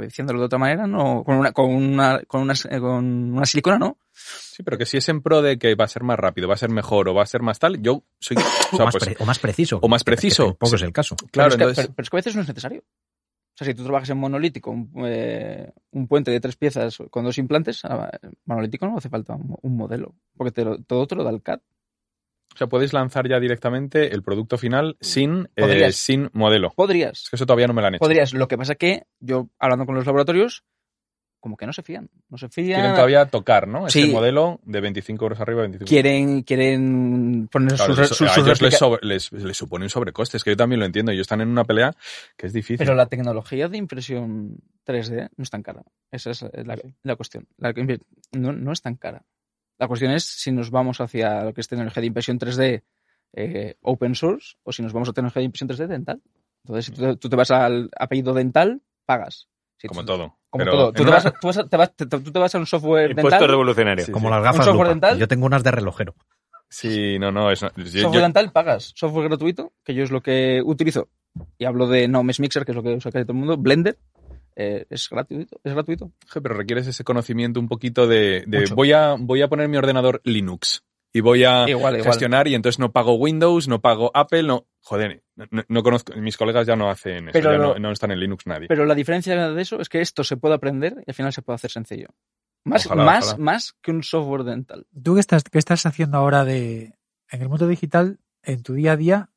diciéndolo 0.00 0.40
de 0.40 0.46
otra 0.46 0.58
manera, 0.58 0.86
no, 0.86 1.22
con 1.24 1.36
una, 1.36 1.52
con 1.52 1.70
una, 1.74 2.20
con 2.26 2.42
una, 2.42 2.54
eh, 2.70 2.80
con 2.80 3.04
una 3.32 3.46
silicona, 3.46 3.78
no. 3.78 3.98
Sí, 4.12 4.62
pero 4.62 4.76
que 4.78 4.86
si 4.86 4.96
es 4.98 5.08
en 5.08 5.22
pro 5.22 5.42
de 5.42 5.58
que 5.58 5.74
va 5.74 5.84
a 5.86 5.88
ser 5.88 6.02
más 6.02 6.18
rápido, 6.18 6.46
va 6.48 6.54
a 6.54 6.58
ser 6.58 6.70
mejor 6.70 7.08
o 7.08 7.14
va 7.14 7.22
a 7.22 7.26
ser 7.26 7.42
más 7.42 7.58
tal, 7.58 7.80
yo 7.82 8.02
soy... 8.18 8.36
O 8.36 8.40
O, 8.72 8.76
sea, 8.76 8.84
más, 8.86 8.94
pues, 8.94 9.04
pre- 9.04 9.16
o 9.20 9.24
más 9.26 9.38
preciso. 9.38 9.78
o 9.82 9.88
más 9.88 10.02
que- 10.02 10.10
que 10.10 10.16
preciso. 10.16 10.56
Sí. 10.62 10.74
es 10.76 10.82
el 10.82 10.92
caso. 10.92 11.16
claro, 11.30 11.54
pero, 11.56 11.70
es 11.70 11.76
que, 11.76 11.82
pero- 11.82 11.94
pero 11.94 12.04
es 12.04 12.10
que 12.10 12.16
a 12.16 12.18
veces 12.18 12.36
no 12.36 12.42
es 12.42 12.48
necesario. 12.48 12.80
O 12.84 13.54
sea, 13.54 13.66
si 13.66 13.74
tú 13.74 13.82
trabajas 13.82 14.08
en 14.10 14.16
monolítico, 14.18 14.70
un, 14.70 14.90
eh, 15.04 15.70
un 15.90 16.08
puente 16.08 16.30
de 16.30 16.40
tres 16.40 16.56
piezas 16.56 16.98
con 17.10 17.24
dos 17.24 17.36
implantes, 17.38 17.84
ah, 17.84 18.10
monolítico 18.46 18.86
no 18.86 18.96
hace 18.96 19.10
falta 19.10 19.34
un, 19.34 19.56
un 19.60 19.76
modelo, 19.76 20.14
porque 20.36 20.52
te 20.52 20.64
lo- 20.64 20.78
todo 20.82 21.06
te 21.06 21.14
lo 21.14 21.22
da 21.24 21.30
el 21.30 21.42
CAD. 21.42 21.60
O 22.54 22.56
sea, 22.58 22.66
podéis 22.66 22.92
lanzar 22.92 23.28
ya 23.28 23.40
directamente 23.40 24.12
el 24.14 24.22
producto 24.22 24.58
final 24.58 24.96
sin, 25.00 25.48
eh, 25.56 25.92
sin 25.92 26.28
modelo. 26.32 26.72
Podrías, 26.76 27.22
Es 27.24 27.30
que 27.30 27.36
eso 27.36 27.46
todavía 27.46 27.66
no 27.66 27.74
me 27.74 27.80
lo 27.80 27.88
han 27.88 27.94
hecho. 27.94 28.00
podrías. 28.00 28.34
Lo 28.34 28.46
que 28.48 28.58
pasa 28.58 28.74
que 28.74 29.04
yo, 29.20 29.48
hablando 29.58 29.86
con 29.86 29.94
los 29.94 30.04
laboratorios, 30.06 30.64
como 31.40 31.56
que 31.56 31.66
no 31.66 31.72
se 31.72 31.82
fían. 31.82 32.08
No 32.28 32.38
se 32.38 32.48
fían. 32.48 32.78
Quieren 32.78 32.94
todavía 32.94 33.26
tocar, 33.26 33.66
¿no? 33.66 33.88
Este 33.88 34.02
Sí. 34.02 34.12
modelo 34.12 34.60
de 34.62 34.80
25 34.80 35.24
euros 35.24 35.40
arriba, 35.40 35.62
25 35.62 35.88
quieren, 35.88 36.42
quieren 36.42 37.48
poner 37.50 37.74
Claro, 37.74 37.96
sus, 37.96 38.08
sus- 38.16 38.28
a 38.28 38.34
sus 38.34 38.44
ellos 38.46 38.62
les, 38.62 38.78
sobre- 38.78 39.04
les- 39.04 39.32
les 39.32 39.56
supone 39.56 39.84
un 39.86 39.90
sobrecoste. 39.90 40.36
Es 40.36 40.44
que 40.44 40.50
yo 40.50 40.56
también 40.56 40.78
lo 40.78 40.86
entiendo. 40.86 41.10
Ellos 41.10 41.22
están 41.22 41.40
en 41.40 41.48
una 41.48 41.64
pelea 41.64 41.92
que 42.36 42.46
es 42.46 42.52
difícil. 42.52 42.78
Pero 42.78 42.94
la 42.94 43.06
tecnología 43.06 43.66
de 43.68 43.76
impresión 43.76 44.58
3D 44.86 45.30
no 45.36 45.42
es 45.42 45.50
tan 45.50 45.64
cara. 45.64 45.82
Esa 46.12 46.30
es 46.30 46.42
la, 46.42 46.78
la 47.02 47.16
cuestión. 47.16 47.48
La 47.56 47.72
no, 48.32 48.52
no 48.52 48.70
es 48.72 48.80
tan 48.80 48.94
cara. 48.94 49.24
La 49.82 49.88
cuestión 49.88 50.12
es 50.12 50.22
si 50.24 50.52
nos 50.52 50.70
vamos 50.70 51.00
hacia 51.00 51.42
lo 51.42 51.52
que 51.52 51.60
es 51.60 51.66
tecnología 51.66 52.00
de 52.00 52.06
impresión 52.06 52.38
3D 52.38 52.84
eh, 53.34 53.74
open 53.82 54.14
source 54.14 54.54
o 54.62 54.70
si 54.72 54.80
nos 54.80 54.92
vamos 54.92 55.08
a 55.08 55.12
tecnología 55.12 55.40
de 55.40 55.46
impresión 55.46 55.68
3D 55.68 55.88
dental. 55.88 56.22
Entonces, 56.64 56.84
si 56.86 56.92
tú, 56.92 57.16
tú 57.16 57.28
te 57.28 57.34
vas 57.34 57.50
al 57.50 57.90
apellido 57.98 58.32
dental, 58.32 58.80
pagas. 59.06 59.48
Si 59.78 59.88
como 59.88 60.02
tú- 60.02 60.06
todo. 60.06 60.38
Como 60.50 60.64
Pero 60.64 60.70
todo. 60.76 60.92
Tú 60.92 60.96
te, 60.98 61.02
una- 61.02 61.10
vas 61.12 61.26
a, 61.26 61.30
tú, 61.32 61.46
vas 61.48 61.58
a- 61.58 61.66
te 61.66 61.76
vas- 61.76 61.96
te- 61.96 62.06
tú 62.06 62.20
te 62.30 62.38
vas 62.38 62.54
a 62.54 62.58
un 62.58 62.66
software 62.66 63.10
Impuesto 63.10 63.30
dental. 63.30 63.48
revolucionario. 63.50 64.04
Sí, 64.04 64.12
Como 64.12 64.28
sí. 64.28 64.30
las 64.30 64.38
¿Un 64.38 64.44
gafas 64.44 64.64
software 64.66 64.76
lupa. 64.86 64.88
dental? 64.94 65.18
Yo 65.18 65.26
tengo 65.26 65.46
unas 65.46 65.64
de 65.64 65.70
relojero. 65.72 66.14
Sí, 66.68 67.18
no, 67.18 67.32
no. 67.32 67.50
Es, 67.50 67.60
yo- 67.60 67.68
Software 67.68 68.12
yo- 68.12 68.20
dental 68.20 68.52
pagas. 68.52 68.92
Software 68.94 69.28
gratuito, 69.28 69.72
que 69.84 69.94
yo 69.94 70.04
es 70.04 70.10
lo 70.12 70.20
que 70.22 70.62
utilizo. 70.64 71.08
Y 71.58 71.64
hablo 71.64 71.88
de 71.88 72.06
no 72.06 72.22
Mesh 72.22 72.38
Mixer, 72.40 72.64
que 72.64 72.70
es 72.72 72.76
lo 72.76 72.82
que 72.84 72.90
usa 72.94 73.10
casi 73.10 73.24
todo 73.24 73.32
el 73.32 73.38
mundo. 73.38 73.56
Blender. 73.56 73.98
Eh, 74.56 74.86
es 74.90 75.08
gratuito. 75.08 75.60
Es 75.64 75.72
gratuito. 75.72 76.12
Pero 76.32 76.54
requieres 76.54 76.86
ese 76.86 77.04
conocimiento 77.04 77.60
un 77.60 77.68
poquito 77.68 78.06
de, 78.06 78.44
voy 78.74 78.92
a 78.92 79.16
voy 79.18 79.42
a 79.42 79.48
poner 79.48 79.68
mi 79.68 79.76
ordenador 79.76 80.20
Linux 80.24 80.84
y 81.12 81.20
voy 81.20 81.44
a 81.44 81.68
Igual, 81.68 81.96
igual. 81.96 82.02
gestionar 82.04 82.48
y 82.48 82.54
entonces 82.54 82.78
no 82.78 82.90
pago 82.92 83.14
Windows, 83.14 83.68
no 83.68 83.80
pago 83.80 84.10
Apple, 84.14 84.44
no, 84.44 84.66
joder, 84.80 85.22
no, 85.36 85.62
no 85.68 85.82
conozco, 85.82 86.14
mis 86.16 86.36
colegas 86.36 86.66
ya 86.66 86.74
no 86.74 86.88
hacen 86.90 87.28
eso, 87.28 87.32
Pero 87.32 87.52
ya 87.52 87.58
no, 87.58 87.78
no 87.78 87.90
están 87.92 88.12
en 88.12 88.20
Linux 88.20 88.46
nadie. 88.46 88.68
Pero 88.68 88.86
la 88.86 88.94
diferencia 88.94 89.50
de 89.50 89.62
eso 89.62 89.80
es 89.80 89.88
que 89.88 90.00
esto 90.00 90.24
se 90.24 90.36
puede 90.38 90.54
aprender 90.54 90.94
y 91.06 91.10
al 91.10 91.14
final 91.14 91.32
se 91.32 91.42
puede 91.42 91.56
hacer 91.56 91.70
sencillo. 91.70 92.08
Más, 92.64 92.86
Ojalá, 92.86 93.04
más, 93.04 93.24
ojalá. 93.24 93.44
más 93.44 93.72
que 93.82 93.90
un 93.90 94.02
software 94.02 94.44
dental. 94.44 94.86
¿Tú 95.02 95.14
qué 95.14 95.20
estás, 95.20 95.42
qué 95.44 95.58
estás 95.58 95.84
haciendo 95.84 96.16
ahora 96.16 96.44
de 96.44 96.94
en 97.30 97.42
el 97.42 97.48
mundo 97.48 97.66
digital, 97.66 98.20
en 98.42 98.62
tu 98.62 98.74
día 98.74 98.92
a 98.92 98.96
día? 98.96 99.30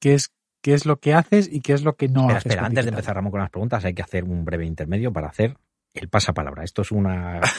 ¿Qué 0.00 0.14
es, 0.14 0.32
qué 0.62 0.72
es 0.72 0.86
lo 0.86 0.98
que 0.98 1.12
haces 1.12 1.48
y 1.52 1.60
qué 1.60 1.74
es 1.74 1.82
lo 1.82 1.96
que 1.96 2.08
no 2.08 2.22
Espera, 2.22 2.38
haces? 2.38 2.52
espera, 2.52 2.66
antes 2.66 2.84
de 2.84 2.90
empezar, 2.90 3.14
Ramón, 3.16 3.32
con 3.32 3.40
las 3.40 3.50
preguntas, 3.50 3.84
hay 3.84 3.92
que 3.92 4.02
hacer 4.02 4.24
un 4.24 4.44
breve 4.44 4.64
intermedio 4.64 5.12
para 5.12 5.28
hacer 5.28 5.56
el 5.92 6.08
pasapalabra. 6.08 6.64
Esto 6.64 6.82
es 6.82 6.90
una. 6.90 7.40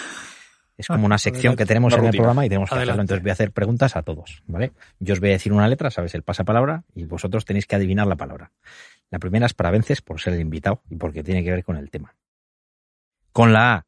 Es 0.76 0.88
como 0.88 1.06
una 1.06 1.20
sección 1.20 1.56
que 1.56 1.68
tenemos 1.68 1.94
en 1.94 2.06
el 2.06 2.12
programa 2.12 2.48
y 2.48 2.50
tenemos 2.50 2.68
que 2.68 2.76
hacerlo. 2.76 3.00
Entonces 3.00 3.22
voy 3.22 3.30
a 3.30 3.34
hacer 3.34 3.52
preguntas 3.52 3.96
a 3.96 4.02
todos, 4.02 4.42
¿vale? 4.48 4.72
Yo 5.00 5.14
os 5.14 5.20
voy 5.20 5.30
a 5.30 5.34
decir 5.34 5.54
una 5.54 5.68
letra, 5.68 5.92
sabes 5.92 6.16
el 6.16 6.24
pasapalabra, 6.24 6.84
y 6.96 7.06
vosotros 7.06 7.46
tenéis 7.46 7.68
que 7.68 7.76
adivinar 7.76 8.08
la 8.08 8.16
palabra. 8.16 8.52
La 9.12 9.20
primera 9.20 9.46
es 9.46 9.54
para 9.54 9.70
Vences 9.70 10.02
por 10.02 10.20
ser 10.20 10.34
el 10.34 10.42
invitado 10.42 10.82
y 10.90 10.96
porque 10.96 11.22
tiene 11.22 11.44
que 11.44 11.52
ver 11.52 11.64
con 11.64 11.78
el 11.78 11.92
tema. 11.92 12.16
Con 13.32 13.54
la 13.54 13.76
A, 13.76 13.86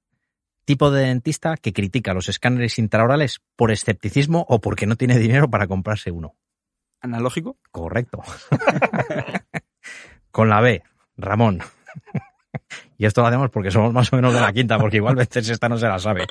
tipo 0.66 0.92
de 0.92 1.08
dentista 1.08 1.58
que 1.58 1.74
critica 1.74 2.14
los 2.14 2.30
escáneres 2.30 2.78
intraorales 2.78 3.42
por 3.56 3.72
escepticismo 3.72 4.46
o 4.48 4.62
porque 4.62 4.86
no 4.86 4.96
tiene 4.96 5.18
dinero 5.18 5.50
para 5.50 5.66
comprarse 5.66 6.12
uno. 6.12 6.36
Analógico. 7.06 7.58
Correcto. 7.72 8.22
Con 10.32 10.50
la 10.50 10.60
B, 10.60 10.84
Ramón. 11.18 11.62
Y 12.98 13.06
esto 13.06 13.22
lo 13.22 13.28
hacemos 13.28 13.52
porque 13.52 13.72
somos 13.72 13.94
más 13.94 14.12
o 14.12 14.16
menos 14.16 14.34
de 14.34 14.42
la 14.42 14.52
quinta, 14.52 14.80
porque 14.80 14.98
igual 14.98 15.16
veces 15.16 15.48
esta 15.50 15.70
no 15.70 15.78
se 15.78 15.88
la 15.88 16.00
sabe. 16.00 16.26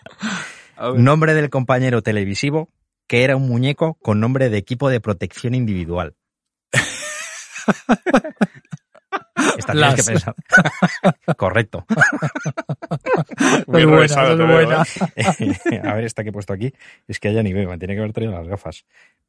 Nombre 0.97 1.35
del 1.35 1.49
compañero 1.49 2.03
televisivo 2.03 2.69
que 3.07 3.25
era 3.25 3.37
un 3.37 3.49
muñeco 3.49 3.95
con 3.95 4.21
nombre 4.21 4.51
de 4.51 4.59
equipo 4.59 4.89
de 4.89 5.01
protección 5.01 5.55
individual. 5.55 6.15
Esta 9.57 9.73
tienes 9.73 9.81
Las. 9.81 9.95
que 9.95 10.13
pensar. 10.13 10.35
Correcto. 11.37 11.85
Muy 13.67 13.85
buena, 13.85 14.35
buena. 14.35 14.83
¿eh? 15.17 15.81
A 15.85 15.95
ver, 15.95 16.05
esta 16.05 16.23
que 16.23 16.31
he 16.31 16.33
puesto 16.33 16.53
aquí 16.53 16.73
es 17.07 17.21
que 17.21 17.33
ya 17.33 17.43
ni 17.43 17.53
veo, 17.53 17.69
me 17.69 17.79
tiene 17.79 17.95
que 17.95 18.01
haber 18.01 18.13
traído 18.13 18.33
las 18.33 18.49
gafas. 18.49 18.85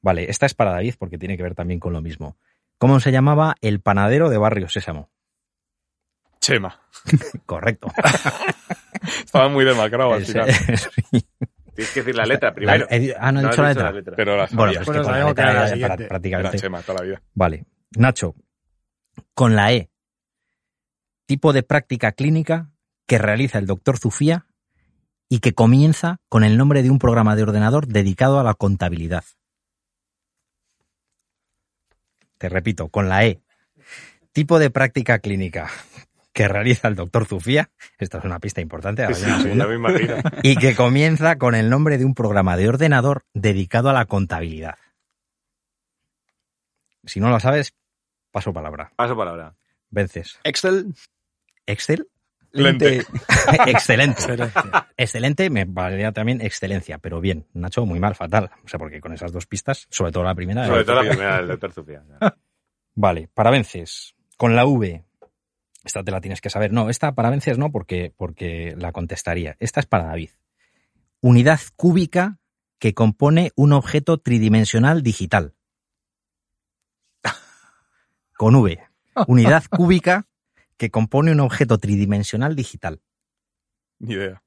Vale, 0.06 0.30
esta 0.30 0.46
es 0.46 0.54
para 0.54 0.70
David 0.72 0.94
porque 1.00 1.18
tiene 1.18 1.36
que 1.36 1.42
ver 1.42 1.56
también 1.56 1.80
con 1.80 1.92
lo 1.92 2.00
mismo. 2.00 2.38
¿Cómo 2.78 3.00
se 3.00 3.12
llamaba 3.12 3.56
el 3.62 3.80
panadero 3.82 4.30
de 4.30 4.38
Barrio 4.38 4.70
Sésamo? 4.70 5.10
Chema. 6.40 6.80
Correcto. 7.48 7.88
Estaba 9.26 9.50
muy 9.50 9.66
demacrado 9.66 10.14
al 10.14 10.22
Es- 10.22 10.28
final. 10.28 10.52
sí. 10.54 11.26
Tienes 11.74 11.92
que 11.92 12.00
decir 12.02 12.16
la 12.16 12.26
letra 12.28 12.54
primero. 12.54 12.86
La- 12.88 12.96
he- 12.96 13.16
ah, 13.20 13.32
no 13.32 13.40
he 13.40 13.44
dicho 13.50 13.64
la 13.64 13.70
dicho 13.74 13.92
letra. 13.92 14.14
Pero 14.16 14.38
la 14.38 14.48
Bueno, 14.52 14.74
pues 14.76 14.86
Bueno, 14.86 14.86
que 14.86 14.86
con 14.86 14.96
la 14.98 15.04
sabemos 15.06 15.34
que 15.34 15.42
letra 15.42 15.52
era 15.52 15.76
la. 15.76 15.86
Era 15.96 16.08
prácticamente. 16.08 16.60
Chema 16.60 16.82
toda 16.84 17.00
la 17.00 17.06
vida. 17.06 17.22
Vale. 17.34 17.66
Nacho, 17.98 18.36
con 19.34 19.56
la 19.56 19.74
E, 19.74 19.90
tipo 21.26 21.52
de 21.52 21.64
práctica 21.64 22.12
clínica 22.12 22.70
que 23.08 23.18
realiza 23.18 23.58
el 23.58 23.66
doctor 23.66 23.98
Zufía 23.98 24.46
y 25.30 25.40
que 25.40 25.54
comienza 25.54 26.18
con 26.30 26.44
el 26.44 26.58
nombre 26.58 26.84
de 26.84 26.92
un 26.92 27.00
programa 27.00 27.36
de 27.36 27.42
ordenador 27.42 27.88
dedicado 27.88 28.40
a 28.40 28.44
la 28.44 28.54
contabilidad. 28.54 29.24
Te 32.38 32.50
repito, 32.50 32.90
con 32.90 33.10
la 33.10 33.26
E, 33.26 33.42
tipo 34.32 34.60
de 34.60 34.70
práctica 34.70 35.20
clínica 35.20 35.70
que 36.36 36.50
realiza 36.50 36.90
el 36.90 36.96
doctor 36.96 37.26
Zufía, 37.26 37.72
esta 37.98 38.18
es 38.18 38.26
una 38.26 38.40
pista 38.40 38.60
importante, 38.60 39.04
ahora 39.04 39.16
Sí, 39.16 39.26
ya 39.26 39.68
me 39.68 40.20
y 40.44 40.58
que 40.58 40.76
comienza 40.76 41.38
con 41.38 41.56
el 41.56 41.70
nombre 41.70 41.98
de 41.98 42.04
un 42.04 42.14
programa 42.14 42.58
de 42.58 42.68
ordenador 42.68 43.24
dedicado 43.34 43.90
a 43.90 43.94
la 43.94 44.06
contabilidad. 44.06 44.76
Si 47.06 47.22
no 47.22 47.30
lo 47.30 47.40
sabes, 47.40 47.74
paso 48.32 48.52
palabra. 48.52 48.92
Paso 48.98 49.16
palabra. 49.16 49.56
Vences. 49.90 50.38
Excel. 50.44 50.94
Excel. 51.66 52.10
Lente. 52.56 53.00
Excelente. 53.68 54.22
Excelente. 54.22 54.54
Excelente, 54.96 55.50
me 55.50 55.66
valdría 55.66 56.12
también 56.14 56.42
excelencia, 56.42 56.98
pero 57.00 57.20
bien, 57.20 57.46
Nacho, 57.54 57.86
muy 57.86 58.00
mal, 58.00 58.16
fatal. 58.16 58.50
O 58.64 58.68
sea, 58.68 58.80
porque 58.80 59.02
con 59.02 59.14
esas 59.14 59.32
dos 59.34 59.46
pistas, 59.46 59.88
sobre 59.90 60.12
todo 60.12 60.24
la 60.24 60.34
primera. 60.34 60.66
Sobre 60.66 60.82
eh, 60.82 60.86
todo 60.86 61.04
la 61.04 61.10
primera 61.10 61.38
del 61.38 61.48
doctor 61.48 61.74
Zufía. 61.74 62.04
Vale, 62.94 63.30
para 63.34 63.52
vences, 63.52 64.16
con 64.38 64.56
la 64.56 64.66
V. 64.66 65.04
Esta 65.84 66.04
te 66.04 66.12
la 66.12 66.22
tienes 66.22 66.40
que 66.40 66.50
saber. 66.50 66.72
No, 66.72 66.90
esta 66.90 67.14
para 67.14 67.30
vences 67.30 67.58
no, 67.58 67.72
porque, 67.72 68.14
porque 68.16 68.74
la 68.78 68.92
contestaría. 68.94 69.58
Esta 69.60 69.82
es 69.82 69.86
para 69.86 70.06
David. 70.06 70.30
Unidad 71.20 71.60
cúbica 71.76 72.40
que 72.80 72.94
compone 72.94 73.52
un 73.56 73.74
objeto 73.74 74.18
tridimensional 74.18 75.04
digital. 75.04 75.54
Con 78.38 78.56
V. 78.56 78.80
Unidad 79.28 79.66
cúbica 79.70 80.28
que 80.78 80.92
compone 80.92 81.32
un 81.32 81.40
objeto 81.40 81.78
tridimensional 81.78 82.56
digital. 82.56 83.02
Ni 84.00 84.14
idea. 84.14 84.44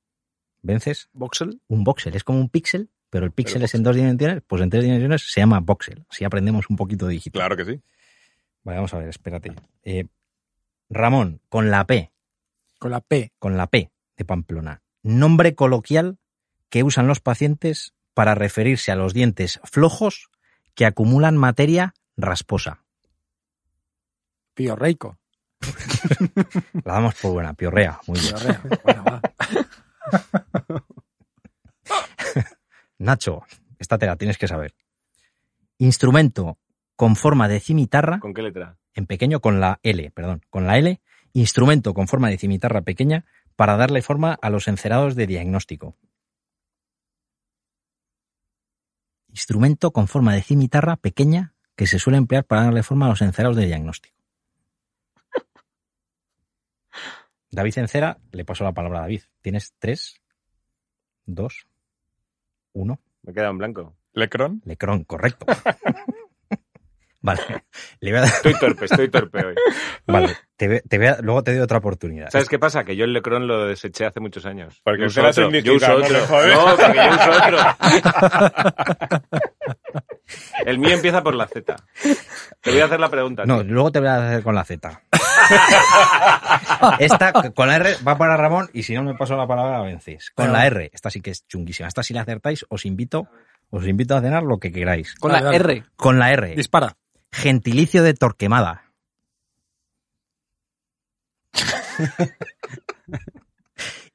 ¿Vences? 0.62 1.08
Voxel. 1.12 1.60
Un 1.68 1.84
voxel. 1.84 2.14
Es 2.14 2.24
como 2.24 2.40
un 2.40 2.48
píxel, 2.48 2.90
pero 3.10 3.24
el 3.24 3.32
píxel 3.32 3.62
es 3.62 3.74
en 3.74 3.82
dos 3.82 3.96
dimensiones. 3.96 4.42
Pues 4.46 4.62
en 4.62 4.70
tres 4.70 4.84
dimensiones 4.84 5.30
se 5.30 5.40
llama 5.40 5.60
voxel. 5.60 6.04
Así 6.08 6.24
aprendemos 6.24 6.68
un 6.68 6.76
poquito 6.76 7.06
de 7.06 7.14
digital. 7.14 7.40
Claro 7.40 7.56
que 7.56 7.64
sí. 7.64 7.80
Vale, 8.64 8.76
vamos 8.76 8.92
a 8.92 8.98
ver, 8.98 9.08
espérate. 9.08 9.54
Eh, 9.82 10.06
Ramón, 10.90 11.40
con 11.48 11.70
la 11.70 11.86
P, 11.86 12.10
Con 12.78 12.90
la 12.90 13.00
P. 13.00 13.32
con 13.38 13.56
la 13.56 13.66
P 13.66 13.90
de 14.16 14.24
Pamplona. 14.24 14.82
Nombre 15.02 15.54
coloquial 15.54 16.18
que 16.68 16.82
usan 16.82 17.06
los 17.06 17.20
pacientes 17.20 17.94
para 18.14 18.34
referirse 18.34 18.90
a 18.90 18.96
los 18.96 19.14
dientes 19.14 19.60
flojos 19.64 20.28
que 20.74 20.86
acumulan 20.86 21.36
materia 21.36 21.94
rasposa. 22.16 22.84
Pío 24.54 24.76
Reico. 24.76 25.18
La 26.84 26.94
damos 26.94 27.14
por 27.16 27.32
buena, 27.32 27.54
piorrea. 27.54 28.00
Muy 28.06 28.20
bien. 28.20 28.34
Pío 28.34 28.46
Rea. 28.46 28.62
Bueno, 28.84 29.04
va. 29.04 29.22
Nacho, 32.98 33.42
esta 33.78 33.98
te 33.98 34.06
la 34.06 34.16
tienes 34.16 34.38
que 34.38 34.48
saber. 34.48 34.74
Instrumento 35.78 36.58
con 36.96 37.14
forma 37.14 37.48
de 37.48 37.60
cimitarra, 37.60 38.18
¿Con 38.18 38.34
qué 38.34 38.42
letra? 38.42 38.76
en 38.94 39.06
pequeño 39.06 39.40
con 39.40 39.60
la 39.60 39.78
L, 39.84 40.10
perdón, 40.10 40.42
con 40.50 40.66
la 40.66 40.78
L, 40.78 41.00
instrumento 41.32 41.94
con 41.94 42.08
forma 42.08 42.28
de 42.28 42.38
cimitarra 42.38 42.82
pequeña 42.82 43.24
para 43.54 43.76
darle 43.76 44.02
forma 44.02 44.36
a 44.40 44.50
los 44.50 44.66
encerados 44.66 45.14
de 45.14 45.26
diagnóstico. 45.28 45.96
Instrumento 49.28 49.92
con 49.92 50.08
forma 50.08 50.34
de 50.34 50.42
cimitarra 50.42 50.96
pequeña 50.96 51.54
que 51.76 51.86
se 51.86 52.00
suele 52.00 52.18
emplear 52.18 52.44
para 52.44 52.64
darle 52.64 52.82
forma 52.82 53.06
a 53.06 53.10
los 53.10 53.22
encerados 53.22 53.56
de 53.56 53.66
diagnóstico. 53.66 54.17
David 57.50 57.78
Encera, 57.78 58.18
le 58.32 58.44
paso 58.44 58.64
la 58.64 58.72
palabra 58.72 58.98
a 58.98 59.02
David. 59.02 59.22
Tienes 59.40 59.74
tres, 59.78 60.20
dos, 61.24 61.66
uno. 62.72 63.00
Me 63.22 63.32
queda 63.32 63.48
en 63.48 63.58
blanco. 63.58 63.96
Lecron. 64.12 64.60
Lecrón, 64.64 65.04
correcto. 65.04 65.46
vale. 67.20 67.40
Le 68.00 68.10
voy 68.10 68.18
a 68.18 68.22
dar- 68.22 68.30
Estoy 68.32 68.54
torpe, 68.58 68.84
estoy 68.86 69.08
torpe 69.10 69.44
hoy. 69.46 69.54
vale. 70.06 70.36
Te 70.56 70.68
ve- 70.68 70.82
te 70.88 70.98
voy 70.98 71.06
a- 71.08 71.18
luego 71.22 71.42
te 71.44 71.52
doy 71.52 71.60
otra 71.60 71.78
oportunidad. 71.78 72.30
¿Sabes 72.30 72.48
qué 72.48 72.58
pasa? 72.58 72.84
Que 72.84 72.96
yo 72.96 73.04
el 73.04 73.12
Lecron 73.12 73.46
lo 73.46 73.66
deseché 73.66 74.06
hace 74.06 74.20
muchos 74.20 74.44
años. 74.46 74.80
Porque 74.84 75.02
Yo 75.02 75.06
uso 75.06 75.26
otro. 75.26 75.50
Yo 75.50 75.74
uso 75.74 75.94
otro. 75.96 76.18
No, 76.18 76.76
porque 76.76 76.96
yo 76.96 77.10
uso 77.14 77.30
otro. 77.30 77.58
El 80.64 80.78
mío 80.78 80.90
empieza 80.94 81.22
por 81.22 81.34
la 81.34 81.46
Z. 81.46 81.76
Te 82.60 82.70
voy 82.70 82.80
a 82.80 82.84
hacer 82.86 83.00
la 83.00 83.08
pregunta. 83.10 83.44
No, 83.46 83.62
tío. 83.62 83.72
luego 83.72 83.92
te 83.92 84.00
voy 84.00 84.08
a 84.08 84.16
hacer 84.28 84.42
con 84.42 84.54
la 84.54 84.64
Z. 84.64 85.02
Esta 86.98 87.32
con 87.52 87.68
la 87.68 87.76
R 87.76 87.96
va 88.06 88.18
para 88.18 88.36
Ramón 88.36 88.68
y 88.72 88.82
si 88.82 88.94
no 88.94 89.02
me 89.02 89.14
paso 89.14 89.36
la 89.36 89.46
palabra 89.46 89.78
la 89.78 89.84
vences. 89.84 90.30
Con 90.34 90.52
la 90.52 90.66
R, 90.66 90.90
esta 90.92 91.10
sí 91.10 91.20
que 91.20 91.30
es 91.30 91.46
chunguísima. 91.46 91.88
Esta 91.88 92.02
si 92.02 92.12
la 92.14 92.22
acertáis, 92.22 92.66
os 92.68 92.84
invito, 92.84 93.28
os 93.70 93.86
invito 93.86 94.16
a 94.16 94.20
cenar 94.20 94.42
lo 94.42 94.58
que 94.58 94.72
queráis. 94.72 95.14
Con 95.14 95.32
la 95.32 95.40
dale. 95.40 95.56
R. 95.56 95.84
Con 95.96 96.18
la 96.18 96.32
R, 96.32 96.54
Dispara. 96.54 96.96
gentilicio 97.32 98.02
de 98.02 98.14
Torquemada. 98.14 98.84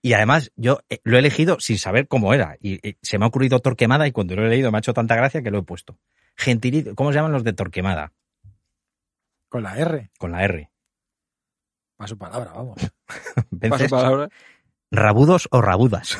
Y 0.06 0.14
además, 0.14 0.51
yo 0.58 0.82
eh, 0.89 0.99
lo 1.06 1.16
he 1.16 1.20
elegido 1.20 1.60
sin 1.62 1.78
saber 1.78 2.10
cómo 2.10 2.34
era. 2.34 2.58
Y 2.60 2.86
eh, 2.88 2.97
se 3.01 3.18
me 3.18 3.24
ha 3.24 3.30
ocurrido 3.30 3.60
Torquemada 3.62 4.06
y 4.06 4.12
cuando 4.12 4.36
lo 4.36 4.45
he 4.45 4.49
leído 4.49 4.70
me 4.70 4.78
ha 4.78 4.80
hecho 4.80 4.93
tanta 4.93 5.16
gracia 5.16 5.41
que 5.41 5.49
lo 5.49 5.60
he 5.60 5.64
puesto. 5.64 5.97
Gentilicio, 6.36 6.93
¿cómo 6.93 7.12
se 7.12 7.16
llaman 7.16 7.32
los 7.32 7.45
de 7.45 7.54
Torquemada? 7.54 8.12
Con 9.47 9.64
la 9.64 9.78
R. 9.78 10.12
Con 10.20 10.32
la 10.34 10.43
R. 10.43 10.70
Paso 11.95 12.18
palabra, 12.18 12.51
vamos. 12.54 12.76
Paso 13.70 13.88
palabra. 13.88 14.28
¿Rabudos 14.91 15.47
o 15.51 15.62
rabudas? 15.62 16.18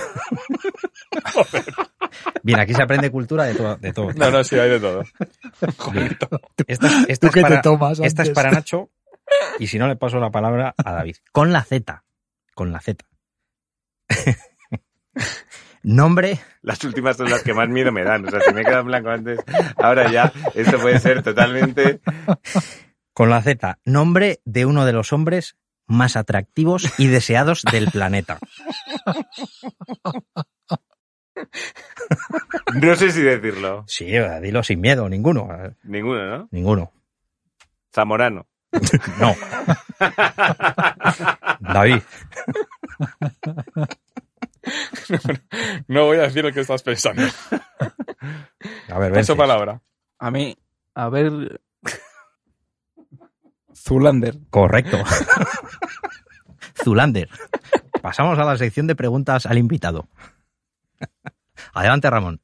Bien, 2.44 2.60
aquí 2.60 2.74
se 2.74 2.82
aprende 2.84 3.12
cultura 3.12 3.44
de 3.46 3.56
todo. 3.56 3.76
De 3.78 3.92
todo. 3.92 4.14
No, 4.14 4.32
no, 4.32 4.44
sí, 4.44 4.58
hay 4.58 4.70
de 4.70 4.80
todo. 4.80 5.04
Bien. 5.92 6.18
Esta, 6.68 6.88
es- 6.88 7.10
esta 7.10 7.28
¿Tú 7.28 7.28
es 7.28 7.34
qué 7.34 7.42
para, 7.42 7.56
te 7.58 7.62
tomas 7.64 8.00
esta 8.00 8.24
es 8.24 8.30
para 8.32 8.52
Nacho 8.52 8.90
y 9.60 9.68
si 9.68 9.78
no 9.78 9.88
le 9.88 9.96
paso 9.96 10.20
la 10.20 10.32
palabra 10.32 10.74
a 10.78 10.92
David. 10.94 11.18
Con 11.32 11.52
la 11.52 11.64
Z. 11.64 12.04
Con 12.56 12.72
la 12.72 12.80
Z. 12.80 13.06
Nombre, 15.84 16.40
Las 16.62 16.82
últimas 16.86 17.18
son 17.18 17.30
las 17.30 17.44
que 17.44 17.54
más 17.54 17.68
miedo 17.68 17.92
me 17.92 18.04
dan. 18.04 18.26
O 18.26 18.32
sea, 18.32 18.40
si 18.40 18.54
me 18.54 18.62
he 18.62 18.64
quedado 18.64 18.82
en 18.82 18.88
blanco 18.88 19.10
antes, 19.10 19.40
ahora 19.76 20.10
ya, 20.10 20.32
esto 20.56 20.80
puede 20.80 20.98
ser 21.00 21.22
totalmente. 21.24 22.00
con 23.14 23.30
la 23.30 23.42
Z. 23.42 23.80
Nombre 23.84 24.40
de 24.46 24.66
uno 24.66 24.86
de 24.86 24.94
los 24.94 25.12
hombres 25.12 25.58
más 25.86 26.16
atractivos 26.16 26.98
y 26.98 27.08
deseados 27.08 27.64
del 27.70 27.92
planeta. 27.92 28.40
No 32.82 32.96
sé 32.96 33.12
si 33.12 33.22
decirlo. 33.22 33.84
Sí, 33.88 34.06
dilo 34.42 34.64
sin 34.64 34.80
miedo, 34.82 35.10
ninguno. 35.10 35.50
Ninguno, 35.84 36.26
¿no? 36.38 36.48
Ninguno. 36.52 36.92
Zamorano. 37.94 38.48
No. 39.20 39.36
David. 41.74 42.02
No 45.88 46.06
voy 46.06 46.18
a 46.18 46.24
decir 46.24 46.44
lo 46.44 46.52
que 46.52 46.62
estás 46.62 46.84
pensando. 46.84 47.24
A 48.90 49.00
ver, 49.00 49.14
Paso 49.14 49.36
palabra. 49.36 49.82
A 50.20 50.32
mí, 50.32 50.58
a 50.96 51.10
ver. 51.10 51.62
Zulander. 53.76 54.38
Correcto. 54.50 54.98
Zulander. 56.84 57.30
Pasamos 58.02 58.40
a 58.40 58.46
la 58.46 58.58
sección 58.58 58.88
de 58.88 58.96
preguntas 58.96 59.46
al 59.46 59.58
invitado. 59.58 60.08
Adelante, 61.74 62.10
Ramón. 62.10 62.42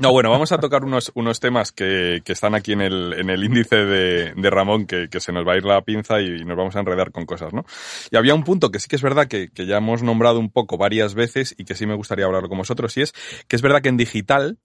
No, 0.00 0.12
bueno, 0.12 0.30
vamos 0.30 0.52
a 0.52 0.58
tocar 0.58 0.84
unos, 0.84 1.10
unos 1.14 1.40
temas 1.40 1.72
que, 1.72 2.22
que 2.24 2.32
están 2.32 2.54
aquí 2.54 2.72
en 2.72 2.80
el, 2.80 3.14
en 3.14 3.30
el 3.30 3.42
índice 3.44 3.76
de, 3.76 4.32
de 4.34 4.50
Ramón, 4.50 4.86
que, 4.86 5.08
que 5.08 5.20
se 5.20 5.32
nos 5.32 5.46
va 5.46 5.54
a 5.54 5.56
ir 5.56 5.64
la 5.64 5.82
pinza 5.82 6.20
y 6.20 6.44
nos 6.44 6.56
vamos 6.56 6.76
a 6.76 6.80
enredar 6.80 7.10
con 7.10 7.26
cosas, 7.26 7.52
¿no? 7.52 7.64
Y 8.10 8.16
había 8.16 8.34
un 8.34 8.44
punto 8.44 8.70
que 8.70 8.78
sí 8.78 8.88
que 8.88 8.96
es 8.96 9.02
verdad 9.02 9.26
que, 9.26 9.50
que 9.50 9.66
ya 9.66 9.78
hemos 9.78 10.02
nombrado 10.02 10.38
un 10.38 10.50
poco 10.50 10.78
varias 10.78 11.14
veces 11.14 11.54
y 11.58 11.64
que 11.64 11.74
sí 11.74 11.86
me 11.86 11.94
gustaría 11.94 12.26
hablarlo 12.26 12.48
con 12.48 12.58
vosotros, 12.58 12.96
y 12.96 13.02
es 13.02 13.12
que 13.48 13.56
es 13.56 13.62
verdad 13.62 13.82
que 13.82 13.88
en 13.88 13.96
digital 13.96 14.58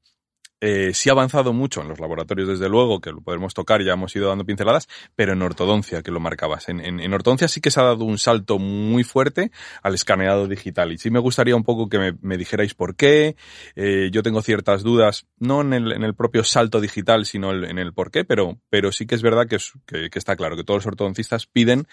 eh, 0.66 0.94
sí 0.94 1.10
ha 1.10 1.12
avanzado 1.12 1.52
mucho 1.52 1.82
en 1.82 1.90
los 1.90 2.00
laboratorios, 2.00 2.48
desde 2.48 2.70
luego, 2.70 3.02
que 3.02 3.12
lo 3.12 3.20
podemos 3.22 3.54
tocar, 3.54 3.84
ya 3.84 3.94
hemos 3.94 4.16
ido 4.16 4.30
dando 4.30 4.46
pinceladas, 4.46 4.88
pero 5.16 5.34
en 5.34 5.42
ortodoncia, 5.42 6.02
que 6.02 6.12
lo 6.12 6.20
marcabas. 6.22 6.70
En, 6.70 6.80
en, 6.80 7.02
en 7.02 7.14
ortodoncia 7.14 7.48
sí 7.50 7.60
que 7.60 7.70
se 7.70 7.82
ha 7.82 7.84
dado 7.84 8.06
un 8.06 8.18
salto 8.18 8.60
muy 8.60 9.04
fuerte 9.04 9.52
al 9.82 9.94
escaneado 9.94 10.48
digital. 10.48 10.92
Y 10.94 10.98
sí 10.98 11.12
me 11.12 11.20
gustaría 11.20 11.56
un 11.56 11.64
poco 11.64 11.90
que 11.90 12.00
me, 12.00 12.14
me 12.22 12.38
dijerais 12.38 12.74
por 12.74 12.96
qué. 12.96 13.36
Eh, 13.76 14.10
yo 14.12 14.24
tengo 14.24 14.42
ciertas 14.42 14.84
dudas, 14.84 15.26
no 15.38 15.62
en 15.62 15.74
el, 15.74 15.92
en 15.92 16.04
el 16.04 16.16
propio 16.16 16.44
salto 16.44 16.80
digital, 16.80 17.26
sino 17.26 17.52
el- 17.52 17.66
en 17.66 17.78
el 17.78 17.94
por 17.94 18.10
qué, 18.12 18.24
pero, 18.24 18.58
pero 18.70 18.92
sí 18.92 19.06
que 19.06 19.16
es 19.16 19.22
verdad 19.22 19.48
que, 19.48 19.58
es- 19.58 19.74
que, 19.86 20.10
que 20.10 20.20
está 20.20 20.36
claro 20.38 20.56
que 20.56 20.64
todos 20.64 20.78
los 20.80 20.88
ortodoncistas 20.88 21.46
piden 21.46 21.88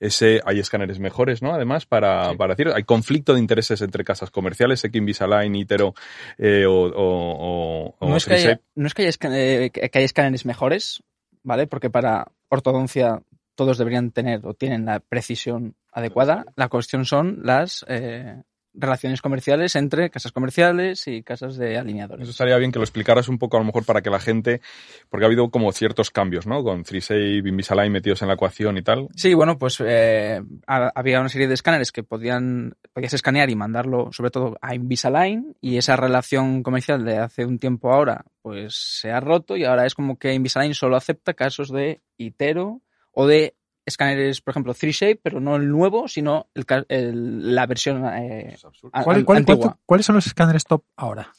ese, 0.00 0.40
hay 0.44 0.58
escáneres 0.58 0.98
mejores, 0.98 1.42
¿no? 1.42 1.52
Además, 1.54 1.86
para, 1.86 2.34
para 2.34 2.54
decir, 2.54 2.72
hay 2.74 2.82
conflicto 2.84 3.34
de 3.34 3.40
intereses 3.40 3.80
entre 3.82 4.02
casas 4.04 4.30
comerciales, 4.30 4.80
sé 4.80 4.90
que 4.90 4.98
Invisalign, 4.98 5.54
Itero, 5.54 5.94
eh, 6.38 6.66
o, 6.66 6.72
o, 6.72 6.94
o- 6.96 7.96
o 7.98 8.15
No 8.16 8.18
es, 8.18 8.24
que 8.24 8.34
haya, 8.48 8.60
no 8.74 8.86
es 8.86 8.94
que 8.94 9.02
haya, 9.02 9.10
esca- 9.10 9.30
eh, 9.32 9.70
que 9.70 9.88
que 9.90 9.98
haya 9.98 10.04
escáneres 10.06 10.44
mejores, 10.46 11.02
¿vale? 11.42 11.66
Porque 11.66 11.90
para 11.90 12.26
ortodoncia 12.48 13.22
todos 13.54 13.78
deberían 13.78 14.10
tener 14.10 14.46
o 14.46 14.54
tienen 14.54 14.84
la 14.86 15.00
precisión 15.00 15.76
adecuada. 15.92 16.44
La 16.56 16.68
cuestión 16.68 17.04
son 17.04 17.40
las 17.42 17.84
eh, 17.88 18.42
relaciones 18.76 19.22
comerciales 19.22 19.74
entre 19.76 20.10
casas 20.10 20.32
comerciales 20.32 21.06
y 21.08 21.22
casas 21.22 21.56
de 21.56 21.72
Eso 21.72 21.80
alineadores. 21.80 22.28
estaría 22.28 22.56
bien 22.58 22.72
que 22.72 22.78
lo 22.78 22.84
explicaras 22.84 23.28
un 23.28 23.38
poco 23.38 23.56
a 23.56 23.60
lo 23.60 23.66
mejor 23.66 23.84
para 23.84 24.02
que 24.02 24.10
la 24.10 24.20
gente, 24.20 24.60
porque 25.08 25.24
ha 25.24 25.28
habido 25.28 25.50
como 25.50 25.72
ciertos 25.72 26.10
cambios, 26.10 26.46
¿no? 26.46 26.62
Con 26.62 26.84
FreeSafe, 26.84 27.36
Invisalign 27.38 27.92
metidos 27.92 28.22
en 28.22 28.28
la 28.28 28.34
ecuación 28.34 28.76
y 28.78 28.82
tal. 28.82 29.08
Sí, 29.16 29.34
bueno, 29.34 29.58
pues 29.58 29.82
eh, 29.84 30.40
ha- 30.66 30.92
había 30.94 31.20
una 31.20 31.28
serie 31.28 31.48
de 31.48 31.54
escáneres 31.54 31.92
que 31.92 32.02
podían, 32.02 32.74
podías 32.92 33.14
escanear 33.14 33.50
y 33.50 33.56
mandarlo 33.56 34.10
sobre 34.12 34.30
todo 34.30 34.56
a 34.60 34.74
Invisalign 34.74 35.56
y 35.60 35.76
esa 35.78 35.96
relación 35.96 36.62
comercial 36.62 37.04
de 37.04 37.18
hace 37.18 37.44
un 37.44 37.58
tiempo 37.58 37.92
ahora 37.92 38.24
pues 38.42 38.74
se 39.00 39.10
ha 39.10 39.20
roto 39.20 39.56
y 39.56 39.64
ahora 39.64 39.86
es 39.86 39.94
como 39.94 40.18
que 40.18 40.32
Invisalign 40.34 40.74
solo 40.74 40.96
acepta 40.96 41.34
casos 41.34 41.70
de 41.72 42.00
Itero 42.16 42.80
o 43.10 43.26
de 43.26 43.54
escáneres, 43.86 44.40
por 44.42 44.52
ejemplo, 44.52 44.74
3Shape, 44.74 45.20
pero 45.22 45.40
no 45.40 45.56
el 45.56 45.68
nuevo, 45.70 46.08
sino 46.08 46.48
el 46.54 46.66
ca- 46.66 46.84
el- 46.88 47.54
la 47.54 47.66
versión 47.66 48.04
eh, 48.06 48.50
Es 48.54 48.64
absurdo. 48.64 48.90
a- 48.92 49.02
¿Cuál- 49.04 49.16
an- 49.18 49.24
cuál- 49.24 49.38
antigua. 49.38 49.60
cuál- 49.60 49.76
¿Cuáles 49.86 50.06
son 50.06 50.16
los 50.16 50.26
escáneres 50.26 50.64
top 50.64 50.82
ahora? 50.96 51.32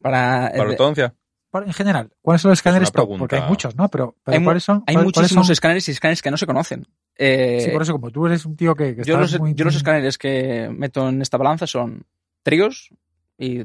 Para, 0.00 0.50
Para 0.56 0.70
ortodoncia. 0.70 1.14
Para- 1.50 1.66
En 1.66 1.72
general, 1.74 2.10
¿cuáles 2.22 2.40
son 2.42 2.48
los 2.50 2.58
escáneres 2.58 2.88
una 2.88 3.02
top? 3.04 3.18
Porque 3.18 3.36
hay 3.36 3.48
muchos, 3.48 3.76
¿no? 3.76 3.88
Pero, 3.88 4.16
pero 4.24 4.38
Hay 4.38 4.42
¿cuáles 4.44 4.64
son? 4.64 4.82
hay 4.86 4.94
¿Cuál- 4.94 5.04
cuáles 5.04 5.16
muchísimos 5.18 5.46
son? 5.46 5.52
escáneres 5.52 5.86
y 5.88 5.90
escáneres 5.92 6.22
que 6.22 6.30
no 6.30 6.36
se 6.38 6.46
conocen. 6.46 6.86
Eh, 7.18 7.60
Sí, 7.66 7.70
por 7.70 7.82
eso, 7.82 7.92
como 7.92 8.10
tú 8.10 8.26
eres 8.26 8.46
un 8.46 8.56
tío 8.56 8.74
que, 8.74 8.96
que 8.96 9.04
yo, 9.04 9.18
los, 9.18 9.38
muy- 9.38 9.54
yo 9.54 9.64
los 9.66 9.76
escáneres 9.76 10.16
que 10.16 10.70
meto 10.74 11.08
en 11.10 11.20
esta 11.20 11.36
balanza 11.36 11.66
son 11.66 12.04
Trios 12.42 12.88
y 13.36 13.64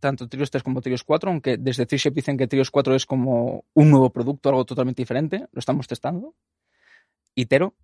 tanto 0.00 0.28
Trios 0.28 0.50
3 0.50 0.62
como 0.62 0.80
Trios 0.80 1.04
4, 1.04 1.30
aunque 1.30 1.58
desde 1.58 1.84
Trishape 1.84 2.14
dicen 2.14 2.38
que 2.38 2.46
Trios 2.46 2.70
4 2.70 2.94
es 2.94 3.04
como 3.04 3.64
un 3.74 3.90
nuevo 3.90 4.08
producto, 4.10 4.48
algo 4.48 4.64
totalmente 4.64 5.02
diferente, 5.02 5.46
lo 5.52 5.58
estamos 5.58 5.86
testando. 5.86 6.34
Itero, 7.36 7.76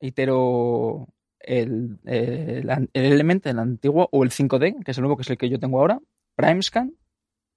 Itero 0.00 1.08
el, 1.38 1.98
el, 2.04 2.68
el 2.70 3.04
Element, 3.04 3.46
el 3.46 3.58
antiguo, 3.58 4.08
o 4.12 4.24
el 4.24 4.30
5D, 4.30 4.84
que 4.84 4.90
es 4.90 4.98
el 4.98 5.02
nuevo, 5.02 5.16
que 5.16 5.22
es 5.22 5.30
el 5.30 5.38
que 5.38 5.48
yo 5.48 5.58
tengo 5.58 5.78
ahora, 5.78 6.00
Primescan 6.36 6.94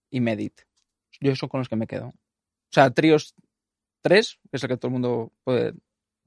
y 0.10 0.22
Medit. 0.22 0.62
Yo 1.20 1.36
son 1.36 1.50
con 1.50 1.60
los 1.60 1.70
que 1.70 1.76
me 1.76 1.88
quedo. 1.88 2.08
O 2.08 2.72
sea, 2.72 2.92
Trios 2.92 3.36
3, 4.02 4.40
que 4.50 4.58
es 4.58 4.64
el 4.64 4.70
que 4.70 4.78
todo 4.78 4.90
el 4.90 4.94
mundo 4.94 5.32
puede 5.44 5.74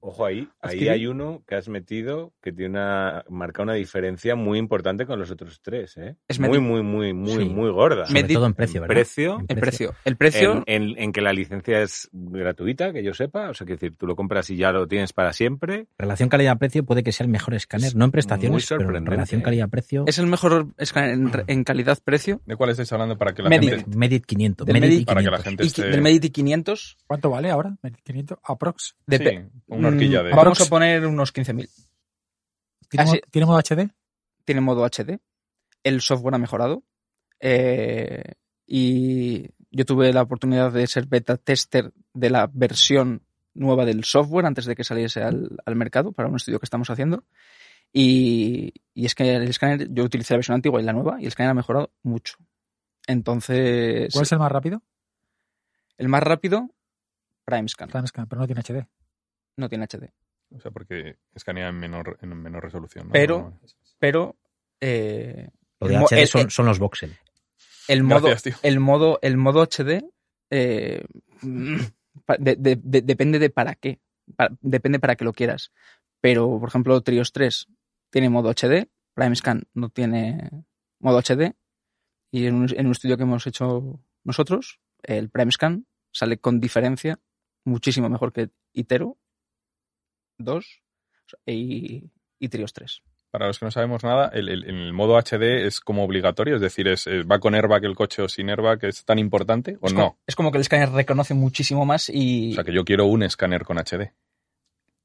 Ojo 0.00 0.24
ahí, 0.26 0.48
ahí 0.60 0.88
hay 0.88 1.06
uno 1.06 1.42
que 1.46 1.56
has 1.56 1.68
metido 1.68 2.32
que 2.40 2.52
tiene 2.52 2.70
una 2.78 3.24
marca 3.28 3.62
una 3.62 3.74
diferencia 3.74 4.36
muy 4.36 4.58
importante 4.58 5.06
con 5.06 5.18
los 5.18 5.30
otros 5.32 5.60
tres, 5.60 5.96
¿eh? 5.96 6.14
Es 6.28 6.38
muy, 6.38 6.50
Medit. 6.50 6.62
muy, 6.62 6.82
muy, 6.82 7.12
muy, 7.12 7.32
Sí. 7.44 7.48
muy 7.48 7.70
gorda. 7.70 8.06
Sobre 8.06 8.22
Medit- 8.22 8.34
todo 8.34 8.46
en 8.46 8.54
precio, 8.54 8.80
¿verdad? 8.82 8.94
precio, 8.94 9.38
En 9.40 9.46
El 9.48 9.58
precio. 9.58 9.94
El 10.04 10.16
precio 10.16 10.62
En, 10.66 10.82
en- 10.90 10.98
en 10.98 11.12
que 11.12 11.20
la 11.20 11.32
licencia 11.32 11.82
es 11.82 12.08
gratuita, 12.12 12.92
que 12.92 13.02
yo 13.02 13.12
sepa. 13.12 13.50
O 13.50 13.54
sea, 13.54 13.66
que 13.66 13.72
decir, 13.74 13.96
tú 13.96 14.06
lo 14.06 14.14
compras 14.14 14.48
y 14.50 14.56
ya 14.56 14.70
lo 14.70 14.86
tienes 14.86 15.12
para 15.12 15.32
siempre. 15.32 15.86
Relación 15.98 16.28
calidad-precio 16.28 16.84
puede 16.84 17.02
que 17.02 17.10
sea 17.12 17.24
el 17.24 17.30
mejor 17.30 17.54
escáner, 17.54 17.94
no 17.96 18.04
en 18.04 18.08
muy 18.08 18.12
prestaciones, 18.12 18.66
pero 18.68 18.96
en 18.96 19.04
relación 19.06 19.40
¿eh? 19.40 19.44
calidad-precio. 19.44 20.04
es 20.06 20.18
el 20.18 20.26
mejor 20.28 20.68
escáner 20.78 21.10
en, 21.10 21.30
en 21.46 21.64
calidad-precio. 21.64 22.40
¿De 22.46 22.54
cuál 22.56 22.70
estáis 22.70 22.92
hablando 22.92 23.18
para 23.18 23.34
que 23.34 23.42
la 23.42 23.48
Medit. 23.48 23.70
gente... 23.70 23.96
Medit 23.96 24.24
500. 24.26 24.66
Del 24.66 24.74
Medit 24.80 24.90
Medit- 24.90 25.02
y 25.02 25.04
Para 25.06 25.20
que 25.22 25.30
la 25.30 25.38
500. 25.38 25.44
gente 25.44 25.64
Y 25.64 25.66
esté... 25.66 25.82
del 25.90 26.02
Medit 26.02 26.32
500, 26.32 26.96
¿Cuánto 27.06 27.30
vale 27.30 27.50
ahora? 27.50 27.76
500 28.04 28.38
aprox. 28.44 28.96
de 29.06 29.18
Sí, 29.18 29.24
una 29.66 29.87
horquilla 29.88 30.22
de... 30.22 30.30
Vamos 30.34 30.60
a 30.60 30.66
poner 30.66 31.06
unos 31.06 31.32
15.000. 31.34 31.68
¿Tiene, 32.88 33.10
Ah. 33.10 33.26
¿Tiene 33.30 33.46
modo 33.46 33.58
HD? 33.58 33.90
Tiene 34.44 34.60
modo 34.60 34.84
HD. 34.84 35.18
El 35.82 36.00
software 36.00 36.34
ha 36.34 36.38
mejorado. 36.38 36.82
Eh, 37.40 38.22
y 38.66 39.48
yo 39.70 39.84
tuve 39.84 40.12
la 40.12 40.22
oportunidad 40.22 40.72
de 40.72 40.86
ser 40.86 41.06
beta 41.06 41.36
tester 41.36 41.92
de 42.14 42.30
la 42.30 42.48
versión 42.52 43.22
nueva 43.54 43.84
del 43.84 44.04
software 44.04 44.46
antes 44.46 44.64
de 44.66 44.74
que 44.76 44.84
saliese 44.84 45.22
al, 45.22 45.56
al 45.64 45.76
mercado 45.76 46.12
para 46.12 46.28
un 46.28 46.36
estudio 46.36 46.58
que 46.60 46.66
estamos 46.66 46.88
haciendo. 46.90 47.24
Y, 47.92 48.72
y 48.94 49.06
es 49.06 49.14
que 49.14 49.34
el 49.36 49.48
escáner, 49.48 49.88
yo 49.90 50.04
utilicé 50.04 50.34
la 50.34 50.38
versión 50.38 50.54
antigua 50.56 50.80
y 50.80 50.84
la 50.84 50.92
nueva, 50.92 51.16
y 51.18 51.22
el 51.22 51.28
escáner 51.28 51.50
ha 51.50 51.54
mejorado 51.54 51.90
mucho. 52.02 52.36
Entonces, 53.06 54.12
¿Cuál 54.12 54.22
es 54.24 54.32
el 54.32 54.38
más 54.38 54.52
rápido? 54.52 54.82
el 55.96 56.08
más 56.08 56.22
rápido, 56.22 56.68
Primescan. 57.44 57.88
Timescan, 57.88 58.26
pero 58.28 58.40
no 58.42 58.46
tiene 58.46 58.60
HD. 58.60 58.86
No 59.58 59.68
tiene 59.68 59.84
HD. 59.86 60.10
O 60.56 60.60
sea, 60.60 60.70
porque 60.70 61.18
escanea 61.34 61.68
en 61.68 61.78
menor, 61.78 62.16
en 62.22 62.34
menor 62.40 62.62
resolución. 62.64 63.08
¿no? 63.08 63.12
Pero- 63.12 63.38
No, 63.38 63.50
no. 63.50 63.60
Pero 63.98 64.36
eh, 64.80 65.50
Lo 65.80 65.88
de 65.88 65.94
el 65.96 66.00
HD 66.02 66.20
el- 66.22 66.28
son, 66.28 66.50
son 66.50 66.66
los 66.66 66.78
voxel. 66.78 67.16
el 67.88 68.02
modo, 68.02 68.28
Gracias, 68.28 68.42
tío. 68.60 68.68
el 68.70 68.80
modo, 68.80 69.18
el 69.20 69.36
modo 69.36 69.62
HD, 69.62 70.02
eh, 70.50 71.04
Pa- 72.24 72.36
de- 72.38 72.56
de- 72.56 72.76
de- 72.82 73.02
depende 73.02 73.38
de 73.38 73.50
para 73.50 73.74
qué. 73.74 74.00
Depende 74.60 74.98
para 74.98 75.16
qué 75.16 75.24
lo 75.24 75.32
quieras. 75.32 75.72
Pero, 76.20 76.58
por 76.60 76.68
ejemplo, 76.68 77.00
Trios 77.00 77.32
3 77.32 77.66
tiene 78.10 78.28
modo 78.28 78.50
HD, 78.50 78.88
PrimeScan 79.14 79.64
no 79.74 79.88
tiene 79.88 80.50
modo 81.00 81.18
HD. 81.18 81.54
Y 82.30 82.46
en 82.46 82.54
un, 82.56 82.66
en 82.76 82.86
un 82.86 82.92
estudio 82.92 83.16
que 83.16 83.22
hemos 83.22 83.46
hecho 83.46 84.00
nosotros, 84.24 84.80
el 85.02 85.30
PrimeScan 85.30 85.86
sale 86.12 86.38
con 86.38 86.60
diferencia 86.60 87.18
muchísimo 87.64 88.08
mejor 88.10 88.32
que 88.32 88.50
Itero 88.72 89.16
2 90.38 90.66
y, 91.46 92.10
y 92.38 92.48
Trios 92.48 92.72
3. 92.72 93.02
Para 93.30 93.46
los 93.46 93.58
que 93.58 93.66
no 93.66 93.70
sabemos 93.70 94.02
nada, 94.04 94.30
el, 94.32 94.48
el- 94.48 94.64
el 94.64 94.92
modo 94.94 95.18
HD 95.18 95.66
es 95.66 95.80
como 95.80 96.02
obligatorio, 96.04 96.54
es 96.56 96.62
decir, 96.62 96.88
es, 96.88 97.06
es- 97.06 97.26
va 97.26 97.38
con 97.40 97.54
airbag 97.54 97.84
el 97.84 97.94
coche 97.94 98.22
o 98.22 98.28
sin 98.28 98.48
airbag, 98.48 98.82
¿es 98.84 99.04
tan 99.04 99.18
importante 99.18 99.76
o 99.82 99.86
es, 99.88 99.92
no? 99.92 100.00
como, 100.00 100.18
es 100.26 100.34
como 100.34 100.50
que 100.50 100.56
el 100.58 100.62
escáner 100.62 100.90
reconoce 100.90 101.34
muchísimo 101.34 101.84
más 101.84 102.08
y 102.08 102.52
O 102.52 102.54
sea, 102.54 102.64
que 102.64 102.72
yo 102.72 102.84
quiero 102.84 103.04
un 103.06 103.22
escáner 103.22 103.64
con 103.64 103.76
HD. 103.78 104.12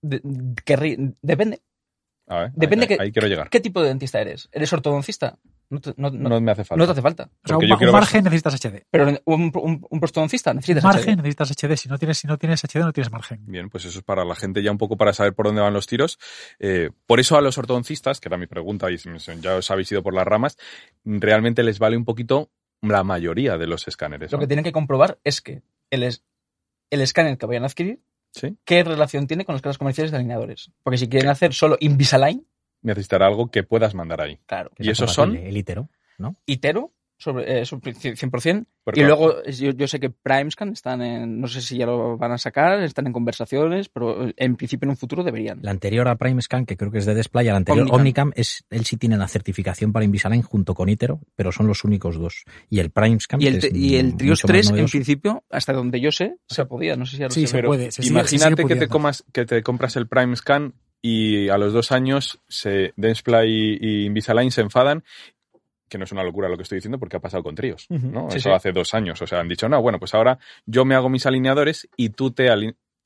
de- 0.01 0.21
que 0.63 0.77
ri- 0.77 1.15
depende. 1.21 1.61
A 2.27 2.39
ver, 2.39 2.51
Depende 2.53 2.85
ahí, 2.85 2.87
que- 2.97 3.03
ahí 3.03 3.11
quiero 3.11 3.27
llegar. 3.27 3.49
¿Qué 3.49 3.59
tipo 3.59 3.81
de 3.81 3.89
dentista 3.89 4.21
eres? 4.21 4.47
¿Eres 4.53 4.71
ortodoncista? 4.71 5.37
No 5.69 5.79
te, 5.81 5.93
no- 5.97 6.09
no- 6.11 6.29
No 6.29 6.41
me 6.41 6.51
hace 6.51 6.63
falta. 6.63 6.79
no 6.79 6.85
te 6.85 6.91
hace 6.91 7.01
falta. 7.01 7.29
O 7.43 7.47
sea, 7.47 7.57
un, 7.57 7.63
yo 7.63 7.69
ma- 7.69 7.77
quiero 7.77 7.91
un 7.91 7.95
ver- 7.95 8.01
margen 8.01 8.23
necesitas 8.23 8.53
HD. 8.55 8.85
Pero 8.91 9.07
un, 9.25 9.51
un, 9.55 9.85
un 9.89 9.99
prostodoncista 9.99 10.53
necesitas 10.53 10.83
margen 10.83 11.13
HD. 11.15 11.17
necesitas 11.17 11.51
HD. 11.51 11.75
Si 11.77 11.89
no 11.89 11.97
tienes, 11.97 12.17
si 12.17 12.27
no 12.27 12.37
tienes 12.37 12.63
HD, 12.63 12.79
no 12.79 12.93
tienes 12.93 13.11
margen. 13.11 13.39
Bien, 13.45 13.69
pues 13.69 13.85
eso 13.85 13.99
es 13.99 14.03
para 14.05 14.23
la 14.25 14.35
gente 14.35 14.61
ya 14.61 14.71
un 14.71 14.77
poco 14.77 14.97
para 14.97 15.13
saber 15.13 15.33
por 15.33 15.47
dónde 15.47 15.61
van 15.61 15.73
los 15.73 15.87
tiros. 15.87 16.19
Eh, 16.59 16.89
por 17.07 17.19
eso 17.19 17.37
a 17.37 17.41
los 17.41 17.57
ortodoncistas, 17.57 18.19
que 18.19 18.29
era 18.29 18.37
mi 18.37 18.47
pregunta 18.47 18.91
y 18.91 18.97
ya 19.41 19.55
os 19.55 19.71
habéis 19.71 19.91
ido 19.91 20.03
por 20.03 20.13
las 20.13 20.25
ramas, 20.27 20.57
realmente 21.03 21.63
les 21.63 21.79
vale 21.79 21.97
un 21.97 22.05
poquito 22.05 22.51
la 22.81 23.03
mayoría 23.03 23.57
de 23.57 23.67
los 23.67 23.87
escáneres. 23.87 24.31
Lo 24.31 24.37
¿no? 24.37 24.41
que 24.41 24.47
tienen 24.47 24.63
que 24.65 24.71
comprobar 24.71 25.19
es 25.23 25.41
que 25.41 25.61
el, 25.89 26.03
es- 26.03 26.23
el 26.91 27.01
escáner 27.01 27.37
que 27.37 27.45
vayan 27.45 27.63
a 27.63 27.67
adquirir, 27.67 28.01
Sí. 28.31 28.57
qué 28.65 28.83
relación 28.83 29.27
tiene 29.27 29.45
con 29.45 29.53
las 29.53 29.61
casas 29.61 29.77
comerciales 29.77 30.11
de 30.11 30.17
alineadores. 30.17 30.71
Porque 30.83 30.97
si 30.97 31.07
quieren 31.07 31.29
hacer 31.29 31.53
solo 31.53 31.77
Invisalign, 31.79 32.47
Necesitará 32.83 33.27
algo 33.27 33.49
que 33.49 33.63
puedas 33.63 33.95
mandar 33.95 34.21
ahí. 34.21 34.39
claro. 34.45 34.71
¿Y 34.77 34.89
esos 34.89 35.11
son? 35.11 35.35
El 35.35 35.57
itero, 35.57 35.89
¿no? 36.17 36.35
Itero, 36.45 36.93
sobre, 37.17 37.61
eh, 37.61 37.65
sobre 37.65 37.93
100%. 37.93 38.65
Porque, 38.83 38.99
Y 38.99 39.03
luego 39.05 39.41
yo, 39.45 39.71
yo 39.71 39.87
sé 39.87 39.97
que 40.01 40.09
Primescan 40.09 40.73
están 40.73 41.01
en, 41.01 41.39
no 41.39 41.47
sé 41.47 41.61
si 41.61 41.77
ya 41.77 41.85
lo 41.85 42.17
van 42.17 42.33
a 42.33 42.37
sacar, 42.37 42.83
están 42.83 43.07
en 43.07 43.13
conversaciones, 43.13 43.87
pero 43.87 44.27
en 44.35 44.55
principio 44.57 44.85
en 44.87 44.89
un 44.89 44.97
futuro 44.97 45.23
deberían. 45.23 45.59
La 45.61 45.71
anterior 45.71 46.05
a 46.09 46.17
PrimeScan, 46.17 46.65
que 46.65 46.75
creo 46.75 46.91
que 46.91 46.97
es 46.97 47.05
de 47.05 47.15
Display, 47.15 47.45
la 47.45 47.55
anterior 47.55 47.83
Omnicam. 47.83 47.99
Omnicam, 48.01 48.31
es, 48.35 48.65
él 48.69 48.83
sí 48.83 48.97
tiene 48.97 49.15
la 49.15 49.29
certificación 49.29 49.93
para 49.93 50.03
Invisalign 50.03 50.41
junto 50.41 50.73
con 50.75 50.89
Itero, 50.89 51.21
pero 51.35 51.53
son 51.53 51.65
los 51.67 51.85
únicos 51.85 52.17
dos. 52.19 52.43
Y 52.69 52.79
el 52.79 52.89
PrimeScan 52.91 53.41
Y 53.41 53.47
el, 53.47 53.61
que 53.61 53.67
es 53.67 53.73
y 53.73 53.95
el 53.95 54.17
Trios 54.17 54.43
más 54.43 54.47
3, 54.51 54.69
en 54.71 54.85
principio, 54.87 55.43
hasta 55.49 55.71
donde 55.71 56.01
yo 56.01 56.11
sé, 56.11 56.35
se 56.49 56.65
podía. 56.65 56.97
No 56.97 57.05
sé 57.05 57.15
si 57.15 57.23
ahora 57.23 57.33
Sí, 57.33 57.41
se 57.41 57.47
se 57.47 57.55
ve. 57.55 57.59
pero 57.59 57.69
puede. 57.69 57.91
se 57.91 58.01
sigue- 58.01 58.07
se 58.07 58.13
Imagínate 58.35 58.63
sigue 58.63 58.73
que 58.73 58.79
te, 58.81 58.87
comas, 58.89 59.23
que 59.31 59.45
te 59.45 59.63
compras 59.63 59.95
el 59.95 60.07
Prime 60.09 60.35
Scan 60.35 60.73
y 61.03 61.49
a 61.49 61.57
los 61.57 61.73
dos 61.73 61.91
años 61.91 62.39
se 62.47 62.93
Dentsply 62.95 63.45
y, 63.45 63.77
y 63.81 64.05
Invisalign 64.05 64.49
se 64.49 64.61
enfadan, 64.61 65.03
que 65.89 65.97
no 65.97 66.05
es 66.05 66.11
una 66.11 66.23
locura 66.23 66.49
lo 66.49 66.57
que 66.57 66.63
estoy 66.63 66.77
diciendo 66.77 66.97
porque 66.97 67.17
ha 67.17 67.19
pasado 67.19 67.43
con 67.43 67.53
tríos. 67.53 67.85
¿no? 67.89 68.31
Sí, 68.31 68.37
Eso 68.37 68.49
sí. 68.49 68.55
hace 68.55 68.71
dos 68.71 68.93
años. 68.95 69.21
O 69.21 69.27
sea, 69.27 69.41
han 69.41 69.49
dicho, 69.49 69.67
no, 69.69 69.79
bueno, 69.81 69.99
pues 69.99 70.13
ahora 70.15 70.39
yo 70.65 70.85
me 70.85 70.95
hago 70.95 71.09
mis 71.09 71.25
alineadores 71.25 71.87
y 71.97 72.09
tú 72.09 72.31
te, 72.31 72.47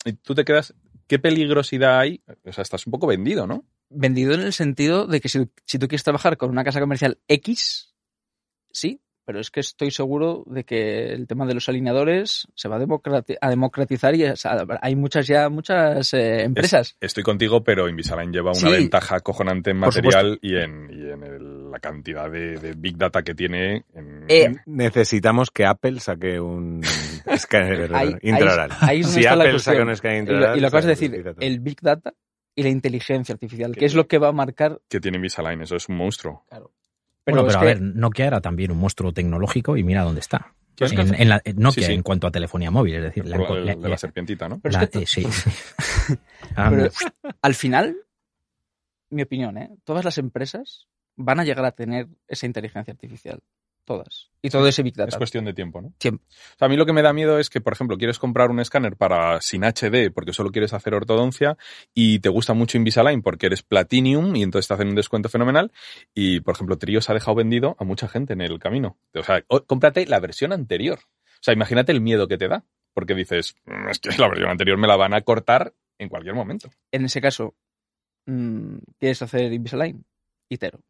y 0.06 0.14
tú 0.14 0.34
te 0.34 0.46
quedas... 0.46 0.74
¿Qué 1.08 1.20
peligrosidad 1.20 2.00
hay? 2.00 2.22
O 2.46 2.52
sea, 2.52 2.62
estás 2.62 2.86
un 2.86 2.92
poco 2.92 3.08
vendido, 3.08 3.48
¿no? 3.48 3.64
Vendido 3.90 4.34
en 4.34 4.42
el 4.42 4.52
sentido 4.52 5.08
de 5.08 5.22
que 5.22 5.30
si, 5.30 5.50
si 5.64 5.80
tú 5.80 5.88
quieres 5.88 6.04
trabajar 6.04 6.36
con 6.36 6.50
una 6.50 6.66
casa 6.66 6.82
comercial 6.82 7.18
X, 7.30 7.96
sí, 8.74 9.00
pero 9.28 9.42
es 9.42 9.52
que 9.52 9.60
estoy 9.60 9.92
seguro 9.92 10.44
de 10.48 10.64
que 10.64 11.12
el 11.12 11.28
tema 11.28 11.46
de 11.46 11.54
los 11.54 11.68
alineadores 11.68 12.48
se 12.56 12.70
va 12.70 12.78
a, 12.78 12.80
democrati- 12.80 13.38
a 13.42 13.50
democratizar 13.50 14.16
y 14.16 14.24
hay 14.82 14.96
muchas 14.96 15.28
ya, 15.28 15.50
muchas 15.50 16.14
eh, 16.14 16.44
empresas. 16.44 16.96
Estoy 17.02 17.24
contigo, 17.24 17.62
pero 17.62 17.90
Invisalign 17.90 18.32
lleva 18.32 18.52
una 18.52 18.60
Sí. 18.60 18.72
ventaja 18.72 19.18
acojonante 19.18 19.72
en 19.72 19.78
material 19.80 20.40
y 20.42 20.56
en, 20.56 20.90
y 20.90 21.12
en 21.12 21.24
el- 21.24 21.70
la 21.72 21.80
cantidad 21.80 22.32
de, 22.32 22.56
de 22.56 22.74
Big 22.78 22.96
Data 22.98 23.22
que 23.22 23.36
tiene. 23.36 23.84
En, 23.94 24.24
Eh, 24.30 24.56
Necesitamos 24.66 25.52
que 25.52 25.66
Apple 25.66 26.00
saque 26.00 26.40
un 26.40 26.82
escáner 27.26 27.94
Ahí- 27.94 28.08
ahí- 28.14 28.30
intraoral. 28.30 28.72
ahí 28.80 29.02
donde 29.02 29.14
si 29.14 29.20
está 29.20 29.36
la 29.36 29.44
Apple 29.44 29.60
saca 29.60 29.82
un 29.84 29.90
escáner 29.90 30.18
Y 30.18 30.20
intraoral... 30.22 30.52
lo, 30.52 30.58
y 30.58 30.60
lo 30.62 30.68
acabas 30.68 30.86
de 30.86 30.90
decir, 30.92 31.36
el 31.40 31.60
Big 31.60 31.82
Data 31.82 32.14
y 32.56 32.64
la 32.64 32.70
inteligencia 32.70 33.34
artificial, 33.34 33.76
que 33.76 33.84
es 33.86 33.94
lo 33.94 34.08
que 34.08 34.18
va 34.20 34.30
a 34.30 34.32
marcar. 34.32 34.80
que 34.90 35.02
tiene 35.02 35.18
Invisalign, 35.18 35.62
eso 35.62 35.76
es 35.76 35.90
un 35.90 35.98
monstruo. 35.98 36.46
Pero, 37.28 37.44
Bueno, 37.44 37.48
pero 37.50 37.58
a 37.60 37.62
que- 37.62 37.66
ver, 37.68 37.82
Nokia 37.82 38.26
era 38.28 38.40
también 38.40 38.72
un 38.72 38.78
monstruo 38.78 39.12
tecnológico 39.12 39.76
y 39.76 39.84
mira 39.84 40.04
dónde 40.04 40.22
está. 40.22 40.54
¿Qué 40.78 40.86
En, 40.86 41.14
en 41.14 41.28
la, 41.28 41.42
en 41.44 41.58
Nokia 41.58 41.84
Sí, 41.84 41.88
sí. 41.88 41.94
en 41.94 42.04
cuanto 42.04 42.26
a 42.26 42.32
telefonía 42.32 42.72
móvil, 42.72 42.96
es 42.96 43.04
decir, 43.04 43.26
la, 43.26 43.38
de 43.38 43.90
la 43.90 43.98
serpientita, 43.98 44.48
¿no? 44.48 44.60
pero 44.60 44.74
es 44.76 44.80
la- 44.82 44.88
que 44.88 45.00
eh, 45.00 45.06
sí. 45.06 45.26
Ah, 46.56 46.70
Pero 46.70 46.90
al 47.42 47.54
final, 47.56 47.98
mi 49.10 49.24
opinión, 49.24 49.58
¿eh? 49.58 49.76
todas 49.84 50.06
las 50.06 50.18
empresas 50.18 50.88
van 51.18 51.42
a 51.42 51.44
llegar 51.44 51.66
a 51.66 51.72
tener 51.74 52.08
esa 52.30 52.46
inteligencia 52.46 52.94
artificial. 52.94 53.42
Todas. 53.88 54.30
Y 54.42 54.50
todo 54.50 54.68
ese 54.68 54.84
Big 54.84 55.00
Es 55.00 55.16
cuestión 55.16 55.46
de 55.46 55.54
tiempo, 55.54 55.82
¿no? 55.82 55.94
Tiempo. 55.98 56.22
O 56.28 56.58
sea, 56.60 56.66
a 56.66 56.70
mí 56.70 56.76
lo 56.76 56.86
que 56.86 56.92
me 56.92 57.02
da 57.02 57.14
miedo 57.14 57.40
es 57.40 57.50
que, 57.50 57.62
por 57.62 57.72
ejemplo, 57.72 57.98
quieres 57.98 58.20
comprar 58.20 58.52
un 58.52 58.60
escáner 58.60 58.98
para 58.98 59.40
sin 59.40 59.64
HD 59.64 60.12
porque 60.14 60.34
solo 60.34 60.52
quieres 60.52 60.74
hacer 60.74 60.94
ortodoncia 60.94 61.58
y 61.94 62.20
te 62.20 62.28
gusta 62.28 62.54
mucho 62.54 62.78
Invisalign 62.78 63.22
porque 63.22 63.46
eres 63.46 63.64
Platinum 63.64 64.36
y 64.36 64.44
entonces 64.44 64.68
te 64.68 64.74
hacen 64.74 64.90
un 64.90 64.96
descuento 64.96 65.30
fenomenal 65.30 65.72
y, 66.14 66.42
por 66.42 66.56
ejemplo, 66.56 66.78
Trios 66.78 67.10
ha 67.10 67.14
dejado 67.14 67.36
vendido 67.36 67.78
a 67.80 67.86
mucha 67.86 68.10
gente 68.10 68.34
en 68.34 68.42
el 68.42 68.60
camino. 68.60 68.98
O 69.16 69.24
sea, 69.24 69.42
cómprate 69.66 70.06
la 70.06 70.20
versión 70.20 70.52
anterior. 70.52 71.00
O 71.00 71.40
sea, 71.44 71.54
imagínate 71.54 71.94
el 71.94 72.02
miedo 72.02 72.28
que 72.28 72.38
te 72.38 72.50
da 72.50 72.66
porque 72.94 73.16
dices, 73.16 73.56
"Mm, 73.64 73.88
es 73.88 74.00
que 74.00 74.10
la 74.18 74.28
versión 74.28 74.50
anterior 74.50 74.78
me 74.78 74.88
la 74.88 74.98
van 74.98 75.14
a 75.14 75.22
cortar 75.22 75.74
en 75.98 76.10
cualquier 76.10 76.36
momento. 76.36 76.70
En 76.92 77.06
ese 77.06 77.22
caso, 77.22 77.56
mm, 78.26 78.80
¿quieres 79.00 79.22
hacer 79.22 79.54
Invisalign? 79.54 80.04
Itero. 80.50 80.82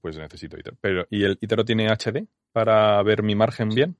Pues 0.00 0.16
necesito 0.18 0.58
Itero. 0.58 0.76
Pero, 0.80 1.06
¿y 1.10 1.24
el 1.24 1.38
Itero 1.40 1.64
tiene 1.64 1.88
HD 1.88 2.26
para 2.52 3.02
ver 3.02 3.22
mi 3.22 3.34
margen 3.34 3.68
bien? 3.70 3.96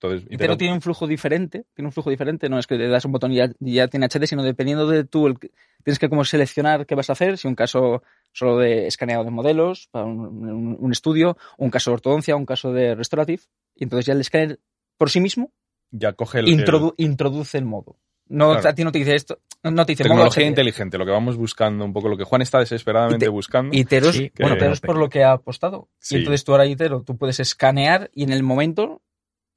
Entonces, 0.00 0.28
Itero 0.30 0.52
tiene 0.58 0.74
un 0.74 0.80
flujo 0.80 1.06
diferente, 1.08 1.64
tiene 1.74 1.88
un 1.88 1.92
flujo 1.92 2.10
diferente, 2.10 2.48
no 2.48 2.58
es 2.58 2.66
que 2.68 2.76
le 2.76 2.86
das 2.88 3.04
un 3.04 3.10
botón 3.12 3.32
y 3.32 3.36
ya, 3.36 3.50
y 3.58 3.74
ya 3.74 3.88
tiene 3.88 4.06
HD, 4.06 4.26
sino 4.28 4.44
dependiendo 4.44 4.86
de 4.86 5.02
tú, 5.04 5.26
el 5.26 5.36
tienes 5.82 5.98
que 5.98 6.08
como 6.08 6.24
seleccionar 6.24 6.86
qué 6.86 6.94
vas 6.94 7.10
a 7.10 7.14
hacer, 7.14 7.36
si 7.38 7.48
un 7.48 7.56
caso 7.56 8.02
solo 8.32 8.58
de 8.58 8.86
escaneado 8.86 9.24
de 9.24 9.30
modelos 9.30 9.88
para 9.90 10.04
un, 10.04 10.20
un- 10.20 10.76
un 10.78 10.92
estudio, 10.92 11.36
o 11.56 11.64
un 11.64 11.70
caso 11.70 11.90
de 11.90 11.94
ortodoncia, 11.94 12.36
un 12.36 12.46
caso 12.46 12.72
de 12.72 12.94
restorative, 12.94 13.42
y 13.74 13.84
entonces 13.84 14.06
ya 14.06 14.12
el 14.12 14.20
escáner 14.20 14.60
por 14.96 15.10
sí 15.10 15.20
mismo 15.20 15.52
ya 15.90 16.12
coge 16.12 16.40
el, 16.40 16.46
introdu- 16.64 16.94
introduce 16.98 17.58
el 17.58 17.64
modo. 17.64 17.96
No, 18.28 18.52
Claro. 18.52 18.68
a 18.68 18.74
ti 18.74 18.84
no 18.84 18.92
te 18.92 18.98
dice 18.98 19.14
esto, 19.14 19.38
no 19.62 19.84
te 19.86 19.92
dice 19.92 20.02
Tecnología 20.04 20.46
inteligente, 20.46 20.98
lo 20.98 21.04
que 21.06 21.10
vamos 21.12 21.36
buscando, 21.36 21.84
un 21.84 21.92
poco 21.92 22.08
lo 22.08 22.16
que 22.16 22.24
Juan 22.24 22.42
está 22.42 22.58
desesperadamente 22.58 23.24
Y 23.24 23.26
te- 23.26 23.30
buscando. 23.30 23.76
Itero 23.76 24.10
es, 24.10 24.16
Sí, 24.16 24.32
bueno, 24.38 24.56
pero 24.58 24.72
es 24.72 24.80
por 24.80 24.96
lo 24.98 25.08
que 25.08 25.24
ha 25.24 25.32
apostado. 25.32 25.88
Sí. 25.98 26.16
Y 26.16 26.18
entonces 26.18 26.44
tú 26.44 26.52
ahora 26.52 26.66
Itero, 26.66 27.02
tú 27.02 27.16
puedes 27.16 27.40
escanear 27.40 28.10
y 28.14 28.24
en 28.24 28.30
el 28.32 28.42
momento 28.42 29.02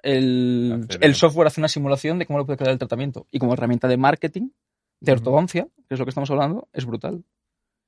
el, 0.03 0.87
el 0.89 0.97
el- 1.01 1.15
software 1.15 1.47
hace 1.47 1.61
una 1.61 1.67
simulación 1.67 2.17
de 2.19 2.25
cómo 2.25 2.39
le 2.39 2.45
puede 2.45 2.57
quedar 2.57 2.71
el 2.71 2.79
tratamiento. 2.79 3.27
Y 3.31 3.39
como 3.39 3.53
herramienta 3.53 3.87
de 3.87 3.97
marketing, 3.97 4.49
de 4.99 5.11
ortodoncia, 5.11 5.67
que 5.87 5.93
es 5.95 5.99
lo 5.99 6.05
que 6.05 6.09
estamos 6.09 6.29
hablando, 6.31 6.67
es 6.73 6.85
brutal. 6.85 7.23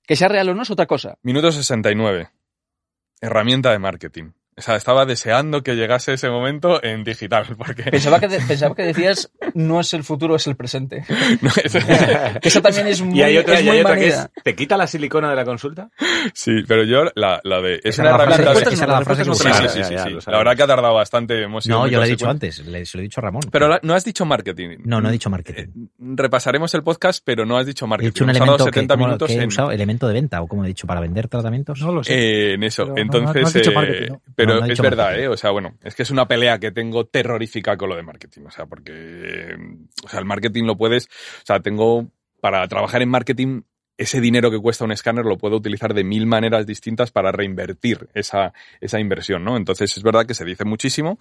Que 0.06 0.16
sea 0.16 0.28
real 0.28 0.50
o 0.50 0.54
no 0.56 0.64
es 0.64 0.70
otra 0.72 0.86
cosa. 0.86 1.18
Minuto 1.24 1.52
69. 1.52 2.30
Herramienta 3.22 3.72
de 3.72 3.80
marketing. 3.80 4.32
O 4.56 4.62
sea, 4.62 4.76
estaba 4.76 5.06
deseando 5.06 5.64
que 5.64 5.76
llegase 5.76 6.14
ese 6.14 6.30
momento 6.30 6.84
en 6.84 7.04
digital, 7.04 7.46
porque... 7.58 7.84
Pensaba 7.84 8.20
que, 8.20 8.28
de- 8.28 8.40
pensaba 8.48 8.76
que 8.76 8.84
decías, 8.84 9.32
no 9.56 9.80
es 9.80 9.94
el 9.94 10.04
futuro, 10.04 10.36
es 10.36 10.46
el 10.48 10.56
presente. 10.56 11.04
No, 11.42 11.50
es- 11.64 11.76
Eso 12.42 12.62
también 12.62 12.88
es 12.88 13.02
muy, 13.02 13.18
Y 13.20 13.24
hay 13.24 13.38
otra, 13.38 13.56
es 13.56 13.62
y 13.62 13.64
muy 13.66 13.76
hay 13.78 13.82
otra 13.82 13.96
que 13.96 14.00
manida. 14.02 14.32
es, 14.36 14.44
¿te 14.44 14.56
quita 14.56 14.78
la 14.78 14.88
silicona 14.88 15.30
de 15.30 15.36
la 15.36 15.46
consulta? 15.46 15.90
sí, 16.34 16.64
pero 16.68 16.84
yo 16.84 17.06
la, 17.16 17.42
la 17.44 17.62
de... 17.62 17.76
Es 17.76 17.82
Esa 18.00 18.02
una 18.04 18.12
la 18.12 18.16
herramienta... 18.24 18.52
frase- 18.54 18.66
de- 18.70 18.74
esa 18.76 18.88
la 18.88 19.02
frase 19.02 19.24
que 19.24 19.34
Sí, 19.36 19.44
sí, 19.44 19.50
sí, 19.70 19.80
Ya, 19.80 19.86
sí, 19.86 19.94
ya, 19.96 20.22
sí. 20.22 20.32
La 20.32 20.38
verdad 20.38 20.56
que 20.56 20.64
ha 20.64 20.68
tardado 20.68 20.94
bastante. 20.94 21.42
Hemos 21.44 21.68
no, 21.68 21.88
yo 21.88 21.98
lo 22.00 22.06
he 22.06 22.10
dicho 22.10 22.30
antes, 22.30 22.66
le- 22.66 22.86
se 22.86 22.98
lo 22.98 23.02
he 23.02 23.04
dicho 23.04 23.20
a 23.22 23.24
Ramón. 23.24 23.42
Pero 23.52 23.68
la- 23.68 23.80
no 23.84 23.94
has 23.96 24.06
dicho 24.06 24.26
marketing. 24.26 24.78
No, 24.86 25.02
no 25.02 25.10
he 25.10 25.12
dicho 25.12 25.30
marketing. 25.30 25.64
Eh, 25.64 25.88
repasaremos 26.16 26.74
el 26.76 26.84
podcast, 26.84 27.24
pero 27.26 27.46
no 27.46 27.58
has 27.58 27.66
dicho 27.66 27.86
He 27.86 27.88
marketing. 27.88 28.12
dicho 28.14 28.24
un 28.24 28.30
Hemos 28.30 28.42
hablado 28.42 28.56
elemento 28.58 28.72
que, 28.72 28.80
70 28.80 28.94
¿cómo- 28.94 29.06
minutos 29.08 29.28
que 29.28 29.34
he 29.34 29.42
en, 29.42 29.48
usado, 29.48 29.72
elemento 29.72 30.08
de 30.08 30.14
venta, 30.14 30.42
o 30.42 30.48
como 30.48 30.64
he 30.64 30.68
dicho, 30.68 30.86
para 30.88 31.02
vender 31.02 31.28
tratamientos. 31.28 31.82
No 31.82 31.92
lo 31.92 32.04
sé. 32.04 32.14
eh, 32.14 32.54
en 32.54 32.64
eso. 32.64 32.94
Entonces, 32.96 33.64
pero 34.46 34.60
No, 34.60 34.62
no 34.62 34.66
he 34.68 34.74
es 34.74 34.82
verdad, 34.82 35.06
marketing. 35.06 35.24
¿eh? 35.24 35.28
O 35.28 35.38
sea, 35.38 35.52
bueno, 35.52 35.78
es 35.84 35.96
que 35.96 36.04
es 36.04 36.12
una 36.12 36.28
pelea 36.28 36.60
que 36.60 36.72
tengo 36.72 37.06
terrorífica 37.06 37.78
con 37.78 37.90
lo 37.90 37.96
de 37.96 38.04
marketing. 38.04 38.42
O 38.46 38.52
sea, 38.52 38.66
porque, 38.66 38.92
eh, 38.94 39.56
o 40.04 40.10
sea, 40.10 40.20
el 40.20 40.26
marketing 40.26 40.64
lo 40.66 40.78
puedes, 40.78 41.06
o 41.08 41.46
sea, 41.46 41.60
tengo, 41.62 42.08
para 42.42 42.68
trabajar 42.68 43.02
en 43.02 43.10
marketing, 43.10 43.62
ese 43.98 44.20
dinero 44.20 44.50
que 44.50 44.60
cuesta 44.60 44.86
un 44.86 44.92
escáner 44.92 45.26
lo 45.26 45.38
puedo 45.38 45.56
utilizar 45.58 45.94
de 45.94 46.04
mil 46.04 46.26
maneras 46.26 46.66
distintas 46.66 47.12
para 47.12 47.32
reinvertir 47.32 48.10
esa, 48.14 48.54
esa 48.82 49.00
inversión, 49.00 49.44
¿no? 49.44 49.56
Entonces 49.56 49.96
es 49.96 50.04
verdad 50.04 50.26
que 50.26 50.34
se 50.34 50.46
dice 50.46 50.66
muchísimo 50.66 51.18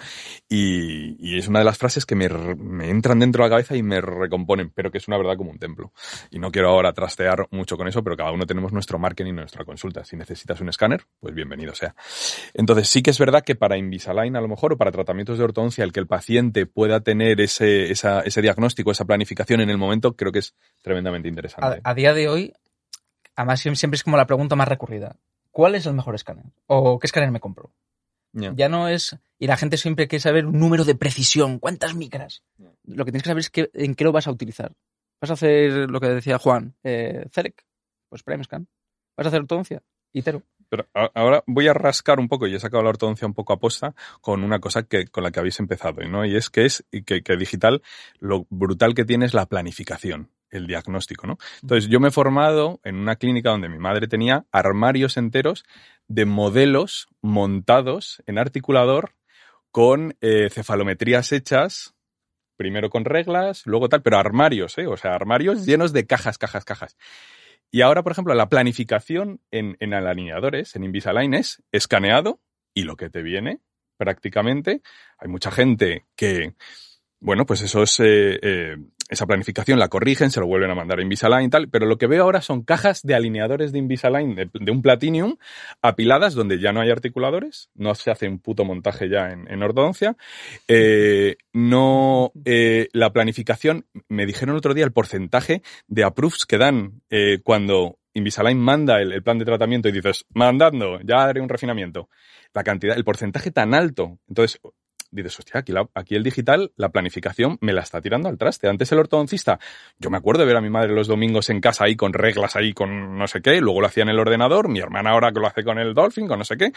y, 0.48 1.16
y 1.18 1.38
es 1.38 1.48
una 1.48 1.58
de 1.58 1.64
las 1.64 1.78
frases 1.78 2.06
que 2.06 2.14
me, 2.14 2.28
me, 2.28 2.88
entran 2.88 3.18
dentro 3.18 3.44
de 3.44 3.50
la 3.50 3.54
cabeza 3.54 3.76
y 3.76 3.82
me 3.82 4.00
recomponen, 4.00 4.70
pero 4.70 4.90
que 4.90 4.98
es 4.98 5.08
una 5.08 5.18
verdad 5.18 5.36
como 5.36 5.50
un 5.50 5.58
templo. 5.58 5.92
Y 6.30 6.38
no 6.38 6.50
quiero 6.50 6.70
ahora 6.70 6.92
trastear 6.92 7.46
mucho 7.50 7.76
con 7.76 7.88
eso, 7.88 8.02
pero 8.02 8.16
cada 8.16 8.32
uno 8.32 8.46
tenemos 8.46 8.72
nuestro 8.72 8.98
marketing 8.98 9.32
y 9.32 9.36
nuestra 9.36 9.64
consulta. 9.64 10.04
Si 10.04 10.16
necesitas 10.16 10.60
un 10.60 10.70
escáner, 10.70 11.04
pues 11.20 11.34
bienvenido 11.34 11.74
sea. 11.74 11.94
Entonces 12.54 12.88
sí 12.88 13.02
que 13.02 13.10
es 13.10 13.18
verdad 13.18 13.42
que 13.44 13.54
para 13.54 13.76
Invisalign 13.76 14.36
a 14.36 14.40
lo 14.40 14.48
mejor 14.48 14.72
o 14.72 14.78
para 14.78 14.90
tratamientos 14.90 15.38
de 15.38 15.44
ortodoncia 15.44 15.84
el 15.84 15.92
que 15.92 16.00
el 16.00 16.06
paciente 16.06 16.66
pueda 16.66 17.00
tener 17.00 17.40
ese, 17.40 17.90
ese 17.90 18.42
diagnóstico, 18.42 18.90
esa 18.90 19.04
planificación 19.04 19.60
en 19.60 19.70
el 19.70 19.78
momento, 19.78 20.16
creo 20.16 20.32
que 20.32 20.38
es 20.38 20.54
tremendamente 20.80 21.28
interesante. 21.28 21.80
A 21.84 21.94
día 21.94 22.14
de 22.14 22.28
hoy 22.28 22.52
además 23.36 23.60
siempre 23.60 23.96
es 23.96 24.04
como 24.04 24.16
la 24.16 24.26
pregunta 24.26 24.56
más 24.56 24.68
recurrida. 24.68 25.16
¿Cuál 25.50 25.74
es 25.74 25.86
el 25.86 25.94
mejor 25.94 26.14
escáner? 26.14 26.46
¿O 26.66 26.98
qué 26.98 27.06
escáner 27.06 27.30
me 27.30 27.40
compro? 27.40 27.72
Yeah. 28.32 28.54
Ya 28.56 28.68
no 28.68 28.88
es... 28.88 29.16
Y 29.38 29.46
la 29.46 29.56
gente 29.56 29.76
siempre 29.76 30.08
quiere 30.08 30.20
saber 30.20 30.46
un 30.46 30.58
número 30.58 30.84
de 30.84 30.94
precisión, 30.94 31.58
cuántas 31.58 31.94
micras. 31.94 32.42
Yeah. 32.56 32.72
Lo 32.84 33.04
que 33.04 33.12
tienes 33.12 33.22
que 33.22 33.28
saber 33.28 33.40
es 33.40 33.50
que, 33.50 33.70
en 33.74 33.94
qué 33.94 34.04
lo 34.04 34.12
vas 34.12 34.26
a 34.26 34.30
utilizar. 34.30 34.72
¿Vas 35.20 35.30
a 35.30 35.34
hacer 35.34 35.90
lo 35.90 36.00
que 36.00 36.08
decía 36.08 36.38
Juan? 36.38 36.74
Eh, 36.82 37.26
CEREC, 37.30 37.64
pues 38.08 38.22
PrimeScan. 38.22 38.66
¿Vas 39.16 39.26
a 39.26 39.28
hacer 39.28 39.42
ortodoncia? 39.42 39.82
Itero. 40.12 40.42
Pero 40.68 40.88
ahora 40.94 41.44
voy 41.46 41.68
a 41.68 41.74
rascar 41.74 42.18
un 42.18 42.28
poco, 42.28 42.46
y 42.46 42.54
he 42.54 42.60
sacado 42.60 42.82
la 42.82 42.88
ortodoncia 42.88 43.26
un 43.26 43.34
poco 43.34 43.52
a 43.52 43.58
posta, 43.58 43.94
con 44.22 44.42
una 44.42 44.58
cosa 44.58 44.84
que, 44.84 45.06
con 45.06 45.22
la 45.22 45.30
que 45.30 45.38
habéis 45.38 45.60
empezado, 45.60 46.00
¿no? 46.08 46.24
Y 46.24 46.34
es 46.34 46.48
que 46.48 46.64
es 46.64 46.84
que, 47.04 47.22
que 47.22 47.36
digital, 47.36 47.82
lo 48.18 48.46
brutal 48.48 48.94
que 48.94 49.04
tiene 49.04 49.26
es 49.26 49.34
la 49.34 49.46
planificación 49.46 50.30
el 50.52 50.68
diagnóstico, 50.68 51.26
¿no? 51.26 51.38
Entonces, 51.62 51.90
yo 51.90 51.98
me 51.98 52.08
he 52.08 52.12
formado 52.12 52.80
en 52.84 52.96
una 52.96 53.16
clínica 53.16 53.50
donde 53.50 53.68
mi 53.68 53.78
madre 53.78 54.06
tenía 54.06 54.46
armarios 54.52 55.16
enteros 55.16 55.64
de 56.06 56.24
modelos 56.24 57.08
montados 57.20 58.22
en 58.26 58.38
articulador 58.38 59.14
con 59.72 60.16
eh, 60.20 60.48
cefalometrías 60.50 61.32
hechas, 61.32 61.94
primero 62.56 62.90
con 62.90 63.04
reglas, 63.04 63.66
luego 63.66 63.88
tal, 63.88 64.02
pero 64.02 64.18
armarios, 64.18 64.78
¿eh? 64.78 64.86
O 64.86 64.96
sea, 64.96 65.14
armarios 65.14 65.66
llenos 65.66 65.92
de 65.92 66.06
cajas, 66.06 66.38
cajas, 66.38 66.64
cajas. 66.64 66.96
Y 67.70 67.80
ahora, 67.80 68.02
por 68.02 68.12
ejemplo, 68.12 68.34
la 68.34 68.48
planificación 68.48 69.40
en, 69.50 69.76
en 69.80 69.94
alineadores, 69.94 70.76
en 70.76 70.84
Invisalign, 70.84 71.34
es 71.34 71.62
escaneado 71.72 72.40
y 72.74 72.84
lo 72.84 72.96
que 72.96 73.10
te 73.10 73.22
viene 73.22 73.60
prácticamente. 73.96 74.82
Hay 75.18 75.28
mucha 75.28 75.50
gente 75.50 76.06
que, 76.16 76.54
bueno, 77.20 77.46
pues 77.46 77.62
eso 77.62 77.82
es, 77.82 77.98
eh, 78.00 78.38
eh, 78.42 78.76
esa 79.12 79.26
planificación 79.26 79.78
la 79.78 79.88
corrigen, 79.88 80.30
se 80.30 80.40
lo 80.40 80.46
vuelven 80.46 80.70
a 80.70 80.74
mandar 80.74 80.98
a 80.98 81.02
Invisalign 81.02 81.44
y 81.44 81.50
tal, 81.50 81.68
pero 81.68 81.84
lo 81.86 81.98
que 81.98 82.06
veo 82.06 82.22
ahora 82.22 82.40
son 82.40 82.62
cajas 82.62 83.02
de 83.02 83.14
alineadores 83.14 83.70
de 83.70 83.78
Invisalign 83.78 84.34
de, 84.34 84.70
un 84.70 84.80
Platinum 84.80 85.36
apiladas 85.82 86.32
donde 86.34 86.58
ya 86.58 86.72
no 86.72 86.80
hay 86.80 86.90
articuladores, 86.90 87.68
no 87.74 87.94
se 87.94 88.10
hace 88.10 88.26
un 88.26 88.38
puto 88.38 88.64
montaje 88.64 89.10
ya 89.10 89.30
en, 89.30 89.50
en 89.50 89.62
ortodoncia, 89.62 90.16
eh, 90.66 91.36
no, 91.52 92.32
eh, 92.46 92.88
la 92.94 93.12
planificación, 93.12 93.84
me 94.08 94.24
dijeron 94.24 94.56
otro 94.56 94.72
día 94.72 94.84
el 94.84 94.92
porcentaje 94.92 95.62
de 95.88 96.04
approves 96.04 96.46
que 96.46 96.56
dan 96.56 97.02
eh, 97.10 97.40
cuando 97.44 97.98
Invisalign 98.14 98.58
manda 98.58 99.00
el, 99.02 99.12
el, 99.12 99.22
plan 99.22 99.38
de 99.38 99.44
tratamiento 99.44 99.90
y 99.90 99.92
dices, 99.92 100.24
mandando, 100.32 101.00
ya 101.02 101.24
haré 101.24 101.42
un 101.42 101.48
refinamiento. 101.50 102.08
La 102.54 102.62
cantidad, 102.62 102.96
el 102.96 103.04
porcentaje 103.04 103.50
tan 103.50 103.72
alto. 103.72 104.18
Entonces, 104.28 104.60
dices, 105.12 105.38
hostia, 105.38 105.60
aquí, 105.60 105.72
aquí, 105.94 106.14
el 106.14 106.22
digital, 106.22 106.72
la 106.76 106.88
planificación 106.88 107.58
me 107.60 107.72
la 107.72 107.82
está 107.82 108.00
tirando 108.00 108.28
al 108.28 108.38
traste. 108.38 108.68
Antes 108.68 108.90
el 108.92 108.98
ortodoncista, 108.98 109.60
yo 109.98 110.10
me 110.10 110.16
acuerdo 110.16 110.40
de 110.40 110.46
ver 110.46 110.56
a 110.56 110.60
mi 110.60 110.70
madre 110.70 110.92
los 110.92 111.06
domingos 111.06 111.50
en 111.50 111.60
casa 111.60 111.84
ahí 111.84 111.94
con 111.94 112.12
reglas 112.12 112.56
ahí 112.56 112.72
con 112.72 113.16
no 113.16 113.28
sé 113.28 113.42
qué, 113.42 113.60
luego 113.60 113.80
lo 113.80 113.86
hacía 113.86 114.02
en 114.02 114.08
el 114.08 114.18
ordenador, 114.18 114.68
mi 114.68 114.80
hermana 114.80 115.10
ahora 115.10 115.30
que 115.32 115.40
lo 115.40 115.46
hace 115.46 115.62
con 115.62 115.78
el 115.78 115.94
Dolphin, 115.94 116.26
con 116.26 116.38
no 116.38 116.44
sé 116.44 116.56
qué. 116.56 116.72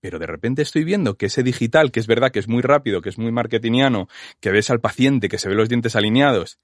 Pero 0.00 0.18
de 0.18 0.26
repente 0.26 0.60
estoy 0.60 0.84
viendo 0.84 1.16
que 1.16 1.26
ese 1.26 1.42
digital, 1.42 1.90
que 1.90 2.00
es 2.00 2.06
verdad 2.06 2.30
que 2.30 2.38
es 2.38 2.48
muy 2.48 2.60
rápido, 2.60 3.00
que 3.00 3.08
es 3.08 3.18
muy 3.18 3.32
marketingiano, 3.32 4.08
que 4.38 4.50
ves 4.50 4.68
al 4.68 4.80
paciente, 4.80 5.30
que 5.30 5.38
se 5.38 5.48
ve 5.48 5.54
los 5.54 5.70
dientes 5.70 5.96
alineados, 5.96 6.58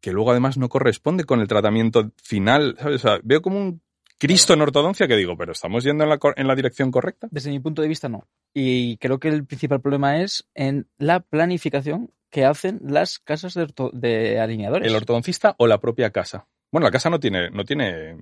que 0.00 0.12
luego 0.12 0.32
además 0.32 0.58
no 0.58 0.68
corresponde 0.68 1.22
con 1.24 1.40
el 1.40 1.46
tratamiento 1.46 2.10
final, 2.20 2.76
¿sabes? 2.80 3.04
O 3.04 3.08
sea, 3.08 3.20
veo 3.22 3.42
como 3.42 3.58
un 3.60 3.82
Cristo 4.20 4.52
en 4.52 4.60
ortodoncia 4.60 5.08
que 5.08 5.16
digo, 5.16 5.34
pero 5.38 5.52
¿estamos 5.52 5.82
yendo 5.82 6.04
en 6.04 6.10
la, 6.10 6.18
en 6.36 6.46
la, 6.46 6.54
dirección 6.54 6.90
correcta? 6.90 7.26
Desde 7.30 7.50
mi 7.50 7.58
punto 7.58 7.80
de 7.80 7.88
vista, 7.88 8.10
no. 8.10 8.28
Y 8.52 8.98
creo 8.98 9.18
que 9.18 9.28
el 9.28 9.46
principal 9.46 9.80
problema 9.80 10.20
es 10.20 10.46
en 10.54 10.86
la 10.98 11.20
planificación 11.20 12.12
que 12.28 12.44
hacen 12.44 12.80
las 12.84 13.18
casas 13.18 13.54
de, 13.54 13.66
de 13.94 14.38
alineadores. 14.38 14.86
¿El 14.86 14.94
ortodoncista 14.94 15.54
o 15.56 15.66
la 15.66 15.80
propia 15.80 16.10
casa? 16.10 16.46
Bueno, 16.70 16.86
la 16.86 16.90
casa 16.90 17.08
no 17.08 17.18
tiene, 17.18 17.48
no 17.48 17.64
tiene 17.64 18.18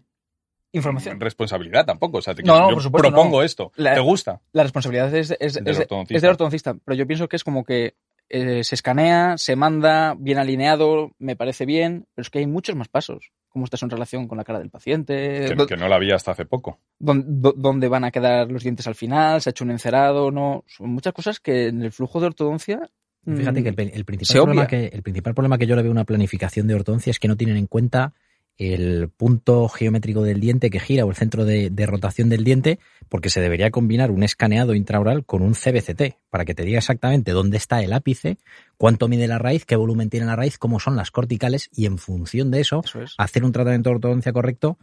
información. 0.70 1.19
Responsabilidad 1.19 1.85
tampoco. 1.85 2.19
O 2.19 2.23
sea, 2.23 2.33
te, 2.33 2.45
no, 2.45 2.57
no, 2.57 2.69
yo 2.69 2.75
por 2.75 2.83
supuesto, 2.85 3.09
propongo 3.11 3.39
no. 3.39 3.43
esto. 3.43 3.73
La, 3.75 3.95
¿Te 3.95 4.01
gusta? 4.01 4.41
La 4.53 4.62
responsabilidad 4.62 5.12
es, 5.12 5.37
es, 5.41 5.55
del, 5.55 5.66
es, 5.66 5.81
ortodoncista. 5.81 6.16
es 6.16 6.23
del 6.23 6.31
ortodoncista. 6.31 6.75
Pero 6.85 6.97
yo 6.97 7.09
pienso 7.09 7.29
que 7.29 7.35
es 7.35 7.43
como 7.43 7.65
que 7.65 7.97
eh, 8.29 8.62
se 8.62 8.77
escanea, 8.77 9.37
se 9.37 9.57
manda, 9.57 10.15
bien 10.16 10.39
alineado, 10.39 11.11
me 11.19 11.35
parece 11.35 11.66
bien, 11.66 12.07
pero 12.15 12.23
es 12.23 12.31
que 12.31 12.39
hay 12.39 12.47
muchos 12.47 12.77
más 12.77 12.89
pasos. 12.89 13.33
Cómo 13.59 13.65
estás 13.65 13.83
en 13.83 13.91
relación 13.91 14.29
con 14.29 14.39
la 14.39 14.45
cara 14.45 14.61
del 14.61 14.71
paciente. 14.71 15.53
Que, 15.57 15.67
que 15.67 15.77
no 15.77 15.89
la 15.89 15.97
había 15.97 16.15
hasta 16.15 16.31
hace 16.31 16.45
poco. 16.45 16.79
Dónde, 17.01 17.53
dónde, 17.57 17.89
van 17.89 18.05
a 18.05 18.13
quedar 18.13 18.49
los 18.53 18.63
dientes 18.63 18.87
al 18.87 18.95
final, 18.95 19.43
se 19.43 19.49
ha 19.49 19.51
hecho 19.51 19.65
un 19.65 19.73
encerado, 19.73 20.31
no. 20.31 20.63
Son 20.69 20.89
muchas 20.91 21.13
cosas 21.13 21.41
que 21.41 21.67
en 21.67 21.83
el 21.83 21.91
flujo 21.91 22.21
de 22.21 22.27
ortodoncia. 22.27 22.89
Fíjate 23.27 23.65
que 23.65 23.71
el, 23.71 23.91
el, 23.93 24.05
principal 24.05 24.45
problema 24.45 24.67
que 24.69 24.87
el 24.87 25.03
principal 25.03 25.35
problema 25.35 25.59
que 25.59 25.67
yo 25.67 25.75
le 25.75 25.83
veo 25.83 25.91
a 25.91 25.93
una 25.93 26.05
planificación 26.05 26.69
de 26.69 26.77
ortodoncia 26.77 27.11
es 27.11 27.19
que 27.19 27.27
no 27.27 27.37
tienen 27.37 27.57
en 27.57 27.67
cuenta 27.67 28.15
el 28.59 29.09
punto 29.09 29.69
geométrico 29.69 30.23
del 30.23 30.41
diente 30.41 30.69
que 30.69 30.81
gira 30.81 31.05
o 31.05 31.11
el 31.11 31.17
centro 31.17 31.45
de, 31.45 31.71
de, 31.71 31.87
rotación 31.87 32.29
del 32.29 32.43
diente, 32.43 32.81
porque 33.09 33.31
se 33.31 33.41
debería 33.41 33.71
combinar 33.71 34.11
un 34.11 34.25
escaneado 34.25 34.75
intraoral 34.75 35.25
con 35.25 35.43
un 35.43 35.55
CBCT, 35.55 36.17
para 36.29 36.45
que 36.45 36.55
te 36.55 36.65
diga 36.65 36.79
exactamente 36.79 37.31
dónde 37.31 37.57
está 37.57 37.81
el 37.83 37.93
ápice, 37.93 38.37
cuánto 38.77 39.07
mide 39.07 39.29
la 39.29 39.39
raíz, 39.39 39.65
qué 39.65 39.77
volumen 39.77 40.11
tiene 40.11 40.27
la 40.27 40.35
raíz, 40.35 40.59
cómo 40.59 40.81
son 40.81 40.97
las 40.97 41.13
corticales, 41.13 41.71
y 41.73 41.87
en 41.87 41.99
función 41.99 42.51
de 42.51 42.61
eso, 42.61 42.83
eso 42.85 43.03
es. 43.03 43.15
hacer 43.17 43.45
un 43.45 43.53
tratamiento 43.53 43.91
de 43.91 43.97
ortodoncia 43.97 44.33
correcto, 44.33 44.77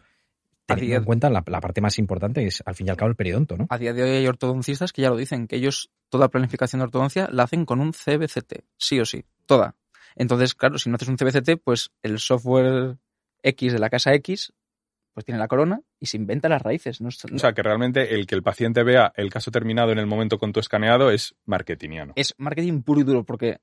teniendo 0.66 0.96
en 0.96 1.04
cuenta 1.04 1.30
la, 1.30 1.44
la, 1.46 1.60
parte 1.60 1.82
más 1.82 2.00
importante, 2.00 2.42
que 2.42 2.48
es 2.48 2.64
al 2.66 2.76
fin 2.76 2.88
y 2.88 2.90
al 2.90 2.98
cabo 2.98 3.10
el 3.10 3.18
periodonto, 3.18 3.58
¿no? 3.58 3.68
A 3.70 3.78
día 3.78 3.94
de 3.94 4.04
hoy 4.04 4.10
hay 4.10 4.28
ortodoncistas 4.28 4.94
que 4.94 5.02
ya 5.02 5.10
lo 5.10 5.18
dicen, 5.18 5.48
que 5.48 5.58
ellos 5.58 5.92
toda 6.10 6.30
planificación 6.30 6.80
de 6.80 6.86
ortodoncia 6.86 7.28
la 7.30 7.44
hacen 7.44 7.66
con 7.66 7.82
un 7.82 7.92
CBCT, 7.92 8.64
sí 8.78 9.02
o 9.02 9.06
sí, 9.06 9.26
toda. 9.46 9.76
Entonces, 10.16 10.56
claro, 10.56 10.80
si 10.80 10.90
no 10.90 10.96
haces 10.96 11.10
un 11.10 11.18
CBCT, 11.18 11.62
pues 11.62 11.92
el 12.02 12.20
software 12.20 12.98
X 13.46 13.74
de 13.74 13.80
la 13.80 13.90
casa 13.90 14.14
X, 14.16 14.54
pues 15.14 15.26
tiene 15.26 15.40
la 15.40 15.48
corona 15.48 15.82
y 16.00 16.08
se 16.08 16.18
inventa 16.18 16.50
las 16.50 16.62
raíces. 16.62 17.00
¿no? 17.00 17.08
O 17.08 17.40
sea, 17.40 17.54
que 17.54 17.64
realmente 17.64 18.16
el 18.16 18.28
que 18.28 18.36
el 18.36 18.44
paciente 18.44 18.84
vea 18.84 19.14
el 19.16 19.30
caso 19.30 19.52
terminado 19.52 19.92
en 19.92 20.00
el 20.00 20.08
momento 20.08 20.38
con 20.38 20.52
tu 20.52 20.60
escaneado 20.60 21.10
es 21.10 21.36
marketingiano. 21.46 22.14
Es 22.16 22.34
marketing 22.38 22.82
puro 22.82 23.02
y 23.02 23.04
duro, 23.04 23.24
porque 23.24 23.60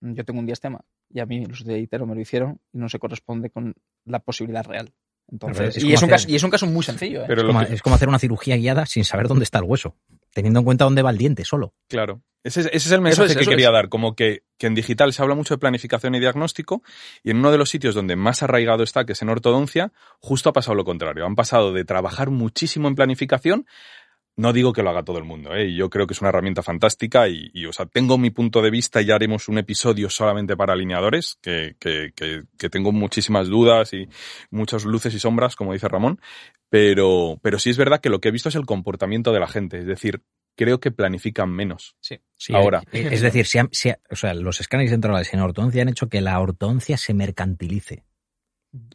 yo 0.00 0.24
tengo 0.24 0.40
un 0.40 0.46
diastema 0.46 0.80
y 1.10 1.20
a 1.20 1.26
mí 1.26 1.44
los 1.44 1.64
de 1.64 1.78
Itero 1.78 2.06
me 2.06 2.14
lo 2.14 2.20
hicieron 2.20 2.60
y 2.72 2.78
no 2.78 2.88
se 2.88 2.98
corresponde 2.98 3.50
con 3.50 3.74
la 4.04 4.20
posibilidad 4.20 4.64
real. 4.64 4.94
Entonces, 5.28 5.76
es 5.76 5.84
y, 5.84 5.92
es 5.92 5.98
hacer, 5.98 6.08
caso, 6.08 6.28
y, 6.30 6.36
es 6.36 6.42
un 6.44 6.50
caso, 6.50 6.66
muy 6.66 6.84
sencillo. 6.84 7.22
¿eh? 7.22 7.24
Pero 7.26 7.42
es, 7.42 7.46
como, 7.46 7.66
que... 7.66 7.74
es 7.74 7.82
como 7.82 7.96
hacer 7.96 8.08
una 8.08 8.18
cirugía 8.18 8.56
guiada 8.56 8.86
sin 8.86 9.04
saber 9.04 9.26
dónde 9.26 9.42
está 9.42 9.58
el 9.58 9.64
hueso, 9.64 9.96
teniendo 10.36 10.60
en 10.60 10.66
cuenta 10.66 10.84
dónde 10.84 11.00
va 11.00 11.08
el 11.08 11.16
diente 11.16 11.46
solo. 11.46 11.72
Claro. 11.88 12.20
Ese 12.44 12.60
es, 12.60 12.66
ese 12.66 12.76
es 12.76 12.92
el 12.92 13.00
mensaje 13.00 13.32
es, 13.32 13.38
que 13.38 13.46
quería 13.46 13.68
es. 13.68 13.72
dar, 13.72 13.88
como 13.88 14.14
que, 14.14 14.42
que, 14.58 14.66
en 14.66 14.74
digital 14.74 15.14
se 15.14 15.22
habla 15.22 15.34
mucho 15.34 15.54
de 15.54 15.58
planificación 15.58 16.14
y 16.14 16.20
diagnóstico, 16.20 16.82
y 17.24 17.30
en 17.30 17.38
uno 17.38 17.50
de 17.50 17.56
los 17.56 17.70
sitios 17.70 17.94
donde 17.94 18.16
más 18.16 18.42
arraigado 18.42 18.82
está, 18.82 19.06
que 19.06 19.14
es 19.14 19.22
en 19.22 19.30
ortodoncia, 19.30 19.92
justo 20.20 20.50
ha 20.50 20.52
pasado 20.52 20.74
lo 20.74 20.84
contrario. 20.84 21.24
Han 21.24 21.36
pasado 21.36 21.72
de 21.72 21.86
trabajar 21.86 22.28
muchísimo 22.28 22.86
en 22.86 22.96
planificación 22.96 23.66
no 24.36 24.52
digo 24.52 24.72
que 24.72 24.82
lo 24.82 24.90
haga 24.90 25.02
todo 25.02 25.18
el 25.18 25.24
mundo, 25.24 25.54
¿eh? 25.54 25.74
yo 25.74 25.88
creo 25.88 26.06
que 26.06 26.12
es 26.12 26.20
una 26.20 26.28
herramienta 26.28 26.62
fantástica 26.62 27.28
y, 27.28 27.50
y, 27.54 27.66
o 27.66 27.72
sea, 27.72 27.86
tengo 27.86 28.18
mi 28.18 28.30
punto 28.30 28.60
de 28.60 28.70
vista 28.70 29.00
y 29.00 29.06
ya 29.06 29.14
haremos 29.14 29.48
un 29.48 29.58
episodio 29.58 30.10
solamente 30.10 30.56
para 30.56 30.74
alineadores, 30.74 31.38
que, 31.40 31.76
que, 31.78 32.12
que, 32.14 32.42
que, 32.58 32.68
tengo 32.68 32.92
muchísimas 32.92 33.48
dudas 33.48 33.94
y 33.94 34.08
muchas 34.50 34.84
luces 34.84 35.14
y 35.14 35.18
sombras, 35.18 35.56
como 35.56 35.72
dice 35.72 35.88
Ramón, 35.88 36.20
pero, 36.68 37.38
pero 37.42 37.58
sí 37.58 37.70
es 37.70 37.78
verdad 37.78 38.00
que 38.00 38.10
lo 38.10 38.20
que 38.20 38.28
he 38.28 38.32
visto 38.32 38.50
es 38.50 38.54
el 38.56 38.66
comportamiento 38.66 39.32
de 39.32 39.40
la 39.40 39.48
gente, 39.48 39.78
es 39.78 39.86
decir, 39.86 40.22
creo 40.56 40.80
que 40.80 40.90
planifican 40.90 41.50
menos. 41.50 41.96
Sí. 42.00 42.18
sí 42.36 42.54
ahora. 42.54 42.82
Es 42.92 43.20
decir, 43.20 43.46
si, 43.46 43.58
si, 43.72 43.90
o 44.10 44.16
sea, 44.16 44.34
los 44.34 44.60
escáneres 44.60 44.90
centrales 44.90 45.32
en 45.32 45.40
ortodoncia 45.40 45.82
han 45.82 45.88
hecho 45.88 46.08
que 46.08 46.20
la 46.20 46.40
ortodoncia 46.40 46.96
se 46.96 47.14
mercantilice. 47.14 48.04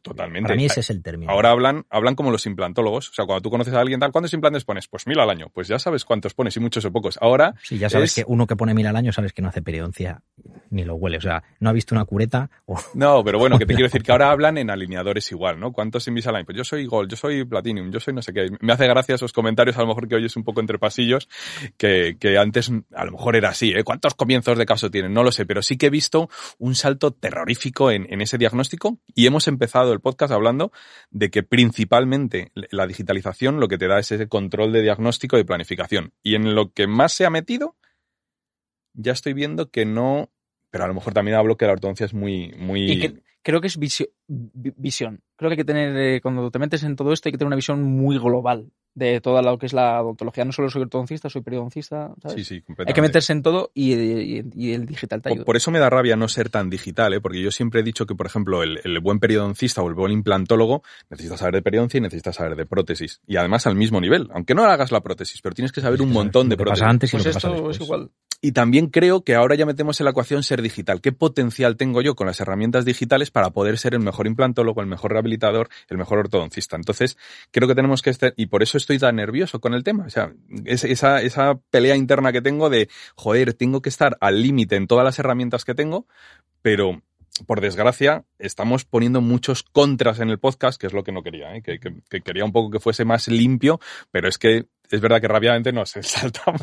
Totalmente. 0.01 0.47
Para 0.47 0.55
mí 0.55 0.65
ese 0.65 0.79
es 0.79 0.89
el 0.89 1.03
término. 1.03 1.31
Ahora 1.31 1.51
hablan, 1.51 1.85
hablan 1.89 2.15
como 2.15 2.31
los 2.31 2.45
implantólogos. 2.45 3.09
O 3.09 3.13
sea, 3.13 3.25
cuando 3.25 3.41
tú 3.41 3.49
conoces 3.49 3.73
a 3.73 3.79
alguien 3.79 3.99
tal, 3.99 4.11
¿cuántos 4.11 4.33
implantes 4.33 4.65
pones? 4.65 4.87
Pues 4.87 5.05
mil 5.07 5.19
al 5.19 5.29
año. 5.29 5.47
Pues 5.53 5.67
ya 5.67 5.79
sabes 5.79 6.05
cuántos 6.05 6.33
pones, 6.33 6.55
y 6.57 6.59
muchos 6.59 6.83
o 6.85 6.91
pocos. 6.91 7.17
Ahora. 7.21 7.53
Sí, 7.63 7.77
ya 7.77 7.89
sabes 7.89 8.17
es... 8.17 8.23
que 8.23 8.31
uno 8.31 8.47
que 8.47 8.55
pone 8.55 8.73
mil 8.73 8.87
al 8.87 8.95
año 8.95 9.11
sabes 9.11 9.33
que 9.33 9.41
no 9.41 9.49
hace 9.49 9.61
periodoncia. 9.61 10.21
ni 10.69 10.83
lo 10.83 10.95
huele. 10.95 11.17
O 11.17 11.21
sea, 11.21 11.43
no 11.59 11.69
ha 11.69 11.73
visto 11.73 11.93
una 11.95 12.05
cureta. 12.05 12.49
O... 12.65 12.79
No, 12.93 13.23
pero 13.23 13.39
bueno, 13.39 13.57
que 13.57 13.65
te 13.65 13.73
quiero 13.75 13.87
decir 13.87 14.03
que 14.03 14.11
ahora 14.11 14.31
hablan 14.31 14.57
en 14.57 14.69
alineadores 14.69 15.31
igual, 15.31 15.59
¿no? 15.59 15.71
¿Cuántos 15.71 16.07
Invisalign? 16.07 16.45
Pues 16.45 16.57
yo 16.57 16.63
soy 16.63 16.85
Gold, 16.85 17.09
yo 17.09 17.17
soy 17.17 17.45
Platinum, 17.45 17.91
yo 17.91 17.99
soy 17.99 18.13
no 18.13 18.21
sé 18.21 18.33
qué. 18.33 18.49
Me 18.59 18.73
hace 18.73 18.87
gracia 18.87 19.15
esos 19.15 19.33
comentarios, 19.33 19.77
a 19.77 19.81
lo 19.81 19.87
mejor 19.87 20.07
que 20.07 20.15
oyes 20.15 20.35
un 20.35 20.43
poco 20.43 20.61
entre 20.61 20.79
pasillos, 20.79 21.29
que, 21.77 22.17
que 22.19 22.37
antes 22.37 22.71
a 22.95 23.05
lo 23.05 23.11
mejor 23.11 23.35
era 23.35 23.49
así, 23.49 23.71
¿eh? 23.71 23.83
¿Cuántos 23.83 24.15
comienzos 24.15 24.57
de 24.57 24.65
caso 24.65 24.89
tienen? 24.89 25.13
No 25.13 25.23
lo 25.23 25.31
sé, 25.31 25.45
pero 25.45 25.61
sí 25.61 25.77
que 25.77 25.87
he 25.87 25.89
visto 25.89 26.29
un 26.57 26.75
salto 26.75 27.11
terrorífico 27.11 27.91
en, 27.91 28.11
en 28.11 28.21
ese 28.21 28.37
diagnóstico 28.37 28.99
y 29.15 29.25
hemos 29.27 29.47
empezado 29.47 29.70
el 29.93 29.99
podcast 29.99 30.31
hablando 30.33 30.71
de 31.09 31.29
que 31.29 31.43
principalmente 31.43 32.51
la 32.53 32.87
digitalización 32.87 33.59
lo 33.59 33.67
que 33.67 33.77
te 33.77 33.87
da 33.87 33.99
es 33.99 34.11
ese 34.11 34.27
control 34.27 34.71
de 34.71 34.81
diagnóstico 34.81 35.37
y 35.37 35.43
planificación. 35.43 36.13
Y 36.23 36.35
en 36.35 36.53
lo 36.55 36.71
que 36.71 36.87
más 36.87 37.13
se 37.13 37.25
ha 37.25 37.29
metido, 37.29 37.75
ya 38.93 39.11
estoy 39.13 39.33
viendo 39.33 39.69
que 39.69 39.85
no, 39.85 40.29
pero 40.69 40.83
a 40.83 40.87
lo 40.87 40.93
mejor 40.93 41.13
también 41.13 41.37
hablo 41.37 41.57
que 41.57 41.65
la 41.65 41.73
ortodoncia 41.73 42.05
es 42.05 42.13
muy, 42.13 42.53
muy... 42.57 42.91
Y 42.91 42.99
que 42.99 43.21
creo 43.43 43.61
que 43.61 43.67
es 43.67 43.77
visio- 43.79 44.09
vi- 44.20 44.20
visión. 44.35 45.21
Creo 45.35 45.49
que 45.49 45.53
hay 45.53 45.57
que 45.57 45.65
tener, 45.65 45.95
eh, 45.97 46.21
cuando 46.21 46.49
te 46.51 46.59
metes 46.59 46.83
en 46.83 46.95
todo 46.95 47.11
esto, 47.13 47.27
hay 47.27 47.31
que 47.33 47.37
tener 47.37 47.47
una 47.47 47.55
visión 47.55 47.81
muy 47.83 48.17
global 48.17 48.67
de 48.93 49.21
toda 49.21 49.41
lo 49.41 49.57
que 49.57 49.65
es 49.65 49.73
la 49.73 50.01
odontología. 50.01 50.43
No 50.45 50.51
solo 50.51 50.69
soy 50.69 50.81
ortodoncista, 50.83 51.29
soy 51.29 51.41
periodoncista, 51.41 52.13
¿sabes? 52.21 52.35
Sí, 52.37 52.43
sí, 52.43 52.53
hay 52.55 52.61
completamente. 52.61 52.93
que 52.93 53.01
meterse 53.01 53.33
en 53.33 53.41
todo 53.41 53.71
y, 53.73 53.93
y- 53.93 54.43
y 54.53 54.73
el 54.73 54.85
digital 54.85 55.21
te 55.21 55.29
Por, 55.29 55.31
ayuda. 55.37 55.45
por 55.45 55.55
eso 55.55 55.71
me 55.71 55.79
da 55.79 55.89
rabia 55.89 56.15
no 56.15 56.27
ser 56.27 56.49
tan 56.49 56.69
digital, 56.69 57.13
¿eh? 57.13 57.21
porque 57.21 57.41
yo 57.41 57.51
siempre 57.51 57.79
he 57.79 57.83
dicho 57.83 58.05
que, 58.05 58.15
por 58.15 58.25
ejemplo, 58.27 58.63
el, 58.63 58.79
el 58.83 58.99
buen 58.99 59.19
periodoncista 59.19 59.81
o 59.81 59.87
el 59.87 59.95
buen 59.95 60.11
implantólogo 60.11 60.83
necesita 61.09 61.37
saber 61.37 61.55
de 61.55 61.61
periodoncia 61.61 61.97
y 61.97 62.01
necesita 62.01 62.33
saber 62.33 62.55
de 62.55 62.65
prótesis. 62.65 63.21
Y 63.25 63.37
además 63.37 63.65
al 63.65 63.75
mismo 63.75 63.99
nivel, 64.01 64.29
aunque 64.33 64.53
no 64.55 64.63
hagas 64.65 64.91
la 64.91 65.01
prótesis, 65.01 65.41
pero 65.41 65.55
tienes 65.55 65.71
que 65.71 65.81
saber 65.81 66.01
un 66.01 66.11
montón 66.11 66.49
de 66.49 66.57
prótesis. 66.57 66.83
antes 66.83 67.13
y 67.13 67.17
pues 67.17 67.25
lo 67.25 67.31
que 67.31 67.33
pasa 67.33 67.47
esto 67.47 67.55
después. 67.57 67.77
es 67.77 67.83
igual. 67.83 68.11
Y 68.43 68.53
también 68.53 68.87
creo 68.87 69.23
que 69.23 69.35
ahora 69.35 69.53
ya 69.53 69.67
metemos 69.67 69.99
en 70.01 70.05
la 70.05 70.09
ecuación 70.11 70.41
ser 70.41 70.63
digital. 70.63 70.99
¿Qué 70.99 71.11
potencial 71.11 71.77
tengo 71.77 72.01
yo 72.01 72.15
con 72.15 72.25
las 72.25 72.39
herramientas 72.39 72.85
digitales 72.85 73.29
para 73.29 73.51
poder 73.51 73.77
ser 73.77 73.93
el 73.93 73.99
mejor 73.99 74.20
implantólogo, 74.27 74.81
el 74.81 74.87
mejor 74.87 75.11
rehabilitador, 75.11 75.69
el 75.89 75.97
mejor 75.97 76.19
ortodoncista? 76.19 76.75
Entonces, 76.75 77.17
creo 77.51 77.67
que 77.67 77.75
tenemos 77.75 78.01
que 78.01 78.09
estar, 78.09 78.33
y 78.37 78.47
por 78.47 78.63
eso 78.63 78.77
estoy 78.77 78.99
tan 78.99 79.15
nervioso 79.15 79.59
con 79.59 79.73
el 79.73 79.83
tema. 79.83 80.05
O 80.05 80.09
sea, 80.09 80.33
es- 80.65 80.83
esa, 80.83 81.21
esa 81.21 81.59
pelea 81.69 81.95
interna 81.95 82.31
que 82.31 82.41
tengo 82.41 82.69
de, 82.69 82.89
joder, 83.15 83.53
tengo 83.53 83.81
que 83.81 83.89
estar 83.89 84.17
al 84.21 84.41
límite 84.41 84.75
en 84.75 84.87
todas 84.87 85.05
las 85.05 85.19
herramientas 85.19 85.65
que 85.65 85.75
tengo, 85.75 86.07
pero 86.61 87.01
por 87.47 87.61
desgracia, 87.61 88.25
estamos 88.39 88.83
poniendo 88.85 89.21
muchos 89.21 89.63
contras 89.63 90.19
en 90.19 90.29
el 90.29 90.37
podcast, 90.37 90.79
que 90.79 90.87
es 90.87 90.93
lo 90.93 91.03
que 91.03 91.11
no 91.13 91.23
quería, 91.23 91.55
¿eh? 91.55 91.61
que, 91.61 91.79
que- 91.79 91.95
que 92.09 92.21
quería 92.21 92.43
un 92.45 92.51
poco 92.51 92.69
que 92.69 92.79
fuese 92.79 93.05
más 93.05 93.27
limpio, 93.29 93.79
pero 94.11 94.27
es 94.27 94.37
que 94.37 94.65
es 94.91 94.99
verdad 95.01 95.21
que 95.21 95.29
rápidamente 95.29 95.71
nos 95.71 95.91
saltamos 96.01 96.61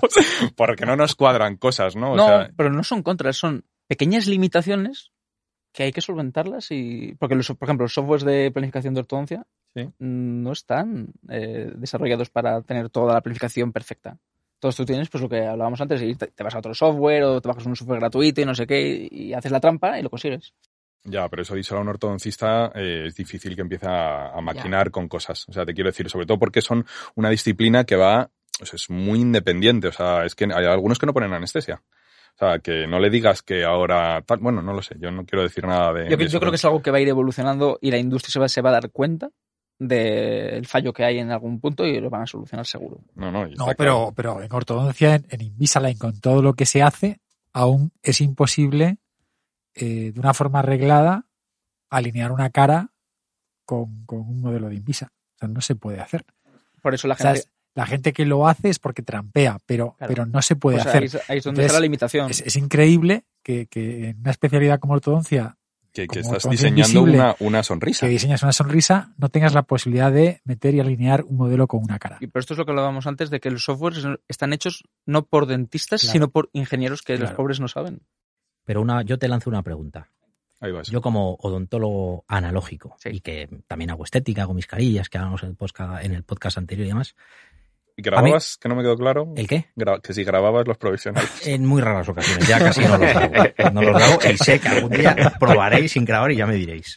porque 0.56 0.84
no 0.84 0.94
nos 0.94 1.14
cuadran 1.14 1.56
cosas, 1.56 1.96
¿no? 1.96 2.12
O 2.12 2.16
no, 2.16 2.26
sea, 2.26 2.50
pero 2.54 2.70
no 2.70 2.84
son 2.84 3.02
contras, 3.02 3.36
son 3.38 3.64
pequeñas 3.88 4.26
limitaciones 4.26 5.10
que 5.78 5.84
hay 5.84 5.92
que 5.92 6.00
solventarlas 6.00 6.72
y 6.72 7.14
porque 7.20 7.36
los, 7.36 7.46
por 7.46 7.68
ejemplo 7.68 7.84
los 7.84 7.94
softwares 7.94 8.24
de 8.24 8.50
planificación 8.50 8.94
de 8.94 9.00
ortodoncia 9.00 9.46
Sí. 9.76 9.82
mm, 9.84 10.42
no 10.42 10.50
están 10.50 11.12
eh, 11.28 11.70
desarrollados 11.76 12.30
para 12.30 12.62
tener 12.62 12.90
toda 12.90 13.14
la 13.14 13.20
planificación 13.20 13.70
perfecta. 13.70 14.18
Entonces 14.54 14.76
tú 14.76 14.84
tienes 14.84 15.08
pues 15.08 15.22
lo 15.22 15.28
que 15.28 15.46
hablábamos 15.46 15.80
antes, 15.80 16.02
ir, 16.02 16.16
te, 16.16 16.42
vas 16.42 16.56
a 16.56 16.58
otro 16.58 16.74
software 16.74 17.22
o 17.22 17.40
te 17.40 17.46
bajas 17.46 17.64
un 17.64 17.76
software 17.76 18.00
gratuito 18.00 18.40
y 18.40 18.44
no 18.44 18.56
sé 18.56 18.66
qué 18.66 19.06
y 19.08 19.32
haces 19.34 19.52
la 19.52 19.60
trampa 19.60 20.00
y 20.00 20.02
lo 20.02 20.10
consigues. 20.10 20.52
ya, 21.04 21.28
pero 21.28 21.42
eso 21.42 21.54
dicho 21.54 21.76
a 21.76 21.80
un 21.80 21.88
ortodoncista 21.90 22.72
eh, 22.74 23.04
es 23.06 23.14
difícil 23.14 23.54
que 23.54 23.62
empiece 23.62 23.86
a, 23.86 24.30
a 24.30 24.40
maquinar 24.40 24.90
con 24.90 25.06
cosas. 25.06 25.48
O 25.48 25.52
sea, 25.52 25.64
te 25.64 25.74
quiero 25.74 25.90
decir, 25.90 26.10
sobre 26.10 26.26
todo 26.26 26.40
porque 26.40 26.60
son 26.60 26.86
una 27.14 27.30
disciplina 27.30 27.84
que 27.84 27.94
va, 27.94 28.32
o 28.60 28.66
sea, 28.66 28.74
es 28.74 28.90
muy 28.90 29.20
independiente. 29.20 29.86
O 29.86 29.92
sea, 29.92 30.24
es 30.24 30.34
que 30.34 30.46
hay 30.52 30.64
algunos 30.66 30.98
que 30.98 31.06
no 31.06 31.14
ponen 31.14 31.32
anestesia. 31.34 31.80
O 32.40 32.46
sea, 32.46 32.60
que 32.60 32.86
no 32.86 33.00
le 33.00 33.10
digas 33.10 33.42
que 33.42 33.64
ahora, 33.64 34.22
tal- 34.22 34.38
bueno, 34.38 34.62
no 34.62 34.72
lo 34.72 34.80
sé, 34.80 34.94
yo 35.00 35.10
no 35.10 35.24
quiero 35.26 35.42
decir 35.42 35.66
nada 35.66 35.92
de... 35.92 36.08
Yo, 36.08 36.16
de 36.16 36.28
yo 36.28 36.38
creo 36.38 36.52
que 36.52 36.56
es 36.56 36.64
algo 36.64 36.80
que 36.80 36.92
va 36.92 36.98
a 36.98 37.00
ir 37.00 37.08
evolucionando 37.08 37.78
y 37.82 37.90
la 37.90 37.98
industria 37.98 38.30
se 38.30 38.38
va, 38.38 38.48
se 38.48 38.60
va 38.62 38.70
a 38.70 38.74
dar 38.74 38.90
cuenta 38.90 39.30
del 39.80 40.64
fallo 40.66 40.92
que 40.92 41.04
hay 41.04 41.18
en 41.18 41.32
algún 41.32 41.60
punto 41.60 41.84
y 41.84 42.00
lo 42.00 42.10
van 42.10 42.22
a 42.22 42.26
solucionar 42.26 42.64
seguro. 42.64 43.00
No, 43.16 43.32
no, 43.32 43.46
No, 43.48 43.66
pero, 43.76 43.76
claro. 43.76 44.12
pero 44.14 44.42
en 44.42 44.52
ortodoncia, 44.52 45.16
en, 45.16 45.26
en 45.30 45.40
Invisalign, 45.40 45.98
con 45.98 46.20
todo 46.20 46.40
lo 46.42 46.54
que 46.54 46.64
se 46.66 46.80
hace, 46.82 47.20
aún 47.52 47.90
es 48.02 48.20
imposible 48.20 48.98
eh, 49.74 50.12
de 50.12 50.20
una 50.20 50.32
forma 50.34 50.60
arreglada 50.60 51.26
alinear 51.90 52.30
una 52.30 52.50
cara 52.50 52.90
con, 53.64 54.04
con 54.06 54.20
un 54.20 54.40
modelo 54.40 54.68
de 54.68 54.76
Invisa. 54.76 55.12
O 55.34 55.38
sea, 55.38 55.48
no 55.48 55.60
se 55.60 55.74
puede 55.74 56.00
hacer. 56.00 56.24
Por 56.82 56.94
eso 56.94 57.08
la 57.08 57.14
O 57.14 57.18
sea, 57.18 57.34
gente... 57.34 57.48
la 57.78 57.86
gente 57.86 58.12
que 58.12 58.26
lo 58.26 58.48
hace 58.48 58.68
es 58.70 58.78
porque 58.80 59.02
trampea, 59.02 59.58
pero, 59.64 59.94
Claro. 59.98 60.12
pero 60.12 60.26
no 60.26 60.42
se 60.42 60.56
puede 60.56 60.80
hacer. 60.80 60.96
ahí, 61.02 61.04
es- 61.06 61.14
ahí 61.30 61.38
es 61.38 61.44
donde 61.44 61.62
Entonces, 61.62 61.66
está 61.66 61.78
la 61.78 61.82
limitación. 61.82 62.30
Es, 62.30 62.40
es 62.40 62.56
increíble 62.56 63.24
que, 63.42 63.66
que 63.66 64.08
en 64.10 64.18
una 64.20 64.32
especialidad 64.32 64.80
como 64.80 64.94
ortodoncia, 64.94 65.56
que, 65.92 66.06
que 66.08 66.22
como 66.22 66.36
estás 66.36 66.50
diseñando 66.50 67.02
una, 67.02 67.36
una 67.40 67.62
sonrisa. 67.62 68.06
que 68.06 68.10
diseñas 68.10 68.42
una 68.42 68.52
sonrisa, 68.52 69.12
no 69.16 69.28
tengas 69.28 69.54
la 69.54 69.62
posibilidad 69.62 70.10
de 70.12 70.40
meter 70.44 70.74
y 70.74 70.80
alinear 70.80 71.22
un 71.24 71.36
modelo 71.36 71.66
con 71.68 71.82
una 71.82 71.98
cara. 72.00 72.18
Y 72.20 72.26
por 72.26 72.40
esto 72.40 72.54
es 72.54 72.58
lo 72.58 72.64
que 72.66 72.72
hablábamos 72.72 73.06
antes 73.06 73.30
de 73.30 73.38
que 73.40 73.50
los 73.50 73.62
softwares 73.64 74.04
están 74.28 74.52
hechos 74.52 74.82
no 75.06 75.24
por 75.26 75.46
dentistas, 75.46 76.00
Claro. 76.02 76.12
sino 76.12 76.28
por 76.30 76.50
ingenieros 76.52 77.02
que 77.02 77.16
los 77.16 77.30
pobres 77.32 77.60
no 77.60 77.68
saben. 77.68 78.00
Pero 78.64 78.82
una, 78.82 79.02
yo 79.02 79.18
te 79.18 79.28
lanzo 79.28 79.48
una 79.50 79.62
pregunta. 79.62 80.10
Ahí 80.60 80.72
vas. 80.72 80.88
Yo 80.88 81.00
como 81.00 81.34
odontólogo 81.34 82.24
analógico 82.26 82.96
Sí. 82.98 83.10
y 83.12 83.20
que 83.20 83.48
también 83.68 83.90
hago 83.90 84.02
estética, 84.02 84.42
hago 84.42 84.54
mis 84.54 84.66
carillas, 84.66 85.08
que 85.08 85.16
hablamos 85.16 85.44
en 85.44 85.50
el 85.50 85.54
podcast, 85.54 86.04
en 86.04 86.12
el 86.12 86.24
podcast 86.24 86.58
anterior 86.58 86.84
y 86.84 86.88
demás. 86.88 87.14
¿Y 87.98 88.02
grababas? 88.02 88.56
Que 88.58 88.68
no 88.68 88.76
me 88.76 88.82
quedó 88.82 88.96
claro. 88.96 89.32
¿El 89.36 89.48
qué? 89.48 89.66
Gra- 89.74 90.00
que 90.00 90.14
si 90.14 90.22
grababas 90.22 90.64
los 90.68 90.78
provisionales. 90.78 91.28
En 91.48 91.66
muy 91.66 91.82
raras 91.82 92.08
ocasiones, 92.08 92.46
ya 92.46 92.60
casi 92.60 92.82
no 92.82 92.96
los 92.96 93.00
grabo. 93.12 93.32
No 93.72 93.82
los 93.82 93.96
grabo 93.96 94.18
y 94.32 94.36
sé 94.38 94.60
que 94.60 94.68
algún 94.68 94.90
día 94.92 95.16
probaréis 95.40 95.90
sin 95.90 96.04
grabar 96.04 96.30
y 96.30 96.36
ya 96.36 96.46
me 96.46 96.54
diréis. 96.54 96.96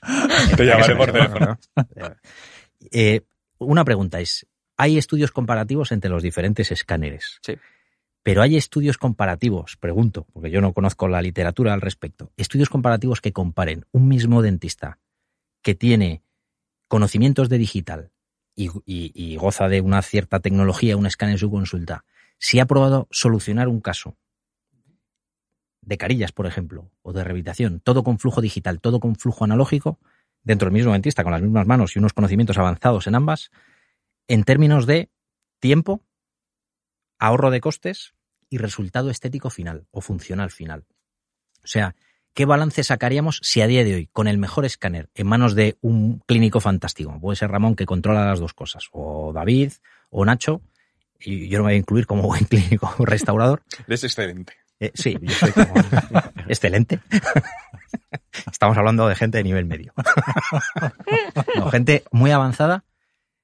Te 0.55 0.63
llamaré 0.63 0.95
por 0.95 1.07
¿no? 1.07 1.13
teléfono. 1.13 1.59
Eh, 2.91 3.21
una 3.59 3.83
pregunta 3.85 4.19
es, 4.19 4.47
¿hay 4.77 4.97
estudios 4.97 5.31
comparativos 5.31 5.91
entre 5.91 6.09
los 6.09 6.23
diferentes 6.23 6.71
escáneres? 6.71 7.39
Sí. 7.43 7.53
Pero 8.23 8.41
hay 8.41 8.57
estudios 8.57 8.97
comparativos, 8.97 9.77
pregunto, 9.77 10.25
porque 10.33 10.49
yo 10.51 10.61
no 10.61 10.73
conozco 10.73 11.07
la 11.07 11.21
literatura 11.21 11.73
al 11.73 11.81
respecto, 11.81 12.31
estudios 12.37 12.69
comparativos 12.69 13.21
que 13.21 13.33
comparen 13.33 13.85
un 13.91 14.07
mismo 14.07 14.41
dentista 14.41 14.99
que 15.61 15.73
tiene 15.75 16.23
conocimientos 16.87 17.49
de 17.49 17.57
digital 17.59 18.11
y, 18.65 18.69
y- 18.85 19.11
y 19.13 19.35
goza 19.37 19.67
de 19.67 19.81
una 19.81 20.01
cierta 20.01 20.39
tecnología, 20.39 20.97
un 20.97 21.05
escáner 21.05 21.33
en 21.33 21.39
su 21.39 21.49
consulta, 21.51 22.05
si 22.37 22.59
ha 22.59 22.65
probado 22.65 23.07
solucionar 23.11 23.67
un 23.67 23.81
caso 23.81 24.17
de 25.81 25.97
carillas, 25.97 26.31
por 26.31 26.45
ejemplo, 26.45 26.91
o 27.01 27.13
de 27.13 27.23
rehabilitación, 27.23 27.79
todo 27.79 28.03
con 28.03 28.19
flujo 28.19 28.41
digital, 28.41 28.79
todo 28.79 28.99
con 28.99 29.15
flujo 29.15 29.43
analógico, 29.45 29.99
dentro 30.43 30.67
del 30.67 30.73
mismo 30.73 30.93
dentista, 30.93 31.23
con 31.23 31.31
las 31.31 31.41
mismas 31.41 31.65
manos 31.67 31.95
y 31.95 31.99
unos 31.99 32.13
conocimientos 32.13 32.57
avanzados 32.57 33.07
en 33.07 33.15
ambas, 33.15 33.51
en 34.27 34.43
términos 34.43 34.85
de 34.85 35.09
tiempo, 35.59 36.03
ahorro 37.19 37.51
de 37.51 37.61
costes 37.61 38.13
y 38.49 38.57
resultado 38.57 39.09
estético 39.09 39.49
final 39.49 39.87
o 39.91 40.01
funcional 40.01 40.51
final. 40.51 40.85
O 41.63 41.67
sea, 41.67 41.95
¿qué 42.33 42.45
balance 42.45 42.83
sacaríamos 42.83 43.39
si 43.43 43.61
a 43.61 43.67
día 43.67 43.83
de 43.83 43.95
hoy, 43.95 44.09
con 44.11 44.27
el 44.27 44.37
mejor 44.37 44.65
escáner 44.65 45.09
en 45.15 45.27
manos 45.27 45.55
de 45.55 45.77
un 45.81 46.19
clínico 46.25 46.59
fantástico, 46.59 47.19
puede 47.19 47.35
ser 47.35 47.51
Ramón 47.51 47.75
que 47.75 47.85
controla 47.85 48.25
las 48.25 48.39
dos 48.39 48.53
cosas, 48.53 48.85
o 48.91 49.31
David, 49.33 49.73
o 50.09 50.25
Nacho, 50.25 50.61
y 51.19 51.47
yo 51.49 51.57
no 51.59 51.65
me 51.65 51.71
voy 51.71 51.75
a 51.75 51.79
incluir 51.79 52.05
como 52.07 52.23
buen 52.23 52.45
clínico 52.49 52.93
restaurador, 52.99 53.63
Es 53.87 54.03
excelente. 54.03 54.53
eh, 54.79 54.91
sí, 54.93 55.17
yo 55.21 55.33
soy 55.35 55.51
como 55.51 55.73
excelente. 56.47 56.99
Estamos 58.51 58.77
hablando 58.77 59.07
de 59.07 59.15
gente 59.15 59.37
de 59.37 59.43
nivel 59.43 59.65
medio. 59.65 59.93
No, 61.55 61.69
gente 61.69 62.03
muy 62.11 62.31
avanzada. 62.31 62.83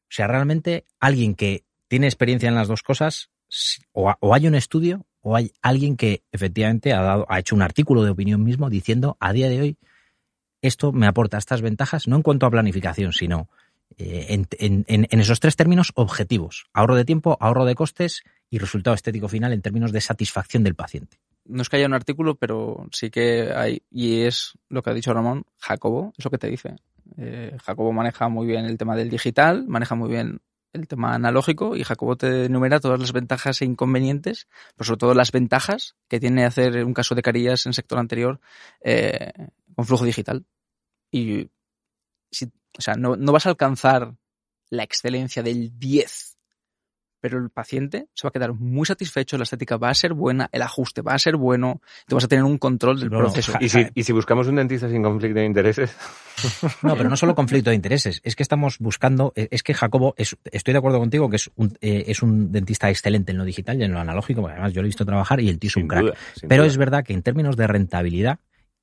O 0.03 0.09
sea, 0.09 0.27
realmente 0.27 0.85
alguien 0.99 1.35
que 1.35 1.65
tiene 1.87 2.07
experiencia 2.07 2.47
en 2.49 2.55
las 2.55 2.67
dos 2.67 2.83
cosas, 2.83 3.29
o 3.91 4.33
hay 4.33 4.47
un 4.47 4.55
estudio, 4.55 5.05
o 5.27 5.35
hay 5.35 5.51
alguien 5.61 5.97
que 5.97 6.23
efectivamente 6.31 6.93
ha, 6.93 7.01
dado, 7.01 7.25
ha 7.27 7.39
hecho 7.39 7.53
un 7.53 7.61
artículo 7.61 8.01
de 8.03 8.11
opinión 8.11 8.45
mismo 8.45 8.69
diciendo 8.69 9.17
a 9.19 9.33
día 9.33 9.49
de 9.49 9.59
hoy 9.59 9.77
esto 10.61 10.93
me 10.93 11.05
aporta 11.05 11.37
estas 11.37 11.61
ventajas, 11.61 12.07
no 12.07 12.15
en 12.15 12.21
cuanto 12.21 12.45
a 12.45 12.49
planificación, 12.49 13.11
sino 13.11 13.49
eh, 13.97 14.41
en, 14.59 15.07
esos 15.19 15.41
tres 15.41 15.57
términos 15.57 15.91
objetivos. 15.95 16.67
Ahorro 16.73 16.95
de 16.95 17.03
tiempo, 17.03 17.37
ahorro 17.41 17.65
de 17.65 17.75
costes 17.75 18.23
y 18.49 18.57
resultado 18.57 18.95
estético 18.95 19.27
final 19.27 19.51
en 19.51 19.61
términos 19.61 19.91
de 19.91 19.99
satisfacción 19.99 20.63
del 20.63 20.75
paciente. 20.75 21.17
No 21.43 21.61
es 21.61 21.67
que 21.67 21.75
haya 21.75 21.87
un 21.87 21.93
artículo, 21.93 22.35
pero 22.35 22.87
sí 22.93 23.09
que 23.09 23.51
hay, 23.53 23.81
y 23.91 24.21
es 24.21 24.53
lo 24.69 24.81
que 24.81 24.91
ha 24.91 24.93
dicho 24.93 25.13
Ramón, 25.13 25.43
Jacobo, 25.59 26.13
es 26.17 26.23
lo 26.23 26.31
que 26.31 26.37
te 26.37 26.47
dice. 26.47 26.77
Eh, 27.17 27.57
Jacobo 27.61 27.91
maneja 27.91 28.29
muy 28.29 28.47
bien 28.47 28.63
el 28.63 28.77
tema 28.77 28.95
del 28.95 29.09
digital, 29.09 29.65
maneja 29.67 29.95
muy 29.95 30.09
bien 30.09 30.39
el 30.73 30.87
tema 30.87 31.13
analógico 31.13 31.75
y 31.75 31.83
Jacobo 31.83 32.15
te 32.15 32.45
enumera 32.45 32.79
todas 32.79 32.99
las 32.99 33.13
ventajas 33.13 33.61
e 33.61 33.65
inconvenientes, 33.65 34.47
pero 34.75 34.85
sobre 34.85 34.99
todo 34.99 35.13
las 35.13 35.31
ventajas 35.31 35.95
que 36.07 36.19
tiene 36.19 36.45
hacer 36.45 36.83
un 36.83 36.93
caso 36.93 37.15
de 37.15 37.21
carillas 37.21 37.65
en 37.65 37.73
sector 37.73 37.99
anterior 37.99 38.39
eh, 38.81 39.33
con 39.75 39.85
flujo 39.85 40.05
digital. 40.05 40.45
Y 41.11 41.49
si, 42.31 42.45
o 42.45 42.81
sea, 42.81 42.95
no, 42.95 43.15
no 43.15 43.31
vas 43.31 43.45
a 43.45 43.49
alcanzar 43.49 44.15
la 44.69 44.83
excelencia 44.83 45.43
del 45.43 45.77
10, 45.79 46.36
pero 47.29 47.43
el 47.43 47.49
paciente 47.49 48.07
se 48.13 48.25
va 48.25 48.29
a 48.29 48.31
quedar 48.31 48.53
muy 48.53 48.85
satisfecho, 48.85 49.37
la 49.37 49.43
estética 49.43 49.75
va 49.77 49.89
a 49.89 49.93
ser 49.93 50.13
buena, 50.13 50.47
el 50.53 50.61
ajuste 50.61 51.01
va 51.01 51.13
a 51.13 51.19
ser 51.19 51.35
bueno, 51.35 51.81
tú 52.07 52.15
vas 52.15 52.23
a 52.23 52.27
tener 52.29 52.45
un 52.45 52.57
control 52.57 52.99
del 53.01 53.09
No, 53.09 53.17
proceso. 53.17 53.53
¿Y 53.59 53.67
si, 53.69 53.85
y 53.93 54.03
si 54.03 54.13
buscamos 54.13 54.47
un 54.47 54.55
dentista 54.55 54.89
sin 54.89 55.03
conflicto 55.03 55.39
de 55.39 55.45
intereses? 55.45 55.95
No, 56.83 56.95
pero 56.95 57.09
no 57.09 57.17
solo 57.17 57.33
conflicto 57.33 57.71
de 57.71 57.75
intereses, 57.75 58.21
es 58.23 58.35
que 58.35 58.43
estamos 58.43 58.77
buscando, 58.77 59.33
eh, 59.35 59.47
es 59.49 59.63
que 59.63 59.73
Jacobo, 59.73 60.13
es- 60.17 60.37
estoy 60.51 60.71
de 60.73 60.77
acuerdo 60.77 60.99
contigo 60.99 61.29
que 61.31 61.37
es 61.37 61.49
un, 61.55 61.75
eh, 61.81 62.05
es 62.07 62.21
un 62.21 62.51
dentista 62.51 62.89
excelente 62.91 63.31
en 63.31 63.39
lo 63.39 63.43
digital 63.43 63.79
y 63.81 63.83
en 63.85 63.91
lo 63.91 63.99
analógico, 63.99 64.41
porque 64.41 64.53
además 64.53 64.71
yo 64.73 64.81
lo 64.81 64.85
he 64.85 64.89
visto 64.89 65.03
trabajar 65.03 65.39
y 65.39 65.49
el 65.49 65.57
tío 65.57 65.69
es 65.69 65.75
un 65.77 65.87
crack. 65.87 66.03
duda, 66.03 66.13
Pero 66.47 66.61
duda. 66.63 66.67
es 66.71 66.77
verdad 66.77 67.03
que 67.03 67.13
en 67.13 67.23
términos 67.23 67.57
de 67.57 67.65
rentabilidad 67.65 68.39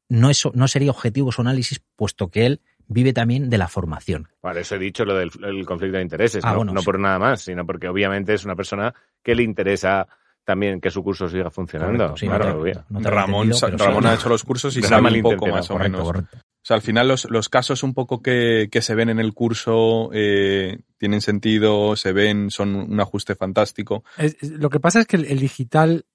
no, 0.08 0.30
es, 0.30 0.42
no 0.52 0.66
sería 0.68 0.90
objetivo 0.90 1.30
su 1.30 1.42
análisis, 1.42 1.80
puesto 1.94 2.28
que 2.28 2.46
él 2.46 2.60
vive 2.88 3.12
también 3.12 3.48
de 3.50 3.58
la 3.58 3.68
formación. 3.68 4.28
Por 4.40 4.56
eso 4.58 4.74
he 4.76 4.78
dicho 4.78 5.04
lo 5.04 5.14
del 5.14 5.30
el 5.44 5.64
conflicto 5.66 5.96
de 5.96 6.02
intereses, 6.02 6.44
Ah, 6.44 6.50
no, 6.52 6.56
bueno, 6.58 6.72
no 6.72 6.80
sí. 6.80 6.84
por 6.86 6.98
nada 6.98 7.18
más, 7.18 7.42
sino 7.42 7.64
porque 7.66 7.88
obviamente 7.88 8.34
es 8.34 8.44
una 8.44 8.56
persona 8.56 8.94
que 9.22 9.34
le 9.34 9.42
interesa 9.42 10.06
también 10.44 10.80
que 10.80 10.90
su 10.90 11.02
curso 11.02 11.28
siga 11.28 11.50
funcionando. 11.50 11.92
Correcto, 12.10 12.16
sí, 12.18 12.26
claro, 12.26 12.54
no 12.58 12.64
te- 12.64 12.80
no 12.90 13.00
te 13.00 13.10
Ramón, 13.10 13.54
sí. 13.54 13.66
Ramón 13.66 14.06
ha 14.06 14.14
hecho 14.14 14.28
los 14.28 14.44
cursos 14.44 14.76
y 14.76 14.82
sabe 14.82 15.10
un 15.16 15.22
poco 15.22 15.46
más 15.48 15.70
o 15.70 15.74
Correcto, 15.74 15.92
menos. 15.98 16.06
correcto. 16.12 16.36
O 16.38 16.66
sea, 16.66 16.76
al 16.76 16.82
final 16.82 17.08
los, 17.08 17.30
los 17.30 17.50
casos 17.50 17.82
un 17.82 17.92
poco 17.92 18.22
que, 18.22 18.68
que 18.72 18.80
se 18.80 18.94
ven 18.94 19.10
en 19.10 19.18
el 19.20 19.34
curso 19.34 20.08
eh, 20.14 20.78
tienen 20.98 21.20
sentido, 21.20 21.94
se 21.96 22.12
ven, 22.12 22.50
son 22.50 22.74
un 22.74 23.00
ajuste 23.00 23.34
fantástico. 23.34 24.02
Es- 24.18 24.36
es- 24.42 24.50
lo 24.50 24.70
que 24.70 24.80
pasa 24.80 25.00
es 25.00 25.06
que 25.06 25.16
el, 25.16 25.24
el 25.26 25.40
digital, 25.40 26.06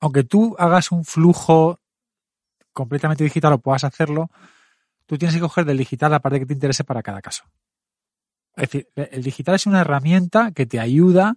aunque 0.00 0.22
tú 0.24 0.54
hagas 0.58 0.90
un 0.92 1.04
flujo 1.04 1.80
completamente 2.72 3.24
digital 3.24 3.52
o 3.54 3.58
puedas 3.58 3.84
hacerlo, 3.84 4.30
tú 5.10 5.18
tienes 5.18 5.34
que 5.34 5.40
coger 5.40 5.64
del 5.64 5.76
digital 5.76 6.12
la 6.12 6.20
parte 6.20 6.38
que 6.38 6.46
te 6.46 6.52
interese 6.52 6.84
para 6.84 7.02
cada 7.02 7.20
caso. 7.20 7.42
Es 8.56 8.70
decir, 8.70 8.88
el 8.94 9.24
digital 9.24 9.56
es 9.56 9.66
una 9.66 9.80
herramienta 9.80 10.52
que 10.52 10.66
te 10.66 10.78
ayuda, 10.78 11.34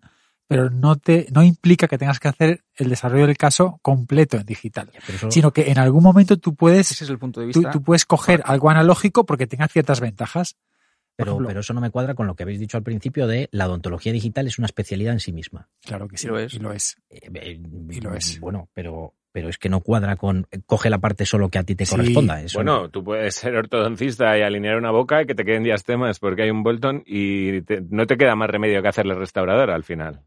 pero 0.47 0.69
no 0.69 0.95
te, 0.97 1.25
no 1.31 1.41
implica 1.41 1.87
que 1.87 1.97
tengas 1.97 2.19
que 2.19 2.27
hacer 2.27 2.63
el 2.75 2.89
desarrollo 2.89 3.25
del 3.25 3.35
caso 3.35 3.79
completo 3.81 4.37
en 4.37 4.45
digital, 4.45 4.91
eso- 5.07 5.31
sino 5.31 5.51
que 5.51 5.71
en 5.71 5.79
algún 5.79 6.03
momento 6.03 6.37
tú 6.37 6.53
puedes, 6.53 6.91
Ese 6.91 7.03
es 7.05 7.09
el 7.09 7.17
punto 7.17 7.39
de 7.39 7.47
vista. 7.47 7.71
tú 7.71 7.81
puedes 7.81 8.05
coger 8.05 8.43
algo 8.45 8.69
analógico 8.69 9.25
porque 9.25 9.47
tenga 9.47 9.67
ciertas 9.67 9.99
ventajas. 10.01 10.55
Pero, 11.15 11.31
ejemplo. 11.31 11.47
pero 11.47 11.59
eso 11.61 11.73
no 11.73 11.81
me 11.81 11.89
cuadra 11.91 12.13
con 12.15 12.27
lo 12.27 12.35
que 12.35 12.43
habéis 12.43 12.59
dicho 12.59 12.77
al 12.77 12.83
principio 12.83 13.25
de 13.27 13.47
la 13.51 13.67
odontología 13.67 14.11
digital 14.11 14.45
es 14.47 14.57
una 14.59 14.65
especialidad 14.65 15.13
en 15.13 15.19
sí 15.19 15.31
misma. 15.31 15.69
Claro 15.81 16.07
que 16.07 16.17
sí, 16.17 16.25
Y 16.27 16.29
lo 16.29 16.37
es. 16.39 16.53
y 16.53 16.59
lo 16.59 16.71
es. 16.73 16.95
Eh, 17.09 17.19
eh, 17.33 17.61
Y 17.91 18.01
lo 18.01 18.13
es. 18.15 18.39
Bueno, 18.39 18.69
pero, 18.73 19.13
pero 19.33 19.49
es 19.49 19.57
que 19.57 19.67
no 19.67 19.81
cuadra 19.81 20.15
con 20.15 20.47
coge 20.65 20.89
la 20.89 20.99
parte 20.99 21.25
solo 21.25 21.49
que 21.49 21.57
a 21.57 21.63
ti 21.63 21.75
te 21.75 21.85
Sí. 21.85 21.95
corresponda. 21.95 22.39
Eso 22.41 22.59
Bueno, 22.59 22.89
tú 22.89 23.03
puedes 23.03 23.35
ser 23.35 23.55
ortodoncista 23.57 24.37
y 24.37 24.43
alinear 24.43 24.77
una 24.77 24.91
boca 24.91 25.21
y 25.21 25.25
que 25.25 25.35
te 25.35 25.43
queden 25.43 25.63
diastemas 25.63 26.19
porque 26.19 26.43
hay 26.43 26.51
un 26.51 26.63
Bolton 26.63 27.03
y 27.05 27.61
te- 27.63 27.81
no 27.89 28.05
te 28.07 28.15
queda 28.15 28.35
más 28.35 28.49
remedio 28.49 28.81
que 28.81 28.87
hacerle 28.87 29.15
restaurador 29.15 29.71
al 29.71 29.83
final. 29.83 30.21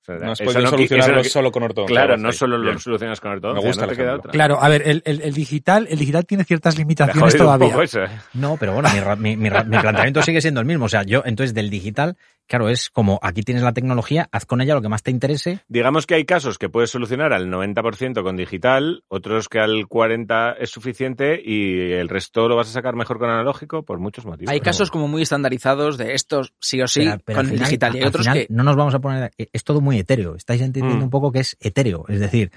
O 0.00 0.04
sea, 0.10 0.24
No 0.24 0.32
has 0.32 0.40
eso 0.40 0.46
podido 0.46 0.62
no 0.62 0.70
solucionarlo 0.70 1.24
solo 1.24 1.52
con 1.52 1.62
ortodoncia. 1.64 1.94
Claro, 1.94 2.16
no 2.16 2.32
solo 2.32 2.58
Bien. 2.58 2.72
lo 2.72 2.80
solucionas 2.80 3.20
con 3.20 3.32
ortodoncia, 3.32 3.62
Me 3.62 3.68
gusta 3.68 3.82
no 3.84 3.88
te 3.92 3.96
queda 3.98 4.14
otra. 4.14 4.32
Claro, 4.32 4.58
a 4.62 4.68
ver, 4.70 4.82
el, 4.88 5.02
el- 5.04 5.20
el 5.20 5.34
digital, 5.34 5.86
el 5.90 5.98
digital 5.98 6.24
tiene 6.24 6.44
ciertas 6.44 6.78
limitaciones 6.78 7.36
todavía. 7.36 7.68
poco 7.68 7.82
eso, 7.82 8.02
¿eh? 8.04 8.08
No, 8.32 8.56
pero 8.58 8.72
bueno, 8.72 8.88
mi, 8.94 9.00
ra- 9.00 9.16
mi- 9.16 9.36
mi 9.36 9.50
mi 9.50 9.50
planteamiento 10.10 10.22
sigue 10.22 10.40
siendo 10.40 10.60
el 10.60 10.66
mismo. 10.66 10.86
O 10.86 10.88
sea, 10.88 11.02
yo, 11.02 11.22
entonces, 11.26 11.52
del 11.52 11.68
digital, 11.68 12.16
claro, 12.48 12.68
es 12.68 12.90
como 12.90 13.20
aquí 13.22 13.42
tienes 13.42 13.62
la 13.62 13.72
tecnología, 13.72 14.28
haz 14.32 14.44
con 14.46 14.60
ella 14.60 14.74
lo 14.74 14.82
que 14.82 14.88
más 14.88 15.02
te 15.04 15.10
interese. 15.12 15.60
Digamos 15.68 16.06
que 16.06 16.14
hay 16.14 16.24
casos 16.24 16.58
que 16.58 16.68
puedes 16.68 16.90
solucionar 16.90 17.32
al 17.32 17.48
90% 17.48 18.22
con 18.22 18.36
digital, 18.36 19.04
otros 19.08 19.48
que 19.48 19.60
al 19.60 19.86
40% 19.86 20.56
es 20.58 20.70
suficiente 20.70 21.40
y 21.44 21.92
el 21.92 22.08
resto 22.08 22.48
lo 22.48 22.56
vas 22.56 22.68
a 22.68 22.72
sacar 22.72 22.96
mejor 22.96 23.18
con 23.18 23.30
analógico 23.30 23.84
por 23.84 23.98
muchos 24.00 24.26
motivos. 24.26 24.50
Hay 24.52 24.60
casos 24.60 24.90
como 24.90 25.06
muy 25.08 25.22
estandarizados 25.22 25.98
de 25.98 26.14
estos 26.14 26.52
sí 26.60 26.80
o 26.82 26.88
sí 26.88 27.00
pero- 27.04 27.18
pero 27.24 27.36
con 27.38 27.46
final- 27.46 27.64
digital. 27.66 27.94
Y 27.94 27.98
hay 27.98 28.04
otros 28.04 28.26
final 28.26 28.38
que 28.38 28.46
No 28.50 28.62
nos 28.64 28.76
vamos 28.76 28.94
a 28.94 28.98
poner. 28.98 29.30
Es 29.36 29.62
todo 29.64 29.80
muy 29.80 29.98
etéreo. 29.98 30.34
Estáis 30.34 30.60
entendiendo 30.62 31.00
Mm. 31.00 31.04
un 31.04 31.10
poco 31.10 31.30
que 31.30 31.40
es 31.40 31.56
etéreo. 31.60 32.04
Es 32.08 32.18
decir, 32.20 32.50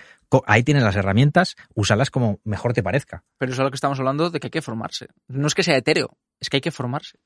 ahí 0.46 0.64
tienes 0.64 0.84
las 0.84 0.96
herramientas, 0.96 1.56
úsalas 1.76 2.10
como 2.10 2.40
mejor 2.44 2.74
te 2.74 2.82
parezca. 2.82 3.24
Pero 3.38 3.52
eso 3.52 3.62
es 3.62 3.66
lo 3.66 3.72
que 3.72 3.76
estamos 3.76 4.00
hablando 4.00 4.30
de 4.30 4.40
que 4.40 4.48
hay 4.48 4.52
que 4.52 4.62
formarse. 4.62 5.08
No 5.28 5.48
es 5.48 5.54
que 5.56 5.64
sea 5.64 5.76
etéreo, 5.76 6.18
es 6.40 6.50
que 6.50 6.58
hay 6.58 6.62
que 6.62 6.72
formarse. 6.72 7.18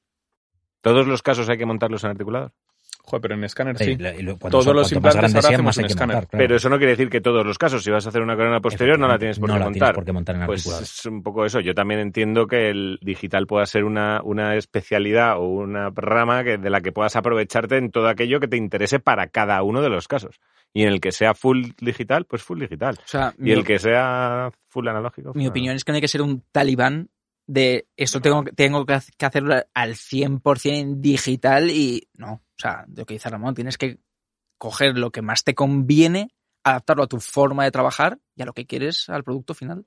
Todos 0.86 1.08
los 1.08 1.22
casos 1.24 1.50
hay 1.50 1.58
que 1.58 1.66
montarlos 1.66 2.04
en 2.04 2.12
articulador. 2.12 2.52
Joder, 3.08 3.22
pero 3.22 3.36
en 3.36 3.44
escáner 3.44 3.78
Sí, 3.78 3.96
lo- 3.98 4.36
Todos 4.38 4.66
son- 4.66 4.76
los 4.76 4.92
implantes 4.92 5.16
ahora 5.22 5.30
sean, 5.30 5.46
hacemos 5.54 5.64
más 5.66 5.78
hay 5.78 5.82
en 5.84 5.88
que 5.88 5.94
escáner. 5.94 6.16
montar, 6.16 6.30
claro. 6.30 6.44
Pero 6.44 6.56
eso 6.56 6.70
no 6.70 6.78
quiere 6.78 6.92
decir 6.94 7.10
que 7.10 7.22
todos 7.22 7.46
los 7.46 7.58
casos, 7.60 7.84
si 7.84 7.92
vas 7.92 8.04
a 8.06 8.10
hacer 8.10 8.22
una 8.24 8.36
corona 8.36 8.60
posterior, 8.62 8.98
no 8.98 9.08
la 9.08 9.20
tienes 9.20 9.38
por 9.40 9.48
no 9.50 9.54
qué 9.56 9.60
la 9.60 9.66
montar. 9.66 9.80
tienes 9.80 9.96
por 9.96 10.06
qué 10.06 10.12
montar 10.12 10.36
en 10.38 10.46
Pues 10.48 10.62
articulador. 10.62 10.84
es 10.84 11.06
un 11.06 11.22
poco 11.22 11.46
eso. 11.46 11.60
Yo 11.60 11.76
también 11.76 12.00
entiendo 12.00 12.48
que 12.48 12.70
el 12.70 12.98
digital 13.04 13.46
pueda 13.46 13.66
ser 13.68 13.84
una, 13.84 14.22
una 14.24 14.56
especialidad 14.56 15.38
o 15.38 15.44
una 15.44 15.92
rama 15.96 16.44
que, 16.44 16.58
de 16.58 16.70
la 16.72 16.82
que 16.82 16.92
puedas 16.92 17.16
aprovecharte 17.16 17.78
en 17.78 17.92
todo 17.92 18.08
aquello 18.08 18.40
que 18.40 18.48
te 18.48 18.58
interese 18.58 19.00
para 19.00 19.28
cada 19.28 19.62
uno 19.62 19.84
de 19.84 19.90
los 19.90 20.08
casos. 20.08 20.40
Y 20.74 20.82
en 20.82 20.90
el 20.90 21.00
que 21.00 21.12
sea 21.12 21.36
full 21.36 21.64
digital, 21.80 22.26
pues 22.26 22.42
full 22.42 22.60
digital. 22.60 22.96
O 22.98 23.08
sea, 23.08 23.34
Y 23.38 23.44
mi, 23.44 23.52
el 23.52 23.64
que 23.64 23.78
sea 23.78 24.50
full 24.68 24.88
analógico. 24.88 25.32
mi 25.36 25.48
opinión 25.48 25.76
es 25.76 25.84
que 25.84 25.92
no 25.92 25.98
hay 25.98 26.02
que 26.02 26.08
ser 26.08 26.22
un 26.24 26.44
talibán 26.52 27.10
de 27.48 27.88
esto 27.96 28.22
tengo, 28.22 28.44
tengo 28.56 28.86
que 28.86 28.94
ha- 28.94 29.04
que 29.18 29.26
hacerlo 29.26 29.56
al 29.74 29.96
100% 29.96 30.96
digital 31.02 31.70
y 31.70 32.08
no. 32.14 32.34
O 32.34 32.42
sea, 32.58 32.86
de 32.88 33.02
lo 33.02 33.06
que 33.06 33.16
dice 33.16 33.30
Ramón, 33.30 33.56
tienes 33.56 33.78
que 33.78 34.00
coger 34.58 34.98
lo 34.98 35.12
que 35.12 35.22
más 35.22 35.44
te 35.44 35.56
conviene, 35.56 36.30
adaptarlo 36.64 37.04
a 37.04 37.08
tu 37.08 37.20
forma 37.20 37.64
de 37.64 37.72
trabajar 37.72 38.20
y 38.36 38.42
a 38.42 38.46
lo 38.46 38.54
que 38.54 38.66
quieres 38.66 39.10
al 39.10 39.24
producto 39.24 39.54
final. 39.54 39.86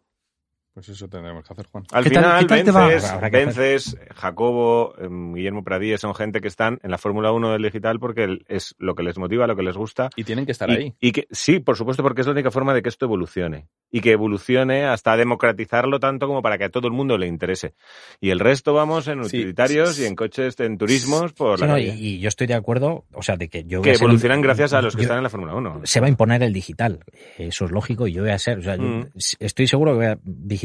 Pues 0.79 0.91
eso 0.91 1.09
tendremos 1.09 1.45
que 1.45 1.53
hacer, 1.53 1.67
Juan. 1.73 1.83
Al 1.91 2.05
¿Qué 2.05 2.11
tal- 2.11 2.23
final, 2.23 2.39
qué 2.41 2.47
tal 2.47 2.65
te 2.65 2.71
va? 2.71 3.29
Vences, 3.31 3.97
Jacobo, 4.15 4.95
em, 5.01 5.35
Guillermo 5.35 5.65
Pradí 5.65 5.99
son 5.99 6.15
gente 6.15 6.41
que 6.41 6.47
están 6.47 6.79
en 6.85 6.93
la 6.93 6.99
Fórmula 6.99 7.33
1 7.33 7.51
del 7.51 7.63
digital 7.63 7.99
porque 7.99 8.39
es 8.47 8.77
lo 8.79 8.95
que 8.95 9.03
les 9.03 9.19
motiva, 9.19 9.49
lo 9.49 9.57
que 9.57 9.65
les 9.65 9.77
gusta. 9.77 10.09
Y 10.15 10.23
tienen 10.23 10.47
que 10.47 10.53
estar 10.53 10.71
Y, 10.71 10.75
ahí. 10.77 10.95
y 11.01 11.11
que 11.11 11.27
sí, 11.33 11.59
por 11.59 11.77
supuesto, 11.77 12.05
porque 12.05 12.21
es 12.21 12.29
la 12.29 12.33
única 12.33 12.53
forma 12.53 12.75
de 12.75 12.83
que 12.83 12.91
esto 12.91 13.07
evolucione. 13.07 13.67
Y 13.91 14.03
que 14.03 14.13
evolucione 14.13 14.85
hasta 14.85 15.17
democratizarlo 15.17 15.99
tanto 15.99 16.29
como 16.29 16.43
para 16.43 16.59
que 16.59 16.65
a 16.65 16.69
todo 16.69 16.87
el 16.87 16.93
mundo 16.95 17.19
le 17.19 17.27
interese. 17.27 17.75
Y 18.21 18.31
el 18.31 18.39
resto 18.39 18.73
vamos 18.73 19.09
en 19.09 19.25
Sí. 19.25 19.39
utilitarios 19.39 19.99
y 19.99 20.05
en 20.05 20.15
coches, 20.15 20.61
en 20.61 20.79
turismos 20.79 21.33
por 21.33 21.59
Sí, 21.59 21.65
la 21.65 21.73
no, 21.73 21.79
y, 21.79 22.21
yo 22.21 22.29
estoy 22.29 22.47
de 22.47 22.55
acuerdo, 22.55 23.05
o 23.15 23.23
sea, 23.23 23.37
de 23.37 23.49
que 23.49 23.65
yo 23.65 23.83
que 23.83 23.95
evolucionan 23.95 24.43
gracias 24.43 24.75
a 24.75 24.81
los 24.83 24.95
que 24.95 25.01
yo- 25.03 25.07
están 25.07 25.17
en 25.17 25.25
la 25.25 25.31
Fórmula 25.31 25.55
1. 25.57 25.81
se 25.83 25.99
va 25.99 26.07
a 26.07 26.11
imponer 26.11 26.41
el 26.45 26.53
digital. 26.53 27.01
Eso 27.37 27.65
es 27.65 27.73
lógico 27.73 28.07
y 28.07 28.13
yo 28.13 28.23
voy 28.23 28.31
a 28.31 28.39
ser, 28.39 28.59
o 28.59 28.63
sea, 28.63 28.77
yo 28.77 28.83
Mm. 28.85 29.07
estoy 29.41 29.67
seguro 29.67 29.93
que 29.93 29.97
voy 29.97 30.07
a 30.07 30.19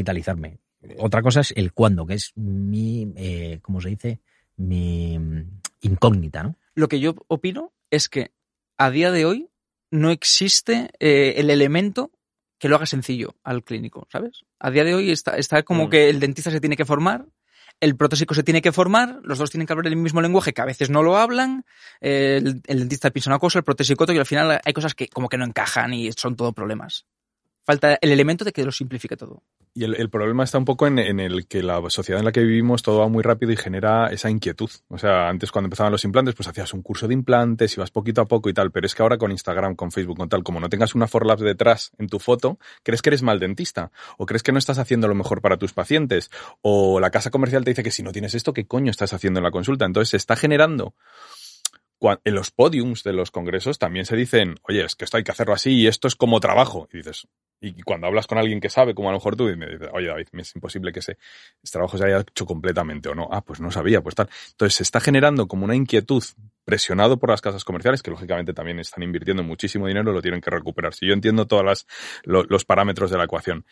digitalizarme. 0.04 0.58
Otra 0.98 1.22
cosa 1.22 1.40
es 1.40 1.52
el 1.56 1.72
cuándo, 1.72 2.06
que 2.06 2.14
es 2.14 2.32
mi, 2.36 3.10
eh, 3.16 3.58
¿cómo 3.62 3.80
se 3.80 3.88
dice? 3.88 4.20
Mi 4.56 5.18
mm, 5.18 5.60
incógnita, 5.80 6.42
¿no? 6.42 6.56
Lo 6.74 6.88
que 6.88 7.00
yo 7.00 7.14
opino 7.28 7.72
es 7.90 8.08
que 8.08 8.32
a 8.76 8.90
día 8.90 9.10
de 9.10 9.24
hoy 9.24 9.48
no 9.90 10.10
existe 10.10 10.90
eh, 11.00 11.34
el 11.38 11.48
elemento 11.50 12.10
que 12.58 12.68
lo 12.68 12.76
haga 12.76 12.86
sencillo 12.86 13.34
al 13.44 13.62
clínico, 13.64 14.06
¿sabes? 14.10 14.44
A 14.58 14.70
día 14.70 14.84
de 14.84 14.94
hoy 14.94 15.10
está, 15.10 15.36
está 15.36 15.62
como 15.62 15.86
Mm. 15.86 15.90
que 15.90 16.10
el 16.10 16.20
dentista 16.20 16.50
se 16.50 16.60
tiene 16.60 16.76
que 16.76 16.84
formar, 16.84 17.26
el 17.80 17.96
protésico 17.96 18.34
se 18.34 18.42
tiene 18.42 18.60
que 18.62 18.72
formar, 18.72 19.20
los 19.24 19.38
dos 19.38 19.50
tienen 19.50 19.66
que 19.66 19.72
hablar 19.72 19.86
el 19.88 19.96
mismo 19.96 20.20
lenguaje 20.20 20.52
que 20.52 20.62
a 20.62 20.66
veces 20.66 20.90
no 20.90 21.02
lo 21.02 21.16
hablan, 21.16 21.64
eh, 22.00 22.40
el, 22.42 22.62
el 22.66 22.78
dentista 22.80 23.10
piensa 23.10 23.30
una 23.30 23.38
cosa, 23.38 23.58
el 23.58 23.64
protésico 23.64 24.04
otra 24.04 24.14
y 24.14 24.18
al 24.18 24.26
final 24.26 24.60
hay 24.62 24.72
cosas 24.72 24.94
que 24.94 25.08
como 25.08 25.28
que 25.28 25.38
no 25.38 25.44
encajan 25.44 25.94
y 25.94 26.12
son 26.12 26.36
todo 26.36 26.52
problemas. 26.52 27.06
Falta 27.64 27.98
el 28.00 28.12
elemento 28.12 28.44
de 28.44 28.52
que 28.52 28.64
lo 28.64 28.72
simplifique 28.72 29.16
todo. 29.16 29.42
Y 29.72 29.84
el, 29.84 30.10
problema 30.10 30.44
está 30.44 30.58
un 30.58 30.66
poco 30.66 30.86
en, 30.86 30.98
en 31.00 31.18
el 31.18 31.48
que 31.48 31.62
la 31.62 31.82
sociedad 31.88 32.20
en 32.20 32.26
la 32.26 32.30
que 32.30 32.42
vivimos 32.42 32.82
todo 32.82 33.00
va 33.00 33.08
muy 33.08 33.22
rápido 33.22 33.50
y 33.50 33.56
genera 33.56 34.06
esa 34.08 34.30
inquietud. 34.30 34.70
O 34.88 34.98
sea, 34.98 35.28
antes 35.28 35.50
cuando 35.50 35.66
empezaban 35.66 35.90
los 35.90 36.04
implantes, 36.04 36.34
pues 36.36 36.46
hacías 36.46 36.72
un 36.74 36.82
curso 36.82 37.08
de 37.08 37.14
implantes, 37.14 37.76
ibas 37.76 37.90
poquito 37.90 38.20
a 38.20 38.26
poco 38.26 38.48
y 38.48 38.52
tal, 38.54 38.70
pero 38.70 38.86
es 38.86 38.94
que 38.94 39.02
ahora 39.02 39.18
con 39.18 39.32
Instagram, 39.32 39.74
con 39.74 39.90
Facebook, 39.90 40.18
con 40.18 40.28
tal, 40.28 40.44
como 40.44 40.60
no 40.60 40.68
tengas 40.68 40.94
una 40.94 41.08
Forlabs 41.08 41.42
detrás 41.42 41.90
en 41.98 42.08
tu 42.08 42.20
foto, 42.20 42.58
crees 42.82 43.02
que 43.02 43.10
eres 43.10 43.22
mal 43.22 43.40
dentista 43.40 43.90
o 44.18 44.26
crees 44.26 44.42
que 44.42 44.52
no 44.52 44.58
estás 44.58 44.78
haciendo 44.78 45.08
lo 45.08 45.14
mejor 45.14 45.40
para 45.40 45.56
tus 45.56 45.72
pacientes 45.72 46.30
o 46.60 47.00
la 47.00 47.10
casa 47.10 47.30
comercial 47.30 47.64
te 47.64 47.70
dice 47.70 47.82
que 47.82 47.90
si 47.90 48.02
no 48.02 48.12
tienes 48.12 48.34
esto, 48.34 48.52
¿qué 48.52 48.66
coño 48.66 48.90
estás 48.90 49.12
haciendo 49.12 49.40
en 49.40 49.44
la 49.44 49.50
consulta? 49.50 49.86
Entonces 49.86 50.10
se 50.10 50.18
está 50.18 50.36
generando 50.36 50.94
en 52.00 52.34
los 52.34 52.50
podiums 52.50 53.02
de 53.02 53.12
los 53.12 53.30
congresos 53.30 53.78
también 53.78 54.04
se 54.04 54.16
dicen, 54.16 54.56
oye, 54.68 54.84
es 54.84 54.94
que 54.94 55.04
esto 55.04 55.16
hay 55.16 55.24
que 55.24 55.32
hacerlo 55.32 55.54
así 55.54 55.72
y 55.72 55.86
esto 55.86 56.08
es 56.08 56.16
como 56.16 56.40
trabajo. 56.40 56.88
Y 56.92 56.98
dices, 56.98 57.26
y 57.60 57.82
cuando 57.82 58.06
hablas 58.06 58.26
con 58.26 58.38
alguien 58.38 58.60
que 58.60 58.68
sabe, 58.68 58.94
como 58.94 59.08
a 59.08 59.12
lo 59.12 59.18
mejor 59.18 59.36
tú, 59.36 59.48
y 59.48 59.56
me 59.56 59.66
dices, 59.66 59.88
oye, 59.92 60.08
David, 60.08 60.26
es 60.32 60.54
imposible 60.54 60.92
que 60.92 61.00
ese, 61.00 61.16
trabajo 61.72 61.96
se 61.96 62.04
haya 62.04 62.20
hecho 62.20 62.44
completamente 62.44 63.08
o 63.08 63.14
no. 63.14 63.28
Ah, 63.30 63.42
pues 63.42 63.60
no 63.60 63.70
sabía, 63.70 64.02
pues 64.02 64.14
tal. 64.14 64.28
Entonces 64.50 64.76
se 64.76 64.82
está 64.82 65.00
generando 65.00 65.48
como 65.48 65.64
una 65.64 65.74
inquietud 65.74 66.22
presionado 66.64 67.18
por 67.18 67.30
las 67.30 67.40
casas 67.40 67.64
comerciales, 67.64 68.02
que 68.02 68.10
lógicamente 68.10 68.52
también 68.52 68.78
están 68.80 69.02
invirtiendo 69.02 69.42
muchísimo 69.42 69.86
dinero, 69.86 70.12
lo 70.12 70.22
tienen 70.22 70.40
que 70.40 70.50
recuperar. 70.50 70.94
Si 70.94 71.06
yo 71.06 71.14
entiendo 71.14 71.46
todos 71.46 71.86
los 72.24 72.64
parámetros 72.64 73.10
de 73.10 73.18
la 73.18 73.24
ecuación. 73.24 73.64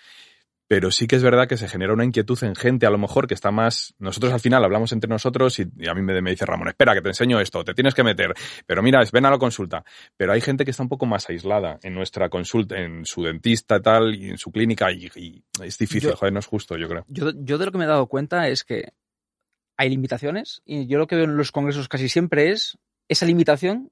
Pero 0.72 0.90
sí 0.90 1.06
que 1.06 1.16
es 1.16 1.22
verdad 1.22 1.46
que 1.46 1.58
se 1.58 1.68
genera 1.68 1.92
una 1.92 2.02
inquietud 2.06 2.42
en 2.44 2.54
gente, 2.54 2.86
a 2.86 2.90
lo 2.90 2.96
mejor, 2.96 3.26
que 3.26 3.34
está 3.34 3.50
más. 3.50 3.94
Nosotros 3.98 4.32
al 4.32 4.40
final 4.40 4.64
hablamos 4.64 4.90
entre 4.92 5.06
nosotros 5.06 5.58
y, 5.58 5.66
y 5.76 5.86
a 5.86 5.92
mí 5.92 6.00
me, 6.00 6.22
me 6.22 6.30
dice 6.30 6.46
Ramón, 6.46 6.68
espera, 6.68 6.94
que 6.94 7.02
te 7.02 7.08
enseño 7.10 7.38
esto, 7.40 7.62
te 7.62 7.74
tienes 7.74 7.92
que 7.92 8.02
meter. 8.02 8.32
Pero 8.64 8.82
mira, 8.82 9.02
es- 9.02 9.12
ven 9.12 9.26
a 9.26 9.30
la 9.30 9.36
consulta. 9.36 9.84
Pero 10.16 10.32
hay 10.32 10.40
gente 10.40 10.64
que 10.64 10.70
está 10.70 10.82
un 10.82 10.88
poco 10.88 11.04
más 11.04 11.28
aislada 11.28 11.78
en 11.82 11.92
nuestra 11.92 12.30
consulta, 12.30 12.78
en 12.78 13.04
su 13.04 13.22
dentista 13.22 13.76
y 13.76 13.82
tal, 13.82 14.14
y 14.14 14.30
en 14.30 14.38
su 14.38 14.50
clínica, 14.50 14.90
y, 14.90 15.10
y 15.14 15.44
es 15.62 15.76
difícil, 15.76 16.08
Yo- 16.08 16.16
joder, 16.16 16.32
no 16.32 16.38
es 16.38 16.46
justo, 16.46 16.78
yo 16.78 16.88
creo. 16.88 17.04
Yo, 17.06 17.32
yo 17.36 17.58
de 17.58 17.66
lo 17.66 17.72
que 17.72 17.76
me 17.76 17.84
he 17.84 17.88
dado 17.88 18.06
cuenta 18.06 18.48
es 18.48 18.64
que 18.64 18.94
hay 19.76 19.90
limitaciones 19.90 20.62
y 20.64 20.86
yo 20.86 20.96
lo 20.96 21.06
que 21.06 21.16
veo 21.16 21.26
en 21.26 21.36
los 21.36 21.52
congresos 21.52 21.86
casi 21.86 22.08
siempre 22.08 22.50
es 22.50 22.78
esa 23.08 23.26
limitación 23.26 23.90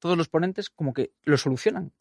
todos 0.00 0.18
los 0.18 0.28
ponentes 0.28 0.68
como 0.68 0.94
que 0.94 1.12
lo 1.22 1.36
solucionan. 1.36 1.92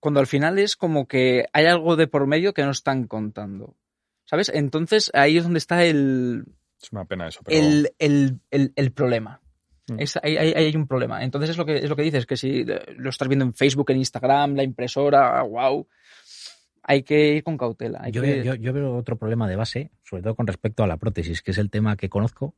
Cuando 0.00 0.20
al 0.20 0.26
final 0.26 0.58
es 0.58 0.76
como 0.76 1.06
que 1.06 1.46
hay 1.52 1.66
algo 1.66 1.96
de 1.96 2.06
por 2.06 2.26
medio 2.26 2.54
que 2.54 2.62
no 2.64 2.70
están 2.70 3.06
contando. 3.06 3.76
¿Sabes? 4.24 4.50
Entonces 4.52 5.10
ahí 5.14 5.36
es 5.38 5.44
donde 5.44 5.58
está 5.58 5.84
el, 5.84 6.44
Es 6.82 6.90
una 6.92 7.04
pena 7.04 7.28
eso, 7.28 7.40
pero... 7.44 7.56
el, 7.58 7.92
el, 7.98 8.40
el, 8.50 8.72
el 8.74 8.92
problema. 8.92 9.40
Mm. 9.88 10.00
Es- 10.00 10.16
ahí 10.22 10.36
hay 10.36 10.74
un 10.76 10.86
problema. 10.88 11.22
Entonces 11.22 11.50
es 11.50 11.56
lo 11.56 11.64
que 11.64 11.76
es 11.76 11.88
lo 11.88 11.94
que 11.96 12.02
dices, 12.02 12.26
que 12.26 12.36
si 12.36 12.64
lo 12.64 13.08
estás 13.10 13.28
viendo 13.28 13.44
en 13.44 13.54
Facebook, 13.54 13.90
en 13.90 13.98
Instagram, 13.98 14.54
la 14.56 14.64
impresora, 14.64 15.40
wow, 15.42 15.86
hay 16.82 17.02
que 17.04 17.34
ir 17.36 17.44
con 17.44 17.56
cautela. 17.56 18.00
hay 18.02 18.12
Yo, 18.12 18.20
que- 18.22 18.34
veo- 18.42 18.44
yo- 18.44 18.54
yo 18.56 18.72
veo 18.72 18.96
otro 18.96 19.16
problema 19.16 19.48
de 19.48 19.56
base, 19.56 19.90
sobre 20.02 20.22
todo 20.24 20.34
con 20.34 20.46
respecto 20.48 20.82
a 20.82 20.86
la 20.88 20.96
prótesis, 20.96 21.40
que 21.42 21.52
es 21.52 21.58
el 21.58 21.70
tema 21.70 21.96
que 21.96 22.08
conozco, 22.08 22.54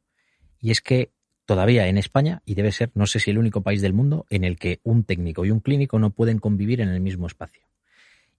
y 0.58 0.70
es 0.70 0.80
que 0.80 1.12
todavía 1.48 1.88
en 1.88 1.96
España, 1.96 2.42
y 2.44 2.54
debe 2.56 2.72
ser, 2.72 2.90
no 2.94 3.06
sé 3.06 3.20
si 3.20 3.30
el 3.30 3.38
único 3.38 3.62
país 3.62 3.80
del 3.80 3.94
mundo, 3.94 4.26
en 4.28 4.44
el 4.44 4.58
que 4.58 4.80
un 4.82 5.02
técnico 5.04 5.46
y 5.46 5.50
un 5.50 5.60
clínico 5.60 5.98
no 5.98 6.10
pueden 6.10 6.38
convivir 6.40 6.82
en 6.82 6.90
el 6.90 7.00
mismo 7.00 7.26
espacio. 7.26 7.62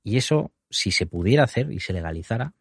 Y 0.03 0.18
eso, 0.18 0.52
si 0.69 0.91
se 0.91 1.07
pudiera 1.07 1.44
hacer 1.44 1.72
y 1.72 1.80
se 1.80 1.91
legalizara, 1.91 2.53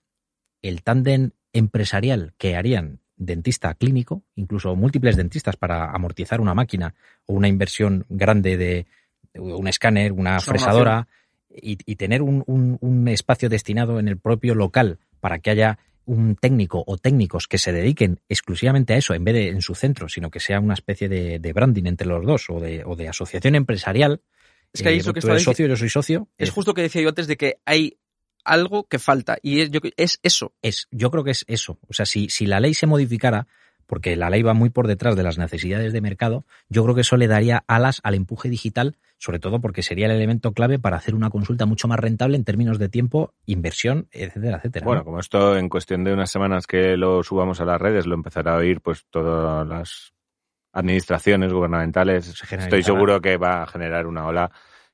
el 0.62 0.82
tándem 0.82 1.32
empresarial 1.52 2.32
que 2.38 2.56
harían 2.56 3.00
dentista 3.18 3.74
clínico, 3.74 4.22
incluso 4.36 4.74
múltiples 4.74 5.16
dentistas 5.16 5.56
para 5.56 5.90
amortizar 5.92 6.40
una 6.40 6.54
máquina 6.54 6.94
o 7.26 7.34
una 7.34 7.48
inversión 7.48 8.06
grande 8.08 8.56
de 8.56 8.86
un 9.34 9.68
escáner, 9.68 10.12
una 10.12 10.38
Es 10.38 10.48
una 10.48 10.54
fresadora, 10.54 11.08
y, 11.50 11.76
y 11.84 11.96
tener 11.96 12.22
un, 12.22 12.42
un- 12.46 12.78
un 12.80 13.06
espacio 13.08 13.50
destinado 13.50 14.00
en 14.00 14.08
el 14.08 14.16
propio 14.16 14.54
local 14.54 14.98
para 15.20 15.40
que 15.40 15.50
haya 15.50 15.78
un 16.08 16.36
técnico 16.36 16.82
o 16.86 16.96
técnicos 16.96 17.46
que 17.46 17.58
se 17.58 17.72
dediquen 17.72 18.20
exclusivamente 18.28 18.94
a 18.94 18.96
eso 18.96 19.14
en 19.14 19.24
vez 19.24 19.34
de 19.34 19.48
en 19.48 19.62
su 19.62 19.74
centro, 19.74 20.08
sino 20.08 20.30
que 20.30 20.40
sea 20.40 20.58
una 20.58 20.74
especie 20.74 21.08
de, 21.08 21.38
de 21.38 21.52
branding 21.52 21.84
entre 21.86 22.08
los 22.08 22.24
dos 22.24 22.48
o 22.50 22.60
de, 22.60 22.82
o 22.84 22.96
de 22.96 23.08
asociación 23.08 23.54
empresarial. 23.54 24.22
Es 24.72 24.82
que 24.82 24.88
ahí 24.88 24.96
Eh, 24.96 24.98
es 24.98 25.06
lo 25.06 25.12
que 25.12 25.20
tú 25.20 25.28
eres 25.28 25.42
socio, 25.42 25.66
yo 25.66 25.76
soy 25.76 25.88
socio. 25.90 26.28
es 26.38 26.48
eh, 26.48 26.52
justo 26.52 26.70
lo 26.70 26.74
que 26.74 26.82
decía 26.82 27.02
yo 27.02 27.10
antes 27.10 27.26
de 27.26 27.36
que 27.36 27.58
hay 27.64 27.98
algo 28.44 28.88
que 28.88 28.98
falta 28.98 29.38
y 29.42 29.60
es, 29.60 29.70
yo, 29.70 29.80
es 29.96 30.18
eso. 30.22 30.54
es, 30.62 30.88
yo 30.90 31.10
creo 31.10 31.24
que 31.24 31.32
es 31.32 31.44
eso. 31.46 31.78
O 31.88 31.92
sea, 31.92 32.06
si, 32.06 32.28
si 32.30 32.46
la 32.46 32.60
ley 32.60 32.72
se 32.74 32.86
modificara, 32.86 33.46
porque 33.88 34.14
la 34.16 34.28
ley 34.28 34.42
va 34.42 34.52
muy 34.52 34.68
por 34.68 34.86
detrás 34.86 35.16
de 35.16 35.22
las 35.22 35.38
necesidades 35.38 35.92
de 35.94 36.00
mercado, 36.02 36.44
yo 36.68 36.84
creo 36.84 36.94
que 36.94 37.00
eso 37.00 37.16
le 37.16 37.26
daría 37.26 37.64
alas 37.66 38.00
al 38.04 38.14
empuje 38.14 38.48
digital, 38.50 38.96
sobre 39.16 39.38
todo 39.38 39.60
porque 39.60 39.82
sería 39.82 40.04
el 40.06 40.12
elemento 40.12 40.52
clave 40.52 40.78
para 40.78 40.98
hacer 40.98 41.14
una 41.14 41.30
consulta 41.30 41.64
mucho 41.64 41.88
más 41.88 41.98
rentable 41.98 42.36
en 42.36 42.44
términos 42.44 42.78
de 42.78 42.90
tiempo, 42.90 43.32
inversión, 43.46 44.06
etcétera, 44.12 44.58
etcétera. 44.58 44.84
Bueno, 44.84 45.00
¿no? 45.00 45.04
como 45.06 45.18
esto 45.20 45.56
en 45.56 45.70
cuestión 45.70 46.04
de 46.04 46.12
unas 46.12 46.30
semanas 46.30 46.66
que 46.66 46.98
lo 46.98 47.22
subamos 47.22 47.60
a 47.60 47.64
las 47.64 47.80
redes, 47.80 48.06
lo 48.06 48.14
empezará 48.14 48.52
a 48.54 48.58
oír 48.58 48.82
pues 48.82 49.06
todas 49.10 49.66
las 49.66 50.12
administraciones 50.72 51.52
gubernamentales. 51.52 52.28
Estoy 52.52 52.82
seguro 52.82 53.20
que 53.20 53.36
va 53.36 53.62
a 53.62 53.66
generar 53.66 54.06
una 54.06 54.26
ola. 54.26 54.50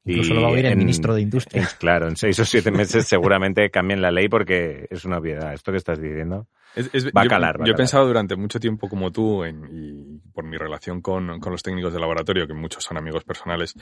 Incluso 0.06 0.34
lo 0.34 0.42
va 0.42 0.48
a 0.48 0.50
oír 0.52 0.66
el 0.66 0.72
en- 0.72 0.78
ministro 0.78 1.14
de 1.14 1.22
Industria. 1.22 1.68
claro, 1.78 2.08
en 2.08 2.16
seis 2.16 2.38
o 2.38 2.44
siete 2.44 2.70
meses 2.70 3.06
seguramente 3.08 3.70
cambien 3.70 4.00
la 4.02 4.10
ley 4.10 4.28
porque 4.28 4.86
es 4.90 5.04
una 5.04 5.18
obviedad. 5.18 5.52
Esto 5.52 5.72
que 5.72 5.78
estás 5.78 6.00
diciendo. 6.00 6.46
Es- 6.76 6.90
es- 6.92 7.06
Va 7.06 7.20
a 7.20 7.24
yo, 7.24 7.30
calar, 7.30 7.60
va 7.60 7.64
a 7.64 7.66
yo 7.66 7.72
he 7.72 7.76
pensado 7.76 8.06
durante 8.06 8.36
mucho 8.36 8.58
tiempo 8.58 8.88
como 8.88 9.12
tú, 9.12 9.44
en- 9.44 9.68
y 9.70 10.18
por 10.32 10.44
mi 10.44 10.56
relación 10.56 11.00
con, 11.00 11.38
con 11.40 11.52
los 11.52 11.62
técnicos 11.62 11.92
de 11.92 12.00
laboratorio, 12.00 12.46
que 12.46 12.54
muchos 12.54 12.82
son 12.82 12.96
amigos 12.96 13.24
personales, 13.24 13.74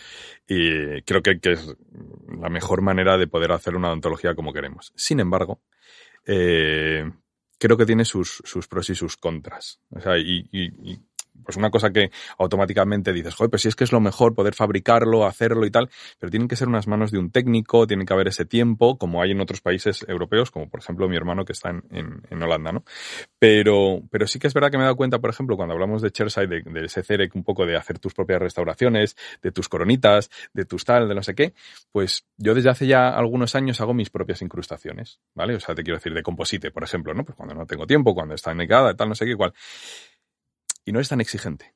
y 0.46 1.00
creo 1.02 1.22
que, 1.22 1.40
que 1.40 1.52
es 1.52 1.74
la 2.40 2.48
mejor 2.50 2.82
manera 2.82 3.16
de 3.16 3.26
poder 3.26 3.52
hacer 3.52 3.76
una 3.76 3.88
odontología 3.88 4.34
como 4.34 4.52
queremos. 4.52 4.92
Sin 4.96 5.20
embargo, 5.20 5.60
eh, 6.26 7.10
creo 7.58 7.76
que 7.76 7.86
tiene 7.86 8.04
sus, 8.04 8.42
sus 8.44 8.68
pros 8.68 8.90
y 8.90 8.94
sus 8.94 9.16
contras. 9.16 9.80
O 9.90 10.00
sea, 10.00 10.18
y, 10.18 10.48
y- 10.52 10.92
y, 10.92 11.00
pues 11.44 11.56
una 11.56 11.70
cosa 11.70 11.90
que 11.90 12.10
automáticamente 12.38 13.12
dices, 13.12 13.34
joder, 13.34 13.50
pues 13.50 13.62
si 13.62 13.68
es 13.68 13.76
que 13.76 13.84
es 13.84 13.92
lo 13.92 14.00
mejor 14.00 14.34
poder 14.34 14.54
fabricarlo, 14.54 15.26
hacerlo 15.26 15.66
y 15.66 15.70
tal, 15.70 15.90
pero 16.18 16.30
tienen 16.30 16.48
que 16.48 16.56
ser 16.56 16.68
unas 16.68 16.86
manos 16.86 17.10
de 17.10 17.18
un 17.18 17.30
técnico, 17.30 17.86
tiene 17.86 18.04
que 18.04 18.12
haber 18.12 18.28
ese 18.28 18.44
tiempo, 18.44 18.98
como 18.98 19.22
hay 19.22 19.32
en 19.32 19.40
otros 19.40 19.60
países 19.60 20.04
europeos, 20.08 20.50
como 20.50 20.68
por 20.68 20.80
ejemplo 20.80 21.08
mi 21.08 21.16
hermano 21.16 21.44
que 21.44 21.52
está 21.52 21.70
en, 21.70 22.42
Holanda, 22.42 22.72
¿no? 22.72 22.84
Pero, 23.38 24.02
pero 24.10 24.26
sí 24.26 24.38
que 24.38 24.48
es 24.48 24.54
verdad 24.54 24.70
que 24.70 24.76
me 24.76 24.82
he 24.82 24.86
dado 24.86 24.96
cuenta, 24.96 25.20
por 25.20 25.30
ejemplo, 25.30 25.56
cuando 25.56 25.74
hablamos 25.74 26.02
de 26.02 26.10
Cherside, 26.10 26.48
de, 26.48 26.62
de 26.62 26.86
ese 26.86 27.02
CEREC, 27.02 27.34
un 27.36 27.44
poco 27.44 27.66
de 27.66 27.76
hacer 27.76 28.00
tus 28.00 28.14
propias 28.14 28.40
restauraciones, 28.40 29.16
de 29.42 29.52
tus 29.52 29.68
coronitas, 29.68 30.30
de 30.52 30.64
tus 30.64 30.84
tal, 30.84 31.08
de 31.08 31.14
no 31.14 31.22
sé 31.22 31.34
qué, 31.34 31.54
pues 31.92 32.26
yo 32.36 32.54
desde 32.54 32.70
hace 32.70 32.86
ya 32.86 33.10
algunos 33.10 33.54
años 33.54 33.80
hago 33.80 33.94
mis 33.94 34.10
propias 34.10 34.42
incrustaciones, 34.42 35.20
¿vale? 35.34 35.54
O 35.54 35.60
sea, 35.60 35.74
te 35.74 35.82
quiero 35.82 35.98
decir, 35.98 36.14
de 36.14 36.22
composite, 36.22 36.70
por 36.70 36.84
ejemplo, 36.84 37.14
¿no? 37.14 37.24
Pues 37.24 37.36
cuando 37.36 37.54
no 37.54 37.66
tengo 37.66 37.86
tiempo, 37.86 38.14
cuando 38.14 38.34
está 38.34 38.54
negada, 38.54 38.94
tal, 38.94 39.08
no 39.08 39.14
sé 39.14 39.24
qué, 39.24 39.32
igual. 39.32 39.52
Y 40.84 40.92
no 40.92 41.00
es 41.00 41.08
tan 41.08 41.20
exigente. 41.20 41.74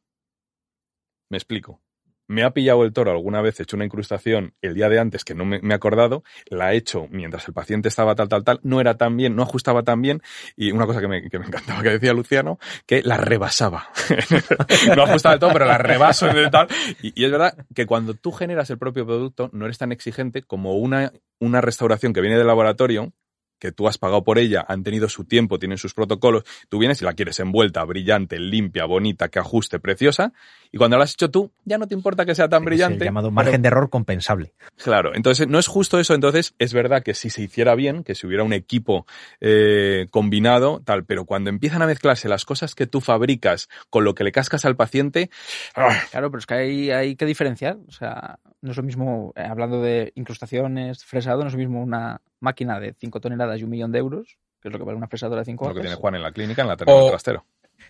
Me 1.29 1.37
explico. 1.37 1.81
Me 2.29 2.43
ha 2.43 2.51
pillado 2.51 2.85
el 2.85 2.93
toro 2.93 3.13
alguna 3.13 3.41
vez, 3.41 3.61
he 3.61 3.63
hecho 3.63 3.77
una 3.77 3.85
incrustación 3.85 4.55
el 4.61 4.75
día 4.75 4.89
de 4.89 4.99
antes 4.99 5.25
que 5.25 5.37
no 5.37 5.45
me, 5.45 5.61
he 5.63 5.73
acordado, 5.73 6.25
la 6.47 6.73
he 6.73 6.77
hecho 6.77 7.07
mientras 7.09 7.47
el 7.47 7.55
paciente 7.55 7.89
estaba 7.89 8.17
tal, 8.17 8.29
tal, 8.29 8.43
tal, 8.43 8.59
no 8.65 8.81
era 8.81 8.97
tan 8.97 9.17
bien, 9.17 9.37
no 9.37 9.45
ajustaba 9.45 9.85
tan 9.85 10.03
bien, 10.03 10.23
y 10.57 10.73
una 10.73 10.87
cosa 10.87 11.01
que 11.01 11.07
me, 11.07 11.31
que 11.31 11.39
me 11.39 11.47
encantaba 11.47 11.85
que 11.85 11.91
decía 11.91 12.13
Luciano, 12.13 12.59
que 12.85 13.03
la 13.03 13.17
rebasaba. 13.17 13.91
no 14.97 15.05
ajustaba 15.05 15.35
del 15.35 15.41
todo, 15.41 15.53
pero 15.53 15.67
la 15.67 15.79
rebaso 15.79 16.29
en 16.29 16.51
tal. 16.51 16.67
Y, 17.01 17.13
y 17.21 17.27
es 17.27 17.31
verdad 17.31 17.65
que 17.73 17.87
cuando 17.87 18.15
tú 18.15 18.33
generas 18.33 18.71
el 18.71 18.79
propio 18.79 19.07
producto, 19.07 19.49
no 19.53 19.67
eres 19.67 19.79
tan 19.79 19.93
exigente 19.93 20.43
como 20.43 20.75
una, 20.79 21.13
una 21.39 21.61
restauración 21.61 22.13
que 22.13 22.23
viene 22.23 22.39
del 22.39 22.49
laboratorio, 22.49 23.13
que 23.59 23.73
tú 23.73 23.89
has 23.89 23.99
pagado 23.99 24.25
por 24.25 24.39
ella, 24.39 24.65
han 24.69 24.83
tenido 24.83 25.09
su 25.09 25.25
tiempo, 25.25 25.59
tienen 25.59 25.79
sus 25.79 25.95
protocolos, 25.95 26.45
tú 26.69 26.79
vienes 26.79 27.01
y 27.03 27.05
la 27.05 27.15
quieres 27.15 27.41
envuelta, 27.41 27.85
brillante, 27.85 28.39
limpia, 28.39 28.85
bonita, 28.85 29.29
que 29.29 29.39
ajuste, 29.39 29.79
preciosa, 29.79 30.33
y 30.77 30.79
cuando 30.79 30.99
la 30.99 31.05
has 31.05 31.13
hecho 31.15 31.31
tú, 31.31 31.51
ya 31.65 31.79
no 31.79 31.89
te 31.89 31.95
importa 31.95 32.27
que 32.27 32.35
sea 32.35 32.51
tan 32.51 32.61
Es 32.63 32.67
brillante. 32.67 32.99
el 32.99 33.05
llamado 33.05 33.31
margen 33.31 33.63
de 33.63 33.69
error 33.69 33.89
compensable. 33.89 34.53
Claro, 34.77 35.15
entonces 35.15 35.49
no 35.49 35.59
es 35.59 35.67
justo 35.69 35.99
eso. 35.99 36.13
Entonces 36.15 36.55
es 36.59 36.75
verdad 36.75 37.03
que 37.03 37.15
si 37.15 37.31
se 37.31 37.41
hiciera 37.43 37.75
bien, 37.75 38.05
que 38.05 38.15
si 38.15 38.27
hubiera 38.27 38.45
un 38.45 38.53
equipo 38.53 39.07
eh, 39.41 40.07
combinado, 40.11 40.83
tal, 40.85 41.05
pero 41.07 41.25
cuando 41.25 41.49
empiezan 41.49 41.81
a 41.81 41.87
mezclarse 41.87 42.29
las 42.29 42.45
cosas 42.45 42.75
que 42.75 42.87
tú 42.87 43.01
fabricas 43.01 43.69
con 43.89 44.05
lo 44.05 44.15
que 44.15 44.23
le 44.25 44.33
cascas 44.33 44.65
al 44.67 44.77
paciente, 44.77 45.31
¡ah! 45.75 45.97
Claro, 46.11 46.31
pero 46.31 46.41
es 46.41 46.47
que 46.47 46.55
hay, 46.55 46.91
hay 46.91 47.17
que 47.17 47.25
diferenciar. 47.25 47.79
O 47.89 47.93
sea, 47.93 48.39
no 48.61 48.71
es 48.73 48.77
lo 48.77 48.83
mismo, 48.83 49.33
eh, 49.37 49.43
hablando 49.49 49.81
de 49.81 50.13
incrustaciones, 50.15 51.05
fresado, 51.05 51.41
no 51.43 51.47
es 51.49 51.55
lo 51.55 51.59
mismo 51.59 51.83
una 51.83 52.21
máquina 52.41 52.79
de 52.81 52.95
5 53.01 53.21
toneladas 53.21 53.59
y 53.61 53.65
un 53.65 53.71
millón 53.71 53.93
de 53.93 53.99
euros, 54.01 54.37
que 54.61 54.69
es 54.69 54.73
lo 54.73 54.79
que 54.79 54.85
vale 54.85 54.99
una 54.99 55.09
fresadora 55.09 55.41
de 55.41 55.47
5 55.47 55.69
lo 55.69 55.75
que 55.75 55.81
tiene 55.81 55.97
Juan 55.97 56.15
en 56.17 56.23
la 56.23 56.33
clínica, 56.33 56.63
en 56.63 56.69
la 56.69 56.77
terminal 56.77 57.03
O- 57.05 57.09
trastero. 57.09 57.45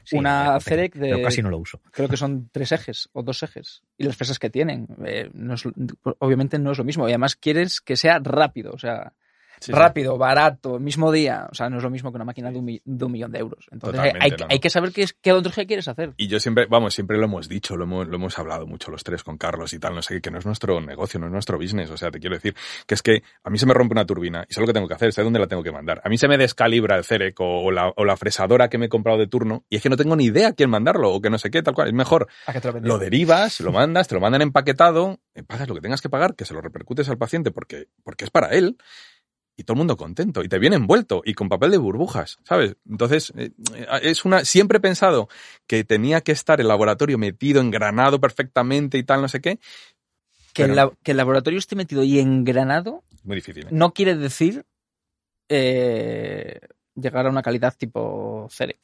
Sí, 0.04 0.16
Una 0.16 0.58
CEREC 0.60 0.94
de- 0.94 1.10
Pero 1.10 1.22
casi 1.22 1.42
no 1.42 1.50
lo 1.50 1.58
uso. 1.58 1.80
Creo 1.90 2.08
que 2.08 2.16
son 2.16 2.48
tres 2.52 2.72
ejes 2.72 3.08
o 3.12 3.22
dos 3.22 3.42
ejes. 3.42 3.82
Y 3.98 4.04
las 4.04 4.16
fresas 4.16 4.38
que 4.38 4.50
tienen. 4.50 4.86
eh, 5.04 5.30
no 5.34 5.54
es- 5.54 5.64
obviamente 6.18 6.58
no 6.58 6.72
es 6.72 6.78
lo 6.78 6.84
mismo. 6.84 7.08
Y 7.08 7.12
además 7.12 7.36
quieres 7.36 7.80
que 7.80 7.96
sea 7.96 8.18
rápido. 8.22 8.72
O 8.72 8.78
sea, 8.78 9.12
Sí, 9.60 9.72
sí. 9.72 9.72
rápido, 9.72 10.18
barato, 10.18 10.78
mismo 10.78 11.10
día. 11.12 11.48
O 11.50 11.54
sea, 11.54 11.68
no 11.70 11.78
es 11.78 11.82
lo 11.82 11.90
mismo 11.90 12.10
que 12.12 12.16
una 12.16 12.24
máquina 12.24 12.50
de 12.50 12.58
un, 12.58 12.64
mi- 12.64 12.82
de 12.84 13.04
un 13.04 13.12
millón 13.12 13.32
de 13.32 13.38
euros. 13.38 13.66
Entonces 13.70 14.00
hay, 14.00 14.10
hay- 14.20 14.36
hay 14.48 14.58
que 14.58 14.70
saber 14.70 14.92
qué, 14.92 15.02
es, 15.02 15.12
qué 15.14 15.32
odontología 15.32 15.66
quieres 15.66 15.88
hacer. 15.88 16.12
Y 16.16 16.28
yo 16.28 16.38
siempre, 16.40 16.66
vamos, 16.66 16.94
siempre 16.94 17.16
lo 17.18 17.24
hemos 17.24 17.48
dicho, 17.48 17.76
lo 17.76 17.84
hemos, 17.84 18.06
lo 18.06 18.16
hemos 18.16 18.38
hablado 18.38 18.66
mucho 18.66 18.90
los 18.90 19.02
tres 19.04 19.22
con 19.22 19.38
Carlos 19.38 19.72
y 19.72 19.78
tal, 19.78 19.94
no 19.94 20.02
sé 20.02 20.14
qué, 20.14 20.20
que 20.20 20.30
no 20.30 20.38
es 20.38 20.46
nuestro 20.46 20.80
negocio, 20.80 21.18
no 21.20 21.26
es 21.26 21.32
nuestro 21.32 21.58
business. 21.58 21.90
O 21.90 21.96
sea, 21.96 22.10
te 22.10 22.20
quiero 22.20 22.36
decir 22.36 22.54
que 22.86 22.94
es 22.94 23.02
que 23.02 23.22
a 23.44 23.50
mí 23.50 23.58
se 23.58 23.66
me 23.66 23.74
rompe 23.74 23.92
una 23.94 24.04
turbina 24.06 24.44
y 24.48 24.52
sé 24.54 24.60
lo 24.60 24.66
que 24.66 24.72
tengo 24.72 24.88
que 24.88 24.94
hacer, 24.94 25.12
sé 25.12 25.22
dónde 25.22 25.38
la 25.38 25.46
tengo 25.46 25.62
que 25.62 25.72
mandar. 25.72 26.00
A 26.04 26.08
mí 26.08 26.18
se 26.18 26.28
me 26.28 26.36
descalibra 26.38 26.96
el 26.96 27.04
CEREC 27.04 27.38
o, 27.40 27.62
o 27.64 27.70
la, 27.70 27.92
o 27.96 28.04
la 28.04 28.16
fresadora 28.16 28.68
que 28.68 28.78
me 28.78 28.86
he 28.86 28.88
comprado 28.88 29.18
de 29.18 29.26
turno 29.26 29.64
y 29.68 29.76
es 29.76 29.82
que 29.82 29.88
no 29.88 29.96
tengo 29.96 30.16
ni 30.16 30.24
idea 30.26 30.48
a 30.48 30.52
quién 30.52 30.70
mandarlo 30.70 31.12
o 31.12 31.20
que 31.20 31.30
no 31.30 31.38
sé 31.38 31.50
qué, 31.50 31.62
tal 31.62 31.74
cual. 31.74 31.88
Es 31.88 31.94
mejor 31.94 32.28
¿A 32.46 32.52
qué 32.52 32.60
te 32.60 32.72
lo 32.72 32.80
lo 32.80 32.98
derivas, 32.98 33.60
lo 33.60 33.72
mandas, 33.72 34.08
te 34.08 34.14
lo 34.14 34.20
mandan 34.20 34.42
empaquetado, 34.42 35.18
eh, 35.34 35.42
pagas 35.42 35.68
lo 35.68 35.74
que 35.74 35.80
tengas 35.80 36.00
que 36.02 36.08
pagar, 36.08 36.34
que 36.34 36.44
se 36.44 36.54
lo 36.54 36.60
repercutes 36.60 37.08
al 37.08 37.18
paciente 37.18 37.50
porque, 37.50 37.88
porque 38.04 38.24
es 38.24 38.30
para 38.30 38.48
él. 38.48 38.76
Y 39.58 39.64
todo 39.64 39.74
el 39.74 39.78
mundo 39.78 39.96
contento. 39.96 40.44
Y 40.44 40.48
te 40.48 40.58
viene 40.58 40.76
envuelto. 40.76 41.22
Y 41.24 41.32
con 41.34 41.48
papel 41.48 41.70
de 41.70 41.78
burbujas. 41.78 42.38
¿Sabes? 42.44 42.76
Entonces, 42.88 43.32
eh, 43.36 43.50
eh, 43.74 43.86
es 44.02 44.24
una. 44.26 44.44
Siempre 44.44 44.78
he 44.78 44.80
pensado 44.80 45.28
que 45.66 45.82
tenía 45.84 46.20
que 46.20 46.32
estar 46.32 46.60
el 46.60 46.68
laboratorio 46.68 47.16
metido, 47.16 47.60
engranado 47.62 48.20
perfectamente 48.20 48.98
y 48.98 49.02
tal, 49.02 49.22
no 49.22 49.28
sé 49.28 49.40
qué. 49.40 49.58
que, 50.52 50.62
el, 50.64 50.70
pero- 50.70 50.74
la- 50.74 50.92
que 51.02 51.10
el 51.12 51.16
laboratorio 51.16 51.58
esté 51.58 51.74
metido 51.76 52.02
y 52.02 52.18
engranado 52.18 53.02
Muy 53.24 53.36
difícil. 53.36 53.64
¿eh? 53.64 53.68
no 53.70 53.92
quiere 53.94 54.14
decir 54.16 54.64
eh, 55.48 56.60
llegar 56.94 57.26
a 57.26 57.30
una 57.30 57.42
calidad 57.42 57.74
tipo 57.76 58.48
CEREC. 58.50 58.78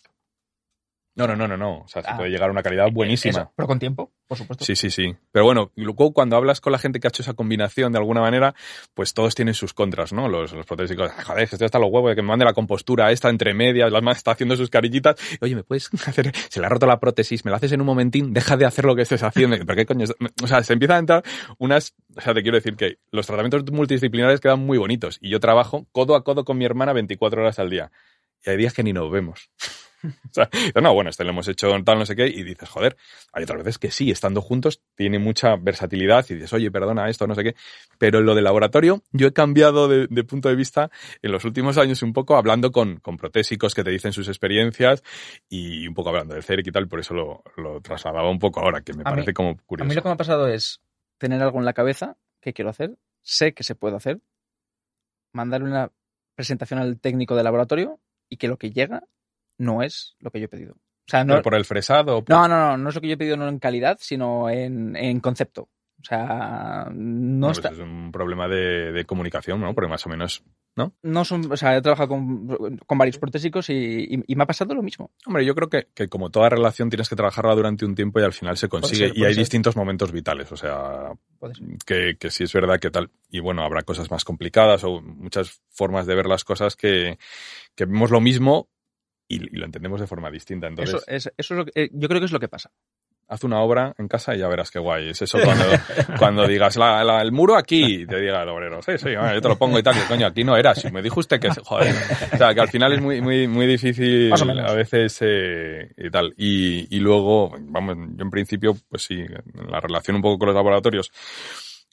No, 1.14 1.26
no, 1.26 1.36
no, 1.36 1.47
no, 1.47 1.59
no. 1.59 1.80
O 1.80 1.89
sea, 1.89 2.01
se 2.02 2.09
Ah. 2.10 2.16
puede 2.16 2.30
llegar 2.30 2.48
a 2.48 2.52
una 2.52 2.62
calidad 2.62 2.90
buenísima. 2.90 3.30
Eso, 3.40 3.52
pero 3.55 3.66
con 3.68 3.78
tiempo, 3.78 4.12
por 4.26 4.39
supuesto. 4.39 4.64
Sí, 4.64 4.74
sí, 4.76 4.90
sí. 4.90 5.14
Pero 5.30 5.44
bueno, 5.44 5.70
luego 5.76 6.14
cuando 6.14 6.36
hablas 6.36 6.62
con 6.62 6.72
la 6.72 6.78
gente 6.78 7.01
que 7.01 7.06
ha 7.06 7.10
hecho 7.10 7.20
esa 7.20 7.34
combinación 7.34 7.93
de 7.93 7.98
alguna 7.98 8.22
manera, 8.22 8.55
pues 8.94 9.12
todos 9.12 9.34
tienen 9.34 9.52
sus 9.52 9.74
contras, 9.74 10.14
¿no? 10.14 10.28
Los, 10.30 10.52
los 10.55 10.64
protésicos, 10.64 11.12
joder, 11.12 11.47
que 11.48 11.55
esto 11.56 11.64
está 11.66 11.78
los 11.78 11.90
huevos 11.90 12.10
de 12.10 12.16
que 12.16 12.22
me 12.22 12.28
mande 12.28 12.47
la 12.47 12.55
compostura 12.55 13.10
esta 13.12 13.28
entre 13.28 13.52
medias, 13.52 13.93
la 13.93 14.01
más 14.01 14.16
está 14.16 14.30
haciendo 14.30 14.56
sus 14.56 14.70
carillitas. 14.70 15.16
Oye, 15.43 15.55
¿me 15.55 15.64
puedes 15.64 15.90
hacer? 16.09 16.32
Se 16.48 16.60
le 16.60 16.66
ha 16.66 16.68
roto 16.70 16.86
la 16.86 16.98
prótesis, 16.98 17.44
me 17.44 17.51
la 17.51 17.59
haces 17.59 17.72
en 17.72 17.80
un 17.82 17.86
momentín, 17.86 18.32
deja 18.32 18.56
de 18.56 18.64
hacer 18.64 18.86
lo 18.86 18.97
que 18.97 19.02
estés 19.02 19.22
haciendo. 19.22 19.56
¿Pero 19.59 19.76
qué 19.76 19.84
coño? 19.84 20.06
O 20.43 20.47
sea, 20.47 20.62
se 20.62 20.72
empiezan 20.72 20.97
a 20.97 21.01
entrar 21.01 21.22
unas, 21.59 21.94
o 22.16 22.22
sea, 22.22 22.32
te 22.32 22.40
quiero 22.43 22.56
decir 22.56 22.74
que 22.74 22.97
los 23.10 23.26
tratamientos 23.26 23.70
multidisciplinares 23.70 24.40
quedan 24.40 24.60
muy 24.60 24.78
bonitos 24.78 25.18
y 25.20 25.28
yo 25.28 25.40
trabajo 25.40 25.86
codo 25.93 26.14
a 26.16 26.24
codo 26.24 26.47
con 26.47 26.56
mi 26.56 26.64
hermana 26.64 26.94
24 26.94 27.43
horas 27.43 27.59
al 27.59 27.68
día. 27.68 27.93
Y 28.47 28.51
hay 28.51 28.56
días 28.56 28.72
que 28.72 28.82
ni 28.82 28.94
nos 28.94 29.10
vemos. 29.10 29.51
O 30.31 30.35
sea, 30.35 30.49
no, 30.81 30.95
bueno, 30.95 31.11
este 31.11 31.24
lo 31.24 31.31
hemos 31.31 31.47
hecho 31.49 31.69
tal, 31.85 31.99
no 31.99 32.07
sé 32.07 32.16
qué, 32.16 32.27
y 32.27 32.43
dices, 32.43 32.69
joder, 32.69 32.97
hay 33.33 33.45
otras 33.45 33.59
veces 33.59 33.79
que 33.79 33.91
sí, 33.91 34.11
estando 34.11 34.41
juntos, 34.41 34.81
tiene 34.95 35.19
mucha 35.19 35.57
versatilidad 35.57 36.24
y 36.31 36.35
dices, 36.35 36.53
oye, 36.53 36.70
perdona 36.70 37.09
esto, 37.09 37.27
no 37.27 37.35
sé 37.35 37.45
qué. 37.45 37.55
Pero 37.99 38.19
en 38.20 38.27
lo 38.27 38.35
de 38.35 38.43
laboratorio, 38.43 39.03
yo 39.12 39.29
he 39.29 39.33
cambiado 39.33 39.89
de, 39.89 40.07
de 40.09 40.24
punto 40.24 40.49
de 40.49 40.57
vista 40.57 40.91
en 41.20 41.33
los 41.33 41.45
últimos 41.45 41.79
años 41.79 42.03
un 42.03 42.12
poco 42.12 42.37
hablando 42.37 42.73
con, 42.73 42.97
con, 43.01 43.16
protésicos 43.16 43.74
que 43.74 43.85
te 43.85 43.91
dicen 43.91 44.12
sus 44.12 44.29
experiencias 44.29 45.03
y 45.49 45.87
un 45.87 45.95
poco 45.95 46.09
hablando 46.09 46.35
del 46.35 46.43
CEREC 46.43 46.66
y 46.69 46.73
tal, 46.73 46.89
por 46.89 47.01
eso 47.01 47.15
lo, 47.15 47.43
lo 47.57 47.81
trasladaba 47.81 48.31
un 48.31 48.39
poco 48.39 48.61
ahora, 48.61 48.81
que 48.81 48.95
me 48.95 49.03
A 49.03 49.05
parece 49.05 49.31
mí- 49.31 49.35
como 49.35 49.57
curioso. 49.59 49.87
A 49.87 49.89
mí 49.89 49.95
lo 49.95 50.03
que 50.03 50.09
me 50.09 50.15
ha 50.15 50.16
pasado 50.19 50.49
es 50.49 50.81
tener 51.19 51.43
algo 51.43 51.59
en 51.59 51.65
la 51.65 51.74
cabeza 51.74 52.16
que 52.41 52.53
quiero 52.53 52.70
hacer, 52.70 52.97
sé 53.23 53.53
que 53.55 53.62
se 53.62 53.74
puede 53.74 53.97
hacer, 53.97 54.20
mandar 55.33 55.62
una 55.62 55.91
presentación 56.35 56.81
al 56.81 56.99
técnico 56.99 57.37
de 57.37 57.45
laboratorio 57.45 58.01
y 58.29 58.37
que 58.39 58.49
lo 58.49 58.57
que 58.59 58.70
llega 58.70 59.05
no 59.62 59.82
es 59.82 60.16
lo 60.20 60.30
que 60.30 60.40
yo 60.40 60.47
he 60.47 60.48
pedido. 60.48 60.74
O 60.74 61.10
sea, 61.10 61.24
no, 61.24 61.43
por 61.43 61.55
el 61.55 61.64
fresado. 61.64 62.24
por- 62.24 62.34
no, 62.34 62.47
no, 62.48 62.56
no, 62.59 62.76
no 62.76 62.89
es 62.89 62.94
lo 62.94 63.01
que 63.01 63.09
yo 63.09 63.14
he 63.14 63.18
pedido 63.18 63.36
no 63.36 63.48
en 63.48 63.59
calidad, 63.59 63.98
sino 64.01 64.48
en, 64.51 64.94
en 64.97 65.20
concepto. 65.20 65.68
O 66.01 66.05
sea, 66.05 66.89
no, 66.93 67.47
pues 67.48 67.59
está, 67.59 67.68
es 67.70 67.78
un 67.78 68.10
problema 68.10 68.48
de, 68.48 68.90
de 68.90 69.05
comunicación, 69.05 69.60
¿no? 69.60 69.72
Porque 69.72 69.89
más 69.89 70.05
o 70.05 70.09
menos, 70.09 70.43
¿no? 70.74 70.94
no 71.02 71.24
son, 71.24 71.52
o 71.52 71.56
sea, 71.56 71.76
he 71.76 71.82
trabajado 71.82 72.09
con, 72.09 72.76
con 72.78 72.98
varios 72.98 73.18
protésicos 73.18 73.70
y, 73.70 73.74
y- 73.74 74.24
y 74.26 74.34
me 74.34 74.43
ha 74.43 74.47
pasado 74.47 74.74
lo 74.74 74.82
mismo. 74.82 75.12
Hombre, 75.26 75.44
yo 75.44 75.55
creo 75.55 75.68
que, 75.68 75.86
que 75.94 76.09
como 76.09 76.30
toda 76.30 76.48
relación 76.48 76.90
tienes 76.90 77.09
que 77.09 77.14
trabajarla 77.14 77.55
durante 77.55 77.84
un 77.84 77.94
tiempo 77.94 78.18
y 78.18 78.24
al 78.24 78.32
final 78.32 78.56
se 78.56 78.68
consigue. 78.68 79.09
ser, 79.10 79.16
y 79.16 79.24
hay 79.24 79.34
ser. 79.34 79.43
distintos 79.43 79.76
momentos 79.76 80.10
vitales. 80.10 80.51
O 80.51 80.56
sea, 80.56 81.12
que, 81.86 82.16
que 82.18 82.30
sí 82.30 82.43
es 82.44 82.52
verdad 82.52 82.80
que 82.80 82.90
tal. 82.90 83.10
Y 83.30 83.39
bueno, 83.39 83.62
habrá 83.62 83.82
cosas 83.82 84.10
más 84.10 84.24
complicadas 84.24 84.82
o 84.82 85.01
muchas 85.02 85.60
formas 85.70 86.06
de 86.06 86.16
ver 86.16 86.26
las 86.26 86.43
cosas 86.43 86.74
que, 86.74 87.16
que 87.76 87.84
vemos 87.84 88.10
lo 88.10 88.20
mismo 88.20 88.68
y, 89.36 89.36
y 89.36 89.56
lo 89.59 89.64
entendemos 89.66 90.00
de 90.00 90.06
forma 90.06 90.30
distinta. 90.30 90.66
Entonces, 90.66 90.96
Eso, 90.96 91.04
es, 91.09 91.32
eso 91.36 91.54
es 91.54 91.59
lo 91.59 91.64
que, 91.64 91.72
eh, 91.74 91.90
yo 91.92 92.09
creo 92.09 92.20
que 92.20 92.26
es 92.26 92.32
lo 92.32 92.40
que 92.40 92.48
pasa. 92.48 92.70
haz 93.28 93.44
una 93.44 93.60
obra 93.60 93.94
en 93.96 94.09
casa 94.09 94.34
y 94.34 94.40
ya 94.40 94.48
verás 94.48 94.70
qué 94.70 94.78
guay. 94.78 95.09
Es 95.10 95.22
eso 95.22 95.38
cuando, 95.42 95.64
cuando 96.18 96.46
digas 96.46 96.76
"La- 96.76 97.02
la- 97.02 97.22
el 97.22 97.32
muro 97.32 97.56
aquí, 97.56 98.04
te 98.06 98.20
diga 98.20 98.42
el 98.42 98.48
obrero, 98.50 98.82
sí, 98.82 98.92
sí, 98.98 99.10
yo 99.12 99.40
te 99.40 99.48
lo 99.48 99.56
pongo 99.56 99.78
y 99.78 99.82
tal, 99.82 99.94
que 99.94 100.04
coño, 100.06 100.26
aquí 100.26 100.44
no 100.44 100.54
era. 100.56 100.74
Si 100.74 100.90
me 100.90 101.00
dijo 101.00 101.20
usted 101.20 101.40
que, 101.40 101.48
joder. 101.50 101.94
O 102.34 102.36
sea, 102.36 102.52
que 102.54 102.60
al 102.60 102.68
final 102.68 102.92
es 102.92 103.00
muy, 103.00 103.20
muy, 103.22 103.48
muy 103.48 103.66
difícil 103.66 104.30
a 104.68 104.74
veces 104.74 105.18
eh, 105.22 105.92
y 105.96 106.10
tal. 106.10 106.34
Y, 106.36 106.94
y 106.94 107.00
luego, 107.00 107.54
vamos, 107.60 107.96
yo 108.16 108.22
en 108.24 108.30
principio, 108.30 108.76
pues 108.90 109.02
sí, 109.04 109.24
la 109.70 109.80
relación 109.80 110.16
un 110.16 110.22
poco 110.22 110.38
con 110.38 110.46
los 110.48 110.54
laboratorios, 110.56 111.10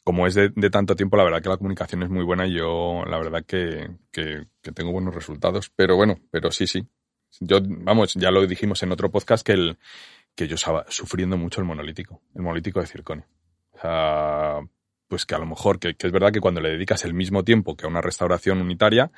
como 0.03 0.25
es 0.27 0.33
de, 0.35 0.49
de 0.55 0.69
tanto 0.69 0.95
tiempo, 0.95 1.15
la 1.17 1.23
verdad 1.23 1.41
que 1.41 1.49
la 1.49 1.57
comunicación 1.57 2.03
es 2.03 2.09
muy 2.09 2.23
buena 2.23 2.47
y 2.47 2.53
yo, 2.57 3.03
la 3.07 3.17
verdad 3.17 3.45
que, 3.45 3.87
que, 4.11 4.45
que 4.61 4.71
tengo 4.71 4.91
buenos 4.91 5.13
resultados. 5.15 5.71
Pero 5.75 5.95
bueno, 5.95 6.17
pero 6.31 6.51
sí, 6.51 6.67
sí. 6.67 6.85
Yo, 7.39 7.59
vamos, 7.61 8.13
ya 8.15 8.31
lo 8.31 8.45
dijimos 8.45 8.81
en 8.83 8.91
otro 8.91 9.11
podcast 9.11 9.45
que 9.45 9.53
el, 9.53 9.77
que 10.35 10.47
yo 10.47 10.55
estaba 10.55 10.85
sufriendo 10.89 11.37
mucho 11.37 11.61
el 11.61 11.67
monolítico, 11.67 12.21
el 12.35 12.41
monolítico 12.41 12.79
de 12.79 12.87
Circone. 12.87 13.25
O 13.73 13.79
sea, 13.79 14.59
pues 15.07 15.25
que 15.25 15.35
a 15.35 15.39
lo 15.39 15.45
mejor, 15.45 15.79
que, 15.79 15.95
que 15.95 16.07
es 16.07 16.13
verdad 16.13 16.31
que 16.31 16.39
cuando 16.39 16.61
le 16.61 16.69
dedicas 16.69 17.03
el 17.05 17.13
mismo 17.13 17.43
tiempo 17.43 17.75
que 17.75 17.85
a 17.85 17.89
una 17.89 18.01
restauración 18.01 18.61
unitaria 18.61 19.11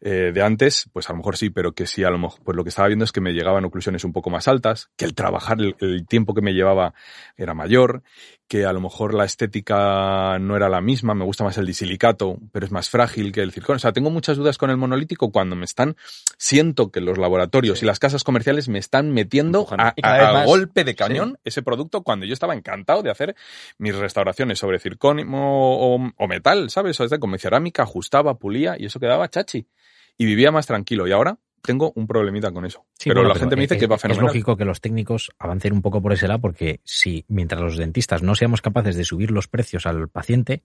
eh, 0.00 0.32
de 0.32 0.42
antes, 0.42 0.88
pues 0.92 1.08
a 1.08 1.12
lo 1.12 1.18
mejor 1.18 1.36
sí, 1.36 1.50
pero 1.50 1.72
que 1.72 1.86
sí, 1.86 2.04
a 2.04 2.10
lo 2.10 2.18
mejor, 2.18 2.40
pues 2.44 2.56
lo 2.56 2.64
que 2.64 2.70
estaba 2.70 2.88
viendo 2.88 3.04
es 3.04 3.12
que 3.12 3.20
me 3.20 3.32
llegaban 3.32 3.64
oclusiones 3.64 4.04
un 4.04 4.12
poco 4.12 4.30
más 4.30 4.48
altas, 4.48 4.90
que 4.96 5.04
el 5.04 5.14
trabajar, 5.14 5.60
el, 5.60 5.76
el 5.80 6.06
tiempo 6.06 6.34
que 6.34 6.42
me 6.42 6.52
llevaba 6.52 6.94
era 7.36 7.54
mayor, 7.54 8.02
que 8.48 8.66
a 8.66 8.72
lo 8.72 8.80
mejor 8.80 9.14
la 9.14 9.24
estética 9.24 10.38
no 10.38 10.56
era 10.56 10.68
la 10.68 10.80
misma, 10.80 11.14
me 11.14 11.24
gusta 11.24 11.44
más 11.44 11.56
el 11.56 11.66
disilicato, 11.66 12.38
pero 12.52 12.66
es 12.66 12.72
más 12.72 12.90
frágil 12.90 13.32
que 13.32 13.40
el 13.40 13.52
circonio. 13.52 13.76
O 13.76 13.80
sea, 13.80 13.92
tengo 13.92 14.10
muchas 14.10 14.36
dudas 14.36 14.58
con 14.58 14.70
el 14.70 14.76
monolítico 14.76 15.32
cuando 15.32 15.56
me 15.56 15.64
están, 15.64 15.96
siento 16.36 16.90
que 16.90 17.00
los 17.00 17.16
laboratorios 17.16 17.82
y 17.82 17.86
las 17.86 17.98
casas 17.98 18.22
comerciales 18.22 18.68
me 18.68 18.78
están 18.78 19.12
metiendo 19.12 19.66
a, 19.70 20.44
golpe 20.44 20.84
de 20.84 20.94
cañón 20.94 21.38
ese 21.44 21.62
producto 21.62 22.02
cuando 22.02 22.26
yo 22.26 22.34
estaba 22.34 22.54
encantado 22.54 23.02
de 23.02 23.10
hacer 23.10 23.34
mis 23.78 23.96
restauraciones 23.96 24.58
sobre 24.58 24.78
circonio 24.78 25.26
o, 25.32 26.12
o 26.16 26.28
metal, 26.28 26.70
¿sabes? 26.70 27.00
O 27.00 27.08
sea, 27.08 27.18
con 27.18 27.30
mi 27.30 27.38
cerámica 27.38 27.82
ajustaba, 27.82 28.38
pulía 28.38 28.76
y 28.78 28.86
eso 28.86 29.00
quedaba 29.00 29.28
chachi. 29.28 29.66
Y 30.18 30.24
vivía 30.26 30.50
más 30.50 30.66
tranquilo. 30.66 31.06
Y 31.08 31.12
ahora 31.12 31.38
tengo 31.62 31.92
un 31.96 32.06
problemita 32.06 32.52
con 32.52 32.64
eso. 32.66 32.84
Sí, 32.98 33.08
pero 33.10 33.20
bueno, 33.20 33.34
la 33.34 33.40
gente 33.40 33.56
me 33.56 33.62
dice 33.62 33.74
es- 33.74 33.80
que 33.80 33.86
va 33.86 33.96
es 33.96 34.02
fenomenal. 34.02 34.26
lógico 34.26 34.56
que 34.56 34.64
los 34.64 34.80
técnicos 34.80 35.30
avancen 35.38 35.72
un 35.72 35.82
poco 35.82 36.02
por 36.02 36.12
ese 36.12 36.28
lado 36.28 36.40
porque 36.40 36.80
si 36.84 37.24
mientras 37.28 37.60
los 37.60 37.76
dentistas 37.78 38.22
no 38.22 38.34
seamos 38.34 38.60
capaces 38.60 38.96
de 38.96 39.04
subir 39.04 39.30
los 39.30 39.48
precios 39.48 39.86
al 39.86 40.08
paciente, 40.08 40.62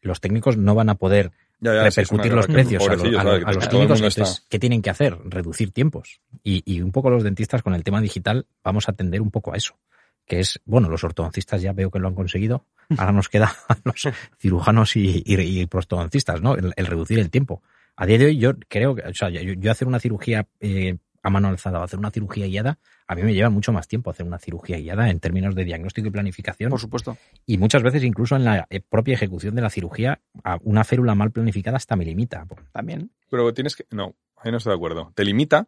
los 0.00 0.20
técnicos 0.20 0.56
no 0.56 0.74
van 0.74 0.88
a 0.88 0.94
poder 0.94 1.32
Ya, 1.60 1.74
ya, 1.74 1.90
sí, 1.90 2.00
es 2.00 2.10
una 2.12 2.22
repercutir 2.22 2.32
los 2.34 2.46
precios 2.46 2.82
a, 2.88 2.92
a 2.92 2.96
los- 2.96 3.04
a 3.04 3.50
está- 3.50 3.76
Entonces, 3.82 4.46
¿qué 4.48 4.58
tienen 4.58 4.80
que 4.80 4.90
hacer? 4.90 5.18
Reducir 5.24 5.70
tiempos. 5.72 6.20
Y, 6.42 6.62
y 6.64 6.80
un 6.80 6.92
poco 6.92 7.10
los 7.10 7.24
dentistas 7.24 7.62
con 7.62 7.74
el 7.74 7.84
tema 7.84 8.00
digital 8.00 8.46
vamos 8.64 8.88
a 8.88 8.92
atender 8.92 9.20
un 9.20 9.30
poco 9.30 9.52
a 9.52 9.56
eso. 9.56 9.76
Que 10.24 10.40
es, 10.40 10.60
bueno, 10.66 10.88
los 10.88 11.04
ortodoncistas 11.04 11.60
ya 11.62 11.72
veo 11.72 11.90
que 11.90 11.98
lo 11.98 12.06
han 12.08 12.14
conseguido. 12.14 12.64
Ahora 12.96 13.12
nos 13.12 13.28
queda 13.28 13.54
a 13.68 13.76
los 13.84 14.08
cirujanos 14.38 14.96
y, 14.96 15.22
y, 15.26 15.34
y 15.60 15.66
prostodoncistas, 15.66 16.40
¿no? 16.40 16.54
El, 16.54 16.72
el 16.76 16.86
reducir 16.86 17.18
el 17.18 17.30
tiempo. 17.30 17.62
A 18.00 18.06
día 18.06 18.16
de 18.16 18.26
hoy 18.26 18.38
yo 18.38 18.52
creo 18.68 18.94
que, 18.94 19.02
o 19.02 19.12
sea, 19.12 19.28
yo, 19.28 19.40
yo 19.40 19.70
hacer 19.72 19.88
una 19.88 19.98
cirugía 19.98 20.46
eh, 20.60 20.98
a 21.20 21.30
mano 21.30 21.48
alzada 21.48 21.80
o 21.80 21.82
hacer 21.82 21.98
una 21.98 22.12
cirugía 22.12 22.46
guiada, 22.46 22.78
a 23.08 23.16
mí 23.16 23.22
me 23.22 23.34
lleva 23.34 23.50
mucho 23.50 23.72
más 23.72 23.88
tiempo 23.88 24.08
hacer 24.08 24.24
una 24.24 24.38
cirugía 24.38 24.78
guiada 24.78 25.10
en 25.10 25.18
términos 25.18 25.56
de 25.56 25.64
diagnóstico 25.64 26.06
y 26.06 26.10
planificación. 26.12 26.70
Por 26.70 26.78
supuesto. 26.78 27.18
Y 27.44 27.58
muchas 27.58 27.82
veces 27.82 28.04
incluso 28.04 28.36
en 28.36 28.44
la 28.44 28.68
eh, 28.70 28.80
propia 28.88 29.14
ejecución 29.14 29.56
de 29.56 29.62
la 29.62 29.70
cirugía, 29.70 30.20
una 30.62 30.84
férula 30.84 31.16
mal 31.16 31.32
planificada 31.32 31.76
hasta 31.76 31.96
me 31.96 32.04
limita. 32.04 32.46
También. 32.70 33.10
Pero 33.30 33.52
tienes 33.52 33.74
que. 33.74 33.84
No, 33.90 34.14
ahí 34.36 34.52
no 34.52 34.58
estoy 34.58 34.70
de 34.70 34.76
acuerdo. 34.76 35.10
Te 35.16 35.24
limita, 35.24 35.66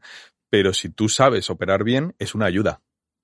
pero 0.49 0.73
si 0.73 0.89
tú 0.89 1.09
sabes 1.09 1.51
operar 1.51 1.83
bien, 1.83 2.15
es 2.21 2.37
una 2.37 2.47
ayuda. 2.47 2.81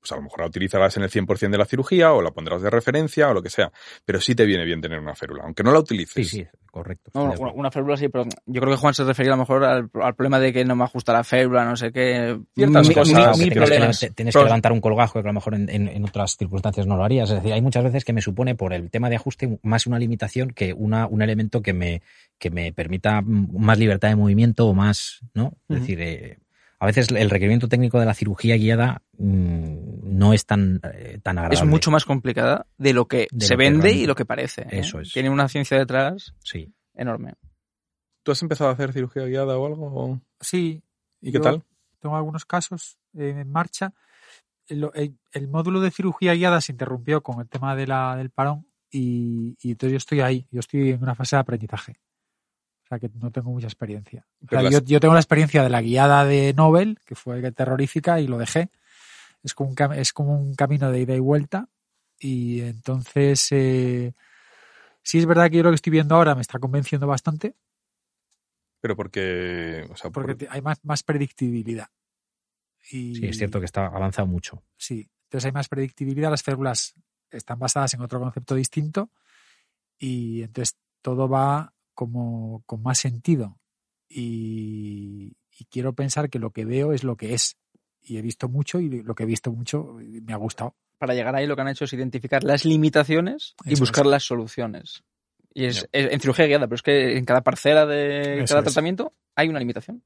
Pues 0.07 0.13
a 0.13 0.17
lo 0.17 0.23
mejor 0.23 0.39
la 0.41 0.47
utilizarás 0.47 0.97
en 0.97 1.03
el 1.03 1.11
100% 1.11 1.51
de 1.51 1.59
la 1.59 1.65
cirugía 1.65 2.13
o 2.13 2.23
la 2.23 2.31
pondrás 2.31 2.63
de 2.63 2.71
referencia 2.71 3.29
o 3.29 3.35
lo 3.35 3.43
que 3.43 3.51
sea. 3.51 3.73
Pero 4.05 4.21
sí 4.21 4.37
te 4.37 4.45
viene 4.47 4.65
bien 4.65 4.81
tener 4.81 5.01
una 5.01 5.17
férula, 5.17 5.43
aunque 5.43 5.65
no 5.65 5.73
la 5.73 5.81
utilices. 5.81 6.29
Sí, 6.29 6.39
sí, 6.43 6.47
correcto. 6.71 7.11
No, 7.15 7.25
una, 7.55 7.73
férula 7.73 7.97
sí, 7.97 8.09
pero 8.09 8.25
yo 8.47 8.61
creo 8.61 8.73
que 8.73 8.79
Juan 8.81 8.95
se 8.95 9.03
refería 9.03 9.33
a 9.33 9.37
lo 9.37 9.41
mejor 9.43 9.65
al, 9.65 9.91
al 10.01 10.15
problema 10.15 10.39
de 10.39 10.53
que 10.53 10.65
no 10.65 10.77
me 10.77 10.85
ajusta 10.85 11.13
la 11.13 11.25
férula, 11.25 11.65
no 11.65 11.75
sé 11.77 11.91
qué. 11.91 12.39
Ciertas 12.55 12.89
Mi- 12.89 12.95
cosas 12.95 13.15
mi- 13.17 13.21
que 13.21 13.27
mil 13.27 13.35
tienes, 13.35 13.49
que, 13.49 13.55
problemas. 13.61 14.03
levant- 14.05 14.15
tienes 14.15 14.33
Pero- 14.33 14.45
que 14.45 14.49
levantar 14.49 14.73
un 14.73 14.81
colgajo 14.81 15.15
que 15.15 15.19
a 15.29 15.31
lo 15.31 15.35
mejor 15.35 15.55
en, 15.57 15.69
en- 15.71 15.89
en 15.89 16.05
otras 16.05 16.37
circunstancias 16.37 16.87
no 16.87 16.97
lo 16.97 17.03
harías. 17.05 17.29
Es 17.31 17.37
decir, 17.37 17.53
hay 17.53 17.61
muchas 17.63 17.83
veces 17.83 18.05
que 18.05 18.13
me 18.13 18.23
supone 18.23 18.55
por 18.55 18.73
el 18.73 18.89
tema 18.93 19.11
de 19.11 19.17
ajuste 19.17 19.59
más 19.65 19.89
una 19.89 19.99
limitación 19.99 20.51
que 20.51 20.73
una, 20.73 21.09
un 21.09 21.21
elemento 21.21 21.63
que 21.63 21.73
me, 21.73 22.03
que 22.39 22.51
me 22.51 22.73
permita 22.73 23.23
mm, 23.23 23.57
más 23.59 23.77
libertad 23.77 24.11
de 24.11 24.15
movimiento 24.17 24.69
o 24.69 24.73
más, 24.75 25.19
¿no? 25.35 25.55
Es 25.69 25.81
decir, 25.81 26.01
eh, 26.01 26.39
a 26.79 26.85
veces 26.85 27.09
el 27.11 27.31
requerimiento 27.31 27.69
técnico 27.69 27.99
de 27.99 28.05
la 28.05 28.13
cirugía 28.13 28.55
guiada 28.59 29.01
mm, 29.17 29.79
no 30.07 30.33
es 30.33 30.47
tan, 30.47 30.81
eh, 30.95 31.19
tan 31.23 31.39
agradable. 31.39 31.59
Es 31.59 31.65
mucho 31.69 31.91
más 31.91 32.05
complicada 32.05 32.67
de 32.79 32.93
lo 32.93 33.07
que 33.09 33.29
De 33.31 33.45
se 33.47 33.55
lo 33.55 33.59
que 33.59 33.65
vende 33.65 33.93
y 33.93 34.07
lo 34.07 34.15
que 34.15 34.25
parece. 34.25 34.63
¿eh? 34.63 34.81
Eso 34.81 35.01
es. 35.01 35.13
Tiene 35.13 35.31
una 35.31 35.49
ciencia 35.49 35.79
detrás 35.79 36.35
Sí. 36.43 36.73
enorme. 36.95 37.35
¿Tú 38.23 38.33
has 38.33 38.43
empezado 38.43 38.71
a 38.71 38.73
hacer 38.73 38.93
cirugía 38.93 39.25
guiada 39.27 39.57
o 39.59 39.67
algo? 39.67 39.87
o- 39.87 40.21
Sí. 40.41 40.83
¿Y 41.21 41.33
qué 41.33 41.41
tal? 41.41 41.63
Tengo 42.01 42.17
algunos 42.17 42.45
casos 42.45 42.99
eh, 43.17 43.35
en 43.39 43.51
marcha. 43.51 43.93
El, 44.69 44.91
el- 44.95 45.17
el 45.33 45.49
módulo 45.49 45.81
de 45.81 45.91
cirugía 45.91 46.35
guiada 46.35 46.61
se 46.61 46.73
interrumpió 46.73 47.23
con 47.23 47.41
el 47.41 47.49
tema 47.49 47.77
de 47.77 47.87
la, 47.87 48.17
del 48.17 48.31
parón 48.31 48.67
y, 48.91 49.57
y 49.61 49.71
entonces 49.73 49.93
yo 49.93 49.97
estoy 49.99 50.21
ahí. 50.21 50.47
Yo 50.51 50.61
estoy 50.61 50.91
en 50.91 51.03
una 51.03 51.15
fase 51.15 51.37
de 51.37 51.41
aprendizaje. 51.41 51.93
O 52.85 52.89
sea 52.89 52.99
que 53.01 53.11
no 53.21 53.31
tengo 53.33 53.51
mucha 53.51 53.67
experiencia. 53.67 54.25
O 54.37 54.39
sea, 54.41 54.49
Pero 54.49 54.63
las- 54.63 54.73
yo, 54.73 54.81
yo 54.85 55.01
tengo 55.01 55.15
la 55.15 55.21
experiencia 55.21 55.63
de 55.63 55.71
la 55.71 55.83
guiada 55.83 56.25
de 56.25 56.53
Nobel, 56.55 56.99
que 57.05 57.15
fue 57.15 57.51
terrorífica, 57.53 58.21
y 58.21 58.27
lo 58.29 58.39
dejé. 58.39 58.71
Es 59.47 59.55
como 59.55 59.71
un, 59.71 59.93
es 59.95 60.13
como 60.13 60.37
un 60.37 60.57
camino 60.57 60.91
de 60.91 61.01
ida 61.01 61.15
y 61.15 61.21
vuelta. 61.21 61.69
Y 62.19 62.63
entonces, 62.63 63.47
eh, 63.53 64.13
sí 65.05 65.19
es 65.19 65.27
verdad 65.27 65.49
que 65.49 65.59
yo 65.59 65.63
lo 65.63 65.71
que 65.71 65.77
estoy 65.77 65.93
viendo 65.93 66.17
ahora 66.17 66.35
me 66.35 66.41
está 66.41 66.59
convenciendo 66.59 67.07
bastante, 67.07 67.55
Pero 68.81 68.97
porque. 68.97 69.87
O 69.89 69.97
sea, 69.97 70.11
porque 70.11 70.35
por- 70.35 70.55
hay 70.55 70.63
más, 70.63 70.85
más 70.85 71.05
predictibilidad. 71.05 71.89
Y, 72.91 73.15
Sí, 73.15 73.27
es 73.27 73.37
cierto 73.37 73.61
que 73.61 73.67
está 73.67 73.87
avanzado 73.87 74.27
mucho. 74.27 74.65
Sí, 74.77 75.09
entonces 75.25 75.47
hay 75.47 75.53
más 75.53 75.69
predictibilidad, 75.69 76.31
las 76.31 76.43
férmulas 76.43 76.95
están 77.31 77.59
basadas 77.59 77.95
en 77.95 78.01
otro 78.01 78.21
concepto 78.21 78.55
distinto 78.55 79.11
y 79.99 80.43
entonces 80.43 80.77
todo 81.03 81.29
va 81.29 81.73
como 81.95 82.63
con 82.67 82.83
más 82.83 82.99
sentido. 82.99 83.59
Y, 84.09 85.37
y 85.57 85.65
quiero 85.67 85.93
pensar 85.95 86.31
que 86.31 86.39
lo 86.41 86.51
que 86.51 86.65
veo 86.65 86.93
es 86.93 87.05
lo 87.05 87.17
que 87.17 87.35
es. 87.35 87.57
Y 88.09 88.19
he 88.19 88.23
visto 88.23 88.49
mucho 88.49 88.79
y 88.79 89.03
lo 89.03 89.15
que 89.15 89.25
he 89.25 89.27
visto 89.27 89.51
mucho 89.51 89.97
me 90.01 90.33
ha 90.33 90.37
gustado. 90.37 90.77
Para 90.99 91.13
llegar 91.15 91.35
ahí 91.35 91.47
lo 91.47 91.57
que 91.57 91.63
han 91.63 91.69
hecho 91.69 91.85
es 91.85 91.93
identificar 91.93 92.45
las 92.45 92.65
limitaciones 92.65 93.55
y 93.65 93.73
Eso 93.73 93.81
buscar 93.83 94.05
es. 94.07 94.11
las 94.13 94.25
soluciones. 94.25 95.03
Y 95.53 95.65
es, 95.67 95.89
es- 95.91 96.13
en 96.13 96.21
cirugía 96.21 96.47
guiada, 96.47 96.67
pero 96.67 96.77
es 96.77 96.83
que 96.83 97.17
en 97.19 97.25
cada 97.25 97.43
parcela 97.43 97.85
de 97.85 98.39
Eso 98.43 98.47
cada 98.55 98.61
es. 98.61 98.65
tratamiento 98.67 99.13
hay 99.35 99.49
una 99.49 99.59
limitación. 99.59 100.03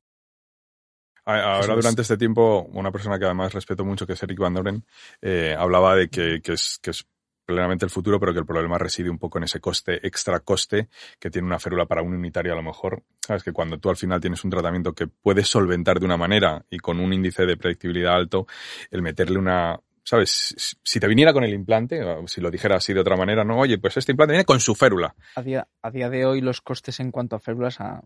A- 1.26 1.56
Ahora, 1.56 1.74
durante 1.74 2.02
este 2.02 2.16
tiempo, 2.16 2.62
una 2.72 2.90
persona 2.90 3.18
que 3.18 3.26
además 3.26 3.52
respeto 3.52 3.84
mucho, 3.84 4.06
que 4.06 4.14
es 4.14 4.22
Eric 4.22 4.38
Van 4.38 4.54
Doren, 4.54 4.84
eh, 5.20 5.54
hablaba 5.56 5.94
de 5.94 6.08
que, 6.08 6.40
que 6.42 6.54
es, 6.54 6.78
que 6.82 6.90
es 6.90 7.06
plenamente 7.52 7.84
el 7.84 7.90
futuro, 7.90 8.18
pero 8.18 8.32
que 8.32 8.40
el 8.40 8.46
problema 8.46 8.78
reside 8.78 9.10
un 9.10 9.18
poco 9.18 9.38
en 9.38 9.44
ese 9.44 9.60
coste, 9.60 10.06
extra 10.06 10.40
coste 10.40 10.88
que 11.18 11.30
tiene 11.30 11.46
una 11.46 11.58
férula 11.58 11.86
para 11.86 12.02
un 12.02 12.14
unitario 12.14 12.52
a 12.52 12.56
lo 12.56 12.62
mejor. 12.62 13.02
Sabes 13.20 13.42
que 13.42 13.52
cuando 13.52 13.78
tú 13.78 13.90
al 13.90 13.96
final 13.96 14.20
tienes 14.20 14.42
un 14.44 14.50
tratamiento 14.50 14.92
que 14.92 15.06
puedes 15.06 15.48
solventar 15.48 16.00
de 16.00 16.06
una 16.06 16.16
manera 16.16 16.64
y 16.70 16.78
con 16.78 17.00
un 17.00 17.12
índice 17.12 17.46
de 17.46 17.56
predictibilidad 17.56 18.14
alto, 18.14 18.46
el 18.90 19.02
meterle 19.02 19.38
una, 19.38 19.80
¿sabes? 20.04 20.78
Si 20.82 21.00
te 21.00 21.06
viniera 21.06 21.32
con 21.32 21.44
el 21.44 21.52
implante, 21.54 22.02
o 22.02 22.26
si 22.26 22.40
lo 22.40 22.50
dijera 22.50 22.76
así 22.76 22.92
de 22.92 23.00
otra 23.00 23.16
manera, 23.16 23.44
no, 23.44 23.58
oye, 23.58 23.78
pues 23.78 23.96
este 23.96 24.12
implante 24.12 24.32
viene 24.32 24.44
con 24.44 24.60
su 24.60 24.74
férula. 24.74 25.14
A 25.36 25.42
día, 25.42 25.68
a 25.82 25.90
día 25.90 26.08
de 26.08 26.24
hoy 26.24 26.40
los 26.40 26.60
costes 26.60 27.00
en 27.00 27.10
cuanto 27.10 27.36
a 27.36 27.40
férulas 27.40 27.80
ha 27.80 28.02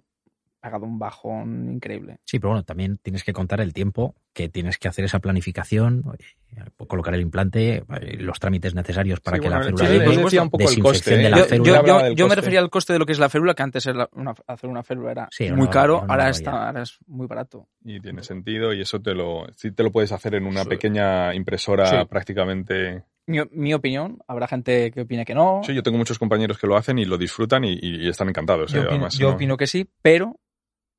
pagado 0.64 0.86
un 0.86 0.98
bajón 0.98 1.74
increíble. 1.74 2.16
Sí, 2.24 2.38
pero 2.38 2.50
bueno, 2.52 2.64
también 2.64 2.96
tienes 3.02 3.22
que 3.22 3.34
contar 3.34 3.60
el 3.60 3.74
tiempo 3.74 4.14
que 4.32 4.48
tienes 4.48 4.78
que 4.78 4.88
hacer 4.88 5.04
esa 5.04 5.18
planificación, 5.18 6.02
eh, 6.18 6.62
colocar 6.88 7.12
el 7.14 7.20
implante, 7.20 7.84
eh, 8.00 8.16
los 8.18 8.40
trámites 8.40 8.74
necesarios 8.74 9.20
para 9.20 9.36
Sí, 9.36 9.42
que 9.42 9.48
bueno, 9.48 9.58
la 9.60 9.64
férula 9.66 9.86
sí, 9.86 9.92
llegue, 9.92 10.04
pues 10.06 10.18
decía 10.24 10.42
un 10.42 10.50
poco 10.50 10.70
el 10.70 10.78
coste, 10.82 11.16
de 11.18 11.26
¿eh? 11.26 11.30
la 11.30 11.36
Yo, 11.38 11.44
férula. 11.44 11.82
yo- 11.86 12.08
yo- 12.08 12.14
yo 12.14 12.28
me 12.28 12.34
refería 12.34 12.60
al 12.60 12.70
coste 12.70 12.94
de 12.94 12.98
lo 12.98 13.04
que 13.04 13.12
es 13.12 13.18
la 13.18 13.28
férula, 13.28 13.52
que 13.54 13.62
antes 13.62 13.84
era 13.86 14.08
una- 14.12 14.34
hacer 14.46 14.70
una 14.70 14.82
férula 14.82 15.10
era 15.12 15.28
Sí, 15.30 15.50
muy 15.50 15.62
una- 15.62 15.70
caro, 15.70 15.94
era 15.96 16.04
una 16.04 16.12
ahora, 16.14 16.28
está, 16.30 16.66
ahora 16.68 16.82
es 16.82 16.96
muy 17.06 17.26
barato. 17.26 17.68
Y 17.84 18.00
tiene 18.00 18.22
sentido 18.22 18.72
y 18.72 18.80
eso 18.80 19.00
te 19.02 19.14
lo, 19.14 19.44
sí 19.54 19.70
te 19.70 19.82
lo 19.82 19.92
puedes 19.92 20.12
hacer 20.12 20.34
en 20.34 20.46
una 20.46 20.62
Sí. 20.62 20.68
pequeña 20.70 21.34
impresora 21.34 21.86
Sí. 21.86 21.96
prácticamente. 22.08 23.04
Mi, 23.26 23.38
mi 23.52 23.72
opinión, 23.72 24.18
habrá 24.28 24.46
gente 24.46 24.90
que 24.90 25.02
opine 25.02 25.24
que 25.24 25.34
no. 25.34 25.62
Sí, 25.64 25.74
yo 25.74 25.82
tengo 25.82 25.96
muchos 25.96 26.18
compañeros 26.18 26.58
que 26.58 26.66
lo 26.66 26.76
hacen 26.76 26.98
y 26.98 27.06
lo 27.06 27.16
disfrutan 27.16 27.64
y, 27.64 27.78
y 27.80 28.06
están 28.08 28.28
encantados. 28.28 28.70
yo 28.72 28.78
¿eh? 28.78 28.80
opino, 28.82 28.90
Además, 28.96 29.18
yo 29.18 29.28
no- 29.30 29.34
opino 29.34 29.56
que 29.56 29.66
sí, 29.66 29.88
pero 30.02 30.36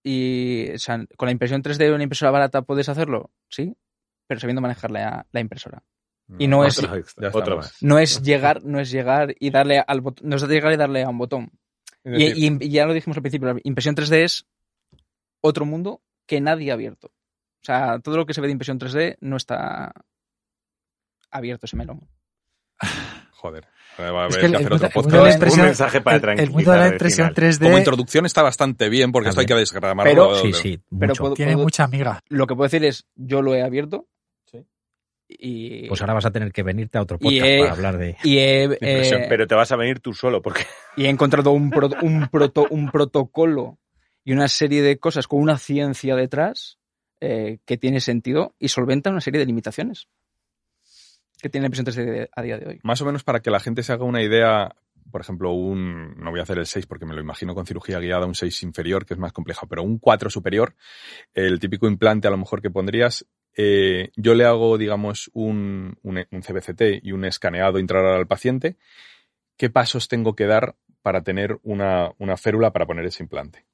y, 0.05 0.69
o 0.73 0.77
sea, 0.77 1.03
con 1.17 1.25
la 1.25 1.31
impresión 1.31 1.63
3D 1.63 1.77
de 1.77 1.93
una 1.93 2.03
impresora 2.03 2.29
barata 2.31 2.61
puedes 2.61 2.87
hacerlo, 2.89 3.31
sí, 3.49 3.75
pero 4.27 4.39
sabiendo 4.39 4.61
manejar 4.61 4.91
la, 4.91 5.25
la 5.31 5.39
impresora. 5.39 5.83
Y 6.39 6.47
no 6.47 6.63
es, 6.65 6.81
extra, 6.81 7.29
otro 7.33 7.57
más. 7.57 7.77
no 7.81 7.99
es 7.99 8.21
llegar, 8.23 8.63
no 8.63 8.79
es 8.79 8.89
llegar 8.91 9.35
y 9.39 9.49
darle 9.51 9.83
al 9.85 10.01
botón, 10.01 10.29
no 10.29 10.35
es 10.35 10.43
llegar 10.47 10.71
y 10.73 10.77
darle 10.77 11.03
a 11.03 11.09
un 11.09 11.17
botón. 11.17 11.51
Y, 12.03 12.11
decir, 12.11 12.57
y- 12.61 12.65
y 12.65 12.69
ya 12.69 12.85
lo 12.85 12.93
dijimos 12.93 13.17
al 13.17 13.23
principio, 13.23 13.51
la 13.53 13.59
impresión 13.63 13.95
3D 13.95 14.23
es 14.23 14.45
otro 15.41 15.65
mundo 15.65 16.01
que 16.27 16.39
nadie 16.41 16.71
ha 16.71 16.75
abierto. 16.75 17.07
O 17.07 17.65
sea, 17.65 17.99
todo 17.99 18.17
lo 18.17 18.25
que 18.27 18.33
se 18.35 18.41
ve 18.41 18.47
de 18.47 18.53
impresión 18.53 18.79
3D 18.79 19.17
no 19.21 19.37
está 19.37 19.91
abierto 21.31 21.65
ese 21.65 21.75
melón. 21.77 22.07
Joder. 23.31 23.67
Va 23.99 24.05
a 24.05 24.09
haber 24.25 24.27
Es 24.31 24.37
que, 24.37 24.45
hacer 24.47 24.59
el 24.67 24.73
otro 24.73 24.87
el 24.87 24.93
podcast. 24.93 25.57
Un 25.57 25.61
mensaje 25.63 26.01
para 26.01 26.15
el- 26.17 26.19
el, 26.19 26.21
tranquilizar 26.23 26.53
mundo 26.55 26.71
de 26.71 26.77
la 26.77 26.85
al 26.85 26.91
impresión 26.93 27.27
final. 27.33 27.35
3D 27.53 27.63
Como 27.65 27.77
introducción 27.77 28.25
está 28.25 28.41
bastante 28.41 28.89
bien 28.89 29.11
porque 29.11 29.29
esto 29.29 29.41
hay 29.41 29.47
que 29.47 29.55
desgramarlo. 29.55 30.11
Pero- 30.11 30.35
Sí, 30.41 30.53
sí, 30.53 30.79
Pero 30.99 31.11
mucho. 31.11 31.23
puedo- 31.23 31.33
tiene 31.35 31.53
puedo- 31.53 31.63
mucha 31.65 31.83
amiga. 31.85 32.19
lo 32.29 32.45
que 32.47 32.55
puedo 32.55 32.65
decir 32.65 32.83
es, 32.85 33.05
yo 33.15 33.41
lo 33.41 33.55
he 33.55 33.61
abierto. 33.63 34.07
Sí. 34.51 34.65
Y, 35.27 35.87
Pues 35.87 36.01
ahora 36.01 36.13
vas 36.13 36.25
a 36.25 36.31
tener 36.31 36.51
que 36.51 36.61
venirte 36.63 36.97
a 36.97 37.01
otro 37.01 37.17
Y 37.19 37.23
podcast 37.23 37.45
he- 37.45 37.59
para 37.59 37.71
hablar 37.71 37.97
de... 37.97 38.17
y 38.23 38.37
he, 38.37 38.63
impresión, 38.63 39.21
eh, 39.21 39.25
Pero 39.29 39.47
te 39.47 39.55
vas 39.55 39.71
a 39.71 39.75
venir 39.75 39.99
tú 39.99 40.13
solo, 40.13 40.41
porque 40.41 40.63
y 40.97 41.05
he 41.05 41.09
encontrado 41.09 41.51
un, 41.51 41.69
pro- 41.69 41.89
un, 42.01 42.27
proto- 42.29 42.67
un 42.69 42.89
protocolo 42.91 43.79
y 44.23 44.33
una 44.33 44.47
serie 44.47 44.81
de 44.81 44.97
cosas 44.97 45.27
con 45.27 45.39
una 45.39 45.57
ciencia 45.57 46.15
detrás 46.15 46.77
eh, 47.21 47.59
que 47.65 47.77
tiene 47.77 48.01
sentido 48.01 48.53
y 48.59 48.67
solventa 48.67 49.09
una 49.09 49.21
serie 49.21 49.39
de 49.39 49.45
limitaciones 49.45 50.07
que 51.41 51.49
tiene 51.49 51.63
la 51.63 51.75
impresión 51.75 52.07
3D 52.07 52.29
a 52.35 52.41
día 52.41 52.57
de 52.57 52.67
hoy. 52.67 52.79
Más 52.83 53.01
o 53.01 53.05
menos 53.05 53.23
para 53.23 53.39
que 53.41 53.51
la 53.51 53.59
gente 53.59 53.83
se 53.83 53.93
haga 53.93 54.05
una 54.05 54.21
idea, 54.21 54.75
por 55.11 55.21
ejemplo, 55.21 55.51
un, 55.51 56.15
no 56.17 56.31
voy 56.31 56.39
a 56.39 56.43
hacer 56.43 56.57
el 56.57 56.65
6 56.65 56.85
porque 56.87 57.05
me 57.05 57.13
lo 57.13 57.21
imagino 57.21 57.53
con 57.53 57.65
cirugía 57.65 57.99
guiada, 57.99 58.25
un 58.25 58.35
6 58.35 58.63
inferior, 58.63 59.05
que 59.05 59.13
es 59.13 59.19
más 59.19 59.33
compleja, 59.33 59.67
pero 59.67 59.83
un 59.83 59.97
4 59.99 60.29
superior, 60.29 60.75
el 61.33 61.59
típico 61.59 61.87
implante 61.87 62.27
a 62.27 62.31
lo 62.31 62.37
mejor 62.37 62.61
que 62.61 62.69
pondrías, 62.69 63.25
eh, 63.55 64.11
yo 64.15 64.35
le 64.35 64.45
hago, 64.45 64.77
digamos, 64.77 65.31
un, 65.33 65.97
un, 66.03 66.17
un 66.29 66.41
CBCT 66.41 67.03
y 67.03 67.11
un 67.11 67.25
escaneado 67.25 67.79
intraoral 67.79 68.15
al 68.17 68.27
paciente, 68.27 68.77
¿qué 69.57 69.69
pasos 69.69 70.07
tengo 70.07 70.35
que 70.35 70.45
dar 70.45 70.75
para 71.01 71.21
tener 71.21 71.59
una, 71.63 72.11
una 72.17 72.35
férula 72.35 72.73
para 72.73 72.85
poner 72.85 73.05
ese 73.05 73.23
implante? 73.23 73.65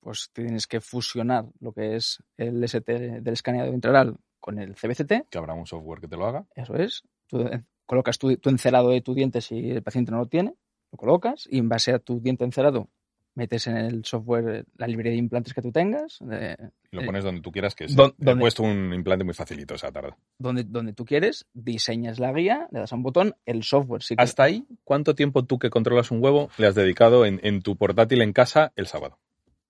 Pues 0.00 0.30
tienes 0.32 0.66
que 0.66 0.80
fusionar 0.80 1.44
lo 1.60 1.72
que 1.72 1.96
es 1.96 2.22
el 2.36 2.62
ST 2.64 3.20
del 3.20 3.32
escaneado 3.32 3.72
intraoral 3.72 4.16
con 4.40 4.58
el 4.58 4.74
CBCT, 4.74 5.28
Que 5.30 5.38
habrá 5.38 5.54
un 5.54 5.66
software 5.66 6.00
que 6.00 6.08
te 6.08 6.16
lo 6.16 6.26
haga. 6.26 6.44
eso 6.54 6.74
es. 6.76 7.02
Tú 7.26 7.48
colocas 7.86 8.18
tu, 8.18 8.36
tu 8.36 8.50
encerado 8.50 8.90
de 8.90 9.00
tu 9.00 9.14
diente 9.14 9.40
si 9.40 9.70
el 9.70 9.82
paciente 9.82 10.10
no 10.12 10.18
lo 10.18 10.26
tiene, 10.26 10.54
lo 10.92 10.98
colocas 10.98 11.46
y 11.50 11.58
en 11.58 11.68
base 11.68 11.92
a 11.92 11.98
tu 11.98 12.20
diente 12.20 12.44
encerado 12.44 12.88
metes 13.34 13.68
en 13.68 13.76
el 13.76 14.04
software 14.04 14.66
la 14.76 14.88
librería 14.88 15.12
de 15.12 15.18
implantes 15.18 15.54
que 15.54 15.62
tú 15.62 15.70
tengas, 15.70 16.18
eh, 16.28 16.56
Y 16.90 16.96
lo 16.96 17.02
Eh, 17.02 17.06
pones 17.06 17.22
donde 17.22 17.40
tú 17.40 17.52
quieras, 17.52 17.76
que 17.76 17.84
es, 17.84 17.94
¿dó- 17.94 18.12
he 18.18 18.34
puesto 18.36 18.64
un 18.64 18.92
implante 18.92 19.24
muy 19.24 19.32
facilito 19.34 19.74
esa 19.74 19.92
tarde. 19.92 20.14
donde, 20.38 20.64
donde 20.64 20.92
tú 20.92 21.04
quieres, 21.04 21.46
diseñas 21.54 22.18
la 22.18 22.32
guía, 22.32 22.66
le 22.72 22.80
das 22.80 22.92
a 22.92 22.96
un 22.96 23.04
botón, 23.04 23.36
el 23.46 23.62
software 23.62 24.02
sí 24.02 24.16
que... 24.16 24.22
Hasta 24.24 24.42
ahí, 24.42 24.66
¿cuánto 24.82 25.14
tiempo 25.14 25.44
tú 25.44 25.56
que 25.60 25.70
controlas 25.70 26.10
un 26.10 26.20
huevo 26.22 26.48
le 26.58 26.66
has 26.66 26.74
dedicado 26.74 27.24
en, 27.26 27.38
en 27.44 27.62
tu 27.62 27.76
portátil 27.76 28.22
en 28.22 28.32
casa 28.32 28.72
el 28.74 28.86
sábado? 28.88 29.20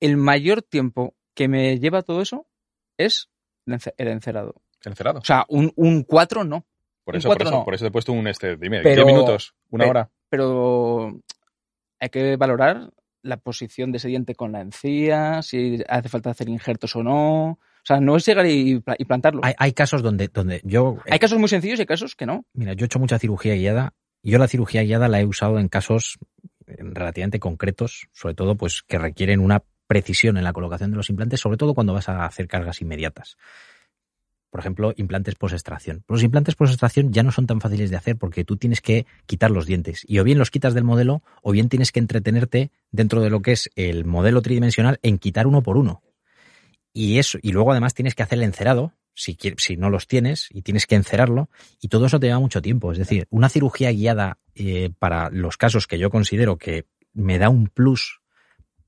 El 0.01 0.17
mayor 0.17 0.63
tiempo 0.63 1.15
que 1.35 1.49
me 1.49 1.79
lleva 1.79 2.01
todo 2.03 2.23
eso 2.23 2.47
es 2.97 3.29
el 3.69 3.79
ence- 3.79 3.95
el 3.97 4.09
encerado. 4.09 4.55
Encerado. 4.85 5.19
O 5.21 5.25
sea, 5.25 5.45
un, 5.49 5.73
un 5.77 6.03
4 6.05 6.45
no, 6.45 6.65
Por 7.05 7.17
eso, 7.17 7.29
por 7.29 7.37
cuatro 7.37 7.49
eso, 7.49 7.59
no. 7.59 7.65
por 7.65 7.75
eso 7.75 7.85
te 7.85 7.89
he 7.89 7.93
puesto 7.93 8.13
un 8.13 8.27
este, 8.29 8.57
dime, 8.57 8.81
Pero- 8.83 9.05
10 9.05 9.07
minutos, 9.07 9.55
una 9.71 9.85
pe- 9.85 9.91
hora. 9.91 10.11
pero 10.29 11.21
hay 12.01 12.09
que 12.11 12.37
valorar 12.37 12.91
la 13.23 13.37
posición 13.39 13.91
de 13.93 13.99
ese 13.99 14.09
diente 14.09 14.35
con 14.35 14.53
la 14.53 14.61
encía, 14.61 15.43
si 15.43 15.83
hace 15.89 16.09
falta 16.09 16.31
hacer 16.31 16.49
injertos 16.49 16.95
o 16.97 17.03
no. 17.03 17.51
O 17.51 17.59
sea, 17.89 18.01
no 18.01 18.17
es 18.17 18.27
llegar 18.27 18.47
y, 18.47 18.83
y 18.99 19.05
plantarlo. 19.05 19.41
Hay, 19.43 19.55
hay 19.59 19.73
casos 19.73 20.03
donde, 20.03 20.29
donde 20.29 20.61
yo... 20.65 20.99
Hay 21.11 21.19
casos 21.19 21.39
muy 21.39 21.49
sencillos 21.49 21.79
y 21.79 21.83
hay 21.83 21.87
casos 21.87 22.15
que 22.15 22.27
no. 22.27 22.45
Mira, 22.53 22.75
yo 22.75 22.85
he 22.85 22.87
hecho 22.87 22.99
mucha 22.99 23.19
cirugía 23.19 23.55
guiada. 23.55 23.95
Yo 24.23 24.39
la 24.39 24.47
cirugía 24.47 24.83
guiada 24.83 25.09
la 25.09 25.21
he 25.21 25.25
usado 25.27 25.59
en 25.59 25.69
casos 25.69 26.19
eh, 26.67 26.77
relativamente 26.81 27.41
concretos, 27.41 28.09
sobre 28.13 28.35
todo 28.35 28.57
pues 28.57 28.83
que 28.83 28.99
requieren 28.99 29.41
una 29.41 29.63
precisión 29.89 30.37
en 30.37 30.45
la 30.45 30.53
colocación 30.53 30.93
de 30.93 30.97
los 30.97 31.11
implantes, 31.11 31.41
sobre 31.41 31.57
todo 31.57 31.75
cuando 31.75 31.95
vas 31.95 32.09
a 32.09 32.25
hacer 32.25 32.47
cargas 32.47 32.81
inmediatas. 32.81 33.37
Por 34.51 34.61
ejemplo, 34.61 34.95
implantes 34.97 35.35
post-extracción. 35.35 36.05
Los 36.09 36.23
implantes 36.23 36.55
post-extracción 36.55 37.13
ya 37.13 37.23
no 37.23 37.33
son 37.33 37.47
tan 37.47 37.61
fáciles 37.61 37.91
de 37.91 37.97
hacer 37.97 38.17
porque 38.17 38.45
tú 38.45 38.57
tienes 38.57 38.81
que 38.81 39.07
quitar 39.27 39.51
los 39.51 39.67
dientes. 39.67 40.05
Y 40.07 40.21
o 40.21 40.25
bien 40.25 40.39
los 40.39 40.51
quitas 40.51 40.73
del 40.73 40.85
modelo, 40.85 41.23
o 41.43 41.53
bien 41.53 41.69
tienes 41.69 41.93
que 41.93 42.01
entretenerte 42.01 42.71
dentro 42.91 43.21
de 43.21 43.31
lo 43.31 43.43
que 43.43 43.53
es 43.53 43.71
el 43.77 44.05
modelo 44.05 44.41
tridimensional 44.41 44.99
en 45.03 45.19
quitar 45.19 45.47
uno 45.47 45.63
por 45.63 45.77
uno. 45.77 46.03
Y 46.95 47.19
eso, 47.19 47.39
y 47.43 47.53
luego 47.53 47.73
además 47.73 47.95
tienes 47.95 48.15
que 48.15 48.23
hacer 48.23 48.39
el 48.39 48.45
encerado, 48.45 48.95
si, 49.15 49.37
si 49.59 49.77
no 49.77 49.91
los 49.91 50.07
tienes, 50.07 50.49
y 50.51 50.63
tienes 50.63 50.87
que 50.87 50.95
encerarlo, 50.95 51.51
y 51.81 51.89
todo 51.89 52.07
eso 52.07 52.19
te 52.19 52.29
lleva 52.29 52.39
mucho 52.39 52.63
tiempo. 52.63 52.93
Es 52.93 52.99
decir, 52.99 53.27
una 53.31 53.51
cirugía 53.51 53.91
guiada 53.91 54.39
eh, 54.55 54.91
para 54.99 55.29
los 55.31 55.59
casos 55.59 55.87
que 55.87 55.99
yo 55.99 56.09
considero 56.09 56.57
que 56.57 56.87
me 57.13 57.39
da 57.39 57.51
un 57.51 57.69
plus 57.69 58.21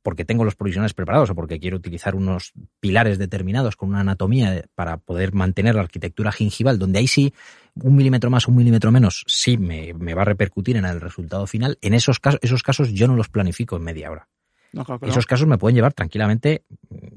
porque 0.02 0.24
tengo 0.24 0.44
los 0.44 0.56
provisionales 0.56 0.94
preparados 0.94 1.30
o 1.30 1.34
porque 1.34 1.58
quiero 1.58 1.76
utilizar 1.76 2.14
unos 2.14 2.52
pilares 2.80 3.18
determinados 3.18 3.76
con 3.76 3.90
una 3.90 4.00
anatomía 4.00 4.64
para 4.74 4.96
poder 4.96 5.34
mantener 5.34 5.74
la 5.74 5.82
arquitectura 5.82 6.32
gingival, 6.32 6.78
donde 6.78 6.98
ahí 6.98 7.06
sí 7.06 7.34
un 7.74 7.96
milímetro 7.96 8.30
más, 8.30 8.48
un 8.48 8.56
milímetro 8.56 8.90
menos, 8.90 9.24
sí 9.26 9.58
me, 9.58 9.94
me 9.94 10.14
va 10.14 10.22
a 10.22 10.26
repercutir 10.26 10.76
en 10.76 10.84
el 10.84 11.00
resultado 11.00 11.46
final. 11.46 11.78
En 11.80 11.94
esos 11.94 12.18
casos, 12.18 12.40
esos 12.42 12.62
casos 12.62 12.92
yo 12.92 13.06
no 13.06 13.16
los 13.16 13.28
planifico 13.28 13.76
en 13.76 13.82
media 13.82 14.10
hora. 14.10 14.28
No, 14.72 14.84
claro. 14.84 15.06
Esos 15.06 15.26
casos 15.26 15.46
me 15.46 15.58
pueden 15.58 15.74
llevar 15.74 15.92
tranquilamente, 15.92 16.64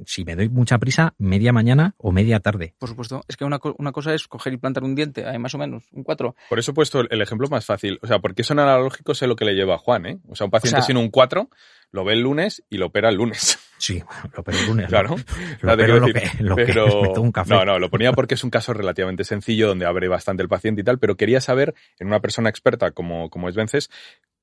si 0.05 0.25
me 0.25 0.35
doy 0.35 0.49
mucha 0.49 0.77
prisa, 0.79 1.13
media 1.17 1.53
mañana 1.53 1.93
o 1.97 2.11
media 2.11 2.39
tarde. 2.39 2.73
Por 2.79 2.89
supuesto. 2.89 3.23
Es 3.27 3.37
que 3.37 3.45
una, 3.45 3.59
una 3.77 3.91
cosa 3.91 4.13
es 4.13 4.27
coger 4.27 4.53
y 4.53 4.57
plantar 4.57 4.83
un 4.83 4.95
diente, 4.95 5.25
hay 5.25 5.37
más 5.39 5.53
o 5.53 5.57
menos, 5.57 5.83
un 5.91 6.03
4. 6.03 6.35
Por 6.49 6.59
eso 6.59 6.71
he 6.71 6.73
puesto 6.73 7.01
el, 7.01 7.07
el 7.11 7.21
ejemplo 7.21 7.47
más 7.49 7.65
fácil. 7.65 7.99
O 8.01 8.07
sea, 8.07 8.19
porque 8.19 8.41
eso 8.41 8.53
en 8.53 8.59
analógico 8.59 9.13
sé 9.13 9.27
lo 9.27 9.35
que 9.35 9.45
le 9.45 9.53
lleva 9.53 9.75
a 9.75 9.77
Juan, 9.79 10.05
¿eh? 10.05 10.19
O 10.29 10.35
sea, 10.35 10.45
un 10.45 10.51
paciente 10.51 10.77
O 10.77 10.81
sea- 10.81 10.87
sin 10.87 10.97
un 10.97 11.09
4 11.09 11.49
lo 11.91 12.03
ve 12.03 12.13
el 12.13 12.21
lunes 12.21 12.63
y 12.69 12.77
lo 12.77 12.87
opera 12.87 13.09
el 13.09 13.15
lunes. 13.15 13.59
Sí, 13.77 14.01
lo 14.33 14.41
opero 14.41 14.57
el 14.57 14.67
lunes. 14.67 14.87
Claro. 14.87 15.15
Lo, 15.61 15.75
lo 15.99 16.07
que, 16.07 16.31
lo 16.39 16.55
pero... 16.55 17.11
un 17.21 17.31
café. 17.31 17.53
No, 17.53 17.65
no, 17.65 17.79
lo 17.79 17.89
ponía 17.89 18.13
porque 18.13 18.35
es 18.35 18.43
un 18.43 18.49
caso 18.49 18.73
relativamente 18.73 19.23
sencillo 19.23 19.67
donde 19.67 19.85
abre 19.85 20.07
bastante 20.07 20.43
el 20.43 20.49
paciente 20.49 20.81
y 20.81 20.83
tal, 20.83 20.99
pero 20.99 21.15
quería 21.17 21.41
saber, 21.41 21.73
en 21.99 22.07
una 22.07 22.19
persona 22.21 22.49
experta 22.49 22.91
como, 22.91 23.29
como 23.29 23.49
es 23.49 23.55
Vences, 23.55 23.89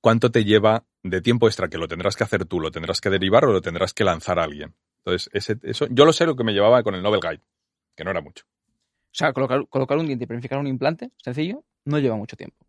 cuánto 0.00 0.30
te 0.30 0.44
lleva 0.44 0.84
de 1.02 1.20
tiempo 1.20 1.46
extra 1.46 1.68
que 1.68 1.78
lo 1.78 1.88
tendrás 1.88 2.16
que 2.16 2.24
hacer 2.24 2.44
tú, 2.44 2.60
lo 2.60 2.70
tendrás 2.70 3.00
que 3.00 3.10
derivar 3.10 3.44
o 3.44 3.52
lo 3.52 3.60
tendrás 3.60 3.94
que 3.94 4.04
lanzar 4.04 4.38
a 4.38 4.44
alguien. 4.44 4.74
Entonces, 5.04 5.30
ese, 5.32 5.56
eso, 5.62 5.86
yo 5.90 6.04
lo 6.04 6.12
sé 6.12 6.26
lo 6.26 6.36
que 6.36 6.44
me 6.44 6.52
llevaba 6.52 6.82
con 6.82 6.94
el 6.94 7.02
Nobel 7.02 7.20
Guide, 7.20 7.42
que 7.96 8.04
no 8.04 8.10
era 8.10 8.20
mucho. 8.20 8.44
O 8.46 9.12
sea, 9.12 9.32
colocar, 9.32 9.66
colocar 9.68 9.98
un 9.98 10.06
diente 10.06 10.24
y 10.24 10.26
planificar 10.26 10.58
un 10.58 10.66
implante, 10.66 11.10
sencillo, 11.22 11.64
no 11.84 11.98
lleva 11.98 12.16
mucho 12.16 12.36
tiempo. 12.36 12.66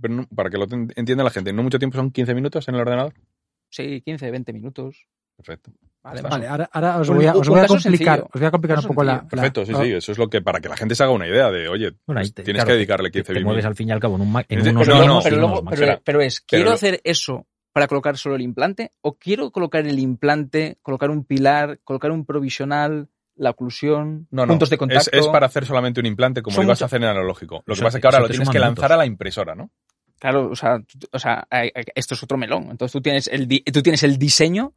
Pero 0.00 0.14
no- 0.14 0.26
para 0.34 0.50
que 0.50 0.56
lo 0.58 0.66
entienda 0.96 1.22
la 1.22 1.30
gente, 1.30 1.52
no 1.52 1.62
mucho 1.62 1.78
tiempo 1.78 1.96
son 1.96 2.10
15 2.10 2.34
minutos 2.34 2.66
en 2.68 2.74
el 2.74 2.80
ordenador. 2.80 3.14
Sí, 3.70 4.00
15, 4.00 4.30
20 4.30 4.52
minutos. 4.52 5.06
Perfecto. 5.36 5.72
Vale, 6.04 6.46
ahora, 6.46 6.68
ahora 6.70 6.98
os 6.98 7.08
voy 7.08 7.24
a, 7.24 7.32
os 7.34 7.48
voy 7.48 7.66
complicar, 7.66 7.80
sencillo. 7.80 8.28
os 8.32 8.38
voy 8.40 8.46
a 8.46 8.50
complicar 8.50 8.78
un 8.78 8.84
poco 8.84 9.04
la, 9.04 9.26
Perfecto, 9.26 9.64
sí, 9.64 9.72
sí, 9.74 9.92
eso 9.94 10.12
es 10.12 10.18
lo 10.18 10.28
que, 10.28 10.42
para 10.42 10.60
que 10.60 10.68
la 10.68 10.76
gente 10.76 10.94
se 10.94 11.02
haga 11.02 11.12
una 11.12 11.26
idea 11.26 11.50
de, 11.50 11.66
oye, 11.68 11.92
Bueno, 12.06 12.20
pues 12.20 12.34
te- 12.34 12.42
tienes 12.42 12.60
claro, 12.62 12.68
que 12.68 12.74
dedicarle 12.74 13.08
te- 13.10 13.20
15 13.20 13.26
te, 13.32 13.38
mil 13.38 13.44
mueves 13.46 13.64
al 13.64 13.74
fin 13.74 13.88
y 13.88 13.92
al 13.92 14.00
cabo 14.00 14.16
en, 14.16 14.20
un 14.20 14.28
en 14.48 14.60
unos 14.68 14.86
pero 14.86 15.06
no, 15.06 15.20
pero, 15.22 15.36
luego, 15.38 15.64
pero, 15.70 16.00
pero 16.04 16.20
es, 16.20 16.40
¿quiero 16.42 16.72
hacer 16.72 17.00
eso 17.04 17.46
para 17.72 17.88
colocar 17.88 18.18
solo 18.18 18.34
el 18.36 18.42
implante? 18.42 18.92
¿O 19.00 19.16
quiero 19.16 19.50
colocar 19.50 19.86
el 19.86 19.98
implante, 19.98 20.76
colocar 20.82 21.08
un 21.10 21.24
pilar, 21.24 21.80
colocar 21.84 22.10
un 22.10 22.26
provisional, 22.26 23.08
la 23.36 23.50
oclusión, 23.50 24.28
No, 24.30 24.42
no. 24.44 24.52
puntos 24.52 24.68
de 24.68 24.74
Es, 24.74 24.78
contacto? 24.78 25.10
es 25.18 25.26
para 25.28 25.46
hacer 25.46 25.64
solamente 25.64 26.00
un 26.00 26.06
implante 26.06 26.42
como 26.42 26.56
lo 26.58 26.62
ibas 26.64 26.76
mucho- 26.78 26.84
a 26.84 26.86
hacer 26.86 27.02
en 27.02 27.08
analógico. 27.08 27.62
Lo 27.66 27.74
que 27.74 27.80
pasa 27.80 27.88
es 27.88 27.94
te- 27.94 28.00
que 28.02 28.06
ahora 28.08 28.20
lo 28.20 28.26
te 28.26 28.32
tienes 28.34 28.48
que 28.50 28.58
minutos. 28.58 28.76
lanzar 28.78 28.92
a 28.92 28.96
la 28.98 29.06
impresora, 29.06 29.54
¿no? 29.54 29.70
Claro, 30.20 30.50
o 30.50 30.54
sea, 30.54 30.78
o 31.12 31.18
sea, 31.18 31.46
esto 31.94 32.14
es 32.14 32.22
otro 32.22 32.38
melón. 32.38 32.68
Entonces 32.70 32.92
tú 32.92 33.00
tienes 33.00 33.26
el, 33.26 33.48
di- 33.48 33.60
tú 33.64 33.82
tienes 33.82 34.02
el 34.04 34.16
diseño 34.18 34.74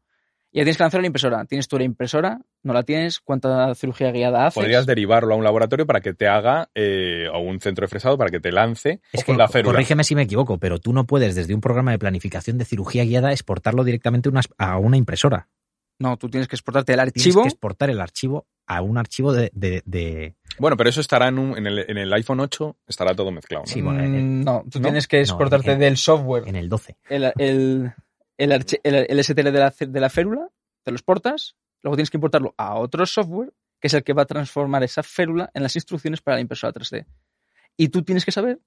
ya 0.52 0.64
tienes 0.64 0.78
que 0.78 0.84
lanzar 0.84 1.02
la 1.02 1.07
impresora. 1.07 1.45
Tienes 1.45 1.68
tú 1.68 1.78
la 1.78 1.84
impresora, 1.84 2.40
no 2.64 2.74
la 2.74 2.84
tienes, 2.84 3.19
cuánta 3.19 3.74
cirugía 3.76 4.11
guiada 4.11 4.48
haces. 4.48 4.56
Podrías 4.61 4.86
derivarlo 4.86 5.34
a 5.34 5.38
un 5.38 5.44
laboratorio 5.44 5.86
para 5.86 6.02
que 6.02 6.14
te 6.14 6.28
haga, 6.28 6.69
eh, 6.76 7.28
a 7.32 7.38
un 7.38 7.60
centro 7.60 7.84
de 7.84 7.90
fresado 7.90 8.18
para 8.18 8.30
que 8.30 8.40
te 8.40 8.52
lance 8.52 9.02
Es 9.14 9.24
con 9.24 9.36
que, 9.36 9.40
la 9.40 9.48
férula. 9.48 9.74
corrígeme 9.74 10.03
si 10.03 10.15
me 10.15 10.24
equivoco, 10.24 10.57
pero 10.57 10.80
tú 10.80 10.94
no 10.94 11.06
puedes 11.06 11.36
desde 11.36 11.53
un 11.53 11.61
programa 11.61 11.91
de 11.91 11.99
planificación 11.99 12.57
de 12.57 12.65
cirugía 12.65 13.03
guiada 13.03 13.32
exportarlo 13.32 13.84
directamente 13.84 14.30
a 14.30 14.32
una- 14.32 14.41
a 14.57 14.78
una 14.78 14.98
impresora. 14.98 15.48
No, 15.99 16.15
tú 16.18 16.30
tienes 16.30 16.48
que 16.48 16.56
exportarte 16.56 16.94
el 16.94 16.98
Tienes 16.99 17.14
archivo. 17.26 17.41
que 17.41 17.48
exportar 17.49 17.90
el 17.90 17.99
archivo 17.99 18.45
a 18.68 18.82
un 18.84 18.98
archivo 18.99 19.34
de... 19.34 19.49
de- 19.53 19.82
de- 19.86 20.36
Bueno, 20.60 20.78
pero 20.78 20.90
eso 20.91 21.02
estará 21.02 21.28
en, 21.30 21.40
un- 21.40 21.57
en, 21.57 21.65
el, 21.65 21.80
en 21.90 21.98
el 21.98 22.14
iPhone 22.14 22.40
8, 22.40 22.76
estará 22.88 23.15
todo 23.15 23.32
mezclado. 23.32 23.64
¿no? 23.65 23.72
Sí, 23.72 23.82
bueno, 23.82 24.03
en- 24.03 24.41
Mm, 24.41 24.44
no, 24.44 24.64
tú 24.69 24.80
¿no? 24.80 24.84
tienes 24.84 25.07
que 25.07 25.18
No, 25.18 25.22
exportarte 25.24 25.72
en- 25.72 25.80
del 25.80 25.98
software 25.98 26.44
en 26.48 26.56
el 26.56 26.69
12. 26.69 26.98
el, 27.10 27.94
el, 28.38 28.51
el, 28.51 28.61
archi- 28.61 28.80
el- 28.84 29.05
el 29.09 29.19
STL 29.23 29.51
de 29.51 29.59
la, 29.59 29.73
de 29.77 29.99
la 29.99 30.09
férula, 30.09 30.49
te 30.84 30.91
lo 30.91 30.95
exportas, 30.95 31.55
luego 31.84 31.95
tienes 31.95 32.09
que 32.09 32.18
importarlo 32.18 32.53
a 32.57 32.76
otro 32.76 33.05
software, 33.05 33.53
que 33.80 33.88
es 33.88 33.93
el 33.93 34.03
que 34.03 34.14
va 34.14 34.23
a 34.23 34.26
transformar 34.26 34.84
esa 34.84 35.03
férula 35.03 35.49
en 35.53 35.64
las 35.64 35.76
instrucciones 35.76 36.22
para 36.22 36.35
la 36.38 36.41
impresora 36.41 36.73
3D. 36.73 37.05
Y 37.77 37.89
tú 37.89 38.03
tienes 38.03 38.26
que 38.26 38.31
saber 38.31 38.59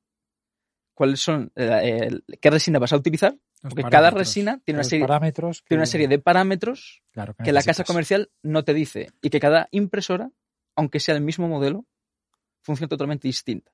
cuáles 0.95 1.21
son, 1.21 1.51
eh, 1.57 2.21
qué 2.41 2.51
resina 2.51 2.79
vas 2.79 2.93
a 2.93 2.97
utilizar, 2.97 3.33
Los 3.63 3.71
porque 3.75 3.83
cada 3.91 4.11
resina 4.11 4.61
tiene 4.65 4.77
una 4.77 4.83
Los 4.83 4.89
serie, 4.89 5.07
parámetros 5.07 5.65
tiene 5.67 5.79
una 5.81 5.85
que- 5.87 5.91
serie 5.91 6.09
de 6.09 6.19
parámetros 6.19 7.03
claro, 7.13 7.35
que 7.35 7.53
la 7.53 7.63
casa 7.63 7.85
comercial 7.85 8.31
no 8.43 8.65
te 8.65 8.75
dice 8.75 9.11
y 9.23 9.31
que 9.31 9.41
cada 9.41 9.69
impresora, 9.73 10.31
aunque 10.77 11.01
sea 11.01 11.15
el 11.17 11.23
mismo 11.23 11.49
modelo, 11.49 11.87
funciona 12.63 12.89
totalmente 12.89 13.27
distinta. 13.27 13.73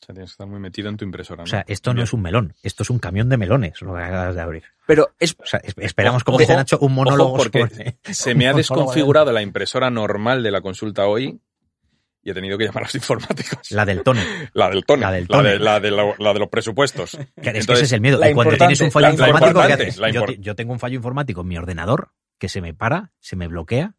O 0.00 0.04
sea, 0.06 0.14
tienes 0.14 0.30
que 0.30 0.34
estar 0.34 0.46
muy 0.46 0.60
metido 0.60 0.88
en 0.88 0.96
tu 0.96 1.04
impresora. 1.04 1.38
¿no? 1.38 1.44
O 1.44 1.46
sea, 1.46 1.64
esto 1.66 1.90
no 1.90 1.94
Bien. 1.96 2.04
es 2.04 2.12
un 2.12 2.22
melón, 2.22 2.54
esto 2.62 2.82
es 2.82 2.90
un 2.90 2.98
camión 2.98 3.28
de 3.28 3.36
melones 3.38 3.80
lo 3.82 3.94
que 3.94 4.02
acabas 4.02 4.34
de 4.34 4.40
abrir. 4.42 4.64
Pero 4.86 5.10
es 5.18 5.34
O 5.42 5.46
sea, 5.46 5.60
es- 5.64 5.74
esperamos, 5.78 6.22
como 6.22 6.38
dice 6.38 6.54
Nacho, 6.54 6.78
un 6.80 6.94
monólogo 6.94 7.30
ojo, 7.32 7.38
porque 7.44 7.60
sobre- 7.60 7.98
Se 8.14 8.34
me 8.34 8.46
ha 8.46 8.52
desconfigurado 8.52 9.32
la 9.32 9.42
impresora 9.42 9.90
normal 9.90 10.42
de 10.42 10.50
la 10.50 10.60
consulta 10.60 11.06
hoy 11.06 11.40
y 12.22 12.30
he 12.30 12.34
tenido 12.34 12.58
que 12.58 12.64
llamar 12.66 12.82
a 12.82 12.86
los 12.86 12.94
informáticos. 12.96 13.70
La 13.70 13.84
del 13.86 14.02
Tone. 14.02 14.22
La 14.52 14.68
del 14.68 14.84
Tone. 14.84 15.00
La 15.02 15.12
del 15.12 15.26
La, 15.28 15.42
de, 15.42 15.58
la, 15.58 15.80
de 15.80 15.90
lo- 15.90 16.14
la 16.18 16.32
de 16.34 16.38
los 16.40 16.48
presupuestos. 16.50 17.14
Es 17.14 17.66
que 17.66 17.72
ese 17.72 17.84
es 17.84 17.92
el 17.92 18.00
miedo. 18.00 18.18
la 18.18 18.30
Y 18.30 18.34
cuando 18.34 18.56
tienes 18.56 18.80
un 18.82 18.90
fallo 18.92 19.04
la- 19.08 19.14
la 19.14 19.28
informático, 19.28 19.66
¿qué 19.66 19.72
haces? 19.72 20.00
yo 20.40 20.54
tengo 20.54 20.72
un 20.72 20.78
fallo 20.78 20.96
informático 20.96 21.40
en 21.40 21.48
mi 21.48 21.56
ordenador 21.56 22.10
que 22.38 22.48
se 22.50 22.60
me 22.60 22.74
para, 22.74 23.12
se 23.20 23.34
me 23.34 23.48
bloquea. 23.48 23.94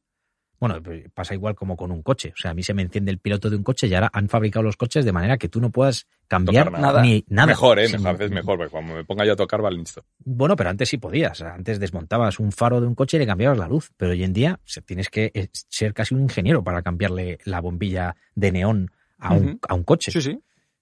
Bueno, 0.59 0.81
pues 0.81 1.05
pasa 1.13 1.33
igual 1.33 1.55
como 1.55 1.75
con 1.75 1.91
un 1.91 2.01
coche. 2.01 2.33
O 2.33 2.37
sea, 2.37 2.51
a 2.51 2.53
mí 2.53 2.63
se 2.63 2.73
me 2.73 2.81
enciende 2.81 3.11
el 3.11 3.19
piloto 3.19 3.49
de 3.49 3.55
un 3.55 3.63
coche 3.63 3.87
y 3.87 3.93
ahora 3.93 4.09
han 4.11 4.27
fabricado 4.27 4.63
los 4.63 4.75
coches 4.75 5.05
de 5.05 5.11
manera 5.11 5.37
que 5.37 5.49
tú 5.49 5.61
no 5.61 5.69
puedas 5.69 6.07
cambiar 6.27 6.71
nada. 6.71 7.01
ni 7.01 7.23
nada. 7.27 7.47
Mejor, 7.47 7.79
¿eh? 7.79 7.89
Mejor, 7.89 8.07
a 8.07 8.11
veces 8.13 8.31
mejor, 8.31 8.57
porque 8.57 8.71
cuando 8.71 8.95
me 8.95 9.03
ponga 9.03 9.25
yo 9.25 9.33
a 9.33 9.35
tocar 9.35 9.63
va 9.63 9.69
listo. 9.69 10.03
Bueno, 10.19 10.55
pero 10.55 10.69
antes 10.69 10.89
sí 10.89 10.97
podías. 10.97 11.41
Antes 11.41 11.79
desmontabas 11.79 12.39
un 12.39 12.51
faro 12.51 12.81
de 12.81 12.87
un 12.87 12.95
coche 12.95 13.17
y 13.17 13.19
le 13.19 13.27
cambiabas 13.27 13.57
la 13.57 13.67
luz. 13.67 13.91
Pero 13.97 14.11
hoy 14.11 14.23
en 14.23 14.33
día 14.33 14.59
o 14.63 14.67
sea, 14.67 14.83
tienes 14.83 15.09
que 15.09 15.31
eh, 15.33 15.49
ser 15.51 15.93
casi 15.93 16.15
un 16.15 16.21
ingeniero 16.21 16.63
para 16.63 16.81
cambiarle 16.81 17.37
la 17.45 17.61
bombilla 17.61 18.15
de 18.35 18.51
neón 18.51 18.91
a 19.19 19.33
un, 19.33 19.59
a 19.67 19.73
un 19.73 19.83
coche. 19.83 20.11
Sí, 20.11 20.21
sí. 20.21 20.39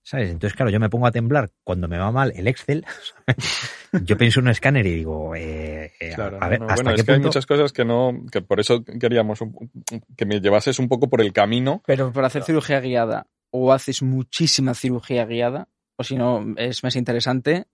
¿Sabes? 0.07 0.29
Entonces, 0.29 0.55
claro, 0.55 0.69
yo 0.69 0.79
me 0.79 0.87
pongo 0.87 1.07
a 1.07 1.11
temblar 1.11 1.49
cuando 1.63 1.87
me 1.87 1.97
va 1.97 2.11
mal 2.11 2.31
el 2.35 2.47
Excel. 2.47 2.85
yo 4.03 4.15
pienso 4.17 4.39
en 4.39 4.45
un 4.45 4.51
escáner 4.51 4.85
y 4.85 4.93
digo, 4.93 5.35
eh, 5.35 5.91
eh, 5.99 6.11
Claro, 6.13 6.37
a 6.39 6.47
ver, 6.47 6.59
no, 6.59 6.67
¿hasta 6.67 6.75
bueno, 6.75 6.89
qué 6.91 6.95
es 7.01 7.05
que 7.05 7.11
hay 7.11 7.17
punto? 7.17 7.27
muchas 7.29 7.45
cosas 7.47 7.73
que 7.73 7.85
no, 7.85 8.11
que 8.31 8.41
por 8.41 8.59
eso 8.59 8.83
queríamos 8.83 9.41
un- 9.41 9.71
que 10.15 10.25
me 10.27 10.39
llevases 10.41 10.77
un 10.77 10.87
poco 10.87 11.09
por 11.09 11.21
el 11.21 11.33
camino. 11.33 11.81
Pero 11.87 12.13
para 12.13 12.27
hacer 12.27 12.43
cirugía 12.43 12.79
guiada, 12.81 13.25
o 13.49 13.73
haces 13.73 14.03
muchísima 14.03 14.75
cirugía 14.75 15.25
guiada, 15.25 15.69
o 15.97 16.03
si 16.03 16.15
no, 16.15 16.53
es 16.57 16.83
más 16.83 16.95
interesante 16.95 17.65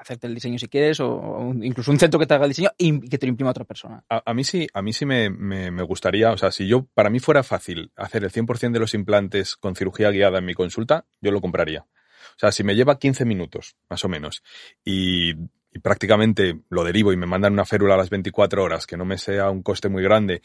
hacerte 0.00 0.26
el 0.26 0.34
diseño 0.34 0.58
si 0.58 0.66
quieres, 0.68 0.98
o, 1.00 1.52
incluso 1.62 1.90
un 1.90 1.98
centro 1.98 2.18
que 2.18 2.26
te 2.26 2.32
haga 2.34 2.44
el 2.46 2.50
diseño 2.50 2.70
y 2.78 3.00
que 3.08 3.18
te 3.18 3.26
lo 3.26 3.30
imprima 3.30 3.50
otra 3.50 3.64
persona. 3.64 4.02
A, 4.08 4.22
a 4.24 4.34
mí 4.34 4.44
sí, 4.44 4.66
a 4.72 4.80
mí 4.80 4.92
sí 4.94 5.04
me, 5.04 5.28
me- 5.28 5.70
me 5.70 5.82
gustaría, 5.82 6.32
o 6.32 6.38
sea, 6.38 6.50
si 6.50 6.66
yo, 6.66 6.86
para 6.94 7.10
mí 7.10 7.20
fuera 7.20 7.42
fácil 7.42 7.92
hacer 7.96 8.24
el 8.24 8.30
100% 8.30 8.72
de 8.72 8.80
los 8.80 8.94
implantes 8.94 9.56
con 9.56 9.76
cirugía 9.76 10.10
guiada 10.10 10.38
en 10.38 10.46
mi 10.46 10.54
consulta, 10.54 11.04
yo 11.20 11.30
lo 11.30 11.40
compraría. 11.40 11.82
O 11.82 12.38
sea, 12.38 12.50
si 12.50 12.64
me 12.64 12.74
lleva 12.74 12.98
15 12.98 13.24
minutos, 13.26 13.76
más 13.90 14.02
o 14.04 14.08
menos, 14.08 14.42
y, 14.84 15.32
y 15.32 15.78
prácticamente 15.82 16.60
lo 16.70 16.82
derivo 16.84 17.12
y 17.12 17.16
me 17.18 17.26
mandan 17.26 17.52
una 17.52 17.66
férula 17.66 17.94
a 17.94 17.98
las 17.98 18.08
24 18.08 18.62
horas, 18.64 18.86
que 18.86 18.96
no 18.96 19.04
me 19.04 19.18
sea 19.18 19.50
un 19.50 19.62
coste 19.62 19.90
muy 19.90 20.02
grande, 20.02 20.40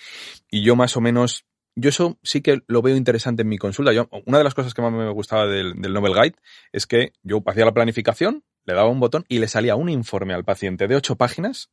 y 0.51 0.63
yo 0.63 0.75
más 0.75 0.97
o 0.97 1.01
menos, 1.01 1.45
yo 1.75 1.89
eso 1.89 2.17
sí 2.23 2.41
que 2.41 2.61
lo 2.67 2.81
veo 2.81 2.97
interesante 2.97 3.43
en 3.43 3.47
mi 3.49 3.57
consulta. 3.57 3.93
Yo, 3.93 4.09
una 4.25 4.37
de 4.37 4.43
las 4.43 4.53
cosas 4.53 4.73
que 4.73 4.81
más 4.81 4.91
me 4.91 5.09
gustaba 5.11 5.45
del, 5.47 5.81
del 5.81 5.93
Nobel 5.93 6.13
Guide 6.13 6.35
es 6.73 6.85
que 6.87 7.13
yo 7.23 7.41
hacía 7.45 7.63
la 7.65 7.73
planificación, 7.73 8.43
le 8.65 8.73
daba 8.73 8.89
un 8.89 8.99
botón 8.99 9.25
y 9.27 9.39
le 9.39 9.47
salía 9.47 9.75
un 9.75 9.89
informe 9.89 10.33
al 10.33 10.43
paciente 10.43 10.87
de 10.87 10.95
ocho 10.95 11.15
páginas, 11.15 11.69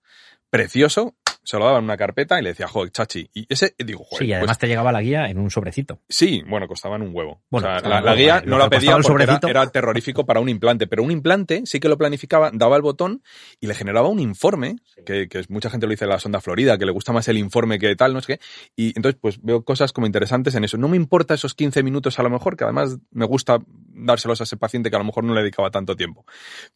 precioso, 0.50 1.14
se 1.44 1.58
lo 1.58 1.64
daba 1.64 1.78
en 1.78 1.84
una 1.84 1.96
carpeta 1.96 2.38
y 2.38 2.42
le 2.42 2.50
decía, 2.50 2.68
joder, 2.68 2.90
chachi. 2.92 3.28
Y 3.34 3.46
ese, 3.48 3.74
digo, 3.78 4.04
joder, 4.04 4.18
Sí, 4.18 4.24
y 4.26 4.32
además 4.32 4.48
pues, 4.48 4.58
te 4.58 4.68
llegaba 4.68 4.92
la 4.92 5.00
guía 5.00 5.26
en 5.26 5.38
un 5.38 5.50
sobrecito. 5.50 6.00
sí, 6.08 6.42
bueno, 6.46 6.68
costaban 6.68 7.02
un 7.02 7.14
huevo. 7.14 7.42
Bueno, 7.50 7.68
o 7.68 7.80
sea, 7.80 7.88
la, 7.88 8.14
guía 8.14 8.34
vale. 8.34 8.46
no 8.46 8.58
la 8.58 8.70
pedía 8.70 8.96
porque 8.98 9.24
era, 9.48 9.66
terrorífico 9.68 10.24
para 10.24 10.40
un 10.40 10.48
implante, 10.48 10.86
pero 10.86 11.02
un 11.02 11.10
implante 11.10 11.62
sí 11.64 11.80
que 11.80 11.88
lo 11.88 11.98
planificaba, 11.98 12.50
daba 12.52 12.76
el 12.76 12.82
botón 12.82 13.22
y 13.60 13.66
le 13.66 13.74
generaba 13.74 14.08
un 14.08 14.20
informe, 14.20 14.76
que, 15.04 15.28
que 15.28 15.44
mucha 15.48 15.70
gente 15.70 15.86
lo 15.86 15.90
dice 15.90 16.04
en 16.04 16.10
la 16.10 16.18
sonda 16.18 16.40
Florida, 16.40 16.78
que 16.78 16.86
le 16.86 16.92
gusta 16.92 17.12
más 17.12 17.26
el 17.28 17.38
informe 17.38 17.78
que 17.78 17.94
tal, 17.96 18.14
no 18.14 18.20
sé 18.20 18.38
qué. 18.38 18.44
Y 18.76 18.88
entonces, 18.96 19.18
pues 19.20 19.42
veo 19.42 19.64
cosas 19.64 19.92
como 19.92 20.06
interesantes 20.06 20.54
en 20.54 20.64
eso. 20.64 20.76
No 20.78 20.88
me 20.88 20.96
importa 20.96 21.34
esos 21.34 21.54
15 21.54 21.82
minutos 21.82 22.18
a 22.18 22.22
lo 22.22 22.30
mejor, 22.30 22.56
que 22.56 22.64
además 22.64 22.98
me 23.10 23.26
gusta 23.26 23.58
dárselos 23.94 24.40
a 24.40 24.44
ese 24.44 24.56
paciente 24.56 24.90
que 24.90 24.96
a 24.96 24.98
lo 24.98 25.04
mejor 25.04 25.24
no 25.24 25.34
le 25.34 25.40
dedicaba 25.40 25.70
tanto 25.70 25.96
tiempo. 25.96 26.24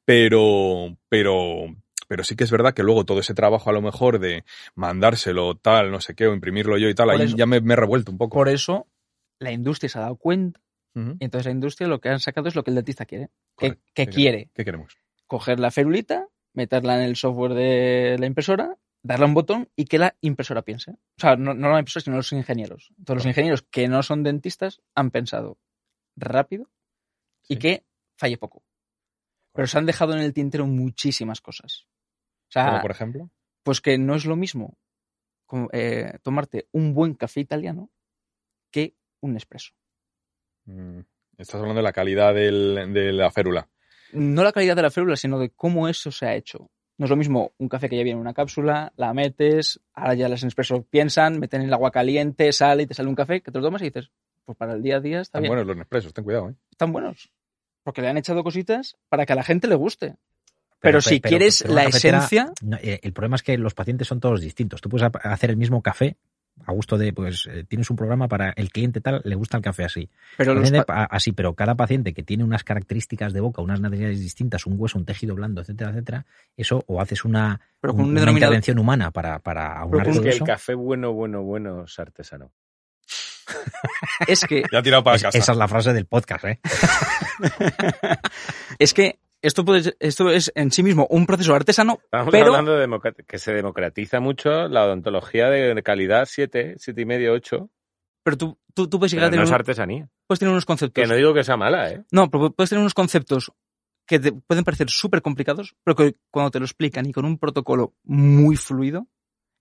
Pero, 0.05 0.97
pero, 1.09 1.67
pero 2.09 2.25
sí 2.25 2.37
que 2.37 2.45
es 2.45 2.51
verdad 2.51 2.75
que 2.75 2.83
luego 2.83 3.05
todo 3.05 3.21
ese 3.21 3.35
trabajo 3.35 3.71
a 3.71 3.73
lo 3.73 3.83
mejor 3.83 4.19
de 4.19 4.45
mandárselo 4.75 5.57
tal, 5.57 5.91
no 5.91 6.01
sé 6.01 6.15
qué, 6.15 6.27
o 6.27 6.35
imprimirlo 6.35 6.79
yo 6.79 6.89
y 6.89 6.95
tal, 6.95 7.07
Por 7.09 7.17
ahí 7.21 7.27
eso- 7.27 7.37
ya 7.37 7.47
me, 7.47 7.61
me 7.61 7.75
he 7.75 7.77
revuelto 7.77 8.13
un 8.13 8.19
poco. 8.19 8.35
Por 8.35 8.49
eso, 8.49 8.87
la 9.39 9.53
industria 9.53 9.89
se 9.89 9.99
ha 9.99 10.03
dado 10.03 10.17
cuenta, 10.17 10.61
y 10.95 11.25
entonces 11.25 11.45
la 11.45 11.53
industria 11.53 11.89
lo 11.89 12.01
que 12.01 12.09
han 12.09 12.21
sacado 12.21 12.49
es 12.49 12.55
lo 12.55 12.65
que 12.65 12.71
el 12.71 12.77
dentista 12.77 13.05
quiere. 13.05 13.27
Que, 13.27 13.69
Correcto. 13.69 13.85
que 13.95 14.07
¿Qué 14.07 14.11
quiere 14.13 14.51
¿Qué 14.55 14.65
queremos? 14.65 14.97
coger 15.27 15.61
la 15.61 15.71
ferulita, 15.71 16.27
meterla 16.55 16.97
en 16.97 17.03
el 17.03 17.17
software 17.17 17.53
de 17.53 18.17
la 18.19 18.25
impresora, 18.27 18.79
darle 19.03 19.25
a 19.27 19.29
un 19.29 19.35
botón 19.35 19.69
y 19.77 19.85
que 19.85 19.99
la 19.99 20.17
impresora 20.23 20.63
piense. 20.63 20.93
O 20.93 21.21
sea, 21.21 21.37
no, 21.37 21.53
no 21.53 21.71
la 21.71 21.81
impresora, 21.81 22.03
sino 22.05 22.17
los 22.17 22.33
ingenieros. 22.33 22.93
Entonces, 22.99 23.25
los 23.25 23.31
ingenieros 23.31 23.63
que 23.71 23.89
no 23.89 24.03
son 24.03 24.23
dentistas 24.23 24.81
han 24.95 25.11
pensado 25.11 25.59
rápido 26.17 26.71
y 27.47 27.55
Sí. 27.55 27.59
que 27.61 27.85
falle 28.17 28.39
poco. 28.39 28.63
Pero 29.53 29.67
se 29.69 29.77
han 29.77 29.85
dejado 29.87 30.15
en 30.15 30.21
el 30.21 30.33
tintero 30.33 30.67
muchísimas 30.67 31.41
cosas. 31.43 31.87
O 32.49 32.53
sea, 32.53 32.67
Como 32.67 32.81
por 32.83 32.91
ejemplo. 32.91 33.31
pues 33.63 33.81
que 33.81 33.99
no 33.99 34.15
es 34.15 34.25
lo 34.27 34.37
mismo 34.37 34.79
como, 35.47 35.69
eh, 35.73 36.19
tomarte 36.23 36.69
un 36.73 36.95
buen 36.95 37.15
café 37.15 37.41
italiano 37.41 37.91
que 38.71 38.95
un 39.21 39.37
espresso. 39.37 39.73
Mm, 40.67 41.01
Estás 41.39 41.57
hablando 41.57 41.81
de 41.81 41.83
la 41.83 41.93
calidad 41.93 42.33
del- 42.35 42.93
de 42.95 43.13
la 43.13 43.31
férula. 43.31 43.69
No 44.13 44.43
la 44.43 44.53
calidad 44.53 44.75
de 44.75 44.81
la 44.83 44.91
férula, 44.91 45.17
sino 45.17 45.39
de 45.39 45.51
cómo 45.51 45.87
eso 45.87 46.11
se 46.11 46.25
ha 46.27 46.35
hecho. 46.35 46.71
No 46.97 47.05
es 47.05 47.11
lo 47.11 47.17
mismo 47.17 47.53
un 47.59 47.69
café 47.69 47.91
que 47.91 47.97
ya 47.97 48.03
viene 48.05 48.17
en 48.17 48.23
una 48.23 48.33
cápsula, 48.33 48.91
la 48.97 49.13
metes, 49.13 49.79
ahora 49.93 50.15
ya 50.15 50.31
las 50.31 50.43
Nespresso 50.43 50.83
piensan, 50.85 51.39
meten 51.39 51.61
el 51.61 51.73
agua 51.75 51.91
caliente, 51.91 52.51
sale 52.53 52.85
y 52.85 52.87
te 52.87 52.95
sale 52.95 53.11
un 53.11 53.15
café, 53.15 53.43
que 53.43 53.51
te 53.53 53.59
lo 53.59 53.65
tomas 53.67 53.83
y 53.83 53.87
dices, 53.87 54.11
pues 54.47 54.57
para 54.57 54.73
el 54.73 54.83
día 54.83 54.97
a 54.97 55.01
día 55.01 55.21
está 55.21 55.39
Están 55.39 55.43
bien. 55.43 55.51
buenos 55.51 55.67
los 55.67 55.77
Nespressos, 55.77 56.15
ten 56.15 56.25
cuidado, 56.25 56.49
¿eh? 56.49 56.55
Están 56.71 56.91
buenos. 56.93 57.31
Porque 57.83 58.01
le 58.01 58.09
han 58.09 58.17
echado 58.17 58.43
cositas 58.43 58.97
para 59.11 59.27
que 59.27 59.35
a 59.35 59.37
la 59.37 59.45
gente 59.45 59.69
le 59.69 59.75
guste. 59.75 60.17
Pero, 60.81 61.01
si 61.01 61.21
pero- 61.21 61.31
quieres 61.31 61.63
pero 61.63 61.75
la 61.75 61.85
esencia, 61.85 62.53
no, 62.63 62.77
eh, 62.77 63.01
el 63.03 63.13
problema 63.13 63.37
es 63.37 63.43
que 63.43 63.57
los 63.59 63.75
pacientes 63.75 64.07
son 64.09 64.21
todos 64.21 64.41
distintos. 64.41 64.81
Tú 64.81 64.89
puedes 64.89 65.11
hacer 65.23 65.51
el 65.51 65.57
mismo 65.57 65.83
café 65.83 66.17
a 66.65 66.73
gusto 66.73 66.97
de, 66.97 67.13
pues, 67.13 67.47
eh, 67.53 67.65
tienes 67.69 67.91
un 67.91 67.97
programa 67.97 68.29
para 68.29 68.51
el 68.57 68.71
cliente 68.71 69.03
tal, 69.03 69.21
le 69.25 69.35
gusta 69.35 69.59
el 69.59 69.63
café 69.63 69.85
así. 69.85 70.09
pero 70.39 70.55
los 70.55 70.71
así, 71.11 71.33
pero 71.33 71.53
cada 71.55 71.75
paciente 71.75 72.15
que 72.15 72.23
tiene 72.23 72.45
unas 72.45 72.65
características 72.65 73.35
de 73.35 73.41
boca, 73.41 73.61
unas 73.61 73.79
necesidades 73.81 74.21
distintas, 74.21 74.65
un 74.65 74.75
hueso, 74.79 74.97
un 74.99 75.05
tejido 75.05 75.35
blando, 75.35 75.61
etcétera, 75.61 75.91
etcétera, 75.91 76.25
eso 76.57 76.83
o 76.87 76.99
haces 77.03 77.27
una, 77.27 77.61
pero 77.79 77.93
con 77.93 78.05
un- 78.05 78.07
un 78.07 78.13
una 78.13 78.21
denominador- 78.23 78.35
intervención 78.37 78.79
humana 78.79 79.11
para, 79.11 79.39
para 79.41 79.79
aunar 79.79 80.09
Es 80.09 80.15
todo 80.15 80.23
que 80.25 80.31
el 80.31 80.43
café 80.45 80.73
bueno, 80.75 81.13
bueno, 81.13 81.43
bueno 81.43 81.85
es 81.85 81.99
artesano. 81.99 82.51
es 84.27 84.41
que 84.45 84.63
Ya 84.73 84.79
ha 84.79 84.83
tirado 84.83 85.05
para 85.05 85.17
Es- 85.17 85.23
casa. 85.25 85.37
esa 85.37 85.53
es 85.53 85.59
la 85.59 85.69
frase 85.69 85.93
del 85.93 86.07
podcast, 86.07 86.45
¿eh? 86.47 86.61
es 88.79 88.95
que 88.95 89.19
esto 89.43 89.65
puede 89.65 89.83
ser- 89.83 89.97
esto 90.01 90.31
es 90.31 90.51
en 90.55 90.71
sí 90.71 90.83
mismo 90.83 91.07
un 91.11 91.27
proceso 91.27 91.55
artesano, 91.55 91.99
Estamos 92.05 92.31
pero 92.33 92.47
hablando 92.47 92.77
de 92.77 92.89
que 93.27 93.39
se 93.39 93.53
democratiza 93.53 94.21
mucho 94.21 94.69
la 94.69 94.85
odontología 94.85 95.49
de 95.51 95.83
calidad 95.83 96.27
7, 96.29 96.75
7 96.79 97.01
y 97.01 97.05
medio, 97.05 97.33
8. 97.33 97.71
pero 98.23 98.37
tú, 98.37 98.59
tú, 98.75 98.89
tú 98.89 98.99
puedes 98.99 99.13
llegar 99.13 99.25
Pero 99.25 99.27
a 99.27 99.31
no 99.31 99.33
tener, 99.33 99.45
es 99.45 99.51
un- 99.51 99.55
artesanía. 99.55 100.09
puedes 100.27 100.39
tener 100.41 100.53
unos 100.53 100.67
conceptos. 100.67 101.03
Que 101.03 101.09
no 101.09 101.15
digo 101.15 101.33
que 101.35 101.45
sea 101.45 101.57
mala, 101.57 101.91
¿eh? 101.93 102.05
No, 102.11 102.29
pero 102.31 102.51
puedes 102.51 102.71
tener 102.71 102.81
unos 102.81 102.95
conceptos 102.95 103.53
que 104.09 104.19
te 104.21 104.33
pueden 104.33 104.65
parecer 104.65 104.89
súper 104.91 105.21
complicados, 105.23 105.75
pero 105.85 105.97
que 105.97 106.15
cuando 106.31 106.51
te 106.51 106.59
lo 106.61 106.65
explican 106.65 107.07
y 107.07 107.13
con 107.13 107.25
un 107.25 107.39
protocolo 107.39 107.95
muy 108.05 108.57
fluido, 108.57 109.07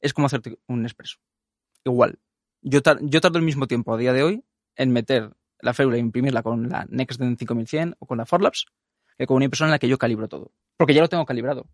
es 0.02 0.14
como 0.14 0.28
hacerte 0.28 0.58
un 0.68 0.84
expreso. 0.86 1.18
Igual. 1.84 2.20
Yo, 2.62 2.82
tar- 2.82 3.00
yo 3.02 3.22
tardo 3.22 3.38
el 3.40 3.46
mismo 3.46 3.68
tiempo 3.68 3.94
a 3.94 3.98
día 3.98 4.14
de 4.14 4.24
hoy 4.24 4.44
en 4.76 4.92
meter 4.92 5.32
la 5.62 5.74
férula 5.74 5.96
e 5.98 6.00
imprimirla 6.00 6.44
con 6.44 6.70
la 6.70 6.86
NextDen 6.90 7.38
5100 7.38 7.96
o 8.00 8.06
con 8.06 8.18
la 8.18 8.26
Forlabs 8.26 8.66
que 9.18 9.26
con 9.26 9.36
una 9.36 9.46
impresora 9.46 9.68
en 9.68 9.72
la 9.72 9.80
que 9.80 9.88
yo 9.88 9.98
calibro 9.98 10.28
todo. 10.28 10.52
Porque 10.78 10.94
ya 10.94 11.02
lo 11.02 11.10
tengo 11.10 11.26
calibrado. 11.26 11.66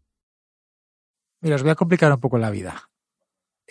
Mira, 1.41 1.55
os 1.55 1.63
voy 1.63 1.71
a 1.71 1.75
complicar 1.75 2.11
un 2.11 2.19
poco 2.19 2.37
la 2.37 2.51
vida. 2.51 2.89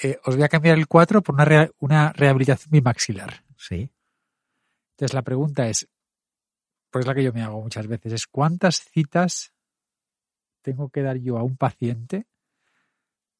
Eh, 0.02 0.18
os 0.24 0.34
voy 0.34 0.44
a 0.44 0.48
cambiar 0.48 0.78
el 0.78 0.88
4 0.88 1.22
por 1.22 1.34
una, 1.34 1.70
una 1.78 2.12
rehabilitación 2.12 2.70
bimaxilar. 2.70 3.44
Sí. 3.56 3.90
Entonces 4.92 5.14
la 5.14 5.22
pregunta 5.22 5.68
es, 5.68 5.88
pues 6.90 7.04
es 7.04 7.06
la 7.06 7.14
que 7.14 7.22
yo 7.22 7.32
me 7.32 7.42
hago 7.42 7.60
muchas 7.60 7.86
veces, 7.86 8.12
es 8.12 8.26
¿cuántas 8.26 8.82
citas 8.90 9.52
tengo 10.62 10.90
que 10.90 11.02
dar 11.02 11.16
yo 11.18 11.38
a 11.38 11.42
un 11.42 11.56
paciente 11.56 12.26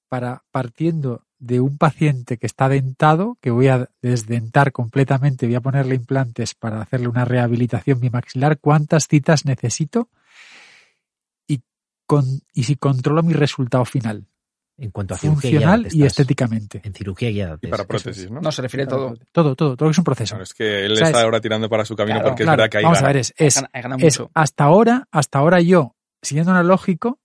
para, 0.09 0.45
partiendo 0.51 1.27
de 1.41 1.59
un 1.59 1.79
paciente 1.79 2.37
que 2.37 2.47
está 2.47 2.69
dentado, 2.69 3.37
que 3.41 3.51
voy 3.51 3.67
a 3.69 3.89
desdentar 4.03 4.71
completamente, 4.73 5.47
voy 5.47 5.55
a 5.57 5.61
ponerle 5.63 5.95
implantes 5.95 6.55
para 6.55 6.81
hacerle 6.83 7.09
una 7.09 7.25
rehabilitación 7.25 7.99
bimaxilar, 7.99 8.59
cuántas 8.59 9.09
citas 9.09 9.47
necesito 9.47 10.09
y, 11.49 11.63
con, 12.07 12.25
y 12.53 12.65
si 12.65 12.77
controlo 12.77 13.23
mi 13.23 13.33
resultado 13.33 13.85
final, 13.87 14.27
En 14.77 14.91
cuanto 14.91 15.15
a 15.15 15.17
funcional 15.17 15.89
y 15.91 16.05
estéticamente. 16.05 16.83
En 16.85 16.93
cirugía 16.95 17.31
guiada. 17.31 17.59
Y 17.63 17.69
para 17.69 17.85
prótesis, 17.87 18.25
es. 18.25 18.31
¿no? 18.31 18.41
No, 18.43 18.53
se 18.53 18.61
refiere 18.63 18.87
todo. 18.87 19.15
Todo, 19.33 19.57
todo, 19.57 19.77
todo 19.77 19.91
es 19.91 19.97
un 19.99 20.05
proceso. 20.05 20.33
Claro, 20.33 20.45
es 20.45 20.53
que 20.55 20.85
él 20.85 20.95
¿Sabes? 20.97 21.09
está 21.09 21.23
ahora 21.23 21.41
tirando 21.41 21.69
para 21.71 21.85
su 21.87 21.97
camino 21.97 22.19
Claro, 22.21 22.31
porque 22.31 22.43
Claro, 22.45 22.55
es 22.55 22.59
verdad 22.59 22.71
que 22.71 22.79
hay 22.79 22.85
vamos 22.85 23.03
a 23.03 23.07
ver, 23.07 23.17
es, 23.17 23.35
es, 23.39 23.55
Gana- 23.57 23.71
gana 23.73 23.97
es 23.97 24.03
mucho. 24.21 24.31
hasta 24.35 24.65
ahora, 24.65 25.09
hasta 25.11 25.39
ahora 25.39 25.61
yo, 25.63 25.97
siguiendo 26.23 26.53
analógico, 26.53 27.19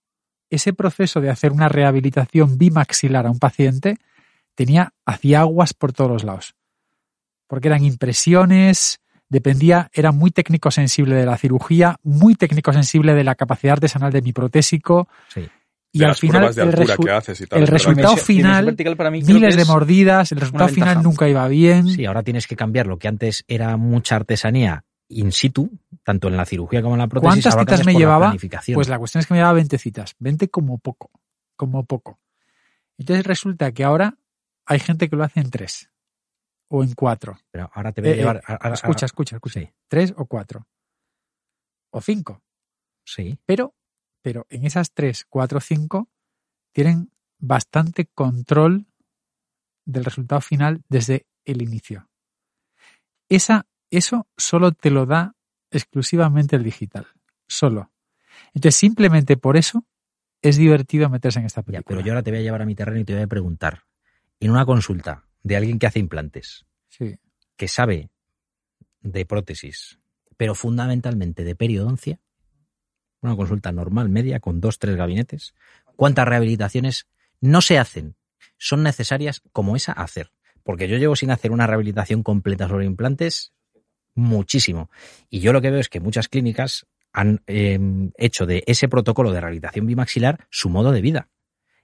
ese 0.50 0.74
proceso 0.74 1.22
de 1.22 1.30
hacer 1.30 1.52
una 1.52 1.70
rehabilitación 1.70 2.58
bimaxilar 2.58 3.26
a 3.26 3.32
un 3.32 3.40
paciente 3.40 3.98
tenía, 4.56 4.94
hacía 5.06 5.42
aguas 5.42 5.74
por 5.74 5.92
todos 5.94 6.10
los 6.10 6.24
lados. 6.24 6.56
Porque 7.48 7.68
eran 7.68 7.84
impresiones, 7.84 9.00
dependía, 9.30 9.90
era 9.94 10.12
muy 10.12 10.32
técnico 10.32 10.72
sensible 10.72 11.16
de 11.16 11.26
la 11.26 11.38
cirugía, 11.38 11.98
muy 12.04 12.36
técnico 12.36 12.74
sensible 12.74 13.14
de 13.14 13.24
la 13.24 13.36
capacidad 13.36 13.74
artesanal 13.74 14.12
de 14.12 14.22
mi 14.22 14.34
protésico. 14.34 15.08
Sí. 15.28 15.48
Y 15.92 16.00
de 16.00 16.06
al 16.06 16.10
las 16.12 16.20
final 16.20 16.42
pruebas 16.42 16.56
de 16.56 16.64
el, 16.64 16.74
resu- 16.74 17.06
que 17.06 17.12
haces 17.12 17.42
y 17.42 17.48
tal. 17.48 17.60
el 17.60 17.68
resultado 17.68 18.18
final, 18.18 18.66
vertical 18.66 18.98
para 18.98 19.12
mí 19.12 19.22
miles 19.24 19.56
de 19.56 19.66
mordidas, 19.66 20.32
el 20.32 20.40
resultado 20.40 20.70
final 20.70 21.02
nunca 21.02 21.30
iba 21.30 21.48
bien. 21.48 21.88
Sí, 21.88 22.06
ahora 22.06 22.22
tienes 22.24 22.48
que 22.48 22.56
cambiar 22.56 22.88
lo 22.88 22.98
que 22.98 23.08
antes 23.08 23.46
era 23.48 23.78
mucha 23.78 24.18
artesanía 24.18 24.84
in 25.08 25.32
situ, 25.32 25.70
tanto 26.04 26.28
en 26.28 26.38
la 26.38 26.46
cirugía 26.46 26.82
como 26.82 26.96
en 26.96 27.00
la 27.00 27.08
prótesis. 27.08 27.44
¿Cuántas 27.44 27.60
citas 27.60 27.86
me 27.86 27.94
la 27.94 28.00
llevaba? 28.00 28.26
planificación. 28.28 28.76
Pues 28.76 28.90
la 28.90 28.98
cuestión 29.00 29.20
es 29.20 29.28
que 29.28 29.34
me 29.34 29.40
llevaba 29.40 29.54
20 29.54 29.78
citas, 29.78 30.16
20 30.20 30.50
como 30.50 30.78
poco, 30.80 31.12
como 31.56 31.86
poco. 31.86 32.20
Entonces 32.98 33.26
resulta 33.26 33.72
que 33.72 33.84
ahora 33.84 34.18
hay 34.66 34.80
gente 34.80 35.10
que 35.10 35.16
lo 35.16 35.24
hace 35.24 35.40
en 35.42 35.50
tres 35.52 35.92
o 36.70 36.84
en 36.84 36.94
cuatro. 36.94 37.38
Pero 37.52 37.70
ahora 37.74 37.92
te 37.92 38.02
voy 38.02 38.10
a 38.10 38.14
Eh, 38.14 38.16
eh, 38.16 38.20
llevar. 38.20 38.42
a- 38.48 38.68
a- 38.70 38.74
Escucha, 38.74 39.06
escucha, 39.06 39.36
escucha. 39.36 39.60
Sí, 39.60 39.70
Tres 39.88 40.14
o 40.18 40.26
cuatro. 40.26 40.66
O 41.92 42.02
cinco. 42.02 42.42
sí. 43.06 43.38
Pero, 43.46 43.76
pero 44.24 44.48
en 44.50 44.66
esas 44.66 44.92
tres, 44.92 45.26
cuatro 45.30 45.60
cinco 45.62 46.10
tienen 46.74 47.12
bastante 47.38 48.08
control 48.08 48.88
del 49.86 50.04
resultado 50.04 50.42
final 50.42 50.84
desde 50.90 51.28
el 51.46 51.62
inicio. 51.62 52.10
Esa, 53.30 53.68
eso 53.92 54.28
solo 54.38 54.72
te 54.72 54.90
lo 54.92 55.06
da 55.06 55.36
exclusivamente 55.72 56.56
el 56.56 56.64
digital. 56.64 57.08
Solo. 57.48 57.92
Entonces, 58.54 58.76
simplemente 58.76 59.38
por 59.38 59.58
eso 59.58 59.86
es 60.42 60.58
divertido 60.58 61.10
meterse 61.10 61.40
en 61.40 61.46
esta 61.46 61.62
Ya, 61.62 61.66
película. 61.66 61.86
pero 61.88 62.02
yo 62.02 62.12
ahora 62.14 62.24
te 62.24 62.32
voy 62.32 62.40
a 62.40 62.44
llevar 62.44 62.62
a 62.62 62.66
mi 62.66 62.76
terreno 62.76 63.00
y 63.00 63.06
te 63.06 63.14
voy 63.14 63.24
a 63.24 63.28
preguntar. 63.28 63.84
En 64.40 64.52
una 64.52 64.66
consulta 64.66 65.26
de 65.44 65.56
alguien 65.56 65.80
que 65.80 65.88
hace 65.88 66.00
implantes, 66.00 66.66
Sí. 66.90 67.18
que 67.56 67.68
sabe 67.68 68.10
de 69.02 69.26
prótesis, 69.26 70.00
pero 70.38 70.56
fundamentalmente 70.56 71.44
de 71.44 71.56
periodoncia, 71.56 72.20
una 73.22 73.36
consulta 73.36 73.72
normal, 73.72 74.10
media, 74.10 74.40
con 74.40 74.60
dos, 74.62 74.78
tres 74.78 74.96
gabinetes, 74.98 75.56
¿cuántas 75.96 76.28
rehabilitaciones 76.28 77.08
no 77.42 77.62
se 77.62 77.80
hacen? 77.80 78.16
Son 78.58 78.84
necesarias 78.84 79.42
como 79.52 79.76
esa 79.76 79.94
hacer. 79.94 80.32
Porque 80.64 80.88
yo 80.88 80.98
llevo 80.98 81.16
sin 81.16 81.32
hacer 81.32 81.52
una 81.52 81.68
rehabilitación 81.68 82.24
completa 82.24 82.68
sobre 82.68 82.86
implantes 82.86 83.54
muchísimo. 84.16 84.90
Y 85.30 85.40
yo 85.40 85.54
lo 85.54 85.62
que 85.62 85.70
veo 85.70 85.80
es 85.80 85.90
que 85.90 86.00
muchas 86.00 86.28
clínicas 86.28 86.88
han 87.14 87.42
eh, 87.48 87.80
hecho 88.18 88.46
de 88.46 88.64
ese 88.68 88.90
protocolo 88.90 89.32
de 89.32 89.40
rehabilitación 89.40 89.86
bimaxilar 89.86 90.48
su 90.50 90.70
modo 90.70 90.92
de 90.92 91.02
vida. 91.02 91.30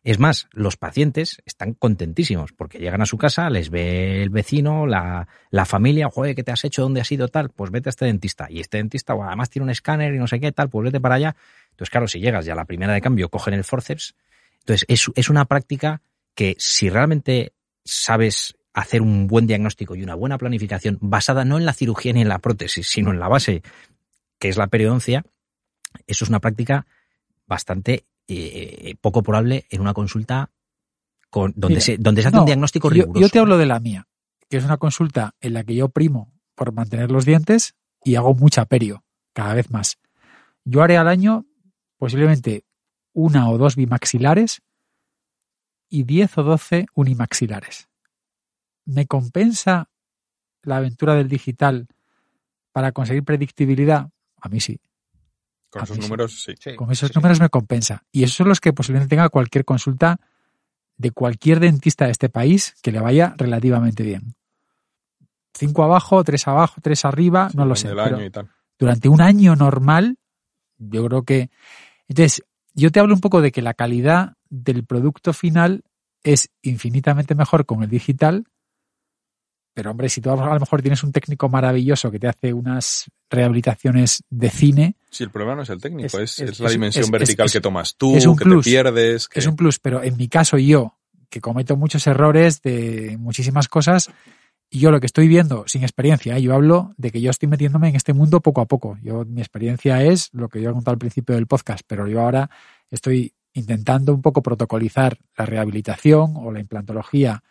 Es 0.03 0.17
más, 0.17 0.47
los 0.51 0.77
pacientes 0.77 1.43
están 1.45 1.73
contentísimos 1.73 2.53
porque 2.53 2.79
llegan 2.79 3.01
a 3.01 3.05
su 3.05 3.19
casa, 3.19 3.49
les 3.51 3.69
ve 3.69 4.23
el 4.23 4.31
vecino, 4.31 4.87
la, 4.87 5.27
la 5.51 5.65
familia, 5.65 6.09
joder, 6.11 6.35
¿qué 6.35 6.43
te 6.43 6.51
has 6.51 6.65
hecho? 6.65 6.81
¿Dónde 6.81 7.01
has 7.01 7.11
ido? 7.11 7.27
Tal, 7.27 7.51
pues 7.51 7.69
vete 7.69 7.89
a 7.89 7.91
este 7.91 8.05
dentista. 8.05 8.47
Y 8.49 8.59
este 8.59 8.77
dentista, 8.77 9.13
además 9.13 9.51
tiene 9.51 9.65
un 9.65 9.69
escáner 9.69 10.13
y 10.15 10.17
no 10.17 10.25
sé 10.25 10.39
qué, 10.39 10.51
tal, 10.51 10.69
pues 10.69 10.85
vete 10.85 10.99
para 10.99 11.15
allá. 11.15 11.35
Entonces, 11.69 11.91
claro, 11.91 12.07
si 12.07 12.19
llegas 12.19 12.45
ya 12.45 12.53
a 12.53 12.55
la 12.55 12.65
primera 12.65 12.93
de 12.93 13.01
cambio, 13.01 13.29
cogen 13.29 13.53
el 13.53 13.63
forceps. 13.63 14.15
Entonces, 14.61 14.85
es, 14.87 15.11
es 15.15 15.29
una 15.29 15.45
práctica 15.45 16.01
que 16.33 16.55
si 16.57 16.89
realmente 16.89 17.53
sabes 17.85 18.55
hacer 18.73 19.01
un 19.01 19.27
buen 19.27 19.47
diagnóstico 19.47 19.95
y 19.95 20.03
una 20.03 20.15
buena 20.15 20.37
planificación 20.37 20.97
basada 21.01 21.45
no 21.45 21.57
en 21.57 21.65
la 21.65 21.73
cirugía 21.73 22.13
ni 22.13 22.21
en 22.21 22.29
la 22.29 22.39
prótesis, 22.39 22.87
sino 22.87 23.11
en 23.11 23.19
la 23.19 23.27
base 23.27 23.61
que 24.39 24.49
es 24.49 24.57
la 24.57 24.67
periodoncia, 24.67 25.23
eso 26.07 26.25
es 26.25 26.29
una 26.29 26.39
práctica 26.39 26.87
bastante 27.45 28.05
eh, 28.27 28.95
poco 29.01 29.23
probable 29.23 29.65
en 29.69 29.81
una 29.81 29.93
consulta 29.93 30.49
con, 31.29 31.53
donde, 31.55 31.75
Mira, 31.75 31.81
se, 31.81 31.97
donde 31.97 32.21
se 32.21 32.29
hace 32.29 32.37
no, 32.37 32.43
un 32.43 32.47
diagnóstico 32.47 32.89
yo, 32.89 32.93
riguroso. 32.93 33.21
yo 33.21 33.29
te 33.29 33.39
hablo 33.39 33.57
de 33.57 33.65
la 33.65 33.79
mía, 33.79 34.07
que 34.49 34.57
es 34.57 34.63
una 34.63 34.77
consulta 34.77 35.35
en 35.41 35.53
la 35.53 35.63
que 35.63 35.75
yo 35.75 35.89
primo 35.89 36.31
por 36.55 36.73
mantener 36.73 37.11
los 37.11 37.25
dientes 37.25 37.75
y 38.03 38.15
hago 38.15 38.33
mucha 38.33 38.65
perio, 38.65 39.03
cada 39.33 39.53
vez 39.53 39.69
más. 39.69 39.99
Yo 40.63 40.81
haré 40.81 40.97
al 40.97 41.07
año 41.07 41.45
posiblemente 41.97 42.65
una 43.13 43.49
o 43.49 43.57
dos 43.57 43.75
bimaxilares 43.75 44.61
y 45.89 46.03
10 46.03 46.37
o 46.39 46.43
12 46.43 46.85
unimaxilares. 46.95 47.90
¿Me 48.85 49.05
compensa 49.05 49.89
la 50.63 50.77
aventura 50.77 51.15
del 51.15 51.27
digital 51.27 51.87
para 52.71 52.91
conseguir 52.91 53.23
predictibilidad? 53.23 54.09
A 54.39 54.49
mí 54.49 54.59
sí. 54.59 54.79
Con 55.69 55.81
a 55.81 55.83
esos 55.85 55.97
sí. 55.97 56.01
números, 56.01 56.43
sí. 56.43 56.75
Con 56.75 56.91
esos 56.91 57.15
números 57.15 57.39
me 57.39 57.49
compensa. 57.49 58.03
Y 58.11 58.23
esos 58.23 58.35
son 58.35 58.49
los 58.49 58.59
que 58.59 58.73
posiblemente 58.73 59.15
tenga 59.15 59.29
cualquier 59.29 59.65
consulta 59.65 60.19
de 60.97 61.11
cualquier 61.11 61.59
dentista 61.59 62.05
de 62.05 62.11
este 62.11 62.29
país 62.29 62.75
que 62.81 62.91
le 62.91 62.99
vaya 62.99 63.33
relativamente 63.37 64.03
bien. 64.03 64.35
Cinco 65.53 65.83
abajo, 65.83 66.23
tres 66.23 66.47
abajo, 66.47 66.79
tres 66.81 67.05
arriba, 67.05 67.49
no 67.53 67.65
lo 67.65 67.75
sé. 67.75 67.87
Del 67.89 67.97
pero 67.97 68.17
año 68.17 68.25
y 68.25 68.29
tal. 68.29 68.49
durante 68.77 69.09
un 69.09 69.21
año 69.21 69.55
normal, 69.55 70.17
yo 70.77 71.05
creo 71.07 71.23
que. 71.23 71.49
Entonces, 72.07 72.43
yo 72.73 72.91
te 72.91 72.99
hablo 72.99 73.13
un 73.13 73.21
poco 73.21 73.41
de 73.41 73.51
que 73.51 73.61
la 73.61 73.73
calidad 73.73 74.33
del 74.49 74.85
producto 74.85 75.33
final 75.33 75.83
es 76.23 76.49
infinitamente 76.61 77.35
mejor 77.35 77.65
con 77.65 77.83
el 77.83 77.89
digital. 77.89 78.45
Pero 79.73 79.91
hombre, 79.91 80.09
si 80.09 80.19
tú 80.21 80.29
a 80.31 80.35
lo 80.35 80.59
mejor 80.59 80.81
tienes 80.81 81.03
un 81.03 81.11
técnico 81.11 81.47
maravilloso 81.49 82.11
que 82.11 82.19
te 82.19 82.27
hace 82.27 82.53
unas 82.53 83.05
rehabilitaciones 83.29 84.23
de 84.29 84.49
cine, 84.49 84.95
Sí, 85.09 85.23
el 85.23 85.29
problema 85.29 85.55
no 85.55 85.61
es 85.63 85.69
el 85.69 85.79
técnico, 85.81 86.19
Es- 86.19 86.39
es, 86.39 86.39
es- 86.39 86.49
es 86.51 86.59
la 86.59 86.69
dimensión 86.69 87.09
vertical 87.11 87.49
que 87.51 87.61
tomas 87.61 87.95
tú, 87.95 88.15
es 88.15 88.25
un 88.25 88.35
que 88.35 88.43
plus. 88.45 88.63
te 88.65 88.71
pierdes. 88.71 89.27
que- 89.27 89.39
es 89.39 89.47
un 89.47 89.55
plus, 89.55 89.79
pero 89.79 90.03
en 90.03 90.15
mi 90.17 90.27
caso 90.27 90.57
yo, 90.57 90.97
que 91.29 91.39
cometo 91.41 91.77
muchos 91.77 92.05
errores 92.07 92.61
de 92.61 93.15
muchísimas 93.19 93.67
cosas, 93.69 94.09
y 94.69 94.79
yo 94.79 94.91
lo 94.91 94.99
que 94.99 95.05
estoy 95.05 95.27
viendo 95.27 95.65
sin 95.67 95.83
experiencia, 95.83 96.37
¿eh? 96.37 96.41
yo 96.41 96.53
hablo 96.53 96.93
de 96.97 97.11
que 97.11 97.19
yo 97.21 97.29
estoy 97.31 97.47
metiéndome 97.49 97.89
en 97.89 97.95
este 97.95 98.13
mundo 98.13 98.39
poco 98.41 98.61
a 98.61 98.65
poco. 98.65 98.97
Yo, 99.01 99.25
mi 99.25 99.41
experiencia 99.41 100.01
es 100.03 100.29
lo 100.33 100.47
que 100.49 100.61
yo 100.61 100.69
he 100.69 100.73
contado 100.73 100.93
al 100.93 100.97
principio 100.99 101.35
del 101.35 101.47
podcast, 101.47 101.81
pero 101.87 102.07
yo 102.07 102.21
ahora 102.21 102.49
estoy 102.89 103.33
intentando 103.53 104.13
un 104.13 104.21
poco 104.21 104.41
protocolizar 104.41 105.17
la 105.37 105.45
rehabilitación 105.45 106.33
o 106.37 106.51
la 106.53 106.59
implantología 106.61 107.43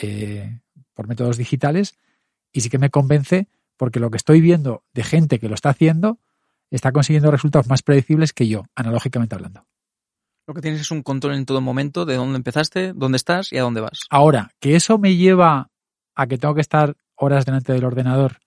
eh, 0.00 0.60
por 0.98 1.06
métodos 1.06 1.36
digitales 1.36 1.96
y 2.52 2.60
sí 2.62 2.70
que 2.70 2.78
me 2.78 2.90
convence 2.90 3.46
porque 3.76 4.00
lo 4.00 4.10
que 4.10 4.16
estoy 4.16 4.40
viendo 4.40 4.82
de 4.92 5.04
gente 5.04 5.38
que 5.38 5.48
lo 5.48 5.54
está 5.54 5.68
haciendo 5.70 6.18
está 6.72 6.90
consiguiendo 6.90 7.30
resultados 7.30 7.68
más 7.68 7.82
predecibles 7.82 8.32
que 8.32 8.48
yo, 8.48 8.64
analógicamente 8.74 9.36
hablando. 9.36 9.64
Lo 10.48 10.54
que 10.54 10.60
tienes 10.60 10.80
es 10.80 10.90
un 10.90 11.04
control 11.04 11.34
en 11.34 11.46
todo 11.46 11.60
momento 11.60 12.04
de 12.04 12.16
dónde 12.16 12.36
empezaste, 12.38 12.94
dónde 12.94 13.14
estás 13.14 13.52
y 13.52 13.58
a 13.58 13.62
dónde 13.62 13.80
vas. 13.80 14.00
Ahora, 14.10 14.50
que 14.58 14.74
eso 14.74 14.98
me 14.98 15.14
lleva 15.14 15.70
a 16.16 16.26
que 16.26 16.36
tengo 16.36 16.56
que 16.56 16.62
estar 16.62 16.96
horas 17.14 17.46
delante 17.46 17.72
del 17.72 17.84
ordenador 17.84 18.38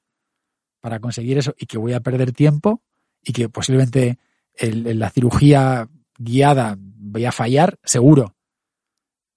para 0.82 1.00
conseguir 1.00 1.38
eso 1.38 1.56
y 1.58 1.68
que 1.68 1.78
voy 1.78 1.94
a 1.94 2.02
perder 2.02 2.34
tiempo 2.34 2.82
y 3.24 3.32
que 3.32 3.48
posiblemente 3.48 4.20
el- 4.56 5.00
la 5.00 5.10
cirugía 5.10 5.88
guiada 6.18 6.76
voy 6.78 7.24
a 7.24 7.32
fallar, 7.32 7.80
seguro. 7.86 8.36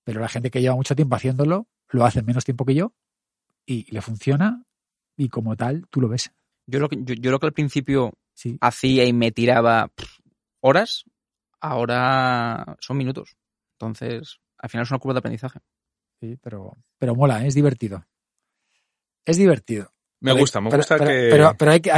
Pero 0.02 0.18
la 0.20 0.28
gente 0.28 0.50
que 0.50 0.60
lleva 0.60 0.74
mucho 0.74 0.96
tiempo 0.96 1.14
haciéndolo 1.14 1.68
lo 1.90 2.04
hace 2.04 2.18
en 2.18 2.26
menos 2.26 2.44
tiempo 2.44 2.64
que 2.64 2.74
yo 2.74 2.92
y 3.66 3.90
le 3.92 4.00
funciona 4.02 4.62
y 5.16 5.28
como 5.28 5.56
tal 5.56 5.86
tú 5.90 6.00
lo 6.00 6.08
ves. 6.08 6.30
Yo 6.66 6.78
lo 6.80 6.88
que, 6.88 6.96
yo, 7.02 7.14
yo 7.14 7.30
lo 7.30 7.38
que 7.38 7.46
al 7.46 7.52
principio 7.52 8.12
Sí. 8.34 8.58
hacía 8.60 9.04
y 9.04 9.12
me 9.12 9.30
tiraba 9.30 9.88
pff, 9.88 10.18
horas, 10.60 11.04
ahora 11.60 12.76
son 12.80 12.96
minutos. 12.96 13.36
Entonces, 13.78 14.38
al 14.58 14.70
final 14.70 14.84
es 14.84 14.90
una 14.90 14.98
curva 14.98 15.14
de 15.14 15.18
aprendizaje. 15.18 15.60
Sí, 16.20 16.36
pero, 16.42 16.76
pero 16.98 17.14
mola, 17.14 17.44
¿eh? 17.44 17.48
es 17.48 17.54
divertido. 17.54 18.04
Es 19.24 19.36
divertido. 19.36 19.92
Me 20.20 20.30
Pero- 20.32 20.40
gusta, 20.40 20.60
me 20.60 20.70
pero- 20.70 20.78
gusta 20.80 20.96
pero- 20.98 21.08
que... 21.10 21.28
Pero, 21.30 21.54
pero 21.58 21.70
hay, 21.70 21.80
que, 21.80 21.90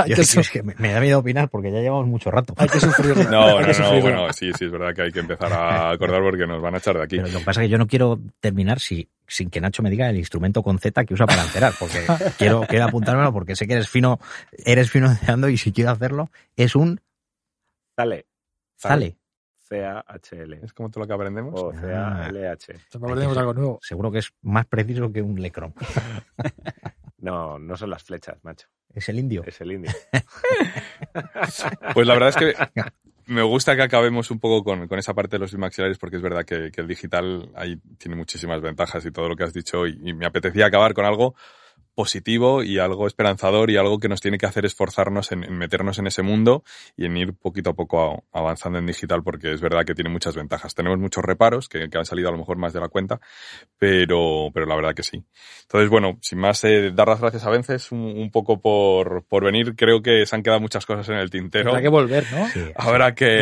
hay, 0.00 0.04
Hay 0.04 0.10
Yo 0.10 0.14
que 0.16 0.20
es 0.22 0.28
su- 0.30 0.52
que 0.52 0.62
me, 0.62 0.74
me 0.78 0.92
da 0.92 1.00
miedo 1.00 1.18
opinar 1.18 1.48
porque 1.48 1.70
ya 1.72 1.80
llevamos 1.80 2.06
mucho 2.06 2.30
rato. 2.30 2.54
hay 2.56 2.68
que 2.68 2.80
sufrirlo. 2.80 3.24
No, 3.30 3.60
no, 3.60 3.66
no, 3.66 4.00
bueno, 4.00 4.32
sí, 4.32 4.50
sí, 4.58 4.64
es 4.66 4.70
verdad 4.70 4.94
que 4.94 5.02
hay 5.02 5.12
que 5.12 5.20
empezar 5.20 5.52
a 5.52 5.90
acordar 5.90 6.20
porque 6.22 6.46
nos 6.46 6.60
van 6.62 6.74
a 6.74 6.78
echar 6.78 6.96
de 6.96 7.02
aquí. 7.04 7.16
Pero 7.16 7.28
lo 7.28 7.38
que 7.40 7.44
pasa 7.44 7.60
es 7.62 7.66
que 7.66 7.70
yo 7.70 7.78
no 7.78 7.86
quiero 7.86 8.18
terminar 8.40 8.78
si, 8.80 9.08
sin 9.26 9.50
que 9.50 9.60
Nacho 9.60 9.82
me 9.82 9.90
diga 9.90 10.08
el 10.08 10.16
instrumento 10.16 10.62
con 10.62 10.78
Z 10.78 11.04
que 11.04 11.14
usa 11.14 11.26
para 11.26 11.42
enterar, 11.42 11.72
porque 11.78 11.98
quiero, 12.38 12.62
quiero 12.68 12.84
apuntármelo 12.86 13.32
porque 13.32 13.56
sé 13.56 13.66
que 13.66 13.74
eres 13.74 13.88
fino, 13.88 14.20
eres 14.64 14.90
fino 14.90 15.06
encerando 15.06 15.48
y 15.48 15.56
si 15.56 15.72
quiero 15.72 15.90
hacerlo 15.90 16.30
es 16.56 16.74
un 16.76 17.00
Sale. 17.96 18.26
zale. 18.78 19.16
C-A-H-L. 19.68 20.60
Es 20.62 20.72
como 20.72 20.90
todo 20.90 21.00
lo 21.00 21.08
que 21.08 21.14
aprendemos. 21.14 21.60
O 21.60 21.72
C-A-L-H. 21.72 22.64
Siempre 22.88 22.98
aprendemos 23.10 23.36
algo 23.36 23.52
nuevo. 23.52 23.78
Seguro 23.82 24.12
que 24.12 24.18
es 24.20 24.32
más 24.42 24.64
preciso 24.66 25.10
que 25.10 25.20
un 25.20 25.42
lecron. 25.42 25.74
No, 27.26 27.58
no 27.58 27.76
son 27.76 27.90
las 27.90 28.04
flechas, 28.04 28.38
macho. 28.44 28.68
Es 28.94 29.08
el 29.08 29.18
indio. 29.18 29.42
Es 29.44 29.60
el 29.60 29.72
indio. 29.72 29.90
Pues 31.94 32.06
la 32.06 32.14
verdad 32.14 32.28
es 32.28 32.36
que 32.36 32.54
me 33.26 33.42
gusta 33.42 33.74
que 33.74 33.82
acabemos 33.82 34.30
un 34.30 34.38
poco 34.38 34.62
con, 34.62 34.86
con 34.86 34.98
esa 34.98 35.14
parte 35.14 35.36
de 35.36 35.40
los 35.40 35.52
bimaxilares 35.52 35.98
porque 35.98 36.16
es 36.16 36.22
verdad 36.22 36.44
que, 36.44 36.70
que 36.70 36.82
el 36.82 36.86
digital 36.86 37.50
ahí 37.54 37.76
tiene 37.98 38.16
muchísimas 38.16 38.60
ventajas 38.60 39.04
y 39.06 39.10
todo 39.10 39.28
lo 39.28 39.34
que 39.34 39.44
has 39.44 39.54
dicho 39.54 39.86
y, 39.86 39.98
y 40.04 40.12
me 40.12 40.26
apetecía 40.26 40.66
acabar 40.66 40.92
con 40.92 41.06
algo 41.06 41.34
positivo 41.96 42.62
y 42.62 42.78
algo 42.78 43.08
esperanzador 43.08 43.70
y 43.70 43.76
algo 43.76 43.98
que 43.98 44.08
nos 44.08 44.20
tiene 44.20 44.38
que 44.38 44.46
hacer 44.46 44.64
esforzarnos 44.66 45.32
en, 45.32 45.42
en 45.42 45.58
meternos 45.58 45.98
en 45.98 46.06
ese 46.06 46.22
mundo 46.22 46.62
y 46.96 47.06
en 47.06 47.16
ir 47.16 47.32
poquito 47.34 47.70
a 47.70 47.74
poco 47.74 48.24
a- 48.32 48.38
avanzando 48.38 48.78
en 48.78 48.86
digital 48.86 49.24
porque 49.24 49.52
es 49.52 49.60
verdad 49.60 49.84
que 49.84 49.94
tiene 49.94 50.10
muchas 50.10 50.36
ventajas. 50.36 50.74
Tenemos 50.74 50.98
muchos 50.98 51.24
reparos 51.24 51.68
que, 51.68 51.88
que 51.90 51.98
han 51.98 52.04
salido 52.04 52.28
a 52.28 52.32
lo 52.32 52.38
mejor 52.38 52.58
más 52.58 52.72
de 52.72 52.80
la 52.80 52.88
cuenta, 52.88 53.18
pero, 53.78 54.50
pero 54.52 54.66
la 54.66 54.76
verdad 54.76 54.94
que 54.94 55.02
sí. 55.02 55.24
Entonces, 55.62 55.90
bueno, 55.90 56.18
sin 56.22 56.38
más, 56.38 56.62
eh, 56.64 56.92
dar 56.94 57.08
las 57.08 57.20
gracias 57.20 57.44
a 57.46 57.50
Vences 57.50 57.90
un, 57.92 58.00
un 58.00 58.30
poco 58.30 58.60
por, 58.60 59.24
por 59.24 59.44
venir. 59.44 59.74
Creo 59.76 60.02
que 60.02 60.24
se 60.26 60.36
han 60.36 60.42
quedado 60.42 60.60
muchas 60.60 60.86
cosas 60.86 61.08
en 61.08 61.16
el 61.16 61.30
tintero. 61.30 61.70
Habrá 61.70 61.82
que 61.82 61.88
volver, 61.88 62.24
¿no? 62.30 62.46
Sí, 62.48 62.60
Habrá 62.76 63.14
que, 63.14 63.38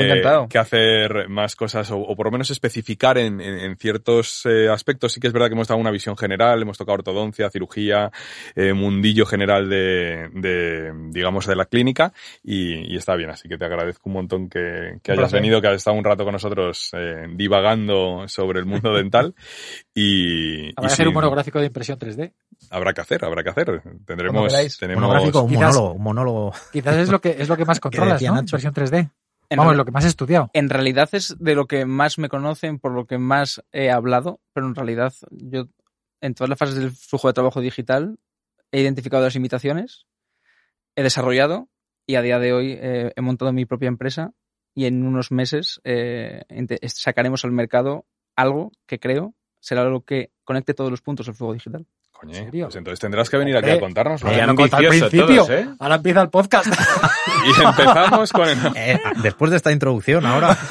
que 0.49 0.59
hacer 0.59 1.29
más 1.29 1.57
cosas 1.57 1.91
o, 1.91 1.99
o 1.99 2.17
por 2.17 2.27
lo 2.27 2.33
menos 2.33 2.51
especificar 2.51 3.19
en, 3.19 3.41
en- 3.41 3.59
en 3.59 3.77
ciertos 3.77 4.43
eh, 4.47 4.69
aspectos. 4.69 5.13
Sí 5.13 5.21
que 5.21 5.27
es 5.27 5.33
verdad 5.33 5.49
que 5.49 5.55
hemos 5.55 5.69
dado 5.69 5.81
una 5.81 5.91
visión 5.91 6.17
general, 6.17 6.63
hemos 6.63 6.79
tocado 6.79 6.95
ortodoncia, 6.95 7.51
cirugía, 7.51 8.11
eh, 8.55 8.73
mundillo 8.73 9.27
general 9.27 9.69
de, 9.69 10.29
de, 10.33 10.93
digamos, 11.11 11.47
de 11.47 11.57
la 11.57 11.67
clínica 11.67 12.13
y, 12.43 12.93
y 12.93 12.97
está 12.97 13.15
bien. 13.17 13.31
Así 13.31 13.49
que 13.49 13.59
te 13.59 13.65
agradezco 13.65 14.03
un 14.09 14.15
montón 14.15 14.49
que, 14.49 14.99
hayas 15.09 15.33
venido, 15.33 15.61
que 15.61 15.69
hayas 15.69 15.79
estado 15.81 15.97
un 15.97 16.05
rato 16.05 16.25
con 16.25 16.33
nosotros 16.33 16.91
eh, 16.93 17.27
divagando 17.35 18.25
sobre 18.29 18.61
el 18.61 18.67
mundo 18.67 18.95
dental 18.95 19.35
y, 19.95 20.71
Habrá 20.71 20.71
y 20.71 20.75
que 20.75 20.87
hacer 20.87 21.09
un 21.09 21.15
monográfico 21.15 21.59
de 21.61 21.67
impresión 21.67 21.99
3D. 21.99 22.33
habrá 22.71 22.93
que 22.93 23.01
hacer, 23.01 23.25
habrá 23.25 23.43
que 23.43 23.51
hacer. 23.51 23.83
Tendremos, 24.07 24.79
tenemos 24.79 25.03
Monográfico, 25.03 25.43
un 25.43 25.51
Quizás- 25.51 25.61
monólogo, 25.75 25.93
un 25.93 26.03
monólogo. 26.03 26.53
Quizás 26.73 26.97
es 26.97 27.09
lo 27.11 27.21
que 27.21 27.37
es 27.39 27.49
lo 27.49 27.57
que 27.57 27.65
más 27.65 27.81
controlas, 27.81 28.21
¿no? 28.23 28.39
Impresión 28.39 28.73
3D. 28.75 29.11
En 29.51 29.59
Vamos, 29.59 29.77
lo 29.77 29.85
que 29.85 29.91
más 29.93 30.05
he 30.07 30.09
estudiado. 30.09 30.49
en 30.55 30.71
realidad 30.71 31.09
es 31.13 31.37
de 31.39 31.55
lo 31.55 31.67
que 31.67 31.85
más 31.85 32.19
me 32.19 32.31
conocen, 32.31 32.79
por 32.79 32.93
lo 32.93 33.05
que 33.07 33.19
más 33.19 33.63
he 33.73 33.91
hablado, 33.91 34.41
pero 34.55 34.67
en 34.67 34.75
realidad 34.75 35.13
yo 35.31 35.67
en 36.23 36.35
todas 36.35 36.49
las 36.49 36.59
fases 36.59 36.77
del 36.77 36.91
flujo 36.93 37.29
de 37.29 37.35
trabajo 37.35 37.61
digital 37.61 38.17
he 38.75 38.81
identificado 38.81 39.23
las 39.23 39.35
limitaciones, 39.35 40.07
he 40.97 41.05
desarrollado 41.05 41.69
y 42.07 42.17
a 42.17 42.23
día 42.23 42.41
de 42.41 42.53
hoy 42.53 42.73
eh, 42.73 43.13
he 43.15 43.21
montado 43.21 43.53
mi 43.53 43.67
propia 43.67 43.87
empresa 43.87 44.33
y 44.75 44.87
en 44.87 45.07
unos 45.07 45.31
meses 45.31 45.81
eh, 45.85 46.43
sacaremos 46.89 47.45
al 47.45 47.53
mercado 47.53 48.05
algo 48.35 48.73
que 48.87 48.99
creo 48.99 49.37
será 49.61 49.85
lo 49.85 50.01
que 50.01 50.33
conecte 50.43 50.75
todos 50.75 50.91
los 50.91 51.03
puntos 51.03 51.27
del 51.27 51.37
flujo 51.37 51.53
digital. 51.53 51.87
Coño, 52.15 52.35
¿En 52.37 52.45
serio? 52.47 52.67
pues 52.67 52.77
entonces 52.77 53.01
tendrás 53.01 53.29
que 53.29 53.37
venir 53.37 53.57
aquí 53.57 53.71
a 53.71 53.81
contárnoslo. 53.81 54.31
Qué 54.31 54.37
Ahora 54.37 54.47
lo 54.47 54.55
conté 54.55 54.77
al 54.77 54.87
principio. 54.89 55.27
todos, 55.27 55.51
¿eh? 55.51 55.69
Ahora 55.79 55.97
empieza 55.97 56.23
el 56.23 56.31
podcast. 56.31 56.67
Y 57.45 57.63
empezamos 57.63 58.33
con 58.33 58.49
el... 58.49 58.57
Eh, 58.77 58.99
después 59.23 59.51
de 59.51 59.59
esta 59.59 59.71
introducción, 59.73 60.25
ahora. 60.25 60.57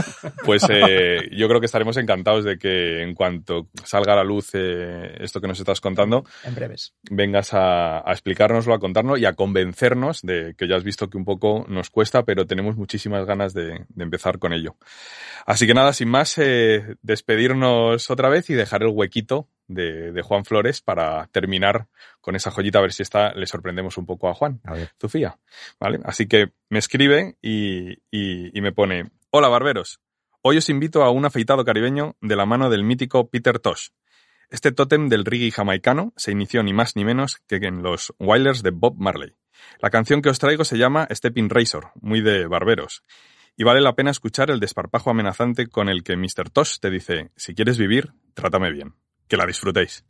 Pues 0.46 0.66
eh, 0.70 1.30
yo 1.32 1.48
creo 1.48 1.60
que 1.60 1.66
estaremos 1.68 1.96
encantados 1.98 2.44
de 2.44 2.58
que 2.58 3.02
en 3.04 3.14
cuanto 3.14 3.68
salga 3.86 4.14
a 4.14 4.16
la 4.18 4.24
luz 4.24 4.50
eh, 4.54 5.16
esto 5.20 5.40
que 5.40 5.48
nos 5.48 5.60
estás 5.60 5.80
contando, 5.80 6.26
En 6.44 6.56
breves. 6.56 6.94
vengas 7.10 7.54
a, 7.54 8.00
a 8.00 8.12
explicárnoslo, 8.12 8.74
a 8.74 8.80
contarnos 8.80 9.20
y 9.20 9.26
a 9.26 9.34
convencernos 9.34 10.22
de 10.22 10.54
que 10.58 10.68
ya 10.68 10.76
has 10.76 10.84
visto 10.84 11.10
que 11.10 11.18
un 11.18 11.24
poco 11.26 11.66
nos 11.70 11.90
cuesta, 11.90 12.24
pero 12.24 12.46
tenemos 12.46 12.76
muchísimas 12.76 13.26
ganas 13.26 13.54
de, 13.54 13.86
de 13.88 14.04
empezar 14.04 14.38
con 14.40 14.52
ello. 14.54 14.76
Así 15.46 15.66
que 15.68 15.74
nada, 15.74 15.94
sin 15.94 16.10
más, 16.10 16.38
eh, 16.38 16.96
despedirnos 17.02 18.10
otra 18.10 18.28
vez 18.30 18.50
y 18.50 18.54
dejar 18.54 18.84
el 18.84 18.90
huequito 18.90 19.48
de, 19.68 20.12
de 20.12 20.22
Juan 20.22 20.46
Flores 20.46 20.82
para 20.82 21.28
terminar 21.28 21.88
con 22.22 22.36
esa 22.36 22.52
joyita, 22.52 22.80
a 22.80 22.82
ver 22.82 22.94
si 22.94 23.04
esta 23.04 23.34
le 23.34 23.46
sorprendemos 23.48 23.98
un 23.98 24.06
poco 24.06 24.30
a 24.30 24.34
Juan. 24.34 24.62
A 24.66 24.74
ver. 24.74 24.90
Zufía. 25.00 25.38
¿Vale? 25.80 26.00
Así 26.06 26.28
que 26.28 26.52
me 26.70 26.80
escribe 26.80 27.38
y, 27.42 27.94
y- 28.12 28.58
y 28.58 28.62
me 28.62 28.72
pone, 28.72 29.12
hola 29.32 29.48
barberos, 29.50 30.00
hoy 30.42 30.58
os 30.58 30.70
invito 30.70 31.04
a 31.04 31.10
un 31.12 31.26
afeitado 31.26 31.64
caribeño 31.66 32.16
de 32.22 32.36
la 32.36 32.46
mano 32.46 32.70
del 32.70 32.84
mítico 32.84 33.30
Peter 33.30 33.60
Tosh. 33.60 33.90
Este 34.50 34.72
tótem 34.72 35.10
del 35.10 35.26
reggae 35.26 35.50
jamaicano 35.52 36.14
se 36.16 36.32
inició 36.32 36.62
ni 36.62 36.74
más 36.74 36.96
ni 36.96 37.04
menos 37.06 37.38
que 37.48 37.56
en 37.56 37.82
los 37.82 38.14
Wailers 38.20 38.62
de 38.62 38.70
Bob 38.72 38.96
Marley. 39.00 39.36
La 39.80 39.90
canción 39.90 40.22
que 40.22 40.30
os 40.30 40.38
traigo 40.40 40.64
se 40.66 40.78
llama 40.78 41.08
Stepping 41.10 41.50
Razor, 41.50 41.92
muy 42.02 42.22
de 42.22 42.46
barberos. 42.46 43.04
Y 43.56 43.64
vale 43.64 43.82
la 43.82 43.96
pena 43.96 44.12
escuchar 44.12 44.52
el 44.52 44.60
desparpajo 44.60 45.10
amenazante 45.12 45.68
con 45.68 45.88
el 45.90 46.04
que 46.04 46.18
Mr. 46.18 46.50
Tosh 46.52 46.80
te 46.80 46.90
dice, 46.90 47.32
si 47.36 47.56
quieres 47.56 47.78
vivir, 47.78 48.12
trátame 48.34 48.72
bien. 48.72 48.94
Que 49.28 49.38
la 49.38 49.46
disfrutéis. 49.46 50.04